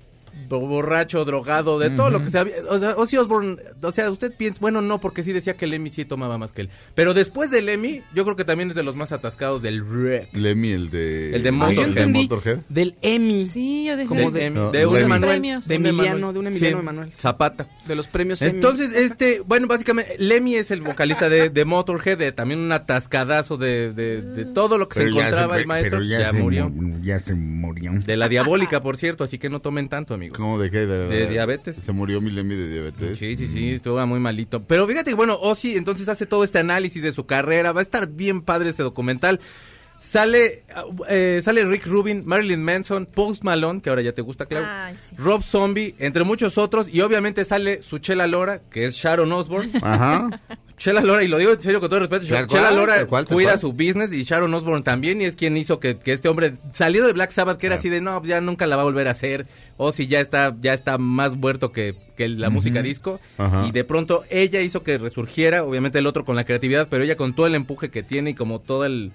borracho, 0.49 1.25
drogado, 1.25 1.79
de 1.79 1.91
todo 1.91 2.11
lo 2.11 2.23
que 2.23 2.31
sea. 2.31 2.47
O 2.71 2.79
sea, 2.79 2.91
Ozzy 2.97 3.17
Osbourne, 3.17 3.57
o 3.83 3.93
sea, 3.93 4.11
usted 4.11 4.33
piensa, 4.37 4.59
bueno, 4.61 4.81
no, 4.83 5.01
porque 5.01 5.23
sí 5.23 5.33
decía 5.33 5.57
que 5.57 5.67
Lemmy 5.67 5.91
sí 5.91 6.05
tomaba 6.05 6.39
más 6.39 6.53
que 6.53 6.63
él. 6.63 6.71
Pero 6.95 7.15
después 7.15 7.51
de 7.51 7.63
Lemmy, 7.63 8.03
yo 8.15 8.25
creo 8.25 8.37
que 8.37 8.45
también 8.45 8.69
es 8.71 8.75
de 8.77 8.83
los 8.83 8.97
más 8.97 9.13
atascados 9.13 9.63
del 9.63 9.81
rock. 9.81 10.29
Lemmy, 10.33 10.71
el 10.73 10.91
de... 10.91 11.35
El 11.37 11.43
de 11.43 11.49
Ah, 11.49 11.53
Motorhead. 11.53 12.09
Motorhead. 12.09 12.59
Del 12.69 12.97
Emmy. 13.03 13.47
Sí, 13.47 13.85
yo 13.87 13.97
dejé. 13.97 14.09
Como 14.09 14.31
de, 14.31 14.41
de- 14.41 14.51
No, 14.51 14.71
de 14.71 14.87
un 14.87 14.95
Lemmy. 14.95 15.05
Emanuel. 15.07 15.43
De 15.65 15.77
Un 15.77 15.87
Emiliano, 15.87 16.33
de 16.33 16.39
un 16.39 16.47
Emiliano 16.49 16.77
Sí, 16.79 16.81
Emanuel. 16.83 17.13
Zapata. 17.13 17.67
De 17.87 17.95
los 17.97 18.07
premios 18.09 18.43
Emmy. 18.43 18.57
Entonces, 18.57 18.93
este, 18.95 19.41
bueno, 19.47 19.67
básicamente, 19.67 20.17
Lemmy 20.19 20.55
es 20.57 20.71
el 20.71 20.83
vocalista 20.83 21.29
de, 21.29 21.51
de 21.51 21.65
Motorhead, 21.65 22.19
de 22.19 22.33
también 22.33 22.61
un 22.61 22.73
atascadazo 22.73 23.57
de, 23.57 23.93
de, 23.93 24.23
de 24.23 24.45
todo 24.45 24.79
lo 24.79 24.89
que 24.89 25.01
se 25.01 25.09
encontraba 25.09 25.57
el 25.59 25.67
maestro. 25.67 25.99
pero 25.99 26.09
ya 26.09 26.31
se 26.33 26.43
murió. 26.43 26.69
mu- 26.71 27.03
ya 27.03 27.19
se 27.19 27.35
murió. 27.35 27.93
De 28.05 28.17
la 28.17 28.29
diabólica, 28.29 28.81
por 28.81 28.97
cierto, 28.97 29.25
así 29.25 29.39
que 29.39 29.49
no 29.51 29.61
tomen 29.61 29.89
tanto, 29.89 30.15
amigos. 30.15 30.26
¿Cómo 30.31 30.59
de 30.59 30.71
qué? 30.71 30.87
De, 30.87 31.07
De 31.07 31.29
diabetes. 31.29 31.77
Se 31.77 31.93
murió 31.93 32.21
mi 32.21 32.31
Lemmy 32.31 32.55
de 32.55 32.71
diabetes. 32.71 33.19
Sí, 33.19 33.37
sí, 33.37 33.47
sí, 33.47 33.71
estuvo 33.73 34.05
muy 34.07 34.21
malito. 34.21 34.63
Pero 34.65 34.87
fíjate 34.87 35.11
que, 35.11 35.17
bueno, 35.17 35.39
Ozzy 35.41 35.77
entonces 35.77 36.09
hace 36.09 36.27
todo 36.27 36.45
este 36.45 36.59
análisis 36.59 37.03
de 37.03 37.13
su 37.13 37.27
carrera. 37.27 37.73
Va 37.73 37.81
a 37.81 37.83
estar 37.83 38.09
bien 38.09 38.43
padre 38.43 38.71
este 38.71 38.83
documental. 38.83 39.41
Sale, 39.99 40.65
eh, 41.09 41.41
sale 41.43 41.65
Rick 41.65 41.87
Rubin, 41.87 42.23
Marilyn 42.27 42.63
Manson, 42.63 43.07
Post 43.07 43.43
Malone, 43.43 43.81
que 43.81 43.89
ahora 43.89 44.03
ya 44.03 44.13
te 44.13 44.23
gusta, 44.23 44.47
claro. 44.47 44.67
Ay, 44.69 44.97
sí. 44.99 45.17
Rob 45.17 45.43
Zombie, 45.43 45.95
entre 45.99 46.23
muchos 46.25 46.59
otros. 46.59 46.89
Y 46.93 47.01
obviamente 47.01 47.45
sale 47.45 47.83
su 47.83 47.99
Chela 47.99 48.27
Lora, 48.27 48.61
que 48.71 48.85
es 48.85 48.95
Sharon 48.95 49.33
Osbourne. 49.33 49.73
Ajá. 49.83 50.41
Chela 50.77 51.01
Lora, 51.01 51.25
y 51.25 51.29
lo 51.29 51.39
digo 51.39 51.53
en 51.53 51.63
serio 51.63 51.81
con 51.81 51.89
todo 51.89 52.01
respeto, 52.01 52.27
Chela 52.27 52.47
cual, 52.47 52.77
Lora 52.77 53.07
cual, 53.07 53.27
cuida 53.27 53.51
cual. 53.51 53.61
su 53.61 53.73
business 53.73 54.13
y 54.13 54.23
Sharon 54.25 54.53
Osbourne 54.53 54.83
también, 54.83 55.21
y 55.21 55.25
es 55.25 55.35
quien 55.35 55.57
hizo 55.57 55.81
que, 55.81 55.99
que 55.99 56.13
este 56.13 56.29
hombre 56.29 56.57
salido 56.73 57.07
de 57.07 57.15
Black 57.15 57.31
Sabbath, 57.31 57.59
que 57.59 57.67
era 57.67 57.77
así 57.77 57.89
de, 57.89 58.01
no, 58.01 58.23
ya 58.25 58.41
nunca 58.41 58.67
la 58.67 58.77
va 58.77 58.83
a 58.83 58.85
volver 58.85 59.09
a 59.09 59.13
hacer, 59.13 59.47
o 59.79 59.93
si 59.93 60.07
ya 60.07 60.21
está, 60.21 60.55
ya 60.61 60.75
está 60.75 60.99
más 60.99 61.35
muerto 61.35 61.73
que, 61.73 61.95
que 62.17 62.29
la 62.29 62.51
música 62.51 62.83
disco, 62.83 63.21
y 63.67 63.73
de 63.73 63.85
pronto 63.85 64.25
ella 64.29 64.61
hizo 64.61 64.83
que 64.83 64.99
resurgiera, 64.99 65.65
obviamente 65.65 65.99
el 65.99 66.07
otro 66.07 66.25
con 66.25 66.37
la 66.37 66.45
creatividad, 66.45 66.89
pero 66.91 67.05
ella 67.05 67.17
con 67.17 67.35
todo 67.35 67.47
el 67.47 67.55
empuje 67.55 67.91
que 67.91 68.03
tiene 68.03 68.31
y 68.31 68.35
como 68.35 68.61
todo 68.61 68.85
el 68.85 69.13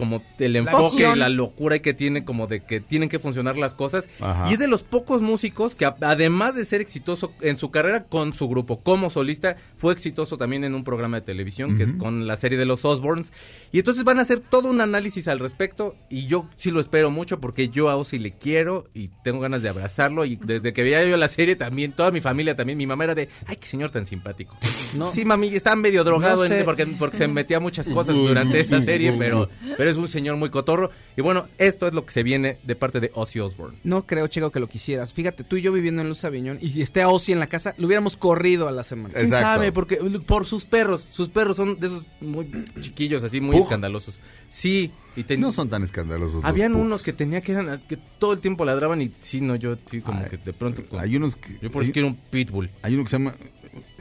como 0.00 0.22
el 0.38 0.56
enfoque, 0.56 0.82
pasión. 1.04 1.18
la 1.20 1.28
locura 1.28 1.78
que 1.78 1.94
tiene 1.94 2.24
como 2.24 2.48
de 2.48 2.60
que 2.64 2.80
tienen 2.80 3.08
que 3.08 3.18
funcionar 3.20 3.56
las 3.56 3.74
cosas 3.74 4.08
Ajá. 4.20 4.50
y 4.50 4.54
es 4.54 4.58
de 4.58 4.66
los 4.66 4.82
pocos 4.82 5.22
músicos 5.22 5.74
que 5.76 5.84
además 5.84 6.54
de 6.56 6.64
ser 6.64 6.80
exitoso 6.80 7.32
en 7.40 7.56
su 7.58 7.70
carrera 7.70 8.04
con 8.04 8.32
su 8.32 8.48
grupo 8.48 8.80
como 8.82 9.10
solista, 9.10 9.56
fue 9.76 9.92
exitoso 9.92 10.36
también 10.36 10.64
en 10.64 10.74
un 10.74 10.82
programa 10.82 11.18
de 11.20 11.26
televisión 11.26 11.76
que 11.76 11.84
es 11.84 11.92
con 11.92 12.26
la 12.26 12.36
serie 12.36 12.58
de 12.58 12.64
los 12.66 12.84
Osbournes. 12.84 13.32
Y 13.70 13.78
entonces 13.78 14.02
van 14.04 14.18
a 14.18 14.22
hacer 14.22 14.40
todo 14.40 14.68
un 14.68 14.80
análisis 14.80 15.28
al 15.28 15.38
respecto 15.38 15.94
y 16.08 16.26
yo 16.26 16.48
sí 16.56 16.70
lo 16.70 16.80
espero 16.80 17.10
mucho 17.10 17.40
porque 17.40 17.68
yo 17.68 17.90
a 17.90 17.96
Ozzy 17.96 18.18
le 18.18 18.32
quiero 18.32 18.88
y 18.94 19.08
tengo 19.22 19.40
ganas 19.40 19.62
de 19.62 19.68
abrazarlo 19.68 20.24
y 20.24 20.36
desde 20.36 20.72
que 20.72 20.82
veía 20.82 21.04
yo 21.06 21.16
la 21.16 21.28
serie 21.28 21.54
también, 21.56 21.92
toda 21.92 22.10
mi 22.10 22.20
familia 22.20 22.56
también, 22.56 22.78
mi 22.78 22.86
mamá 22.86 23.04
era 23.04 23.14
de, 23.14 23.28
ay, 23.46 23.56
qué 23.56 23.66
señor 23.66 23.90
tan 23.90 24.06
simpático. 24.06 24.56
No. 24.96 25.10
Sí, 25.10 25.24
mami, 25.24 25.48
está 25.48 25.76
medio 25.76 26.02
drogado 26.04 26.38
No 26.38 26.44
en- 26.44 26.50
sé. 26.60 26.64
porque, 26.64 26.86
porque 26.86 27.16
se 27.18 27.28
metía 27.28 27.60
muchas 27.60 27.88
cosas 27.88 28.14
durante 28.16 28.60
esa 28.60 28.80
serie, 28.82 29.12
pero, 29.12 29.48
pero 29.76 29.89
es 29.90 29.96
un 29.96 30.08
señor 30.08 30.36
muy 30.36 30.50
cotorro. 30.50 30.90
Y 31.16 31.20
bueno, 31.22 31.48
esto 31.58 31.86
es 31.86 31.94
lo 31.94 32.04
que 32.06 32.12
se 32.12 32.22
viene 32.22 32.58
de 32.62 32.76
parte 32.76 33.00
de 33.00 33.10
Ozzy 33.14 33.40
Osbourne. 33.40 33.78
No 33.84 34.06
creo, 34.06 34.26
Checo, 34.28 34.50
que 34.50 34.60
lo 34.60 34.68
quisieras. 34.68 35.12
Fíjate, 35.12 35.44
tú 35.44 35.56
y 35.56 35.62
yo 35.62 35.72
viviendo 35.72 36.00
en 36.02 36.08
Luz 36.08 36.24
Aviñón 36.24 36.58
y 36.60 36.80
esté 36.82 37.02
a 37.02 37.08
Ozzy 37.08 37.32
en 37.32 37.38
la 37.40 37.48
casa, 37.48 37.74
lo 37.78 37.86
hubiéramos 37.86 38.16
corrido 38.16 38.68
a 38.68 38.72
la 38.72 38.84
semana. 38.84 39.14
¿Quién 39.14 39.26
Exacto. 39.26 39.46
sabe? 39.46 39.72
Porque 39.72 39.96
por 40.26 40.46
sus 40.46 40.64
perros, 40.66 41.06
sus 41.10 41.28
perros 41.28 41.56
son 41.56 41.78
de 41.78 41.88
esos 41.88 42.04
muy 42.20 42.50
chiquillos, 42.80 43.22
así 43.24 43.40
muy 43.40 43.56
Pug. 43.56 43.64
escandalosos. 43.64 44.20
Sí, 44.48 44.90
y 45.16 45.24
ten- 45.24 45.40
No 45.40 45.52
son 45.52 45.68
tan 45.68 45.82
escandalosos. 45.82 46.36
los 46.36 46.44
habían 46.44 46.74
unos 46.74 47.02
que 47.02 47.12
tenía 47.12 47.40
que 47.40 47.52
eran 47.52 47.80
que 47.88 47.96
todo 48.18 48.32
el 48.32 48.40
tiempo 48.40 48.64
ladraban 48.64 49.02
y 49.02 49.12
sí, 49.20 49.40
no, 49.40 49.56
yo 49.56 49.76
sí 49.86 50.00
como 50.00 50.20
Ay, 50.20 50.30
que 50.30 50.36
de 50.38 50.52
pronto 50.52 50.82
Hay 50.98 51.16
unos 51.16 51.36
que... 51.36 51.58
yo 51.60 51.70
por 51.70 51.82
eso 51.82 51.88
hay, 51.88 51.92
quiero 51.92 52.08
un 52.08 52.16
pitbull. 52.16 52.70
hay 52.82 52.94
uno 52.94 53.04
que 53.04 53.10
se 53.10 53.18
llama 53.18 53.34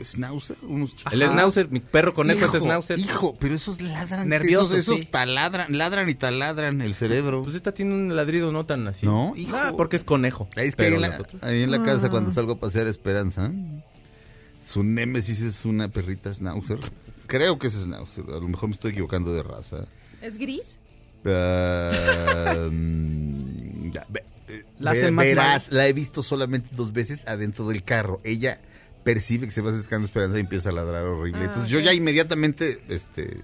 Schnauzer. 0.01 0.57
Unos 0.63 0.95
El 1.11 1.21
schnauzer, 1.27 1.69
mi 1.69 1.79
perro 1.79 2.13
conejo 2.13 2.45
hijo, 2.45 2.57
es 2.57 2.63
schnauzer. 2.63 2.97
Hijo, 2.99 3.35
pero 3.39 3.53
esos 3.55 3.81
ladran. 3.81 4.27
Nerviosos, 4.29 4.71
esos, 4.71 4.79
esos 4.95 4.99
sí. 5.01 5.05
taladran, 5.05 5.77
ladran 5.77 6.09
y 6.09 6.13
taladran 6.15 6.81
el 6.81 6.95
cerebro. 6.95 7.43
Pues 7.43 7.55
esta 7.55 7.73
tiene 7.73 7.93
un 7.93 8.15
ladrido 8.15 8.51
no 8.51 8.65
tan 8.65 8.87
así. 8.87 9.05
No, 9.05 9.33
hijo. 9.35 9.55
Ah, 9.55 9.73
porque 9.75 9.97
es 9.97 10.03
conejo. 10.03 10.47
Ahí 10.55 10.67
es 10.69 10.75
que 10.75 10.83
ahí 10.83 10.87
Pero 10.91 10.95
en, 10.95 11.01
la, 11.01 11.07
los 11.09 11.19
otros- 11.19 11.43
ahí 11.43 11.61
en 11.63 11.71
la 11.71 11.83
casa 11.83 12.09
cuando 12.09 12.31
salgo 12.31 12.53
a 12.53 12.59
pasear 12.59 12.87
Esperanza, 12.87 13.51
su 14.65 14.83
némesis 14.83 15.41
es 15.41 15.65
una 15.65 15.89
perrita 15.89 16.33
schnauzer. 16.33 16.79
Creo 17.27 17.59
que 17.59 17.67
es 17.67 17.73
schnauzer, 17.73 18.25
a 18.29 18.39
lo 18.39 18.47
mejor 18.47 18.69
me 18.69 18.75
estoy 18.75 18.91
equivocando 18.91 19.33
de 19.33 19.43
raza. 19.43 19.85
¿Es 20.21 20.37
gris? 20.37 20.77
Ah, 21.25 22.67
mm, 22.71 23.91
ya, 23.91 24.05
ve- 24.09 24.23
eh, 24.47 24.63
La 24.79 24.93
ve- 24.93 25.11
verás, 25.11 25.71
la 25.71 25.87
he 25.87 25.93
visto 25.93 26.23
solamente 26.23 26.69
dos 26.75 26.91
veces 26.93 27.27
adentro 27.27 27.67
del 27.67 27.83
carro. 27.83 28.19
Ella 28.23 28.59
percibe 29.03 29.45
que 29.47 29.51
se 29.51 29.61
va 29.61 29.71
acercando 29.71 30.05
Esperanza 30.07 30.37
y 30.37 30.41
empieza 30.41 30.69
a 30.69 30.71
ladrar 30.73 31.05
horrible. 31.05 31.41
Ah, 31.41 31.45
Entonces 31.45 31.71
yo 31.71 31.79
ya 31.79 31.93
inmediatamente, 31.93 32.81
este, 32.89 33.41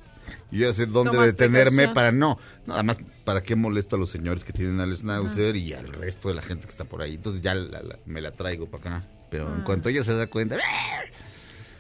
yo 0.52 0.68
ya 0.68 0.74
sé 0.74 0.86
dónde 0.86 1.18
detenerme 1.20 1.88
precaución. 1.88 1.94
para 1.94 2.12
no, 2.12 2.38
nada 2.66 2.84
más 2.84 2.98
para 3.24 3.42
qué 3.42 3.56
molesto 3.56 3.96
a 3.96 4.00
los 4.00 4.10
señores 4.10 4.44
que 4.44 4.54
tienen 4.54 4.80
al 4.80 4.96
schnauzer 4.96 5.56
y 5.56 5.74
al 5.74 5.88
resto 5.88 6.30
de 6.30 6.36
la 6.36 6.42
gente 6.42 6.66
que 6.66 6.70
está 6.72 6.86
por 6.86 7.02
ahí. 7.02 7.16
Entonces 7.16 7.42
ya 7.42 7.54
la- 7.56 7.82
la- 7.82 8.00
me 8.06 8.22
la 8.22 8.32
traigo 8.32 8.68
para 8.70 8.98
acá. 8.98 9.08
Pero 9.32 9.48
Ah. 9.50 9.54
en 9.56 9.64
cuanto 9.64 9.90
ella 9.90 10.04
se 10.04 10.14
da 10.14 10.28
cuenta, 10.28 10.58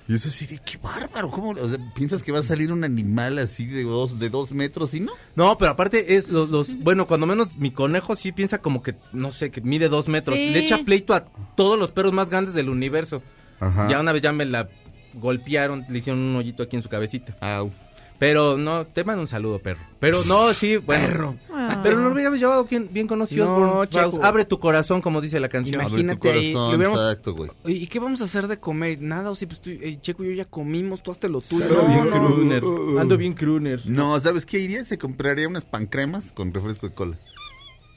Y 0.08 0.14
eso 0.14 0.30
así 0.30 0.46
de 0.46 0.60
qué 0.60 0.78
bárbaro, 0.78 1.32
¿cómo? 1.32 1.50
O 1.60 1.68
sea, 1.68 1.80
piensas 1.96 2.22
que 2.22 2.32
va 2.32 2.38
a 2.38 2.44
salir 2.44 2.72
un 2.72 2.84
animal 2.84 3.40
así 3.40 3.66
de 3.66 3.84
dos, 3.84 4.20
de 4.20 4.30
dos 4.30 4.52
metros 4.52 4.94
y 4.94 5.00
no. 5.00 5.12
No, 5.36 5.58
pero 5.58 5.72
aparte 5.72 6.16
es 6.16 6.30
los, 6.30 6.48
los, 6.52 6.78
bueno, 6.78 7.08
cuando 7.08 7.26
menos 7.26 7.58
mi 7.58 7.72
conejo 7.72 8.16
sí 8.16 8.32
piensa 8.32 8.60
como 8.62 8.84
que, 8.84 8.94
no 9.14 9.32
sé, 9.32 9.50
que 9.50 9.62
mide 9.62 9.90
dos 9.90 10.08
metros. 10.08 10.38
Sí. 10.38 10.52
Le 10.52 10.60
echa 10.60 10.84
pleito 10.86 11.16
a 11.16 11.26
todos 11.56 11.80
los 11.80 11.92
perros 11.92 12.14
más 12.14 12.30
grandes 12.30 12.54
del 12.54 12.70
universo. 12.70 13.24
Ajá. 13.60 13.88
Ya 13.89 13.99
una 13.99 14.12
vez 14.12 14.22
ya 14.22 14.32
me 14.32 14.45
la 14.45 14.68
golpearon, 15.14 15.86
le 15.89 15.99
hicieron 15.99 16.22
un 16.22 16.36
hoyito 16.36 16.64
aquí 16.64 16.76
en 16.76 16.82
su 16.82 16.89
cabecita. 16.89 17.36
Au. 17.41 17.72
Pero 18.18 18.58
no, 18.58 18.86
te 18.86 19.03
mando 19.03 19.22
un 19.22 19.28
saludo, 19.28 19.60
perro. 19.60 19.82
Pero 19.99 20.24
no, 20.24 20.53
sí, 20.53 20.78
bueno. 20.78 21.06
Perro. 21.06 21.36
Ah. 21.53 21.82
Pero 21.84 21.97
no 21.99 22.08
lo 22.08 22.14
hubiéramos 22.14 22.39
llevado 22.39 22.64
bien, 22.64 22.88
bien 22.89 23.08
conocido. 23.08 23.45
No. 23.45 23.84
Abre 24.24 24.45
tu 24.45 24.58
corazón, 24.60 25.01
como 25.01 25.20
dice 25.20 25.38
la 25.41 25.49
canción. 25.49 25.82
Imagínate. 25.82 26.30
Abre 26.30 26.51
tu 26.51 26.53
corazón, 26.53 26.82
exacto, 26.82 27.34
güey. 27.36 27.51
¿y 27.66 27.88
qué 27.88 27.99
vamos 27.99 28.22
a 28.22 28.24
hacer 28.24 28.47
de 28.47 28.58
comer? 28.58 29.01
Nada, 29.01 29.32
o 29.32 29.36
sí, 29.36 29.45
pues 29.45 29.60
tú, 29.60 29.70
eh, 29.70 29.97
Checo 30.01 30.24
y 30.24 30.28
yo 30.30 30.34
ya 30.34 30.45
comimos, 30.45 31.03
tú 31.03 31.12
hazte 31.12 31.28
lo 31.28 31.41
tuyo. 31.41 31.66
Ando 31.66 31.88
bien 31.88 32.10
No, 32.10 32.20
no. 32.20 32.28
crooner. 32.36 32.64
Ando 33.01 33.18
bien 33.18 33.34
crooner. 33.34 33.82
No, 33.86 34.18
¿sabes 34.22 34.45
qué 34.45 34.60
iría? 34.60 34.86
Se 34.86 34.97
compraría 34.97 35.49
unas 35.49 35.66
pancremas 35.66 36.32
con 36.32 36.53
refresco 36.53 36.88
de 36.88 36.93
cola. 36.95 37.18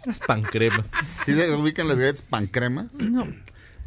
Las 0.04 0.18
pancremas. 0.18 0.88
¿Sí 1.26 1.32
se 1.34 1.52
ubican 1.54 1.86
las 1.86 1.96
galletas 1.98 2.22
pancremas? 2.22 2.92
No. 2.94 3.24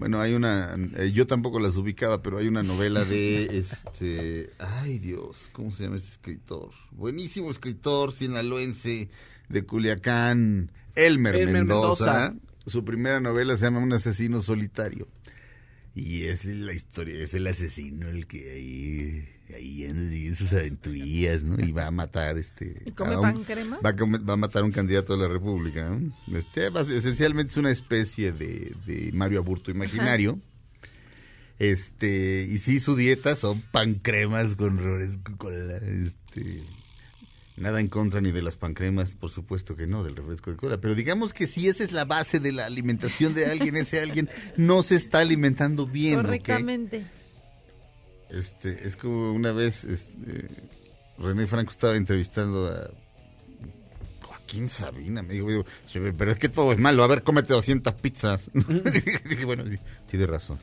Bueno, 0.01 0.19
hay 0.19 0.33
una, 0.33 0.75
eh, 0.97 1.11
yo 1.11 1.27
tampoco 1.27 1.59
las 1.59 1.77
ubicaba, 1.77 2.23
pero 2.23 2.39
hay 2.39 2.47
una 2.47 2.63
novela 2.63 3.05
de 3.05 3.45
este, 3.59 4.49
ay 4.57 4.97
Dios, 4.97 5.47
¿cómo 5.51 5.71
se 5.71 5.83
llama 5.83 5.97
este 5.97 6.09
escritor? 6.09 6.71
Buenísimo 6.89 7.51
escritor 7.51 8.11
sinaloense 8.11 9.09
de 9.47 9.63
Culiacán, 9.63 10.71
Elmer, 10.95 11.35
Elmer 11.35 11.53
Mendoza. 11.53 12.31
Mendoza. 12.31 12.35
Su 12.65 12.83
primera 12.83 13.19
novela 13.19 13.55
se 13.57 13.65
llama 13.65 13.77
Un 13.77 13.93
asesino 13.93 14.41
solitario. 14.41 15.07
Y 15.93 16.23
es 16.23 16.45
la 16.45 16.73
historia, 16.73 17.23
es 17.23 17.35
el 17.35 17.45
asesino 17.45 18.09
el 18.09 18.25
que 18.25 18.53
ahí, 18.53 19.29
ahí 19.55 19.83
en 19.83 20.35
sus 20.35 20.51
aventurías, 20.53 21.43
¿no? 21.43 21.59
Y 21.63 21.71
va 21.71 21.87
a 21.87 21.91
matar 21.91 22.37
este. 22.37 22.81
¿Y 22.85 22.91
come 22.91 23.15
un- 23.15 23.21
pan 23.21 23.43
crema? 23.43 23.79
Va 23.85 23.91
a, 23.91 23.95
comer- 23.95 24.27
va 24.27 24.33
a 24.33 24.37
matar 24.37 24.61
a 24.63 24.65
un 24.65 24.71
candidato 24.71 25.13
a 25.13 25.17
la 25.17 25.27
República. 25.27 25.89
¿no? 25.89 26.37
Este, 26.37 26.67
esencialmente 26.97 27.51
es 27.51 27.57
una 27.57 27.71
especie 27.71 28.31
de, 28.31 28.73
de 28.85 29.11
Mario 29.13 29.39
Aburto 29.39 29.71
imaginario. 29.71 30.39
Este, 31.59 32.47
y 32.49 32.57
sí, 32.57 32.79
su 32.79 32.95
dieta 32.95 33.35
son 33.35 33.61
pancremas 33.71 34.55
con 34.55 34.77
refresco 34.79 35.37
cola. 35.37 35.77
Este, 35.77 36.63
nada 37.57 37.79
en 37.79 37.87
contra 37.87 38.19
ni 38.19 38.31
de 38.31 38.41
las 38.41 38.55
pancremas, 38.55 39.11
por 39.13 39.29
supuesto 39.29 39.75
que 39.75 39.85
no, 39.85 40.03
del 40.03 40.15
refresco 40.15 40.49
de 40.49 40.57
cola. 40.57 40.81
Pero 40.81 40.95
digamos 40.95 41.33
que 41.33 41.45
si 41.45 41.67
esa 41.67 41.83
es 41.83 41.91
la 41.91 42.05
base 42.05 42.39
de 42.39 42.51
la 42.51 42.65
alimentación 42.65 43.35
de 43.35 43.45
alguien, 43.45 43.75
ese 43.75 43.99
alguien 44.01 44.27
no 44.57 44.81
se 44.81 44.95
está 44.95 45.19
alimentando 45.19 45.85
bien. 45.85 46.15
Correctamente. 46.15 47.05
Este, 48.31 48.87
es 48.87 48.95
como 48.95 49.33
una 49.33 49.51
vez 49.51 49.83
este, 49.83 50.47
René 51.17 51.47
Franco 51.47 51.71
estaba 51.71 51.95
entrevistando 51.95 52.67
a 52.67 52.89
Joaquín 54.25 54.69
Sabina. 54.69 55.21
Me 55.21 55.33
dijo, 55.33 55.49
digo, 55.49 55.65
"Sí, 55.85 55.99
pero 56.17 56.31
es 56.31 56.37
que 56.37 56.49
todo 56.49 56.71
es 56.71 56.79
malo. 56.79 57.03
A 57.03 57.07
ver, 57.07 57.23
cómete 57.23 57.53
200 57.53 57.93
pizzas. 57.95 58.49
Dije, 59.29 59.45
bueno, 59.45 59.65
sí, 59.67 59.77
tiene 60.09 60.27
razón. 60.27 60.57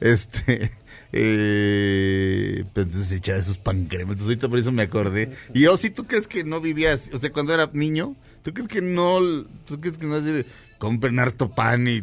Este, 0.00 0.72
eh, 1.12 2.64
pues 2.72 2.86
entonces 2.86 3.12
echaba 3.12 3.38
esos 3.38 3.58
pancremas. 3.58 4.14
Entonces 4.14 4.28
ahorita 4.28 4.48
por 4.48 4.58
eso 4.58 4.72
me 4.72 4.82
acordé. 4.82 5.36
Y 5.54 5.60
yo, 5.60 5.76
si 5.76 5.90
tú 5.90 6.06
crees 6.06 6.26
que 6.26 6.44
no 6.44 6.60
vivías, 6.60 7.10
o 7.12 7.18
sea, 7.18 7.30
cuando 7.30 7.52
era 7.52 7.70
niño, 7.72 8.16
tú 8.42 8.52
crees 8.52 8.68
que 8.68 8.80
no, 8.80 9.20
tú 9.66 9.80
crees 9.80 9.98
que 9.98 10.06
no 10.06 10.16
así 10.16 10.30
de, 10.30 10.46
compren 10.78 11.18
harto 11.18 11.50
pan 11.54 11.86
y... 11.88 12.02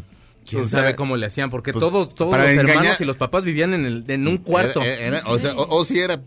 ¿Quién 0.49 0.63
o 0.63 0.67
sea, 0.67 0.79
sabe 0.81 0.95
cómo 0.95 1.17
le 1.17 1.25
hacían? 1.25 1.49
Porque 1.49 1.71
pues, 1.73 1.81
todos, 1.81 2.13
todos 2.13 2.37
los 2.37 2.45
engañar- 2.47 2.69
hermanos 2.69 3.01
y 3.01 3.05
los 3.05 3.17
papás 3.17 3.43
vivían 3.43 3.73
en, 3.73 3.85
el, 3.85 4.03
en 4.07 4.27
un 4.27 4.37
cuarto. 4.37 4.81
Era- 4.81 5.19
era- 5.19 5.23
o, 5.25 5.37
sea, 5.39 5.53
o, 5.53 5.77
o 5.77 5.85
si 5.85 5.99
era 5.99 6.21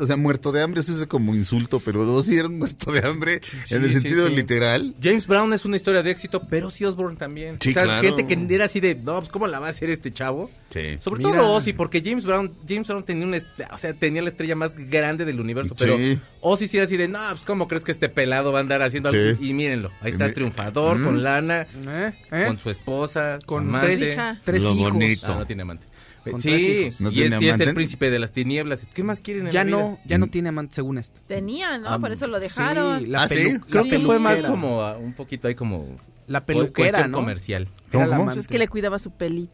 o 0.00 0.06
sea, 0.06 0.16
muerto 0.16 0.50
de 0.50 0.62
hambre 0.62 0.82
se 0.82 0.92
usa 0.92 1.06
como 1.06 1.34
insulto, 1.34 1.80
pero 1.80 2.10
o 2.12 2.22
si 2.22 2.36
era 2.36 2.48
un 2.48 2.58
muerto 2.58 2.90
de 2.90 3.06
hambre 3.06 3.40
en 3.70 3.84
el 3.84 3.88
sí, 3.92 4.00
sentido 4.00 4.28
sí. 4.28 4.34
literal. 4.34 4.94
James 5.02 5.26
Brown 5.26 5.52
es 5.52 5.64
una 5.64 5.76
historia 5.76 6.02
de 6.02 6.10
éxito, 6.10 6.42
pero 6.48 6.70
sí 6.70 6.84
Osborne 6.84 7.16
también. 7.16 7.56
O 7.60 7.64
sea, 7.64 7.84
claro. 7.84 8.02
gente 8.02 8.26
que 8.26 8.54
era 8.54 8.64
así 8.64 8.80
de, 8.80 8.94
no, 8.94 9.18
pues 9.18 9.28
¿cómo 9.28 9.46
la 9.46 9.60
va 9.60 9.66
a 9.66 9.70
hacer 9.70 9.90
este 9.90 10.10
chavo? 10.10 10.50
Sí. 10.70 10.96
Sobre 10.98 11.24
Mira. 11.24 11.38
todo 11.38 11.52
Ozzy, 11.54 11.72
porque 11.72 12.02
James 12.04 12.24
Brown, 12.24 12.52
James 12.68 12.86
Brown 12.88 13.02
tenía 13.02 13.26
una, 13.26 13.38
o 13.72 13.78
sea, 13.78 13.94
tenía 13.94 14.20
la 14.20 14.28
estrella 14.28 14.54
más 14.54 14.76
grande 14.76 15.24
del 15.24 15.40
universo, 15.40 15.74
pero 15.78 15.96
Sí. 15.96 16.18
Ozzy 16.42 16.68
sí 16.68 16.76
era 16.76 16.84
así 16.84 16.96
de, 16.98 17.08
no, 17.08 17.18
pues 17.30 17.40
¿cómo 17.42 17.66
crees 17.68 17.84
que 17.84 17.92
este 17.92 18.10
pelado 18.10 18.52
va 18.52 18.58
a 18.58 18.62
andar 18.62 18.82
haciendo 18.82 19.08
algo? 19.08 19.42
Y 19.42 19.54
mírenlo, 19.54 19.90
ahí 20.02 20.10
está 20.12 20.30
triunfador, 20.34 20.98
Mm. 20.98 21.04
con 21.04 21.22
lana, 21.22 21.62
¿Eh? 21.86 22.12
¿Eh? 22.30 22.44
con 22.46 22.58
su 22.58 22.68
esposa, 22.68 23.38
con 23.46 23.68
amante. 23.68 23.96
tres, 23.96 24.12
hija. 24.12 24.40
tres 24.44 24.62
Lo 24.62 24.74
hijos. 24.74 24.92
bonito. 24.92 25.26
Ah, 25.28 25.36
no 25.38 25.46
tiene 25.46 25.62
amante. 25.62 25.86
Con 26.30 26.38
sí, 26.42 26.48
tres 26.50 26.62
hijos. 26.62 27.00
¿No 27.00 27.10
y, 27.12 27.22
es, 27.22 27.40
y 27.40 27.48
es 27.48 27.60
el 27.60 27.72
príncipe 27.74 28.10
de 28.10 28.18
las 28.18 28.32
tinieblas. 28.32 28.86
¿Qué 28.92 29.02
más 29.02 29.20
quieren 29.20 29.46
en 29.46 29.52
Ya 29.52 29.60
la 29.64 29.70
vida? 29.70 29.76
no, 29.78 29.98
ya 30.04 30.18
no 30.18 30.26
tiene 30.26 30.50
amante 30.50 30.74
según 30.74 30.98
esto. 30.98 31.20
Tenía, 31.26 31.78
¿no? 31.78 31.88
Ah, 31.88 31.98
Por 31.98 32.12
eso 32.12 32.26
lo 32.26 32.38
dejaron. 32.38 33.00
Sí, 33.00 33.06
la 33.06 33.22
Ah, 33.22 33.28
¿sí? 33.30 33.56
Creo 33.70 33.84
que 33.84 33.98
fue 34.00 34.18
más 34.18 34.42
como 34.42 34.82
ah, 34.82 34.98
un 34.98 35.14
poquito 35.14 35.48
ahí 35.48 35.54
como 35.54 35.96
La 36.28 36.44
peluquera, 36.46 37.08
¿no? 37.08 37.18
comercial. 37.18 37.68
Era 37.92 38.06
la 38.06 38.16
amante. 38.16 38.40
Es 38.40 38.48
que 38.48 38.58
le 38.58 38.68
cuidaba 38.68 38.98
su 38.98 39.10
pelito. 39.10 39.52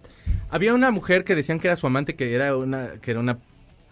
Había 0.50 0.74
una 0.74 0.90
mujer 0.90 1.24
que 1.24 1.34
decían 1.34 1.58
que 1.60 1.68
era 1.68 1.76
su 1.76 1.86
amante, 1.86 2.14
que 2.16 2.34
era 2.34 2.56
una, 2.56 2.92
que 3.00 3.12
era 3.12 3.20
una, 3.20 3.38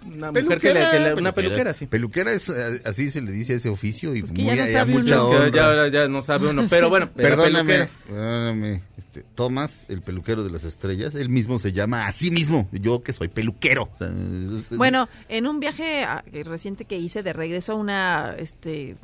una 0.04 0.32
mujer 0.32 0.60
que, 0.60 0.74
le, 0.74 0.80
que 0.90 1.00
le- 1.00 1.14
una 1.14 1.32
peluquera, 1.32 1.72
sí. 1.74 1.86
Peluquera 1.86 2.32
es, 2.32 2.48
eh, 2.48 2.82
así 2.84 3.10
se 3.12 3.20
le 3.20 3.30
dice 3.32 3.52
a 3.52 3.56
ese 3.56 3.68
oficio 3.68 4.14
y 4.16 4.20
Pues 4.20 4.32
muy, 4.32 4.44
ya 4.46 4.56
no 4.56 4.62
a- 4.62 4.64
a 4.64 4.72
sabe 4.72 4.92
mucha 4.92 5.24
honra. 5.24 5.48
ya, 5.48 5.88
ya 5.88 6.08
no 6.08 6.22
sabe 6.22 6.48
uno, 6.48 6.64
pero 6.70 6.88
bueno, 6.90 7.08
Perdóname, 7.12 7.72
peluquera. 7.74 7.88
perdóname, 8.08 8.82
este, 8.98 9.24
Tomás, 9.34 9.84
el 9.88 10.02
peluquero 10.02 10.42
de 10.42 10.50
las 10.50 10.64
estrellas, 10.64 11.14
él 11.14 11.28
mismo 11.28 11.58
se 11.60 11.72
llama 11.72 12.06
a 12.08 12.12
sí 12.12 12.30
mismo, 12.32 12.68
yo 12.72 13.02
que 13.02 13.12
soy 13.12 13.28
peluquero. 13.28 13.88
O 13.94 13.98
sea, 13.98 14.10
Bueno, 14.76 15.08
en 15.28 15.46
un 15.46 15.60
viaje 15.60 16.02
ah, 16.04 16.24
eh, 16.32 16.42
reciente 16.44 16.84
que 16.84 16.96
hice 16.98 17.22
de 17.22 17.32
regreso 17.32 17.72
a 17.72 17.74
una 17.76 18.34
este 18.38 18.96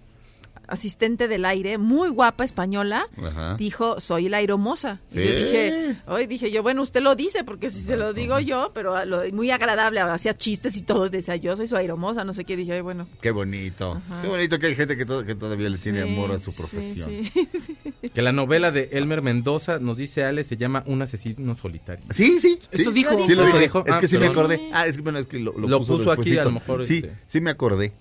asistente 0.69 1.29
del 1.29 1.45
aire, 1.45 1.79
muy 1.79 2.09
guapa 2.11 2.45
española, 2.45 3.09
Ajá. 3.23 3.57
dijo, 3.57 4.01
soy 4.01 4.27
el 4.27 4.35
aeromosa. 4.35 5.01
Y 5.11 5.15
Sí. 5.15 5.25
yo 5.25 5.35
dije, 5.35 5.97
hoy 6.07 6.27
dije 6.27 6.51
yo, 6.51 6.63
bueno, 6.63 6.83
usted 6.83 7.01
lo 7.03 7.15
dice, 7.17 7.43
porque 7.45 7.71
si 7.71 7.81
se 7.83 7.97
lo 7.97 8.13
digo 8.13 8.39
yo, 8.39 8.71
pero 8.75 8.95
a 8.95 9.05
lo- 9.05 9.23
muy 9.33 9.51
agradable, 9.51 10.01
hacía 10.01 10.37
chistes 10.37 10.77
y 10.77 10.83
todo, 10.83 11.09
decía, 11.09 11.37
yo 11.37 11.57
soy 11.57 11.69
su 11.69 11.77
aeromosa, 11.77 12.25
no 12.25 12.35
sé 12.35 12.45
qué, 12.45 12.57
dije, 12.57 12.75
ay, 12.75 12.81
bueno. 12.81 13.09
Qué 13.21 13.31
bonito. 13.31 14.01
Ajá. 14.09 14.23
Qué 14.23 14.29
bonito 14.29 14.59
que 14.59 14.67
hay 14.69 14.75
gente 14.75 14.97
que, 14.97 15.05
to- 15.05 15.25
que 15.25 15.35
todavía 15.35 15.69
le 15.69 15.79
tiene 15.79 16.03
Sí, 16.03 16.09
amor 16.09 16.33
a 16.33 16.39
su 16.39 16.53
profesión. 16.55 17.11
sí. 17.11 17.49
Que 18.15 18.23
la 18.23 18.33
novela 18.33 18.71
de 18.71 18.91
Elmer 18.93 19.23
Mendoza, 19.23 19.79
nos 19.81 19.97
dice 19.97 20.25
Ale, 20.25 20.45
se 20.45 20.57
llama 20.57 20.83
Un 20.87 21.03
asesino 21.03 21.55
solitario. 21.55 22.05
Sí, 22.11 22.39
sí. 22.41 22.59
Eso 22.71 22.91
sí. 22.91 22.95
dijo. 22.95 23.11
Sí 23.27 23.35
lo 23.35 23.43
Eso 23.45 23.59
dijo. 23.59 23.79
dijo. 23.81 23.85
Es 23.87 23.93
Ah, 23.93 23.99
que 24.01 24.09
sí 24.09 24.19
me 24.19 24.27
acordé. 24.27 24.71
Ah, 24.73 24.87
es 24.87 24.97
que 24.97 25.03
bueno, 25.03 25.19
es 25.19 25.27
que 25.27 25.39
lo, 25.39 25.53
lo, 25.53 25.69
Lo 25.69 25.79
puso, 25.81 25.99
puso 25.99 26.13
aquí, 26.13 26.37
a 26.39 26.45
lo 26.45 26.53
mejor, 26.53 26.87
Sí, 26.87 26.97
este. 26.99 27.13
sí 27.27 27.41
me 27.41 27.51
acordé. 27.51 27.93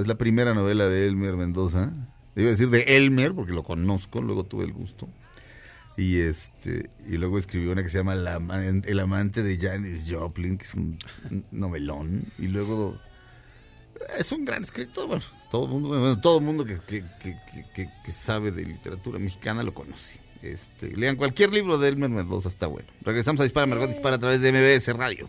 Es 0.00 0.06
la 0.06 0.16
primera 0.16 0.54
novela 0.54 0.88
de 0.88 1.06
Elmer 1.06 1.36
Mendoza. 1.36 1.92
A 2.36 2.40
decir 2.40 2.70
de 2.70 2.96
Elmer 2.96 3.34
porque 3.34 3.52
lo 3.52 3.62
conozco, 3.64 4.22
luego 4.22 4.44
tuve 4.44 4.64
el 4.64 4.72
gusto. 4.72 5.08
Y 5.96 6.18
este 6.20 6.90
y 7.08 7.16
luego 7.16 7.38
escribió 7.38 7.72
una 7.72 7.82
que 7.82 7.88
se 7.88 7.98
llama 7.98 8.14
La 8.14 8.36
El 8.86 9.00
amante 9.00 9.42
de 9.42 9.58
Janis 9.58 10.04
Joplin, 10.08 10.56
que 10.58 10.64
es 10.64 10.74
un 10.74 10.98
novelón. 11.50 12.24
Y 12.38 12.46
luego 12.46 12.96
es 14.16 14.30
un 14.30 14.44
gran 14.44 14.62
escritor. 14.62 15.08
Bueno, 15.08 15.24
todo 15.50 15.64
el 15.64 15.70
mundo, 15.70 16.20
todo 16.20 16.40
mundo 16.40 16.64
que- 16.64 16.78
que- 16.86 17.88
que 18.04 18.12
sabe 18.12 18.52
de 18.52 18.64
literatura 18.64 19.18
mexicana 19.18 19.62
lo 19.64 19.74
conoce. 19.74 20.20
Este, 20.40 20.96
lean 20.96 21.16
cualquier 21.16 21.52
libro 21.52 21.78
de 21.78 21.88
Elmer 21.88 22.10
Mendoza, 22.10 22.48
está 22.48 22.68
bueno. 22.68 22.88
Regresamos 23.02 23.40
a 23.40 23.42
Dispara, 23.42 23.66
Margot 23.66 23.88
Dispara 23.88 24.14
a 24.14 24.18
través 24.20 24.40
de 24.40 24.52
MBS 24.52 24.92
Radio. 24.92 25.28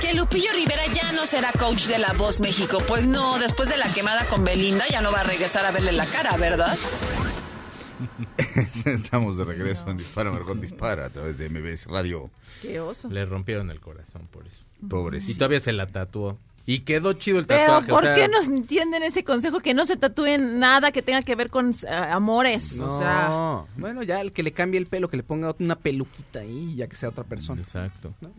Que 0.00 0.14
Lupillo 0.14 0.52
Rivera 0.54 0.86
ya 0.92 1.12
no 1.12 1.26
será 1.26 1.52
coach 1.52 1.86
de 1.86 1.98
La 1.98 2.12
Voz 2.12 2.40
México. 2.40 2.78
Pues 2.86 3.08
no, 3.08 3.38
después 3.38 3.68
de 3.68 3.76
la 3.76 3.92
quemada 3.92 4.26
con 4.28 4.44
Belinda 4.44 4.84
ya 4.88 5.00
no 5.02 5.10
va 5.10 5.20
a 5.20 5.24
regresar 5.24 5.66
a 5.66 5.72
verle 5.72 5.92
la 5.92 6.06
cara, 6.06 6.36
¿verdad? 6.36 6.76
Estamos 8.84 9.36
de 9.36 9.44
regreso 9.44 9.84
en 9.88 9.96
Dispara, 9.96 10.30
Margot 10.30 10.58
Dispara 10.60 11.06
a 11.06 11.10
través 11.10 11.38
de 11.38 11.48
MBS 11.48 11.86
Radio. 11.86 12.30
Qué 12.62 12.80
oso. 12.80 13.08
Le 13.08 13.24
rompieron 13.24 13.70
el 13.70 13.80
corazón 13.80 14.28
por 14.30 14.46
eso. 14.46 14.60
Y 14.80 14.86
Pobrecito. 14.86 15.38
todavía 15.38 15.60
se 15.60 15.72
la 15.72 15.86
tatuó. 15.86 16.38
Y 16.64 16.80
quedó 16.80 17.14
chido 17.14 17.38
el 17.38 17.46
Pero 17.46 17.80
tatuaje. 17.80 17.92
o 17.92 17.94
¿por 17.94 18.04
sea, 18.04 18.14
qué 18.14 18.28
no 18.28 18.40
entienden 18.42 19.02
ese 19.02 19.24
consejo 19.24 19.60
que 19.60 19.72
no 19.74 19.86
se 19.86 19.96
tatúen 19.96 20.58
nada 20.60 20.92
que 20.92 21.00
tenga 21.02 21.22
que 21.22 21.34
ver 21.34 21.48
con 21.48 21.70
eh, 21.70 21.86
amores? 21.88 22.76
No, 22.76 22.88
O 22.88 22.98
sea, 22.98 23.64
bueno, 23.76 24.02
ya 24.02 24.20
el 24.20 24.32
que 24.32 24.42
le 24.42 24.52
cambie 24.52 24.78
el 24.78 24.86
pelo, 24.86 25.08
que 25.08 25.16
le 25.16 25.22
ponga 25.22 25.54
una 25.58 25.76
peluquita 25.76 26.40
ahí, 26.40 26.74
ya 26.76 26.86
que 26.86 26.94
sea 26.94 27.08
otra 27.08 27.24
persona. 27.24 27.62
Exacto. 27.62 28.12
No 28.20 28.30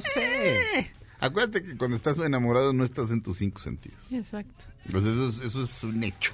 sé. 0.00 0.92
Acuérdate 1.20 1.64
que 1.64 1.76
cuando 1.76 1.96
estás 1.96 2.16
enamorado 2.18 2.72
no 2.72 2.84
estás 2.84 3.10
en 3.10 3.22
tus 3.22 3.38
cinco 3.38 3.58
sentidos. 3.58 3.98
exacto. 4.10 4.64
Pues 4.90 5.04
eso, 5.04 5.28
es- 5.30 5.38
eso 5.44 5.62
es 5.64 5.82
un 5.84 6.02
hecho. 6.04 6.32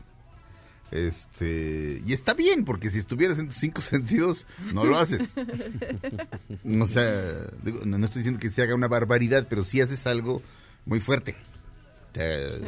Este, 0.91 2.03
y 2.07 2.13
está 2.13 2.35
bien, 2.35 2.65
porque 2.65 2.89
si 2.91 2.99
estuvieras 2.99 3.39
en 3.39 3.47
tus 3.49 3.57
cinco 3.57 3.81
sentidos, 3.81 4.47
no 4.73 4.85
lo 4.85 4.97
haces. 4.99 5.31
O 6.81 6.87
sea, 6.87 7.47
digo, 7.63 7.81
no, 7.85 7.99
no 7.99 8.05
estoy 8.05 8.21
diciendo 8.21 8.39
que 8.41 8.51
se 8.51 8.63
haga 8.63 8.75
una 8.75 8.89
barbaridad, 8.89 9.47
pero 9.49 9.65
sí 9.65 9.81
haces 9.81 10.07
algo 10.07 10.43
muy 10.87 11.01
fuerte. 11.01 11.35
Te- 12.13 12.61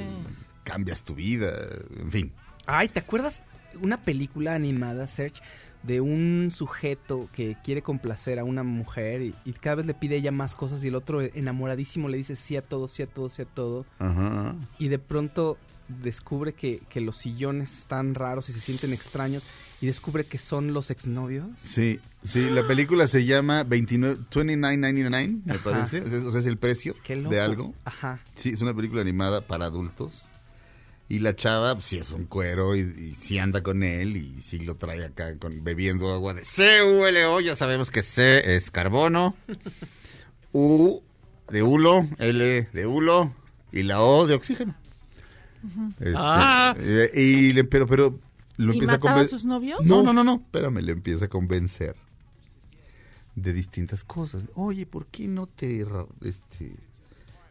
Cambias 0.64 1.02
tu 1.04 1.14
vida, 1.14 1.52
en 2.00 2.10
fin. 2.10 2.32
Ay, 2.66 2.88
¿te 2.88 2.98
acuerdas 3.00 3.42
una 3.80 4.02
película 4.02 4.54
animada, 4.54 5.06
Serge, 5.06 5.40
de 5.86 6.00
un 6.00 6.48
sujeto 6.50 7.28
que 7.32 7.56
quiere 7.64 7.82
complacer 7.82 8.38
a 8.38 8.44
una 8.44 8.62
mujer 8.62 9.22
y, 9.22 9.34
y 9.44 9.52
cada 9.52 9.76
vez 9.76 9.86
le 9.86 9.94
pide 9.94 10.16
ella 10.16 10.32
más 10.32 10.54
cosas 10.56 10.82
y 10.84 10.88
el 10.88 10.94
otro 10.94 11.20
enamoradísimo 11.22 12.08
le 12.08 12.16
dice 12.18 12.34
sí 12.36 12.56
a 12.56 12.62
todo, 12.62 12.88
sí 12.88 13.02
a 13.02 13.06
todo, 13.06 13.28
sí 13.30 13.42
a 13.42 13.44
todo 13.44 13.86
Ajá. 13.98 14.54
y 14.78 14.88
de 14.88 14.98
pronto 14.98 15.56
descubre 15.88 16.52
que, 16.52 16.80
que 16.88 17.00
los 17.00 17.16
sillones 17.16 17.78
están 17.78 18.16
raros 18.16 18.48
y 18.48 18.52
se 18.52 18.58
sienten 18.60 18.92
extraños 18.92 19.46
y 19.80 19.86
descubre 19.86 20.24
que 20.24 20.38
son 20.38 20.72
los 20.72 20.90
exnovios? 20.90 21.46
Sí, 21.58 22.00
sí, 22.24 22.50
la 22.50 22.66
película 22.66 23.06
se 23.06 23.24
llama 23.24 23.62
29 23.62 24.18
29.99, 24.30 25.42
me 25.44 25.52
Ajá. 25.54 25.62
parece. 25.64 26.00
O 26.02 26.06
sea, 26.08 26.18
es- 26.18 26.24
o 26.24 26.32
sea, 26.32 26.40
es 26.40 26.46
el 26.46 26.56
precio 26.58 26.96
Qué 27.04 27.14
loco. 27.14 27.30
de 27.30 27.40
algo. 27.40 27.74
Ajá. 27.84 28.18
Sí, 28.34 28.48
es 28.50 28.60
una 28.62 28.74
película 28.74 29.00
animada 29.02 29.42
para 29.46 29.66
adultos. 29.66 30.26
Y 31.08 31.20
la 31.20 31.36
chava, 31.36 31.74
pues, 31.74 31.86
sí 31.86 31.98
es 31.98 32.10
un 32.10 32.24
cuero 32.26 32.74
y, 32.74 32.80
y 32.80 33.14
sí 33.14 33.38
anda 33.38 33.62
con 33.62 33.82
él 33.84 34.16
y 34.16 34.40
sí 34.40 34.58
lo 34.58 34.74
trae 34.76 35.04
acá 35.04 35.38
con, 35.38 35.62
bebiendo 35.62 36.12
agua 36.12 36.34
de 36.34 36.42
CULO. 36.42 37.40
Ya 37.40 37.54
sabemos 37.54 37.90
que 37.92 38.02
C 38.02 38.56
es 38.56 38.70
carbono, 38.72 39.36
U 40.52 41.00
de 41.50 41.62
hulo, 41.62 42.08
L 42.18 42.68
de 42.72 42.86
hulo 42.86 43.32
y 43.70 43.84
la 43.84 44.02
O 44.02 44.26
de 44.26 44.34
oxígeno. 44.34 44.74
Este, 46.00 46.14
Ah. 46.16 46.74
eh, 46.78 47.10
y 47.14 47.52
le, 47.52 47.64
pero, 47.64 47.86
pero 47.86 48.18
lo 48.56 48.72
¿Y 48.72 48.76
empieza 48.76 48.94
a 48.94 48.98
mataba 48.98 49.20
a 49.20 49.24
conven- 49.24 49.28
sus 49.30 49.44
novios? 49.44 49.80
No, 49.84 50.02
no, 50.02 50.12
no, 50.12 50.24
no, 50.24 50.34
espérame, 50.44 50.78
le 50.80 50.92
empieza 50.92 51.26
a 51.26 51.28
convencer 51.28 51.94
de 53.36 53.52
distintas 53.52 54.02
cosas. 54.02 54.44
Oye, 54.54 54.86
¿por 54.86 55.06
qué 55.06 55.28
no 55.28 55.46
te 55.46 55.84
este 56.22 56.74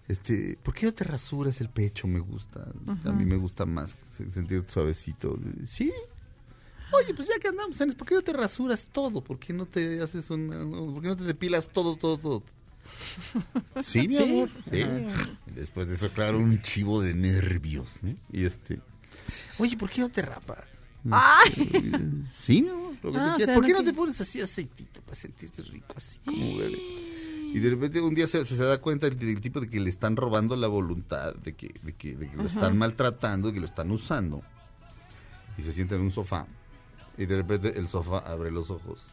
este, 0.07 0.57
¿por 0.61 0.73
qué 0.73 0.85
no 0.87 0.93
te 0.93 1.03
rasuras 1.03 1.61
el 1.61 1.69
pecho? 1.69 2.07
Me 2.07 2.19
gusta. 2.19 2.67
A 3.05 3.11
mí 3.11 3.25
me 3.25 3.35
gusta 3.37 3.65
más 3.65 3.95
se- 4.15 4.29
sentir 4.31 4.63
suavecito. 4.67 5.37
Sí. 5.65 5.91
Oye, 6.91 7.13
pues 7.15 7.27
ya 7.27 7.39
que 7.39 7.47
andamos 7.47 7.77
¿por 7.97 8.07
qué 8.07 8.15
no 8.15 8.21
te 8.21 8.31
rasuras 8.31 8.87
todo? 8.91 9.21
¿Por 9.23 9.39
qué 9.39 9.51
no 9.53 9.65
te 9.65 10.01
haces 10.01 10.29
una, 10.29 10.63
no, 10.63 10.93
¿por 10.93 11.01
qué 11.01 11.07
no 11.09 11.15
te 11.15 11.23
depilas 11.23 11.67
todo, 11.69 11.95
todo, 11.97 12.17
todo? 12.17 12.43
Sí, 13.83 14.07
mi 14.07 14.15
Sí. 14.15 14.23
amor. 14.23 14.49
Sí. 14.71 14.83
Después 15.55 15.87
de 15.89 15.95
eso, 15.95 16.09
claro, 16.11 16.37
un 16.37 16.61
chivo 16.61 17.01
de 17.01 17.13
nervios. 17.13 17.95
¿no? 18.01 18.15
Y 18.31 18.45
este, 18.45 18.79
oye, 19.57 19.75
¿por 19.77 19.89
qué 19.89 20.01
no 20.01 20.09
te 20.09 20.21
rapas? 20.21 20.63
¡Ay! 21.11 21.53
Sí, 22.41 22.61
mi 22.63 22.69
amor. 22.69 22.95
lo 23.03 23.11
que 23.11 23.17
tú 23.17 23.23
Ah, 23.23 23.33
o 23.33 23.35
quieras. 23.37 23.45
sea, 23.45 23.53
¿Por 23.55 23.63
no 23.63 23.67
qué 23.67 23.73
no 23.73 23.83
te 23.83 23.93
pones 23.93 24.21
así 24.21 24.41
aceitito 24.41 25.01
para 25.01 25.15
sentirte 25.15 25.61
rico, 25.63 25.93
así 25.97 26.19
como 26.19 26.57
bebé? 26.57 26.79
Y 27.55 27.59
de 27.59 27.69
repente 27.69 28.01
un 28.01 28.13
día 28.13 28.27
se, 28.27 28.43
se 28.43 28.57
da 28.57 28.81
cuenta 28.81 29.07
del, 29.07 29.17
del 29.17 29.39
tipo 29.39 29.61
de 29.61 29.69
que 29.69 29.79
le 29.79 29.89
están 29.89 30.17
robando 30.17 30.57
la 30.57 30.67
voluntad, 30.67 31.33
de 31.35 31.55
que, 31.55 31.73
de 31.83 31.93
que, 31.93 32.17
de 32.17 32.29
que 32.29 32.35
lo 32.35 32.43
están 32.43 32.77
maltratando, 32.77 33.47
de 33.47 33.53
que 33.53 33.61
lo 33.61 33.65
están 33.65 33.91
usando. 33.91 34.41
Y 35.57 35.63
se 35.63 35.71
sienta 35.71 35.95
en 35.95 36.01
un 36.01 36.11
sofá. 36.11 36.47
Y 37.17 37.25
de 37.27 37.37
repente 37.37 37.79
el 37.79 37.87
sofá 37.87 38.17
abre 38.17 38.51
los 38.51 38.69
ojos. 38.71 39.05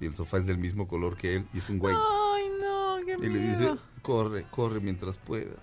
Y 0.00 0.06
el 0.06 0.14
sofá 0.14 0.38
es 0.38 0.46
del 0.46 0.56
mismo 0.56 0.88
color 0.88 1.18
que 1.18 1.36
él 1.36 1.46
y 1.52 1.58
es 1.58 1.68
un 1.68 1.78
güey. 1.78 1.94
Ay, 1.94 2.44
no, 2.62 2.96
qué 3.04 3.26
Y 3.26 3.28
le 3.28 3.38
dice, 3.50 3.64
miedo. 3.64 3.78
corre, 4.00 4.46
corre 4.50 4.80
mientras 4.80 5.18
puedas. 5.18 5.58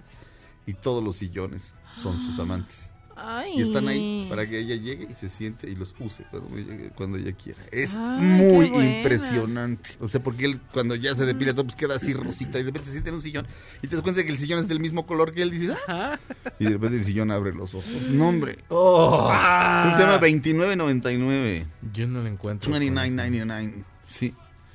Y 0.68 0.74
todos 0.76 1.04
los 1.04 1.16
sillones 1.16 1.74
son 1.92 2.20
sus 2.20 2.38
amantes. 2.38 2.92
Ay. 3.22 3.54
Y 3.58 3.62
están 3.62 3.88
ahí 3.88 4.28
para 4.30 4.48
que 4.48 4.60
ella 4.60 4.76
llegue 4.76 5.08
y 5.10 5.14
se 5.14 5.30
siente 5.30 5.70
y 5.70 5.76
los 5.76 5.94
use 6.00 6.24
cuando, 6.32 6.50
llegue- 6.58 6.92
cuando 6.96 7.18
ella 7.18 7.32
quiera. 7.34 7.60
Es 7.72 7.96
Ay, 7.98 8.22
muy 8.24 8.66
impresionante. 8.68 9.92
O 10.00 10.08
sea, 10.10 10.22
porque 10.22 10.46
él 10.46 10.60
cuando 10.74 10.96
ya 10.96 11.16
se 11.16 11.26
depila 11.26 11.54
todo, 11.54 11.66
pues 11.66 11.76
queda 11.76 11.96
así 11.96 12.14
rosita 12.14 12.60
y 12.60 12.64
de 12.64 12.68
repente 12.68 12.88
se 12.88 12.92
siente 12.94 13.10
en 13.10 13.16
un 13.16 13.22
sillón 13.22 13.48
y 13.82 13.88
te 13.88 13.96
das 13.96 14.04
cuenta 14.04 14.24
que 14.24 14.30
el 14.32 14.38
sillón 14.38 14.60
es 14.60 14.68
del 14.68 14.80
mismo 14.80 15.06
color 15.06 15.34
que 15.34 15.42
él. 15.42 15.52
Dices, 15.52 15.74
"Ah". 15.88 16.20
Y 16.60 16.66
de 16.66 16.70
repente 16.72 16.98
el 16.98 17.04
sillón 17.06 17.32
abre 17.32 17.54
los 17.54 17.74
ojos. 17.74 17.86
No, 18.12 18.30
hombre. 18.30 18.60
Oh. 18.70 19.32
¿Cómo 19.84 19.96
se 19.96 20.02
llama? 20.02 20.20
29.99. 20.20 21.66
Yo 21.94 22.08
no 22.08 22.22
lo 22.22 22.28
encuentro. 22.28 22.72
29.99. 22.72 23.84
Sí. 24.06 24.34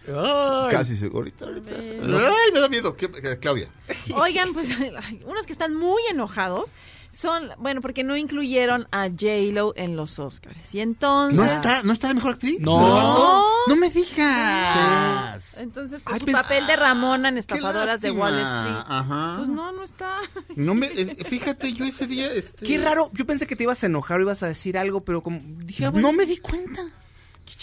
Ay. 0.09 0.70
Casi 0.70 0.96
seguro. 0.96 1.18
Ahorita, 1.20 1.44
ahorita. 1.46 1.70
Bueno. 1.72 2.18
Ay, 2.18 2.52
me 2.52 2.61
da 2.61 2.68
miedo. 2.68 2.96
¿Qué- 2.96 3.11
qué- 3.11 3.38
Claudia. 3.38 3.68
Oigan, 4.14 4.52
pues 4.52 4.68
ay, 5.02 5.22
unos 5.24 5.46
que 5.46 5.52
están 5.52 5.74
muy 5.74 6.02
enojados 6.11 6.72
son, 7.11 7.50
bueno, 7.59 7.80
porque 7.80 8.02
no 8.02 8.16
incluyeron 8.16 8.88
a 8.90 9.05
J-Lo 9.09 9.72
en 9.76 9.94
los 9.94 10.18
Oscars. 10.18 10.74
Y 10.74 10.80
entonces... 10.80 11.38
¿No 11.38 11.44
está, 11.44 11.84
¿No 11.84 11.92
está 11.92 12.09
de 12.09 12.14
mejor 12.14 12.32
actriz? 12.32 12.59
No. 12.59 13.46
No 13.68 13.76
me 13.76 13.88
digas. 13.88 15.59
Entonces, 15.59 16.00
pues, 16.02 16.14
Ay, 16.14 16.20
su 16.20 16.26
papel 16.32 16.66
de 16.66 16.74
Ramona 16.76 17.28
en 17.28 17.34
Qué 17.34 17.40
Estafadoras 17.40 18.00
de 18.00 18.11
Wall. 18.11 18.32
Street. 18.34 18.84
Ajá. 18.88 19.34
Pues 19.38 19.48
no, 19.48 19.72
no 19.72 19.84
está. 19.84 20.18
No 20.57 20.74
me, 20.74 20.86
es- 20.94 21.14
fíjate, 21.26 21.72
yo 21.72 21.84
ese 21.84 22.07
día, 22.07 22.30
este, 22.32 22.66
Qué 22.66 22.78
raro, 22.78 23.11
yo 23.14 23.24
pensé 23.26 23.46
que 23.46 23.57
te 23.57 23.62
ibas 23.62 23.82
a 23.82 23.86
enojar 23.86 24.18
o 24.18 24.22
ibas 24.22 24.42
a 24.42 24.48
decir 24.48 24.76
algo, 24.76 25.05
pero 25.05 25.22
como 25.22 25.38
dije, 25.40 25.84
ah, 25.86 25.90
bueno, 25.90 26.09
No 26.09 26.12
me 26.12 26.26
di 26.26 26.38
cuenta. 26.38 26.82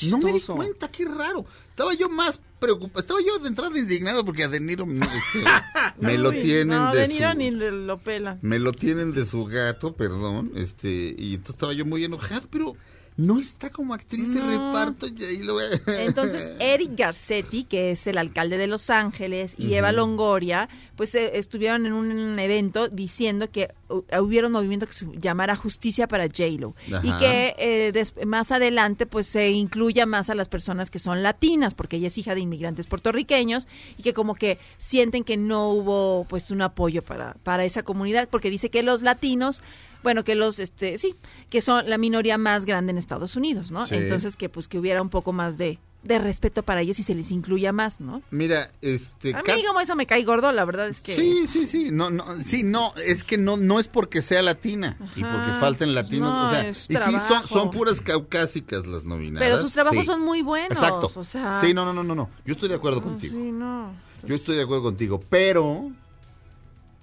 No 0.09 0.17
me 0.17 0.33
di 0.33 0.41
cuenta, 0.41 0.89
qué 0.89 1.05
raro. 1.05 1.45
Estaba 1.69 1.93
yo 1.93 2.09
más 2.09 2.41
preocupado, 2.59 2.99
estaba 2.99 3.19
yo 3.21 3.39
de 3.39 3.47
entrada 3.47 3.77
indignado 3.77 4.23
porque 4.23 4.43
a 4.43 4.47
De 4.47 4.59
Niro 4.59 4.85
este, 4.85 5.43
me 5.99 6.17
lo 6.17 6.31
tienen 6.31 6.67
no, 6.69 6.93
de 6.93 7.01
De 7.01 7.07
Niro 7.07 7.31
su, 7.31 7.37
ni 7.37 7.51
lo 7.51 7.97
pelan. 7.99 8.39
me 8.41 8.59
lo 8.59 8.71
tienen 8.73 9.13
de 9.13 9.25
su 9.25 9.45
gato, 9.45 9.95
perdón, 9.95 10.51
este, 10.55 11.15
y 11.17 11.33
entonces 11.33 11.55
estaba 11.55 11.73
yo 11.73 11.85
muy 11.85 12.03
enojado, 12.03 12.47
pero 12.51 12.75
no 13.21 13.39
está 13.39 13.69
como 13.69 13.93
actriz 13.93 14.33
de 14.33 14.41
reparto 14.41 15.07
y 15.07 15.23
ahí 15.23 15.37
lo 15.43 15.59
Entonces, 15.61 16.49
Eric 16.59 16.91
Garcetti, 16.97 17.63
que 17.65 17.91
es 17.91 18.07
el 18.07 18.17
alcalde 18.17 18.57
de 18.57 18.67
Los 18.67 18.89
Ángeles, 18.89 19.55
y 19.57 19.73
Eva 19.75 19.91
Longoria, 19.91 20.69
pues 20.95 21.13
eh, 21.15 21.31
estuvieron 21.37 21.85
en 21.85 21.93
un 21.93 22.39
evento 22.39 22.87
diciendo 22.87 23.51
que 23.51 23.69
hu- 23.89 24.03
hubiera 24.21 24.47
un 24.47 24.53
movimiento 24.53 24.87
que 24.87 24.93
se 24.93 25.05
llamara 25.17 25.55
Justicia 25.55 26.07
para 26.07 26.25
J-Lo. 26.25 26.75
Y 27.03 27.11
que 27.19 27.55
eh, 27.57 27.91
des- 27.91 28.13
más 28.25 28.51
adelante, 28.51 29.05
pues 29.05 29.27
se 29.27 29.49
incluya 29.51 30.05
más 30.05 30.29
a 30.29 30.35
las 30.35 30.47
personas 30.49 30.89
que 30.89 30.99
son 30.99 31.21
latinas, 31.23 31.73
porque 31.75 31.97
ella 31.97 32.07
es 32.07 32.17
hija 32.17 32.33
de 32.35 32.41
inmigrantes 32.41 32.87
puertorriqueños, 32.87 33.67
y 33.97 34.03
que 34.03 34.13
como 34.13 34.35
que 34.35 34.57
sienten 34.77 35.23
que 35.23 35.37
no 35.37 35.69
hubo, 35.69 36.25
pues, 36.27 36.49
un 36.51 36.61
apoyo 36.61 37.01
para, 37.01 37.35
para 37.43 37.65
esa 37.65 37.83
comunidad, 37.83 38.29
porque 38.29 38.49
dice 38.49 38.69
que 38.69 38.83
los 38.83 39.01
latinos 39.01 39.61
bueno, 40.03 40.23
que 40.23 40.35
los, 40.35 40.59
este, 40.59 40.97
sí, 40.97 41.15
que 41.49 41.61
son 41.61 41.89
la 41.89 41.97
minoría 41.97 42.37
más 42.37 42.65
grande 42.65 42.91
en 42.91 42.97
Estados 42.97 43.35
Unidos, 43.35 43.71
¿no? 43.71 43.85
Sí. 43.87 43.95
Entonces 43.95 44.35
que 44.35 44.49
pues 44.49 44.67
que 44.67 44.79
hubiera 44.79 45.01
un 45.01 45.09
poco 45.09 45.31
más 45.33 45.57
de, 45.57 45.79
de 46.03 46.17
respeto 46.17 46.63
para 46.63 46.81
ellos 46.81 46.97
y 46.99 47.03
se 47.03 47.13
les 47.13 47.29
incluya 47.29 47.71
más, 47.71 47.99
¿no? 47.99 48.23
Mira, 48.31 48.71
este... 48.81 49.35
A 49.35 49.43
Kat- 49.43 49.55
mí 49.55 49.63
como 49.63 49.79
eso 49.81 49.95
me 49.95 50.07
cae 50.07 50.23
gordo, 50.23 50.51
la 50.51 50.65
verdad 50.65 50.87
es 50.89 50.99
que... 51.01 51.15
Sí, 51.15 51.45
sí, 51.47 51.67
sí, 51.67 51.89
no, 51.91 52.09
no, 52.09 52.25
sí, 52.43 52.63
no, 52.63 52.93
es 53.05 53.23
que 53.23 53.37
no, 53.37 53.57
no 53.57 53.79
es 53.79 53.87
porque 53.87 54.23
sea 54.23 54.41
latina 54.41 54.97
y 55.15 55.21
porque 55.21 55.51
falten 55.59 55.93
latinos, 55.93 56.33
no, 56.33 56.47
o 56.47 56.49
sea, 56.49 56.69
y 56.69 56.73
sí 56.73 57.19
son, 57.27 57.47
son 57.47 57.69
puras 57.69 58.01
caucásicas 58.01 58.87
las 58.87 59.03
nominadas. 59.03 59.47
Pero 59.47 59.61
sus 59.61 59.73
trabajos 59.73 59.99
sí. 59.99 60.05
son 60.05 60.21
muy 60.21 60.41
buenos. 60.41 60.71
Exacto. 60.71 61.11
O 61.13 61.23
sea, 61.23 61.59
Sí, 61.61 61.73
no, 61.73 61.85
no, 61.85 61.93
no, 61.93 62.03
no, 62.03 62.15
no. 62.15 62.29
Yo 62.45 62.53
estoy 62.53 62.69
de 62.69 62.75
acuerdo 62.75 63.01
no, 63.01 63.05
contigo. 63.07 63.33
Sí, 63.35 63.51
no. 63.51 63.93
Yo 64.23 64.35
estoy 64.35 64.55
de 64.55 64.63
acuerdo 64.63 64.83
contigo, 64.83 65.19
pero 65.29 65.91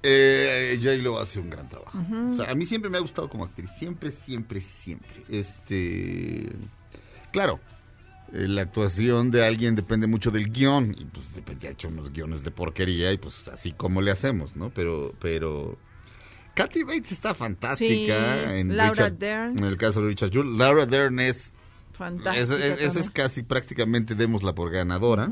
eh, 0.03 0.79
J-Lo 0.83 1.19
hace 1.19 1.41
un 1.41 1.51
gran 1.51 1.69
trabajo. 1.69 1.99
O 2.31 2.35
sea, 2.35 2.51
a 2.51 2.55
mí 2.55 2.65
siempre 2.67 2.91
me 2.91 2.99
ha 2.99 3.01
gustado 3.01 3.29
como 3.29 3.45
actriz, 3.45 3.71
siempre, 3.79 4.11
siempre, 4.11 4.61
siempre. 4.61 5.25
Este, 5.29 6.51
claro, 7.33 7.61
eh, 8.33 8.47
la 8.49 8.63
actuación 8.63 9.31
de 9.31 9.45
alguien 9.45 9.75
depende 9.75 10.07
mucho 10.07 10.31
del 10.31 10.51
guion 10.51 10.95
y 10.99 11.05
pues 11.07 11.35
repente 11.35 11.69
ha 11.69 11.71
hecho 11.71 11.89
unos 11.89 12.13
guiones 12.13 12.43
de 12.45 12.51
porquería 12.51 13.13
y 13.13 13.19
pues 13.19 13.49
así 13.49 13.73
como 13.73 14.01
le 14.03 14.11
hacemos, 14.11 14.55
¿no? 14.57 14.71
Pero, 14.71 15.15
pero 15.21 15.79
Kathy 16.55 16.83
Bates 16.85 17.13
está 17.13 17.35
fantástica 17.35 18.35
Sí, 18.49 18.51
en 18.61 18.77
Laura 18.77 19.07
Richard- 19.09 19.19
Dern. 19.19 19.59
en 19.59 19.65
el 19.65 19.77
caso 19.77 20.01
de 20.03 20.09
Richard 20.09 20.31
Jewell. 20.31 20.59
Laura 20.59 20.87
Dern 20.87 21.19
es 21.21 21.53
Fantástica 21.93 22.39
esa, 22.55 22.55
es- 22.85 22.97
es 22.97 23.11
casi 23.11 23.43
prácticamente 23.43 24.15
démosla 24.15 24.55
por 24.55 24.71
ganadora. 24.71 25.29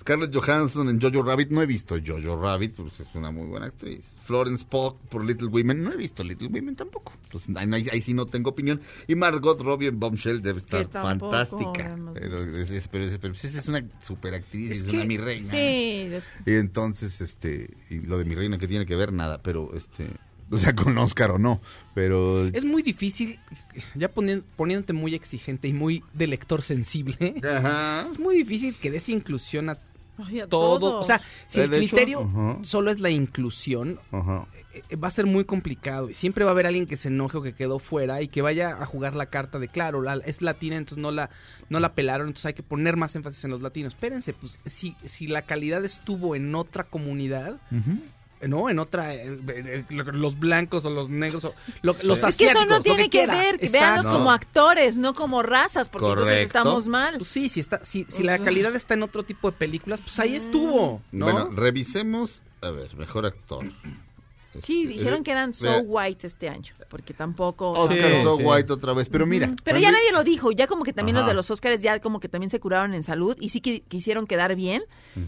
Scarlett 0.00 0.34
Johansson 0.34 0.88
en 0.88 1.00
Jojo 1.00 1.22
Rabbit, 1.22 1.50
no 1.50 1.60
he 1.60 1.66
visto 1.66 1.96
Jojo 2.04 2.40
Rabbit, 2.40 2.74
pues 2.76 3.00
es 3.00 3.08
una 3.14 3.30
muy 3.30 3.46
buena 3.46 3.66
actriz. 3.66 4.14
Florence 4.24 4.64
Pugh 4.64 4.96
por 5.10 5.24
Little 5.24 5.48
Women, 5.48 5.82
no 5.82 5.92
he 5.92 5.96
visto 5.96 6.22
Little 6.24 6.48
Women 6.48 6.76
tampoco. 6.76 7.12
Entonces, 7.24 7.54
ahí, 7.56 7.68
ahí- 7.72 7.88
ahí 7.92 8.00
sí 8.00 8.14
no 8.14 8.24
tengo 8.26 8.50
opinión. 8.50 8.80
Y 9.06 9.14
Margot 9.16 9.60
Robbie 9.60 9.88
en 9.88 9.98
Bombshell 10.00 10.40
debe 10.40 10.58
estar 10.60 10.86
tampoco 10.86 11.32
fantástica. 11.32 11.98
Pero, 12.14 12.38
es, 12.38 12.70
es- 12.70 12.88
pero, 12.88 13.04
es, 13.04 13.18
pero 13.18 13.34
pues 13.34 13.44
es 13.44 13.68
una 13.68 13.84
super 14.00 14.34
actriz, 14.34 14.70
es, 14.70 14.78
Es 14.82 14.92
una 14.92 15.04
mi 15.04 15.18
reina. 15.18 15.50
Sí, 15.50 16.08
Y 16.46 16.52
entonces, 16.54 17.20
este, 17.20 17.74
y 17.90 18.00
lo 18.00 18.16
de 18.18 18.24
mi 18.24 18.34
reina 18.34 18.56
que 18.58 18.68
tiene 18.68 18.86
que 18.86 18.96
ver 18.96 19.12
nada, 19.12 19.42
pero 19.42 19.74
este, 19.74 20.06
o 20.50 20.56
sea, 20.58 20.74
con 20.74 20.96
Oscar 20.96 21.32
o 21.32 21.38
no, 21.38 21.60
pero 21.94 22.46
Es 22.46 22.64
muy 22.64 22.82
difícil, 22.82 23.38
ya 23.94 24.08
poniéndote 24.10 24.92
muy 24.94 25.14
exigente 25.14 25.68
y 25.68 25.74
muy 25.74 26.02
de 26.14 26.26
lector 26.26 26.62
sensible, 26.62 27.34
Ajá. 27.44 28.08
es 28.10 28.18
muy 28.18 28.36
difícil 28.36 28.74
que 28.74 28.90
des 28.90 29.08
inclusión 29.10 29.68
a 29.68 29.74
todo. 30.48 30.78
todo. 30.78 31.00
O 31.00 31.04
sea, 31.04 31.20
si 31.46 31.60
Eh, 31.60 31.64
el 31.64 31.74
hecho, 31.74 31.96
criterio 31.96 32.58
solo 32.62 32.90
es 32.90 33.00
la 33.00 33.10
inclusión, 33.10 34.00
Ajá. 34.12 34.46
eh, 34.90 34.96
va 34.96 35.08
a 35.08 35.10
ser 35.10 35.26
muy 35.26 35.44
complicado 35.44 36.10
y 36.10 36.14
siempre 36.14 36.44
va 36.44 36.50
a 36.50 36.52
haber 36.52 36.66
alguien 36.66 36.86
que 36.86 36.96
se 36.96 37.08
enoje 37.08 37.38
o 37.38 37.42
que 37.42 37.54
quedó 37.54 37.78
fuera 37.78 38.20
y 38.22 38.28
que 38.28 38.42
vaya 38.42 38.80
a 38.82 38.86
jugar 38.86 39.16
la 39.16 39.26
carta 39.26 39.58
de 39.58 39.68
claro, 39.68 40.02
la- 40.02 40.16
es 40.24 40.42
latina, 40.42 40.76
entonces 40.76 41.02
no 41.02 41.10
la 41.10 41.30
no 41.68 41.80
la 41.80 41.94
pelaron, 41.94 42.28
entonces 42.28 42.46
hay 42.46 42.54
que 42.54 42.62
poner 42.62 42.96
más 42.96 43.14
énfasis 43.16 43.44
en 43.44 43.50
los 43.50 43.60
latinos. 43.62 43.94
Espérense, 43.94 44.32
pues 44.32 44.58
si 44.66 44.96
si 45.06 45.26
la 45.26 45.42
calidad 45.42 45.84
estuvo 45.84 46.34
en 46.34 46.54
otra 46.54 46.84
comunidad. 46.84 47.60
¿No? 48.46 48.70
En 48.70 48.78
otra 48.78 49.14
eh, 49.14 49.38
eh, 49.48 49.84
los 50.12 50.38
blancos 50.38 50.84
o 50.84 50.90
los 50.90 51.10
negros 51.10 51.44
o 51.44 51.54
lo- 51.82 51.96
los 52.02 52.22
Es 52.22 52.36
que 52.36 52.44
eso 52.46 52.58
asiáticos, 52.58 52.68
no 52.68 52.82
tiene 52.82 53.08
que, 53.10 53.26
ver, 53.26 53.58
véanlos 53.72 54.06
como 54.06 54.30
actores, 54.30 54.96
no 54.96 55.14
como 55.14 55.42
razas, 55.42 55.88
porque 55.88 56.06
entonces 56.22 56.34
estamos 56.46 56.88
mal. 56.88 57.16
Pues 57.18 57.28
sí, 57.30 57.48
si 57.48 57.60
está 57.60 57.84
si, 57.84 58.04
si 58.10 58.22
la 58.22 58.38
calidad 58.38 58.74
está 58.76 58.94
en 58.94 59.02
otro 59.02 59.22
tipo 59.24 59.50
de 59.50 59.56
películas, 59.56 60.00
pues 60.00 60.18
ahí 60.20 60.36
estuvo, 60.36 61.02
¿no? 61.12 61.24
Bueno, 61.24 61.50
revisemos, 61.54 62.42
a 62.60 62.70
ver, 62.70 62.94
mejor 62.96 63.26
actor. 63.26 63.64
Sí, 64.62 64.86
dijeron 64.86 65.20
Eh, 65.20 65.22
que 65.22 65.30
eran 65.30 65.52
so 65.52 65.68
eh, 65.78 65.82
white 65.86 66.26
este 66.26 66.48
año, 66.48 66.72
porque 66.88 67.14
tampoco... 67.14 67.70
Oscar 67.72 67.98
Sí, 67.98 68.22
So 68.22 68.36
sí. 68.36 68.42
White 68.44 68.72
otra 68.72 68.92
vez, 68.92 69.08
pero 69.08 69.26
mira. 69.26 69.54
Pero 69.64 69.78
ya 69.78 69.90
nadie 69.90 70.12
lo 70.12 70.24
dijo, 70.24 70.52
ya 70.52 70.66
como 70.66 70.84
que 70.84 70.92
también 70.92 71.14
los 71.14 71.22
Ajá. 71.22 71.30
de 71.30 71.34
los 71.36 71.50
Oscars 71.50 71.82
ya 71.82 72.00
como 72.00 72.20
que 72.20 72.28
también 72.28 72.50
se 72.50 72.60
curaron 72.60 72.94
en 72.94 73.02
salud 73.02 73.36
y 73.40 73.48
sí 73.50 73.60
que 73.60 73.80
quisieron 73.82 74.26
quedar 74.26 74.54
bien 74.56 74.82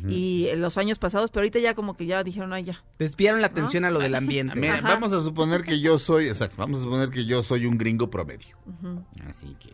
y 0.09 0.48
en 0.48 0.61
los 0.62 0.78
años 0.78 0.98
pasados, 0.98 1.31
pero 1.31 1.40
ahorita 1.43 1.59
ya 1.59 1.74
como 1.74 1.97
que 1.97 2.07
ya 2.07 2.23
dijeron, 2.24 2.52
ay 2.52 2.65
ya. 2.65 2.85
Desviaron 2.98 3.40
la 3.40 3.48
atención 3.48 3.85
a 3.85 3.90
lo 3.90 3.98
del 4.01 4.15
ambiente. 4.15 4.55
Mira, 4.59 4.74
Ajá. 4.78 4.82
vamos 4.89 5.12
a 5.12 5.23
suponer 5.23 5.62
que 5.62 5.81
yo 5.81 5.98
soy, 5.98 6.28
exacto, 6.28 6.57
vamos 6.59 6.81
a 6.81 6.82
suponer 6.82 7.11
que 7.11 7.24
yo 7.24 7.43
soy 7.43 7.66
un 7.66 7.78
gringo 7.78 8.11
promedio. 8.11 8.57
Así 9.28 9.57
que, 9.61 9.73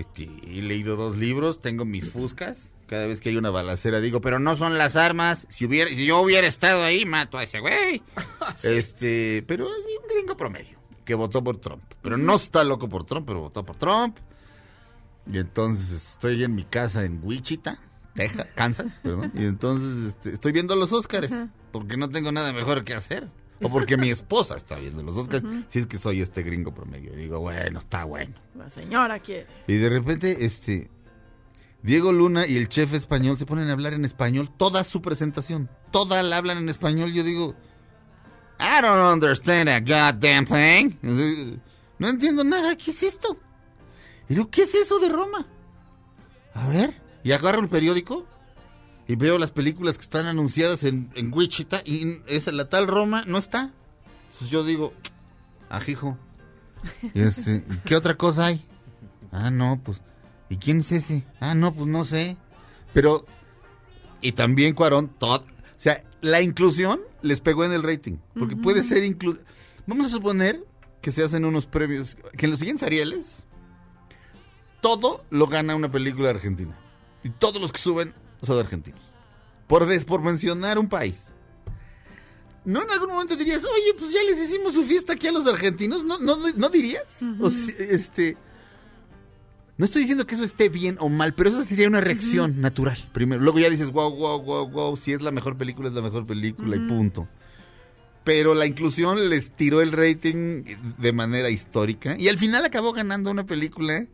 este, 0.00 0.24
he 0.46 0.62
leído 0.62 0.96
dos 0.96 1.16
libros, 1.18 1.60
tengo 1.60 1.84
mis 1.84 2.10
fuscas. 2.10 2.70
Cada 2.92 3.06
vez 3.06 3.20
que 3.20 3.30
hay 3.30 3.38
una 3.38 3.48
balacera 3.48 4.02
digo, 4.02 4.20
pero 4.20 4.38
no 4.38 4.54
son 4.54 4.76
las 4.76 4.96
armas. 4.96 5.46
Si 5.48 5.64
hubiera, 5.64 5.88
si 5.88 6.04
yo 6.04 6.20
hubiera 6.20 6.46
estado 6.46 6.84
ahí, 6.84 7.06
mato 7.06 7.38
a 7.38 7.42
ese 7.42 7.58
güey. 7.58 8.02
Este, 8.62 9.42
pero 9.46 9.66
es 9.66 9.82
un 9.98 10.08
gringo 10.14 10.36
promedio 10.36 10.78
que 11.02 11.14
votó 11.14 11.42
por 11.42 11.56
Trump. 11.56 11.82
Pero 12.02 12.18
no 12.18 12.34
está 12.34 12.64
loco 12.64 12.90
por 12.90 13.04
Trump, 13.04 13.26
pero 13.26 13.40
votó 13.40 13.64
por 13.64 13.76
Trump. 13.76 14.18
Y 15.26 15.38
entonces 15.38 15.90
estoy 15.90 16.44
en 16.44 16.54
mi 16.54 16.64
casa 16.64 17.06
en 17.06 17.20
Wichita, 17.22 17.80
Texas, 18.14 18.48
Kansas, 18.54 19.00
perdón. 19.02 19.32
Y 19.36 19.46
entonces 19.46 20.10
este, 20.10 20.34
estoy 20.34 20.52
viendo 20.52 20.76
los 20.76 20.92
Óscares, 20.92 21.32
porque 21.72 21.96
no 21.96 22.10
tengo 22.10 22.30
nada 22.30 22.52
mejor 22.52 22.84
que 22.84 22.92
hacer. 22.92 23.26
O 23.62 23.70
porque 23.70 23.96
mi 23.96 24.10
esposa 24.10 24.54
está 24.54 24.76
viendo 24.76 25.02
los 25.02 25.16
Óscares, 25.16 25.44
si 25.68 25.78
es 25.78 25.86
que 25.86 25.96
soy 25.96 26.20
este 26.20 26.42
gringo 26.42 26.74
promedio. 26.74 27.14
Y 27.14 27.16
digo, 27.16 27.40
bueno, 27.40 27.78
está 27.78 28.04
bueno. 28.04 28.34
La 28.54 28.68
señora 28.68 29.18
quiere. 29.18 29.46
Y 29.66 29.76
de 29.76 29.88
repente, 29.88 30.44
este, 30.44 30.90
Diego 31.82 32.12
Luna 32.12 32.46
y 32.46 32.56
el 32.56 32.68
chef 32.68 32.94
español 32.94 33.36
se 33.36 33.46
ponen 33.46 33.68
a 33.68 33.72
hablar 33.72 33.92
en 33.92 34.04
español 34.04 34.50
toda 34.56 34.84
su 34.84 35.02
presentación. 35.02 35.68
Toda 35.90 36.22
la 36.22 36.36
hablan 36.36 36.58
en 36.58 36.68
español. 36.68 37.12
Yo 37.12 37.24
digo, 37.24 37.56
I 38.60 38.80
don't 38.82 39.14
understand 39.14 39.68
a 39.68 39.80
goddamn 39.80 40.46
thing. 40.46 40.96
No 41.98 42.08
entiendo 42.08 42.44
nada. 42.44 42.76
¿Qué 42.76 42.92
es 42.92 43.02
esto? 43.02 43.36
Y 44.28 44.34
digo, 44.34 44.48
¿qué 44.50 44.62
es 44.62 44.74
eso 44.74 45.00
de 45.00 45.08
Roma? 45.08 45.46
A 46.54 46.68
ver. 46.68 47.00
Y 47.24 47.32
agarro 47.32 47.60
el 47.60 47.68
periódico 47.68 48.26
y 49.08 49.16
veo 49.16 49.38
las 49.38 49.50
películas 49.50 49.98
que 49.98 50.04
están 50.04 50.26
anunciadas 50.26 50.84
en, 50.84 51.10
Wichita 51.32 51.82
y 51.84 52.20
esa, 52.26 52.52
la 52.52 52.68
tal 52.68 52.86
Roma 52.86 53.24
no 53.26 53.38
está. 53.38 53.72
Entonces 54.26 54.50
yo 54.50 54.64
digo, 54.64 54.92
ajijo. 55.68 56.16
Y 57.14 57.22
este, 57.22 57.64
¿y 57.68 57.76
¿Qué 57.84 57.96
otra 57.96 58.16
cosa 58.16 58.46
hay? 58.46 58.64
Ah, 59.30 59.50
no, 59.50 59.80
pues. 59.82 60.00
¿Y 60.52 60.56
quién 60.58 60.80
es 60.80 60.92
ese? 60.92 61.24
Ah, 61.40 61.54
no, 61.54 61.72
pues 61.74 61.86
no 61.88 62.04
sé. 62.04 62.36
Pero. 62.92 63.24
Y 64.20 64.32
también 64.32 64.74
Cuarón, 64.74 65.08
todo. 65.08 65.38
O 65.40 65.44
sea, 65.76 66.04
la 66.20 66.40
inclusión 66.42 67.00
les 67.22 67.40
pegó 67.40 67.64
en 67.64 67.72
el 67.72 67.82
rating. 67.82 68.18
Porque 68.38 68.54
puede 68.56 68.82
ser 68.82 69.02
inclu 69.02 69.38
Vamos 69.86 70.06
a 70.06 70.10
suponer 70.10 70.62
que 71.00 71.10
se 71.10 71.22
hacen 71.24 71.44
unos 71.44 71.66
premios. 71.66 72.16
Que 72.36 72.44
en 72.46 72.50
los 72.50 72.58
siguientes 72.60 72.86
Arieles. 72.86 73.44
Todo 74.80 75.24
lo 75.30 75.46
gana 75.46 75.74
una 75.74 75.90
película 75.90 76.30
argentina. 76.30 76.76
Y 77.24 77.30
todos 77.30 77.60
los 77.60 77.72
que 77.72 77.78
suben 77.80 78.14
son 78.42 78.58
argentinos. 78.58 79.00
Por, 79.68 79.86
des- 79.86 80.04
por 80.04 80.20
mencionar 80.20 80.78
un 80.78 80.88
país. 80.88 81.32
¿No 82.64 82.82
en 82.82 82.90
algún 82.90 83.08
momento 83.08 83.36
dirías, 83.36 83.64
oye, 83.64 83.94
pues 83.98 84.12
ya 84.12 84.22
les 84.22 84.38
hicimos 84.38 84.74
su 84.74 84.82
fiesta 84.84 85.14
aquí 85.14 85.26
a 85.28 85.32
los 85.32 85.46
argentinos? 85.46 86.04
¿No, 86.04 86.18
no, 86.18 86.36
no 86.36 86.68
dirías? 86.68 87.22
O 87.40 87.48
si- 87.50 87.74
este... 87.78 88.36
No 89.78 89.84
estoy 89.84 90.02
diciendo 90.02 90.26
que 90.26 90.34
eso 90.34 90.44
esté 90.44 90.68
bien 90.68 90.96
o 91.00 91.08
mal, 91.08 91.34
pero 91.34 91.48
eso 91.48 91.62
sería 91.64 91.88
una 91.88 92.00
reacción 92.00 92.60
natural. 92.60 92.98
Primero, 93.12 93.40
luego 93.40 93.58
ya 93.58 93.70
dices, 93.70 93.90
wow, 93.90 94.14
wow, 94.14 94.42
wow, 94.42 94.70
wow, 94.70 94.96
si 94.96 95.12
es 95.12 95.22
la 95.22 95.30
mejor 95.30 95.56
película, 95.56 95.88
es 95.88 95.94
la 95.94 96.02
mejor 96.02 96.26
película 96.26 96.76
y 96.76 96.80
punto. 96.80 97.26
Pero 98.24 98.54
la 98.54 98.66
inclusión 98.66 99.30
les 99.30 99.52
tiró 99.52 99.80
el 99.80 99.92
rating 99.92 100.62
de 100.98 101.12
manera 101.12 101.50
histórica 101.50 102.16
y 102.18 102.28
al 102.28 102.38
final 102.38 102.64
acabó 102.64 102.92
ganando 102.92 103.30
una 103.30 103.44
película 103.44 104.06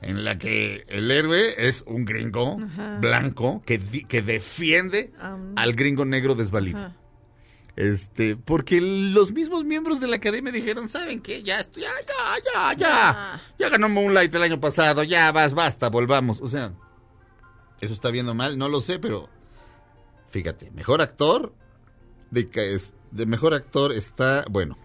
en 0.00 0.24
la 0.24 0.38
que 0.38 0.84
el 0.88 1.10
héroe 1.10 1.42
es 1.58 1.82
un 1.86 2.04
gringo 2.04 2.56
Ajá. 2.62 2.98
blanco 3.00 3.62
que, 3.66 3.78
que 3.78 4.22
defiende 4.22 5.12
al 5.56 5.74
gringo 5.74 6.04
negro 6.04 6.34
desvalido. 6.34 6.78
Ajá. 6.78 7.03
Este, 7.76 8.36
porque 8.36 8.80
los 8.80 9.32
mismos 9.32 9.64
miembros 9.64 9.98
de 10.00 10.06
la 10.06 10.16
academia 10.16 10.52
dijeron, 10.52 10.88
¿saben 10.88 11.20
qué? 11.20 11.42
Ya, 11.42 11.58
estoy, 11.60 11.82
ya, 11.82 11.90
ya, 12.06 12.52
ya, 12.52 12.72
ya. 12.78 13.42
Ya 13.58 13.68
ganó 13.68 13.88
Moonlight 13.88 14.32
el 14.34 14.42
año 14.44 14.60
pasado, 14.60 15.02
ya 15.02 15.32
vas, 15.32 15.54
basta, 15.54 15.88
volvamos. 15.90 16.40
O 16.40 16.46
sea, 16.48 16.72
eso 17.80 17.92
está 17.92 18.10
viendo 18.10 18.34
mal, 18.34 18.56
no 18.58 18.68
lo 18.68 18.80
sé, 18.80 18.98
pero 19.00 19.28
fíjate, 20.28 20.70
mejor 20.70 21.02
actor, 21.02 21.52
de, 22.30 22.48
de 23.10 23.26
mejor 23.26 23.54
actor 23.54 23.92
está, 23.92 24.44
bueno, 24.50 24.78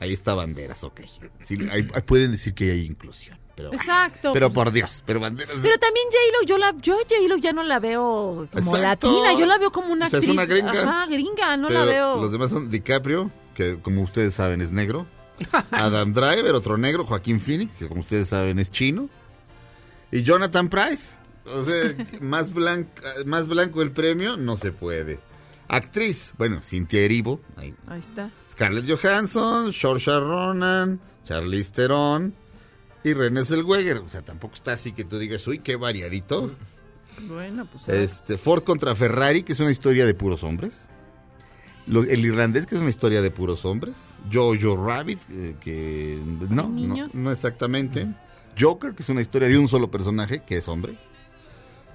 ahí 0.00 0.12
está 0.12 0.34
Banderas, 0.34 0.84
ok. 0.84 1.00
Sí, 1.40 1.58
hay- 1.70 1.88
hay- 1.94 2.02
pueden 2.02 2.32
decir 2.32 2.52
que 2.54 2.70
hay 2.72 2.80
inclusión, 2.82 3.38
pero, 3.56 3.72
Exacto. 3.72 4.32
pero 4.32 4.50
por 4.50 4.72
Dios, 4.72 5.02
pero 5.06 5.20
Banderas... 5.20 5.56
Pero 5.62 5.78
también 5.78 6.06
J-Lo, 6.10 6.46
yo 6.46 6.58
la, 6.58 6.74
yo 6.80 6.94
a 6.94 6.98
J-Lo 6.98 7.36
ya 7.36 7.52
no 7.52 7.62
la 7.62 7.78
veo 7.78 8.48
como 8.50 8.76
Exacto. 8.76 8.80
latina, 8.80 9.38
yo 9.38 9.46
la 9.46 9.58
veo 9.58 9.70
como 9.70 9.92
una 9.92 10.06
O 10.06 10.10
sea, 10.10 10.18
es 10.18 10.28
actriz. 10.28 10.34
una 10.34 10.46
gringa. 10.46 10.70
Ajá, 10.72 11.06
gringa, 11.06 11.56
no 11.56 11.68
Pero 11.68 11.80
la 11.80 11.86
veo. 11.86 12.16
Los 12.20 12.32
demás 12.32 12.50
son 12.50 12.68
DiCaprio, 12.70 13.30
que 13.54 13.78
como 13.78 14.02
ustedes 14.02 14.34
saben 14.34 14.60
es 14.60 14.72
negro. 14.72 15.06
Adam 15.70 16.12
Driver, 16.12 16.54
otro 16.54 16.76
negro. 16.76 17.04
Joaquín 17.04 17.40
Phoenix, 17.40 17.76
que 17.76 17.88
como 17.88 18.00
ustedes 18.00 18.28
saben 18.28 18.58
es 18.58 18.70
chino. 18.70 19.08
Y 20.10 20.22
Jonathan 20.22 20.68
Price. 20.68 21.10
O 21.46 21.62
sea, 21.64 22.06
más, 22.20 22.52
blanco, 22.52 22.90
más 23.26 23.46
blanco 23.46 23.82
el 23.82 23.92
premio 23.92 24.36
no 24.36 24.56
se 24.56 24.72
puede. 24.72 25.20
Actriz, 25.68 26.34
bueno, 26.38 26.60
Cynthia 26.62 27.00
Erivo, 27.02 27.40
ahí. 27.56 27.74
Ahí 27.86 28.00
está. 28.00 28.30
Scarlett 28.50 28.88
Johansson, 28.88 29.72
Saoirse 29.72 30.18
Ronan, 30.18 31.00
Charlize 31.24 31.72
Theron 31.72 32.34
y 33.04 33.12
René 33.14 33.44
Zellweger. 33.44 33.98
O 33.98 34.08
sea, 34.08 34.22
tampoco 34.22 34.54
está 34.54 34.72
así 34.72 34.92
que 34.92 35.04
tú 35.04 35.18
digas, 35.18 35.46
uy, 35.46 35.58
qué 35.60 35.76
variadito. 35.76 36.52
Bueno, 37.28 37.66
pues. 37.70 37.88
Este, 37.88 38.36
Ford 38.38 38.64
contra 38.64 38.94
Ferrari, 38.94 39.42
que 39.44 39.52
es 39.52 39.60
una 39.60 39.70
historia 39.70 40.04
de 40.06 40.14
puros 40.14 40.42
hombres. 40.42 40.74
Lo- 41.86 42.02
el 42.02 42.24
irlandés, 42.24 42.66
que 42.66 42.74
es 42.76 42.80
una 42.80 42.90
historia 42.90 43.20
de 43.22 43.30
puros 43.30 43.64
hombres. 43.64 43.94
Jojo 44.32 44.76
Rabbit, 44.84 45.18
eh, 45.30 45.54
que 45.60 46.18
no, 46.50 46.68
no, 47.12 47.30
exactamente. 47.30 48.08
Joker, 48.58 48.94
que 48.94 49.02
es 49.02 49.08
una 49.10 49.20
historia 49.20 49.48
de 49.48 49.58
un 49.58 49.68
solo 49.68 49.90
personaje, 49.90 50.42
que 50.46 50.56
es 50.56 50.66
hombre. 50.68 50.96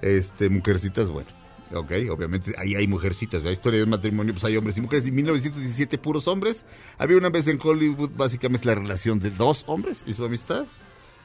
Este, 0.02 0.48
Mujercitas, 0.48 1.08
bueno. 1.10 1.28
Ok, 1.72 1.92
obviamente 2.10 2.52
ahí 2.58 2.74
hay 2.74 2.88
mujercitas, 2.88 3.44
la 3.44 3.52
historia 3.52 3.78
de 3.78 3.86
matrimonio, 3.86 4.32
pues 4.34 4.44
hay 4.44 4.56
hombres 4.56 4.76
y 4.76 4.80
mujeres. 4.80 5.06
En 5.06 5.14
1917, 5.14 5.98
puros 5.98 6.26
hombres. 6.26 6.64
Había 6.98 7.16
una 7.16 7.28
vez 7.28 7.46
en 7.46 7.60
Hollywood, 7.62 8.10
básicamente 8.16 8.66
la 8.66 8.74
relación 8.74 9.20
de 9.20 9.30
dos 9.30 9.62
hombres 9.68 10.02
y 10.06 10.14
su 10.14 10.24
amistad. 10.24 10.66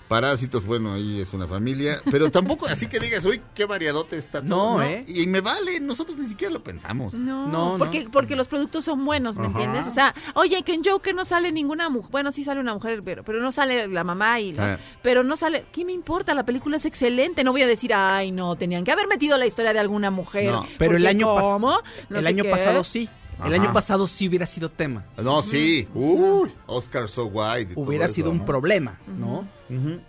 Parásitos, 0.08 0.66
bueno, 0.66 0.94
ahí 0.94 1.20
es 1.22 1.34
una 1.34 1.48
familia. 1.48 2.00
Pero 2.12 2.30
tampoco 2.30 2.68
así 2.68 2.86
que 2.88 3.00
digas, 3.00 3.26
uy, 3.26 3.42
qué 3.56 3.66
variadote 3.66 4.18
está 4.18 4.40
todo. 4.42 4.78
No, 4.78 4.84
¿eh? 4.84 5.04
Y 5.08 5.26
me 5.26 5.42
vale, 5.42 5.80
nosotros 5.80 6.18
ni 6.18 6.28
siquiera 6.28 6.54
lo 6.54 6.64
pensamos. 6.64 7.14
No, 7.16 7.48
No, 7.48 7.76
porque, 7.80 8.08
porque 8.12 8.36
los 8.36 8.48
productos 8.48 8.86
son 8.86 9.04
buenos, 9.04 9.38
¿me 9.38 9.48
Ajá. 9.48 9.52
entiendes? 9.64 9.88
O 9.88 9.92
sea, 9.92 10.14
oye, 10.36 10.62
que 10.64 10.74
en 10.74 10.84
Joker 10.84 11.16
no 11.16 11.26
sale 11.26 11.52
ninguna 11.52 11.90
mujer. 11.90 12.12
Bueno, 12.12 12.32
sí 12.32 12.44
sale 12.44 12.60
una 12.60 12.74
mujer, 12.76 13.02
pero, 13.04 13.24
pero 13.24 13.42
no 13.42 13.52
sale 13.52 13.88
la 13.88 14.04
mamá 14.04 14.40
y 14.40 14.54
la- 14.54 14.74
Ah. 14.74 14.80
Pero 15.02 15.24
no 15.24 15.38
sale. 15.38 15.66
¿Qué 15.72 15.84
me 15.86 15.92
importa? 15.92 16.34
La 16.36 16.46
película 16.46 16.78
es 16.78 16.86
excelente. 16.86 17.44
No 17.44 17.52
voy 17.52 17.62
a 17.64 17.68
decir, 17.68 17.94
ay, 17.94 18.32
no, 18.32 18.56
tenían 18.56 18.84
que 18.84 18.92
haber 18.92 19.08
metido 19.08 19.38
la 19.38 19.46
historia 19.48 19.74
de 19.74 19.80
alguna 19.80 20.12
mujer. 20.12 20.52
No. 20.52 20.68
Pero 20.78 20.98
el 20.98 21.06
año, 21.08 21.28
¿cómo? 21.28 21.80
No 22.10 22.18
el 22.18 22.24
sé 22.24 22.30
año 22.30 22.44
qué. 22.44 22.50
pasado 22.52 22.84
sí. 22.84 23.10
El 23.44 23.54
Ajá. 23.54 23.64
año 23.64 23.74
pasado 23.74 24.08
sí 24.08 24.28
hubiera 24.30 24.46
sido 24.46 24.70
tema. 24.70 25.06
No, 25.18 25.44
sí. 25.44 25.88
Uy, 25.94 26.52
Oscar 26.68 27.10
So 27.10 27.26
White. 27.26 27.72
y 27.72 27.76
todo 27.76 27.84
Hubiera 27.86 28.06
eso, 28.06 28.14
sido 28.16 28.32
un 28.32 28.40
¿no? 28.40 28.46
problema, 28.46 28.98
¿no? 29.08 29.48
Ujú. 29.70 30.00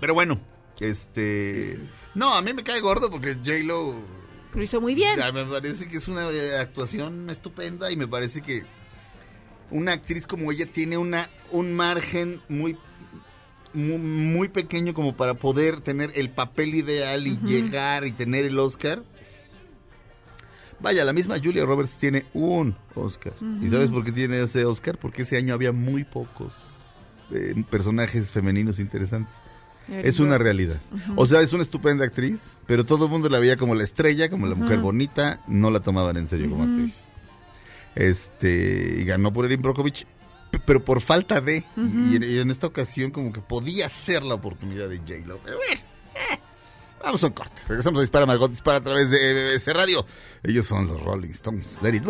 Pero 0.00 0.14
bueno, 0.14 0.38
este... 0.80 1.78
No, 2.14 2.32
a 2.34 2.42
mí 2.42 2.52
me 2.52 2.62
cae 2.62 2.80
gordo 2.80 3.10
porque 3.10 3.34
J-Lo... 3.34 3.96
Lo 4.54 4.62
hizo 4.62 4.80
muy 4.80 4.94
bien. 4.94 5.16
Ya, 5.16 5.32
Me 5.32 5.44
parece 5.44 5.88
que 5.88 5.96
es 5.96 6.08
una 6.08 6.28
eh, 6.30 6.58
actuación 6.58 7.30
estupenda 7.30 7.90
y 7.90 7.96
me 7.96 8.06
parece 8.06 8.42
que 8.42 8.64
una 9.70 9.92
actriz 9.92 10.26
como 10.26 10.52
ella 10.52 10.66
tiene 10.66 10.98
una 10.98 11.30
un 11.50 11.72
margen 11.72 12.42
muy 12.50 12.76
muy, 13.72 13.96
muy 13.96 14.48
pequeño 14.48 14.92
como 14.92 15.16
para 15.16 15.32
poder 15.32 15.80
tener 15.80 16.12
el 16.14 16.28
papel 16.28 16.74
ideal 16.74 17.26
y 17.26 17.38
llegar 17.38 18.04
y 18.04 18.12
tener 18.12 18.44
el 18.44 18.58
Oscar. 18.58 19.02
Vaya, 20.82 21.04
la 21.04 21.12
misma 21.12 21.36
Julia 21.42 21.64
Roberts 21.64 21.92
tiene 21.92 22.26
un 22.34 22.76
Oscar. 22.94 23.34
¿Y 23.60 23.70
sabes 23.70 23.90
por 23.90 24.04
qué 24.04 24.12
tiene 24.12 24.42
ese 24.42 24.64
Oscar? 24.64 24.98
Porque 24.98 25.22
ese 25.22 25.36
año 25.36 25.54
había 25.54 25.72
muy 25.72 26.04
pocos 26.04 26.54
eh, 27.30 27.54
personajes 27.70 28.32
femeninos 28.32 28.78
interesantes. 28.78 29.36
Es 29.88 30.20
una 30.20 30.38
realidad. 30.38 30.80
O 31.16 31.26
sea, 31.26 31.40
es 31.40 31.52
una 31.52 31.62
estupenda 31.62 32.04
actriz, 32.04 32.56
pero 32.66 32.84
todo 32.84 33.06
el 33.06 33.10
mundo 33.10 33.28
la 33.28 33.38
veía 33.38 33.56
como 33.56 33.74
la 33.74 33.84
estrella, 33.84 34.30
como 34.30 34.46
la 34.46 34.54
mujer 34.54 34.78
bonita, 34.78 35.40
no 35.48 35.70
la 35.70 35.80
tomaban 35.80 36.16
en 36.16 36.26
serio 36.26 36.50
como 36.50 36.64
actriz. 36.64 37.04
Este, 37.94 39.00
y 39.00 39.04
ganó 39.04 39.32
por 39.32 39.44
Erin 39.44 39.60
Brockovich, 39.60 40.06
pero 40.64 40.84
por 40.84 41.00
falta 41.00 41.40
de, 41.40 41.64
y, 41.76 42.16
en, 42.16 42.22
y 42.22 42.38
en 42.38 42.50
esta 42.50 42.66
ocasión 42.66 43.10
como 43.10 43.32
que 43.32 43.40
podía 43.40 43.88
ser 43.88 44.22
la 44.22 44.34
oportunidad 44.34 44.88
de 44.88 44.98
J-Lo. 44.98 45.38
Pero 45.44 45.56
bueno, 45.58 45.80
vamos 47.02 47.22
a 47.24 47.26
un 47.26 47.32
corte. 47.32 47.62
Regresamos 47.68 47.98
a 47.98 48.02
Dispara 48.02 48.26
Margot, 48.26 48.50
Dispara 48.50 48.78
a 48.78 48.80
través 48.80 49.10
de 49.10 49.52
BBC 49.54 49.68
Radio. 49.72 50.06
Ellos 50.42 50.66
son 50.66 50.86
los 50.86 51.02
Rolling 51.02 51.30
Stones. 51.30 51.78
Let 51.82 51.94
it. 51.94 52.04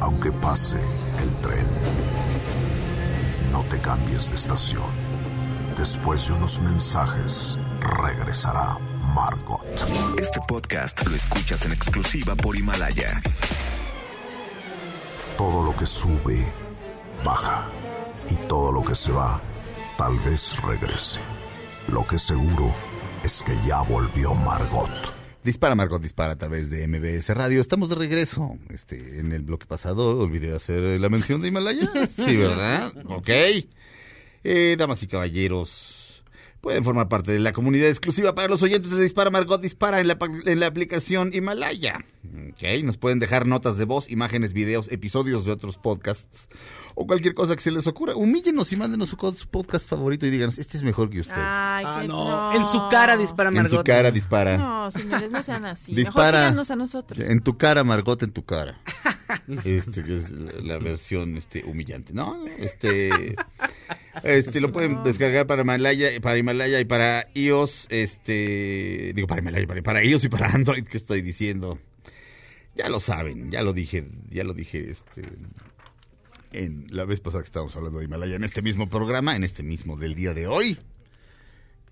Aunque 0.00 0.32
pase 0.32 0.78
el 1.20 1.30
tren, 1.40 1.66
no 3.50 3.64
te 3.64 3.80
cambies 3.80 4.30
de 4.30 4.36
estación. 4.36 4.90
Después 5.76 6.28
de 6.28 6.34
unos 6.34 6.60
mensajes, 6.60 7.58
regresará 7.80 8.78
Margot. 9.14 9.60
Este 10.18 10.40
podcast 10.48 11.06
lo 11.06 11.14
escuchas 11.14 11.64
en 11.66 11.72
exclusiva 11.72 12.34
por 12.34 12.56
Himalaya. 12.56 13.20
Todo 15.36 15.64
lo 15.64 15.76
que 15.76 15.86
sube, 15.86 16.46
baja. 17.24 17.68
Y 18.30 18.34
todo 18.48 18.72
lo 18.72 18.82
que 18.82 18.94
se 18.94 19.12
va, 19.12 19.42
tal 19.98 20.18
vez 20.20 20.56
regrese. 20.62 21.20
Lo 21.88 22.06
que 22.06 22.18
seguro 22.18 22.72
es 23.24 23.42
que 23.42 23.54
ya 23.66 23.82
volvió 23.82 24.34
Margot. 24.34 24.90
Dispara 25.44 25.74
Margot, 25.74 26.00
dispara 26.00 26.32
a 26.32 26.36
través 26.36 26.70
de 26.70 26.86
MBS 26.86 27.28
Radio. 27.30 27.60
Estamos 27.60 27.88
de 27.88 27.96
regreso. 27.96 28.56
Este, 28.70 29.18
en 29.18 29.32
el 29.32 29.42
bloque 29.42 29.66
pasado 29.66 30.18
olvidé 30.20 30.54
hacer 30.54 31.00
la 31.00 31.08
mención 31.08 31.42
de 31.42 31.48
Himalaya. 31.48 31.90
Sí, 32.08 32.36
¿verdad? 32.36 32.92
Ok. 33.06 33.28
Eh, 34.44 34.76
damas 34.78 35.02
y 35.02 35.06
caballeros, 35.06 36.01
pueden 36.62 36.84
formar 36.84 37.08
parte 37.08 37.32
de 37.32 37.40
la 37.40 37.52
comunidad 37.52 37.88
exclusiva 37.88 38.34
para 38.34 38.48
los 38.48 38.62
oyentes 38.62 38.92
de 38.92 39.02
Dispara 39.02 39.30
Margot 39.30 39.60
Dispara 39.60 40.00
en 40.00 40.06
la, 40.06 40.16
en 40.46 40.60
la 40.60 40.68
aplicación 40.68 41.34
Himalaya. 41.34 42.04
Ok, 42.50 42.84
nos 42.84 42.96
pueden 42.96 43.18
dejar 43.18 43.46
notas 43.46 43.76
de 43.76 43.84
voz, 43.84 44.08
imágenes, 44.08 44.52
videos, 44.52 44.90
episodios 44.90 45.44
de 45.44 45.52
otros 45.52 45.76
podcasts 45.76 46.48
o 46.94 47.06
cualquier 47.06 47.34
cosa 47.34 47.54
que 47.56 47.62
se 47.62 47.70
les 47.70 47.86
ocurra. 47.86 48.14
Humíllenos 48.14 48.72
y 48.72 48.76
mándenos 48.76 49.08
su, 49.08 49.16
podcast 49.16 49.88
favorito 49.88 50.26
y 50.26 50.30
díganos, 50.30 50.58
este 50.58 50.76
es 50.76 50.82
mejor 50.82 51.10
que 51.10 51.20
usted. 51.20 51.34
Ay, 51.36 51.84
Ah, 51.86 51.98
que 52.02 52.08
no. 52.08 52.54
En 52.54 52.64
su 52.64 52.88
cara 52.90 53.16
dispara 53.16 53.48
en 53.48 53.54
Margot. 53.54 53.80
su 53.80 53.84
cara 53.84 54.10
dispara. 54.10 54.56
No, 54.56 54.90
señores, 54.90 55.30
no 55.30 55.42
sean 55.42 55.64
así. 55.64 55.94
Dispara. 55.94 56.50
Mejor 56.50 56.72
a 56.72 56.76
nosotros. 56.76 57.20
En 57.20 57.40
tu 57.40 57.56
cara, 57.56 57.84
Margot, 57.84 58.22
en 58.22 58.32
tu 58.32 58.44
cara. 58.44 58.80
Este 59.64 60.04
que 60.04 60.18
es 60.18 60.30
la, 60.30 60.52
la 60.60 60.78
versión 60.78 61.36
este 61.38 61.64
humillante, 61.64 62.12
¿no? 62.12 62.46
Este 62.58 63.34
este 64.22 64.60
lo 64.60 64.70
pueden 64.72 65.02
descargar 65.04 65.46
para 65.46 65.62
Himalaya, 65.62 66.08
para 66.20 66.36
Himalaya 66.36 66.80
y 66.80 66.84
para 66.84 67.26
iOS, 67.34 67.86
este 67.88 69.12
digo 69.14 69.26
para 69.26 69.40
Himalaya, 69.40 69.66
para, 69.66 69.82
para 69.82 70.04
iOS 70.04 70.24
y 70.24 70.28
para 70.28 70.48
Android 70.48 70.84
que 70.84 70.98
estoy 70.98 71.22
diciendo. 71.22 71.78
Ya 72.74 72.88
lo 72.88 73.00
saben, 73.00 73.50
ya 73.50 73.62
lo 73.62 73.72
dije, 73.72 74.06
ya 74.30 74.44
lo 74.44 74.54
dije 74.54 74.90
este 74.90 75.22
en 76.52 76.86
la 76.90 77.04
vez 77.04 77.20
pasada 77.20 77.42
que 77.42 77.48
estábamos 77.48 77.74
hablando 77.76 77.98
de 77.98 78.04
Himalaya 78.04 78.36
en 78.36 78.44
este 78.44 78.62
mismo 78.62 78.88
programa, 78.88 79.36
en 79.36 79.44
este 79.44 79.62
mismo 79.62 79.96
del 79.96 80.14
día 80.14 80.34
de 80.34 80.46
hoy. 80.46 80.78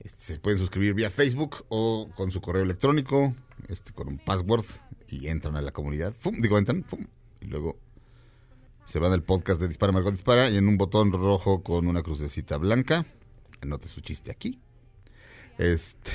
Este, 0.01 0.35
se 0.35 0.39
pueden 0.39 0.59
suscribir 0.59 0.95
vía 0.95 1.11
Facebook 1.11 1.65
o 1.69 2.11
con 2.15 2.31
su 2.31 2.41
correo 2.41 2.63
electrónico, 2.63 3.35
este, 3.69 3.93
con 3.93 4.09
un 4.09 4.19
password 4.19 4.65
y 5.09 5.29
entran 5.29 5.57
a 5.57 5.63
la 5.63 5.73
comunidad. 5.73 6.15
¡Fum! 6.19 6.41
Digo, 6.41 6.59
entran, 6.59 6.85
¡fum! 6.85 7.07
y 7.41 7.47
luego 7.47 7.79
se 8.87 8.99
van 8.99 9.13
al 9.13 9.23
podcast 9.23 9.61
de 9.61 9.69
Dispara 9.69 9.93
Margot 9.93 10.13
Dispara 10.13 10.51
y 10.51 10.57
en 10.57 10.69
un 10.69 10.77
botón 10.77 11.13
rojo 11.13 11.63
con 11.63 11.87
una 11.87 12.03
crucecita 12.03 12.57
blanca, 12.57 13.07
anote 13.61 13.89
su 13.89 14.01
chiste 14.01 14.31
aquí. 14.31 14.61
Este 15.59 16.11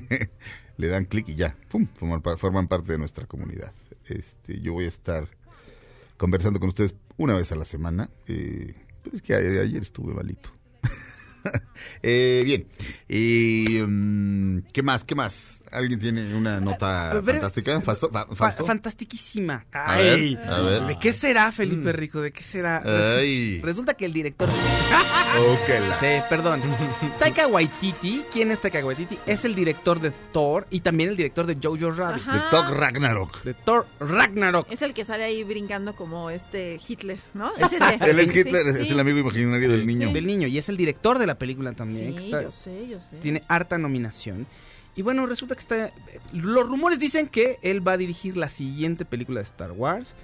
le 0.76 0.88
dan 0.88 1.04
clic 1.04 1.28
y 1.28 1.34
ya, 1.34 1.56
¡pum! 1.68 1.86
Forman, 1.86 2.22
forman 2.38 2.68
parte 2.68 2.92
de 2.92 2.98
nuestra 2.98 3.26
comunidad. 3.26 3.72
Este, 4.06 4.60
yo 4.60 4.72
voy 4.72 4.86
a 4.86 4.88
estar 4.88 5.28
conversando 6.16 6.60
con 6.60 6.68
ustedes 6.68 6.94
una 7.18 7.34
vez 7.34 7.52
a 7.52 7.56
la 7.56 7.64
semana. 7.66 8.08
eh, 8.26 8.74
pero 9.02 9.16
es 9.16 9.22
que 9.22 9.34
ayer 9.34 9.82
estuve 9.82 10.14
malito. 10.14 10.50
Eh, 12.02 12.42
bien. 12.44 12.66
Y, 13.08 13.80
mm, 13.86 14.62
¿Qué 14.72 14.82
más? 14.82 15.04
¿Qué 15.04 15.14
más? 15.14 15.57
¿Alguien 15.72 15.98
tiene 16.00 16.34
una 16.34 16.60
nota 16.60 17.10
A 17.10 17.14
ver, 17.20 17.36
fantástica? 17.36 17.80
¿Fausto? 17.80 18.10
Fa- 18.10 18.26
Fa- 18.26 18.34
Fausto? 18.34 18.64
fantastiquísima. 18.66 19.66
A 19.72 19.96
ver, 19.96 20.14
Ay, 20.14 20.38
a 20.48 20.60
ver. 20.60 20.82
¿De 20.86 20.98
qué 20.98 21.12
será, 21.12 21.52
Felipe 21.52 21.92
Rico? 21.92 22.20
¿De 22.20 22.32
qué 22.32 22.42
será? 22.42 22.82
Ay. 23.18 23.60
Resulta 23.62 23.94
que 23.94 24.04
el 24.06 24.12
director... 24.12 24.48
La- 25.68 25.98
Sí, 26.00 26.06
perdón. 26.28 26.60
Taika 27.18 27.46
Waititi, 27.46 28.22
¿quién 28.32 28.50
es 28.50 28.60
Taika 28.60 28.84
Waititi? 28.84 29.18
Es 29.26 29.44
el 29.44 29.54
director 29.54 30.00
de 30.00 30.10
Thor 30.32 30.66
y 30.70 30.80
también 30.80 31.10
el 31.10 31.16
director 31.16 31.46
de 31.46 31.56
Jojo 31.62 31.90
Rabbit. 31.92 32.22
Ajá. 32.26 32.32
De 32.34 32.50
Thor 32.50 32.76
Ragnarok. 32.76 33.42
De 33.42 33.54
Thor 33.54 33.86
Ragnarok. 34.00 34.66
Es 34.70 34.82
el 34.82 34.94
que 34.94 35.04
sale 35.04 35.24
ahí 35.24 35.44
brincando 35.44 35.94
como 35.94 36.30
este 36.30 36.80
Hitler, 36.86 37.18
¿no? 37.34 37.52
Es 37.56 37.72
ese. 37.72 37.98
Él 38.00 38.18
es 38.20 38.30
Sí, 38.30 38.38
Hitler, 38.40 38.66
es 38.68 38.78
sí. 38.78 38.88
el 38.90 39.00
amigo 39.00 39.18
imaginario 39.18 39.70
del 39.70 39.86
niño. 39.86 40.12
Del 40.12 40.26
niño. 40.26 40.48
Y 40.48 40.58
es 40.58 40.68
el 40.68 40.76
director 40.76 41.18
de 41.18 41.26
la 41.26 41.36
película 41.36 41.72
también. 41.72 42.16
está- 42.18 42.42
yo 42.42 42.50
sé, 42.50 42.88
yo 42.88 42.98
sé. 43.00 43.16
tiene 43.18 43.42
harta 43.48 43.76
nominación. 43.78 44.46
Y 44.98 45.02
bueno, 45.02 45.26
resulta 45.26 45.54
que 45.54 45.60
está... 45.60 45.92
Los 46.32 46.68
rumores 46.68 46.98
dicen 46.98 47.28
que 47.28 47.58
él 47.62 47.86
va 47.86 47.92
a 47.92 47.96
dirigir 47.96 48.36
la 48.36 48.48
siguiente 48.48 49.04
película 49.04 49.38
de 49.38 49.44
Star 49.44 49.70
Wars. 49.70 50.16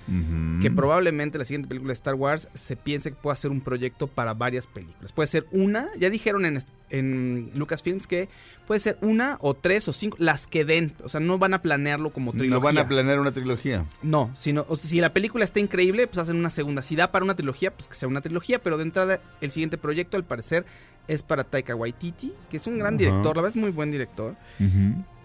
Que 0.60 0.68
probablemente 0.68 1.38
la 1.38 1.44
siguiente 1.44 1.68
película 1.68 1.90
de 1.90 1.94
Star 1.94 2.16
Wars 2.16 2.48
se 2.54 2.74
piense 2.74 3.10
que 3.10 3.16
pueda 3.16 3.36
ser 3.36 3.52
un 3.52 3.60
proyecto 3.60 4.08
para 4.08 4.34
varias 4.34 4.66
películas. 4.66 5.12
Puede 5.12 5.28
ser 5.28 5.46
una, 5.52 5.90
ya 5.96 6.10
dijeron 6.10 6.44
en, 6.44 6.60
en 6.90 7.50
Lucasfilms 7.54 8.06
que 8.06 8.28
puede 8.66 8.80
ser 8.80 8.98
una 9.00 9.38
o 9.40 9.54
tres 9.54 9.88
o 9.88 9.92
cinco, 9.92 10.16
las 10.20 10.46
que 10.46 10.64
den. 10.64 10.92
O 11.02 11.08
sea, 11.08 11.20
no 11.20 11.38
van 11.38 11.54
a 11.54 11.62
planearlo 11.62 12.10
como 12.10 12.32
trilogía. 12.32 12.54
No 12.54 12.60
van 12.60 12.78
a 12.78 12.88
planear 12.88 13.20
una 13.20 13.32
trilogía. 13.32 13.84
No, 14.02 14.30
sino, 14.34 14.64
o 14.68 14.76
sea, 14.76 14.88
si 14.88 15.00
la 15.00 15.12
película 15.12 15.44
está 15.44 15.60
increíble, 15.60 16.06
pues 16.06 16.18
hacen 16.18 16.36
una 16.36 16.50
segunda. 16.50 16.82
Si 16.82 16.96
da 16.96 17.10
para 17.10 17.24
una 17.24 17.34
trilogía, 17.34 17.72
pues 17.72 17.88
que 17.88 17.94
sea 17.94 18.08
una 18.08 18.20
trilogía. 18.20 18.60
Pero 18.62 18.76
de 18.76 18.84
entrada, 18.84 19.20
el 19.40 19.50
siguiente 19.50 19.78
proyecto, 19.78 20.16
al 20.16 20.24
parecer, 20.24 20.64
es 21.08 21.22
para 21.22 21.44
Taika 21.44 21.74
Waititi, 21.74 22.32
que 22.50 22.56
es 22.56 22.66
un 22.66 22.78
gran 22.78 22.94
Ajá. 22.94 22.98
director, 22.98 23.36
la 23.36 23.42
verdad 23.42 23.56
es 23.56 23.62
muy 23.62 23.70
buen 23.70 23.90
director. 23.90 24.36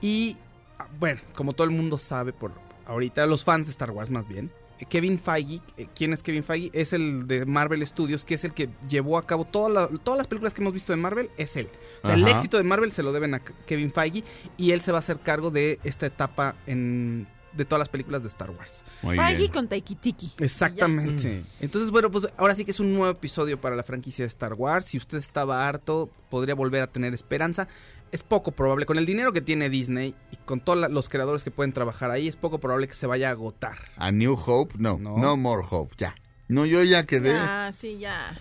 Y, 0.01 0.37
ah, 0.77 0.87
bueno, 0.99 1.21
como 1.33 1.53
todo 1.53 1.65
el 1.65 1.71
mundo 1.71 1.97
sabe 1.97 2.33
por 2.33 2.51
ahorita, 2.85 3.25
los 3.25 3.43
fans 3.43 3.67
de 3.67 3.71
Star 3.71 3.91
Wars 3.91 4.11
más 4.11 4.27
bien, 4.27 4.51
Kevin 4.87 5.19
Feige, 5.19 5.61
eh, 5.77 5.87
¿quién 5.95 6.13
es 6.13 6.23
Kevin 6.23 6.43
Feige? 6.43 6.69
Es 6.73 6.93
el 6.93 7.27
de 7.27 7.45
Marvel 7.45 7.85
Studios, 7.85 8.23
que 8.23 8.35
es 8.35 8.43
el 8.45 8.53
que 8.53 8.69
llevó 8.87 9.17
a 9.17 9.25
cabo 9.25 9.45
toda 9.45 9.69
la- 9.69 9.87
todas 10.03 10.17
las 10.17 10.27
películas 10.27 10.53
que 10.53 10.61
hemos 10.61 10.73
visto 10.73 10.93
de 10.93 10.97
Marvel, 10.97 11.29
es 11.37 11.55
él. 11.57 11.69
O 12.03 12.07
sea, 12.07 12.15
el 12.15 12.27
éxito 12.27 12.57
de 12.57 12.63
Marvel 12.63 12.91
se 12.91 13.03
lo 13.03 13.11
deben 13.11 13.33
a 13.33 13.39
Kevin 13.39 13.91
Feige 13.91 14.23
y 14.57 14.71
él 14.71 14.81
se 14.81 14.91
va 14.91 14.97
a 14.97 14.99
hacer 14.99 15.19
cargo 15.19 15.51
de 15.51 15.79
esta 15.83 16.05
etapa 16.05 16.55
en 16.67 17.27
de 17.51 17.65
todas 17.65 17.79
las 17.79 17.89
películas 17.89 18.21
de 18.21 18.29
Star 18.29 18.51
Wars. 18.51 18.83
Muy 19.01 19.17
Feige 19.17 19.37
bien. 19.37 19.51
con 19.51 19.67
Taikitiki. 19.67 20.33
Exactamente. 20.37 21.43
Entonces, 21.59 21.89
bueno, 21.89 22.11
pues 22.11 22.27
ahora 22.37 22.53
sí 22.53 22.63
que 22.63 22.69
es 22.71 22.79
un 22.79 22.93
nuevo 22.93 23.09
episodio 23.11 23.59
para 23.59 23.75
la 23.75 23.81
franquicia 23.81 24.23
de 24.23 24.27
Star 24.27 24.53
Wars. 24.53 24.85
Si 24.85 24.97
usted 24.97 25.17
estaba 25.17 25.67
harto, 25.67 26.11
podría 26.29 26.53
volver 26.53 26.83
a 26.83 26.87
tener 26.87 27.13
esperanza. 27.15 27.67
Es 28.11 28.23
poco 28.23 28.51
probable, 28.51 28.85
con 28.85 28.97
el 28.97 29.05
dinero 29.05 29.31
que 29.33 29.41
tiene 29.41 29.69
Disney 29.69 30.15
y 30.31 30.37
con 30.37 30.61
todos 30.61 30.79
la- 30.79 30.87
los 30.89 31.09
creadores 31.09 31.43
que 31.43 31.51
pueden 31.51 31.73
trabajar 31.73 32.09
ahí, 32.09 32.27
es 32.27 32.35
poco 32.35 32.59
probable 32.59 32.87
que 32.87 32.95
se 32.95 33.05
vaya 33.05 33.29
a 33.29 33.31
agotar. 33.31 33.77
A 33.97 34.11
New 34.11 34.33
Hope, 34.33 34.75
no. 34.79 34.97
No. 34.97 35.17
No, 35.17 35.37
more 35.37 35.61
hope, 35.69 35.93
ya. 35.97 36.15
No, 36.47 36.65
yo 36.65 36.83
ya 36.83 37.05
quedé. 37.05 37.35
Ah, 37.35 37.71
sí, 37.77 37.99
ya. 37.99 38.35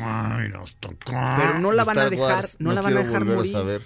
Ay, 0.00 0.48
nos 0.48 0.74
tocó. 0.76 0.96
Pero 1.36 1.58
no 1.58 1.72
la 1.72 1.84
van 1.84 1.98
a 1.98 2.08
dejar- 2.10 2.36
Wars, 2.36 2.56
no 2.58 2.72
la 2.72 2.80
van 2.80 2.96
a 2.96 3.02
dejar 3.02 3.24
morir. 3.24 3.52
saber. 3.52 3.82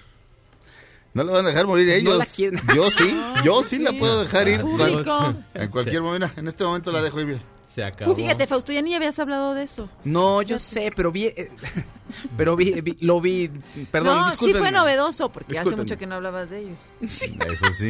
No 1.13 1.25
la 1.25 1.33
van 1.33 1.45
a 1.45 1.49
dejar 1.49 1.67
morir 1.67 1.89
ellos. 1.91 2.17
la 2.19 2.25
quieren. 2.27 2.61
Yo 2.75 2.89
sí, 2.93 3.21
yo 3.45 3.65
sí 3.65 3.79
la 3.81 3.93
puedo 3.93 4.21
dejar 4.21 4.47
ir. 4.49 4.63
Cual- 4.63 5.45
En 5.55 5.71
cualquier 5.71 6.03
momento, 6.03 6.31
en 6.37 6.47
este 6.47 6.63
momento 6.65 6.93
la 6.93 7.03
dejo 7.03 7.21
ir. 7.21 7.27
mira. 7.27 7.41
Se 7.73 7.85
acabó. 7.85 8.17
Fíjate, 8.17 8.49
Fausto, 8.49 8.73
ya 8.73 8.83
ni 8.83 8.95
habías 8.95 9.17
hablado 9.21 9.55
de 9.55 9.63
eso. 9.63 9.89
No, 10.03 10.43
yo 10.43 10.59
sé, 10.59 10.91
pero 10.97 11.13
vi, 11.13 11.27
eh, 11.27 11.51
pero 12.37 12.57
vi, 12.57 12.81
vi- 12.81 12.97
lo 13.01 13.21
vi, 13.21 13.49
perdón, 13.93 14.19
no, 14.19 14.31
sí 14.33 14.53
fue 14.55 14.73
novedoso, 14.73 15.31
porque 15.31 15.57
hace 15.57 15.77
mucho 15.77 15.97
que 15.97 16.05
no 16.07 16.17
hablabas 16.17 16.51
de 16.51 16.59
ellos. 16.59 16.79
Eso 17.01 17.67
sí. 17.73 17.89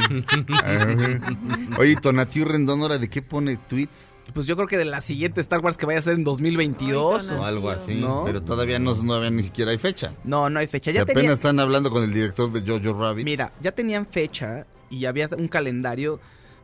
Oye, 1.79 1.97
Tonatiu 1.97 2.45
Rendón, 2.45 2.83
¿ahora 2.83 2.99
de 2.99 3.09
qué 3.09 3.23
pone 3.23 3.57
tweets? 3.57 4.15
Pues 4.35 4.47
yo 4.47 4.55
creo 4.55 4.69
que 4.69 4.79
de 4.79 4.85
la 4.85 5.01
siguiente 5.01 5.41
Star 5.41 5.61
Wars 5.61 5.77
que 5.77 5.87
vaya 5.87 5.99
a 5.99 6.03
ser 6.03 6.15
en 6.15 6.25
2022. 6.25 7.31
Ay, 7.31 7.37
O 7.37 7.45
algo 7.45 7.71
así. 7.71 7.95
¿No? 8.01 8.23
Pero 8.25 8.43
todavía 8.43 8.79
no, 8.79 8.95
no 8.95 9.15
había 9.15 9.31
ni 9.31 9.43
siquiera 9.43 9.73
hay 9.73 9.79
fecha. 9.79 10.13
No, 10.25 10.49
no 10.51 10.61
hay 10.61 10.67
fecha. 10.69 10.91
Si 10.93 10.97
Ya 10.97 11.03
apenas 11.03 11.21
tenía- 11.23 11.33
están 11.35 11.59
hablando 11.59 11.91
con 11.91 12.05
el 12.05 12.13
director 12.13 12.51
de 12.53 12.61
Jojo 12.61 13.01
Rabbit. 13.01 13.25
Mira, 13.25 13.53
ya 13.61 13.73
tenían 13.73 14.07
fecha 14.07 14.67
y 14.89 15.05
había 15.07 15.29
un 15.37 15.49
calendario 15.49 16.21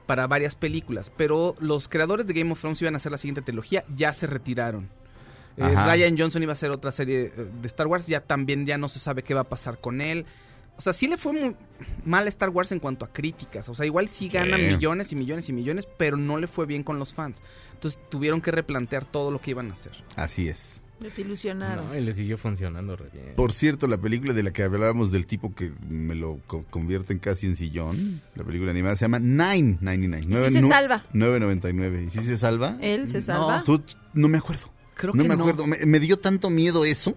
para 0.06 0.26
varias 0.26 0.54
películas, 0.54 1.10
pero 1.16 1.54
los 1.58 1.88
creadores 1.88 2.26
de 2.26 2.34
Game 2.34 2.52
of 2.52 2.60
Thrones 2.60 2.80
iban 2.82 2.94
a 2.94 2.96
hacer 2.98 3.12
la 3.12 3.18
siguiente 3.18 3.42
trilogía, 3.42 3.84
ya 3.94 4.12
se 4.12 4.26
retiraron. 4.26 4.88
Eh. 5.56 5.62
Ryan 5.74 6.16
Johnson 6.18 6.42
iba 6.42 6.52
a 6.52 6.54
hacer 6.54 6.70
otra 6.70 6.92
serie 6.92 7.32
eh, 7.36 7.46
de 7.60 7.66
Star 7.66 7.86
Wars, 7.86 8.06
ya 8.06 8.20
también 8.20 8.66
ya 8.66 8.78
no 8.78 8.88
se 8.88 8.98
sabe 8.98 9.22
qué 9.22 9.34
va 9.34 9.40
a 9.42 9.44
pasar 9.48 9.78
con 9.80 10.00
él. 10.00 10.26
O 10.78 10.82
sea, 10.82 10.92
sí 10.92 11.06
le 11.06 11.16
fue 11.16 11.32
muy 11.32 11.56
mal 12.04 12.26
a 12.26 12.28
Star 12.28 12.50
Wars 12.50 12.70
en 12.72 12.80
cuanto 12.80 13.06
a 13.06 13.12
críticas. 13.12 13.66
O 13.70 13.74
sea, 13.74 13.86
igual 13.86 14.08
sí 14.10 14.28
ganan 14.28 14.60
Sí. 14.60 14.66
millones 14.66 15.10
y 15.12 15.16
millones 15.16 15.48
y 15.48 15.54
millones, 15.54 15.88
pero 15.96 16.18
no 16.18 16.36
le 16.36 16.46
fue 16.46 16.66
bien 16.66 16.82
con 16.82 16.98
los 16.98 17.14
fans. 17.14 17.40
Entonces 17.72 17.98
tuvieron 18.10 18.42
que 18.42 18.50
replantear 18.50 19.06
todo 19.06 19.30
lo 19.30 19.40
que 19.40 19.52
iban 19.52 19.70
a 19.70 19.72
hacer. 19.72 19.92
Así 20.16 20.48
es. 20.48 20.82
Desilusionaron. 21.00 21.88
No, 21.88 21.94
y 21.94 22.00
le 22.00 22.12
siguió 22.14 22.38
funcionando 22.38 22.96
re 22.96 23.10
bien. 23.12 23.34
Por 23.36 23.52
cierto, 23.52 23.86
la 23.86 23.98
película 23.98 24.32
de 24.32 24.42
la 24.42 24.50
que 24.52 24.62
hablábamos 24.62 25.12
del 25.12 25.26
tipo 25.26 25.54
que 25.54 25.70
me 25.88 26.14
lo 26.14 26.38
co- 26.46 26.64
convierte 26.70 27.12
en 27.12 27.18
casi 27.18 27.46
en 27.46 27.54
sillón, 27.56 27.96
la 28.34 28.44
película 28.44 28.70
animada 28.70 28.96
se 28.96 29.04
llama 29.04 29.18
Nine, 29.18 29.78
99. 29.82 30.48
¿Y 30.48 30.52
si 30.54 30.62
se 30.62 30.68
salva? 30.68 31.04
9.99. 31.12 32.06
¿Y 32.06 32.10
si 32.10 32.20
se 32.22 32.38
salva? 32.38 32.78
¿Él 32.80 33.10
se 33.10 33.20
salva? 33.20 33.62
Tú, 33.64 33.82
no 34.14 34.28
me 34.28 34.38
acuerdo. 34.38 34.70
Creo 34.94 35.12
no 35.12 35.22
que 35.22 35.28
me 35.28 35.36
no. 35.36 35.42
acuerdo. 35.42 35.66
Me, 35.66 35.84
me 35.84 36.00
dio 36.00 36.18
tanto 36.18 36.48
miedo 36.48 36.84
eso. 36.86 37.14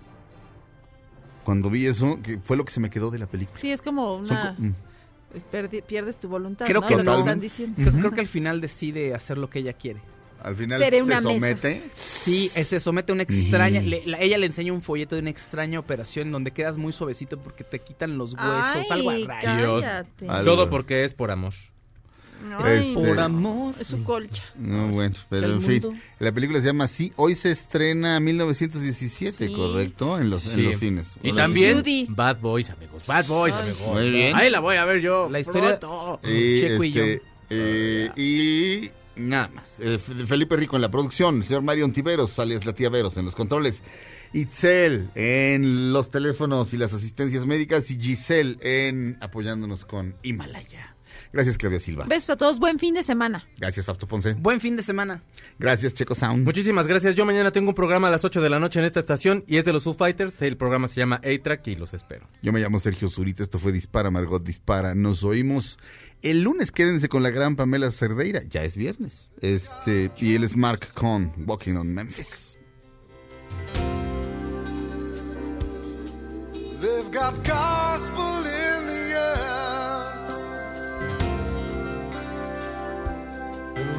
Cuando 1.45 1.69
vi 1.69 1.85
eso, 1.85 2.19
que 2.21 2.37
fue 2.43 2.57
lo 2.57 2.65
que 2.65 2.71
se 2.71 2.79
me 2.79 2.89
quedó 2.89 3.09
de 3.11 3.19
la 3.19 3.27
película. 3.27 3.57
Sí, 3.59 3.71
es 3.71 3.81
como 3.81 4.17
una... 4.17 4.55
mm. 4.59 4.73
pierdes 5.87 6.17
tu 6.19 6.27
voluntad, 6.27 6.65
Creo 6.65 6.81
¿no? 6.81 6.87
que 6.87 6.97
Lo 6.97 7.03
no. 7.03 7.17
están 7.19 7.39
diciendo. 7.39 7.75
Creo, 7.81 7.93
creo 7.97 8.11
que 8.11 8.21
al 8.21 8.27
final 8.27 8.61
decide 8.61 9.13
hacer 9.15 9.37
lo 9.37 9.49
que 9.49 9.59
ella 9.59 9.73
quiere. 9.73 10.01
Al 10.43 10.55
final 10.55 10.79
Seré 10.79 10.99
se 10.99 11.05
mesa. 11.05 11.21
somete. 11.21 11.89
Sí, 11.93 12.49
se 12.49 12.79
somete 12.79 13.11
a 13.11 13.13
una 13.13 13.23
extraña. 13.23 13.79
Ujú. 13.81 13.89
le- 13.89 14.03
la- 14.05 14.19
ella 14.21 14.37
le 14.37 14.45
enseña 14.45 14.71
un 14.73 14.81
folleto 14.81 15.15
de 15.15 15.21
una 15.21 15.29
extraña 15.31 15.79
operación 15.79 16.31
donde 16.31 16.51
quedas 16.51 16.77
muy 16.77 16.93
suavecito 16.93 17.37
porque 17.39 17.63
te 17.63 17.79
quitan 17.79 18.17
los 18.17 18.33
huesos, 18.33 18.87
Ay, 18.89 19.27
algo. 19.45 19.81
Algo. 20.29 20.45
Todo 20.45 20.69
porque 20.69 21.03
es 21.03 21.13
por 21.13 21.31
amor. 21.31 21.53
Ay, 22.63 22.77
Este- 22.77 22.93
Por 22.93 23.19
amor. 23.19 23.75
Es 23.81 23.87
su 23.87 24.01
colcha. 24.05 24.43
No, 24.55 24.87
bueno, 24.91 25.13
pero 25.29 25.47
en 25.47 25.61
fin. 25.61 25.81
mundo. 25.83 25.93
La 26.19 26.31
película 26.31 26.61
se 26.61 26.67
llama 26.67 26.85
así. 26.85 27.11
Hoy 27.17 27.35
se 27.35 27.51
estrena 27.51 28.17
1917, 28.21 29.47
Sí. 29.49 29.53
correcto, 29.53 30.17
en 30.17 30.29
los, 30.29 30.45
en 30.47 30.53
Sí. 30.55 30.61
los 30.61 30.77
cines. 30.79 31.15
Y 31.21 31.33
también 31.33 31.79
Judy. 31.79 32.05
Bad 32.09 32.37
Boys, 32.39 32.69
amigos. 32.69 33.05
Bad 33.05 33.25
Boys, 33.27 33.53
Ay. 33.53 33.63
amigos. 33.71 33.87
Muy 33.93 34.09
bien. 34.09 34.35
Ahí 34.37 34.49
la 34.49 34.61
voy 34.61 34.77
a 34.77 34.85
ver 34.85 35.01
yo. 35.01 35.27
La 35.29 35.41
historia- 35.41 35.77
pronto. 35.81 36.21
Y, 36.23 36.61
Checo 36.61 36.83
y 36.85 36.91
yo. 36.93 37.03
este, 37.03 37.21
eh, 37.49 38.09
y 38.15 38.89
nada 39.19 39.49
más. 39.49 39.79
Eh, 39.79 39.97
Felipe 39.99 40.55
Rico 40.55 40.75
en 40.75 40.81
la 40.81 40.89
producción, 40.89 41.37
el 41.37 41.43
señor 41.43 41.61
Mario 41.61 41.85
Ontiveros, 41.85 42.39
alias 42.39 42.65
la 42.65 42.73
Veros 42.89 43.17
en 43.17 43.25
los 43.25 43.35
controles. 43.35 43.81
Itzel 44.31 45.09
en 45.15 45.91
los 45.91 46.11
teléfonos 46.11 46.73
y 46.73 46.77
las 46.77 46.93
asistencias 46.93 47.45
médicas 47.45 47.89
y 47.91 47.99
Giselle 47.99 48.57
en 48.61 49.17
apoyándonos 49.21 49.85
con 49.85 50.15
Himalaya. 50.21 50.95
Gracias, 51.31 51.57
Claudia 51.57 51.79
Silva. 51.79 52.05
Besos 52.05 52.31
a 52.31 52.37
todos. 52.37 52.59
Buen 52.59 52.79
fin 52.79 52.95
de 52.95 53.03
semana. 53.03 53.47
Gracias, 53.57 53.85
Fausto 53.85 54.07
Ponce. 54.07 54.33
Buen 54.33 54.59
fin 54.59 54.75
de 54.75 54.83
semana. 54.83 55.21
Gracias, 55.59 55.93
Checo 55.93 56.15
Sound. 56.15 56.43
Muchísimas 56.43 56.87
gracias. 56.87 57.15
Yo 57.15 57.25
mañana 57.25 57.51
tengo 57.51 57.69
un 57.69 57.75
programa 57.75 58.07
a 58.07 58.11
las 58.11 58.25
8 58.25 58.41
de 58.41 58.49
la 58.49 58.59
noche 58.59 58.79
en 58.79 58.85
esta 58.85 58.99
estación 58.99 59.43
y 59.47 59.57
es 59.57 59.65
de 59.65 59.73
los 59.73 59.83
Foo 59.83 59.93
Fighters. 59.93 60.41
El 60.41 60.57
programa 60.57 60.87
se 60.87 60.95
llama 60.95 61.21
A-Track 61.23 61.67
y 61.67 61.75
los 61.75 61.93
espero. 61.93 62.27
Yo 62.41 62.51
me 62.51 62.59
llamo 62.59 62.79
Sergio 62.79 63.09
Zurita, 63.09 63.43
esto 63.43 63.59
fue 63.59 63.71
Dispara, 63.71 64.09
Margot 64.09 64.43
Dispara. 64.43 64.95
Nos 64.95 65.23
oímos 65.23 65.77
el 66.21 66.41
lunes, 66.41 66.71
quédense 66.71 67.09
con 67.09 67.23
la 67.23 67.29
gran 67.29 67.55
Pamela 67.55 67.91
Cerdeira, 67.91 68.41
ya 68.43 68.63
es 68.63 68.75
viernes. 68.75 69.29
Este, 69.41 70.11
y 70.17 70.33
él 70.33 70.43
es 70.43 70.57
Mark 70.57 70.89
Cohn, 70.93 71.31
Walking 71.45 71.75
on 71.75 71.93
Memphis. 71.93 72.57
They've 76.81 77.11
got 77.11 77.33
gospel 77.45 78.45
in 78.45 78.58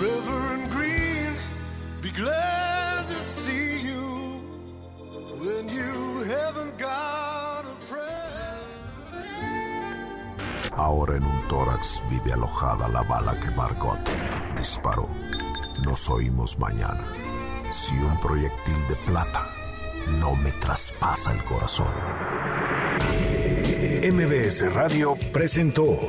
Reverend 0.01 0.71
Green, 0.73 1.33
be 2.01 2.11
glad 2.11 3.07
to 3.07 3.21
see 3.21 3.83
you 3.83 4.41
when 5.39 5.69
you 5.69 6.25
haven't 6.25 6.79
got 6.79 7.65
a 7.67 7.77
prayer. 7.87 8.65
Ahora 10.73 11.17
en 11.17 11.25
un 11.25 11.49
tórax 11.49 12.03
vive 12.09 12.33
alojada 12.33 12.89
la 12.89 13.03
bala 13.03 13.39
que 13.41 13.51
Margot 13.51 13.99
disparó. 14.57 15.07
Nos 15.85 16.09
oímos 16.09 16.59
mañana. 16.59 17.05
Si 17.71 17.93
un 17.93 18.19
proyectil 18.21 18.89
de 18.89 18.97
plata 19.07 19.47
no 20.19 20.35
me 20.35 20.51
traspasa 20.53 21.33
el 21.33 21.45
corazón. 21.45 21.93
MBS 24.03 24.73
Radio 24.73 25.15
presentó 25.31 26.09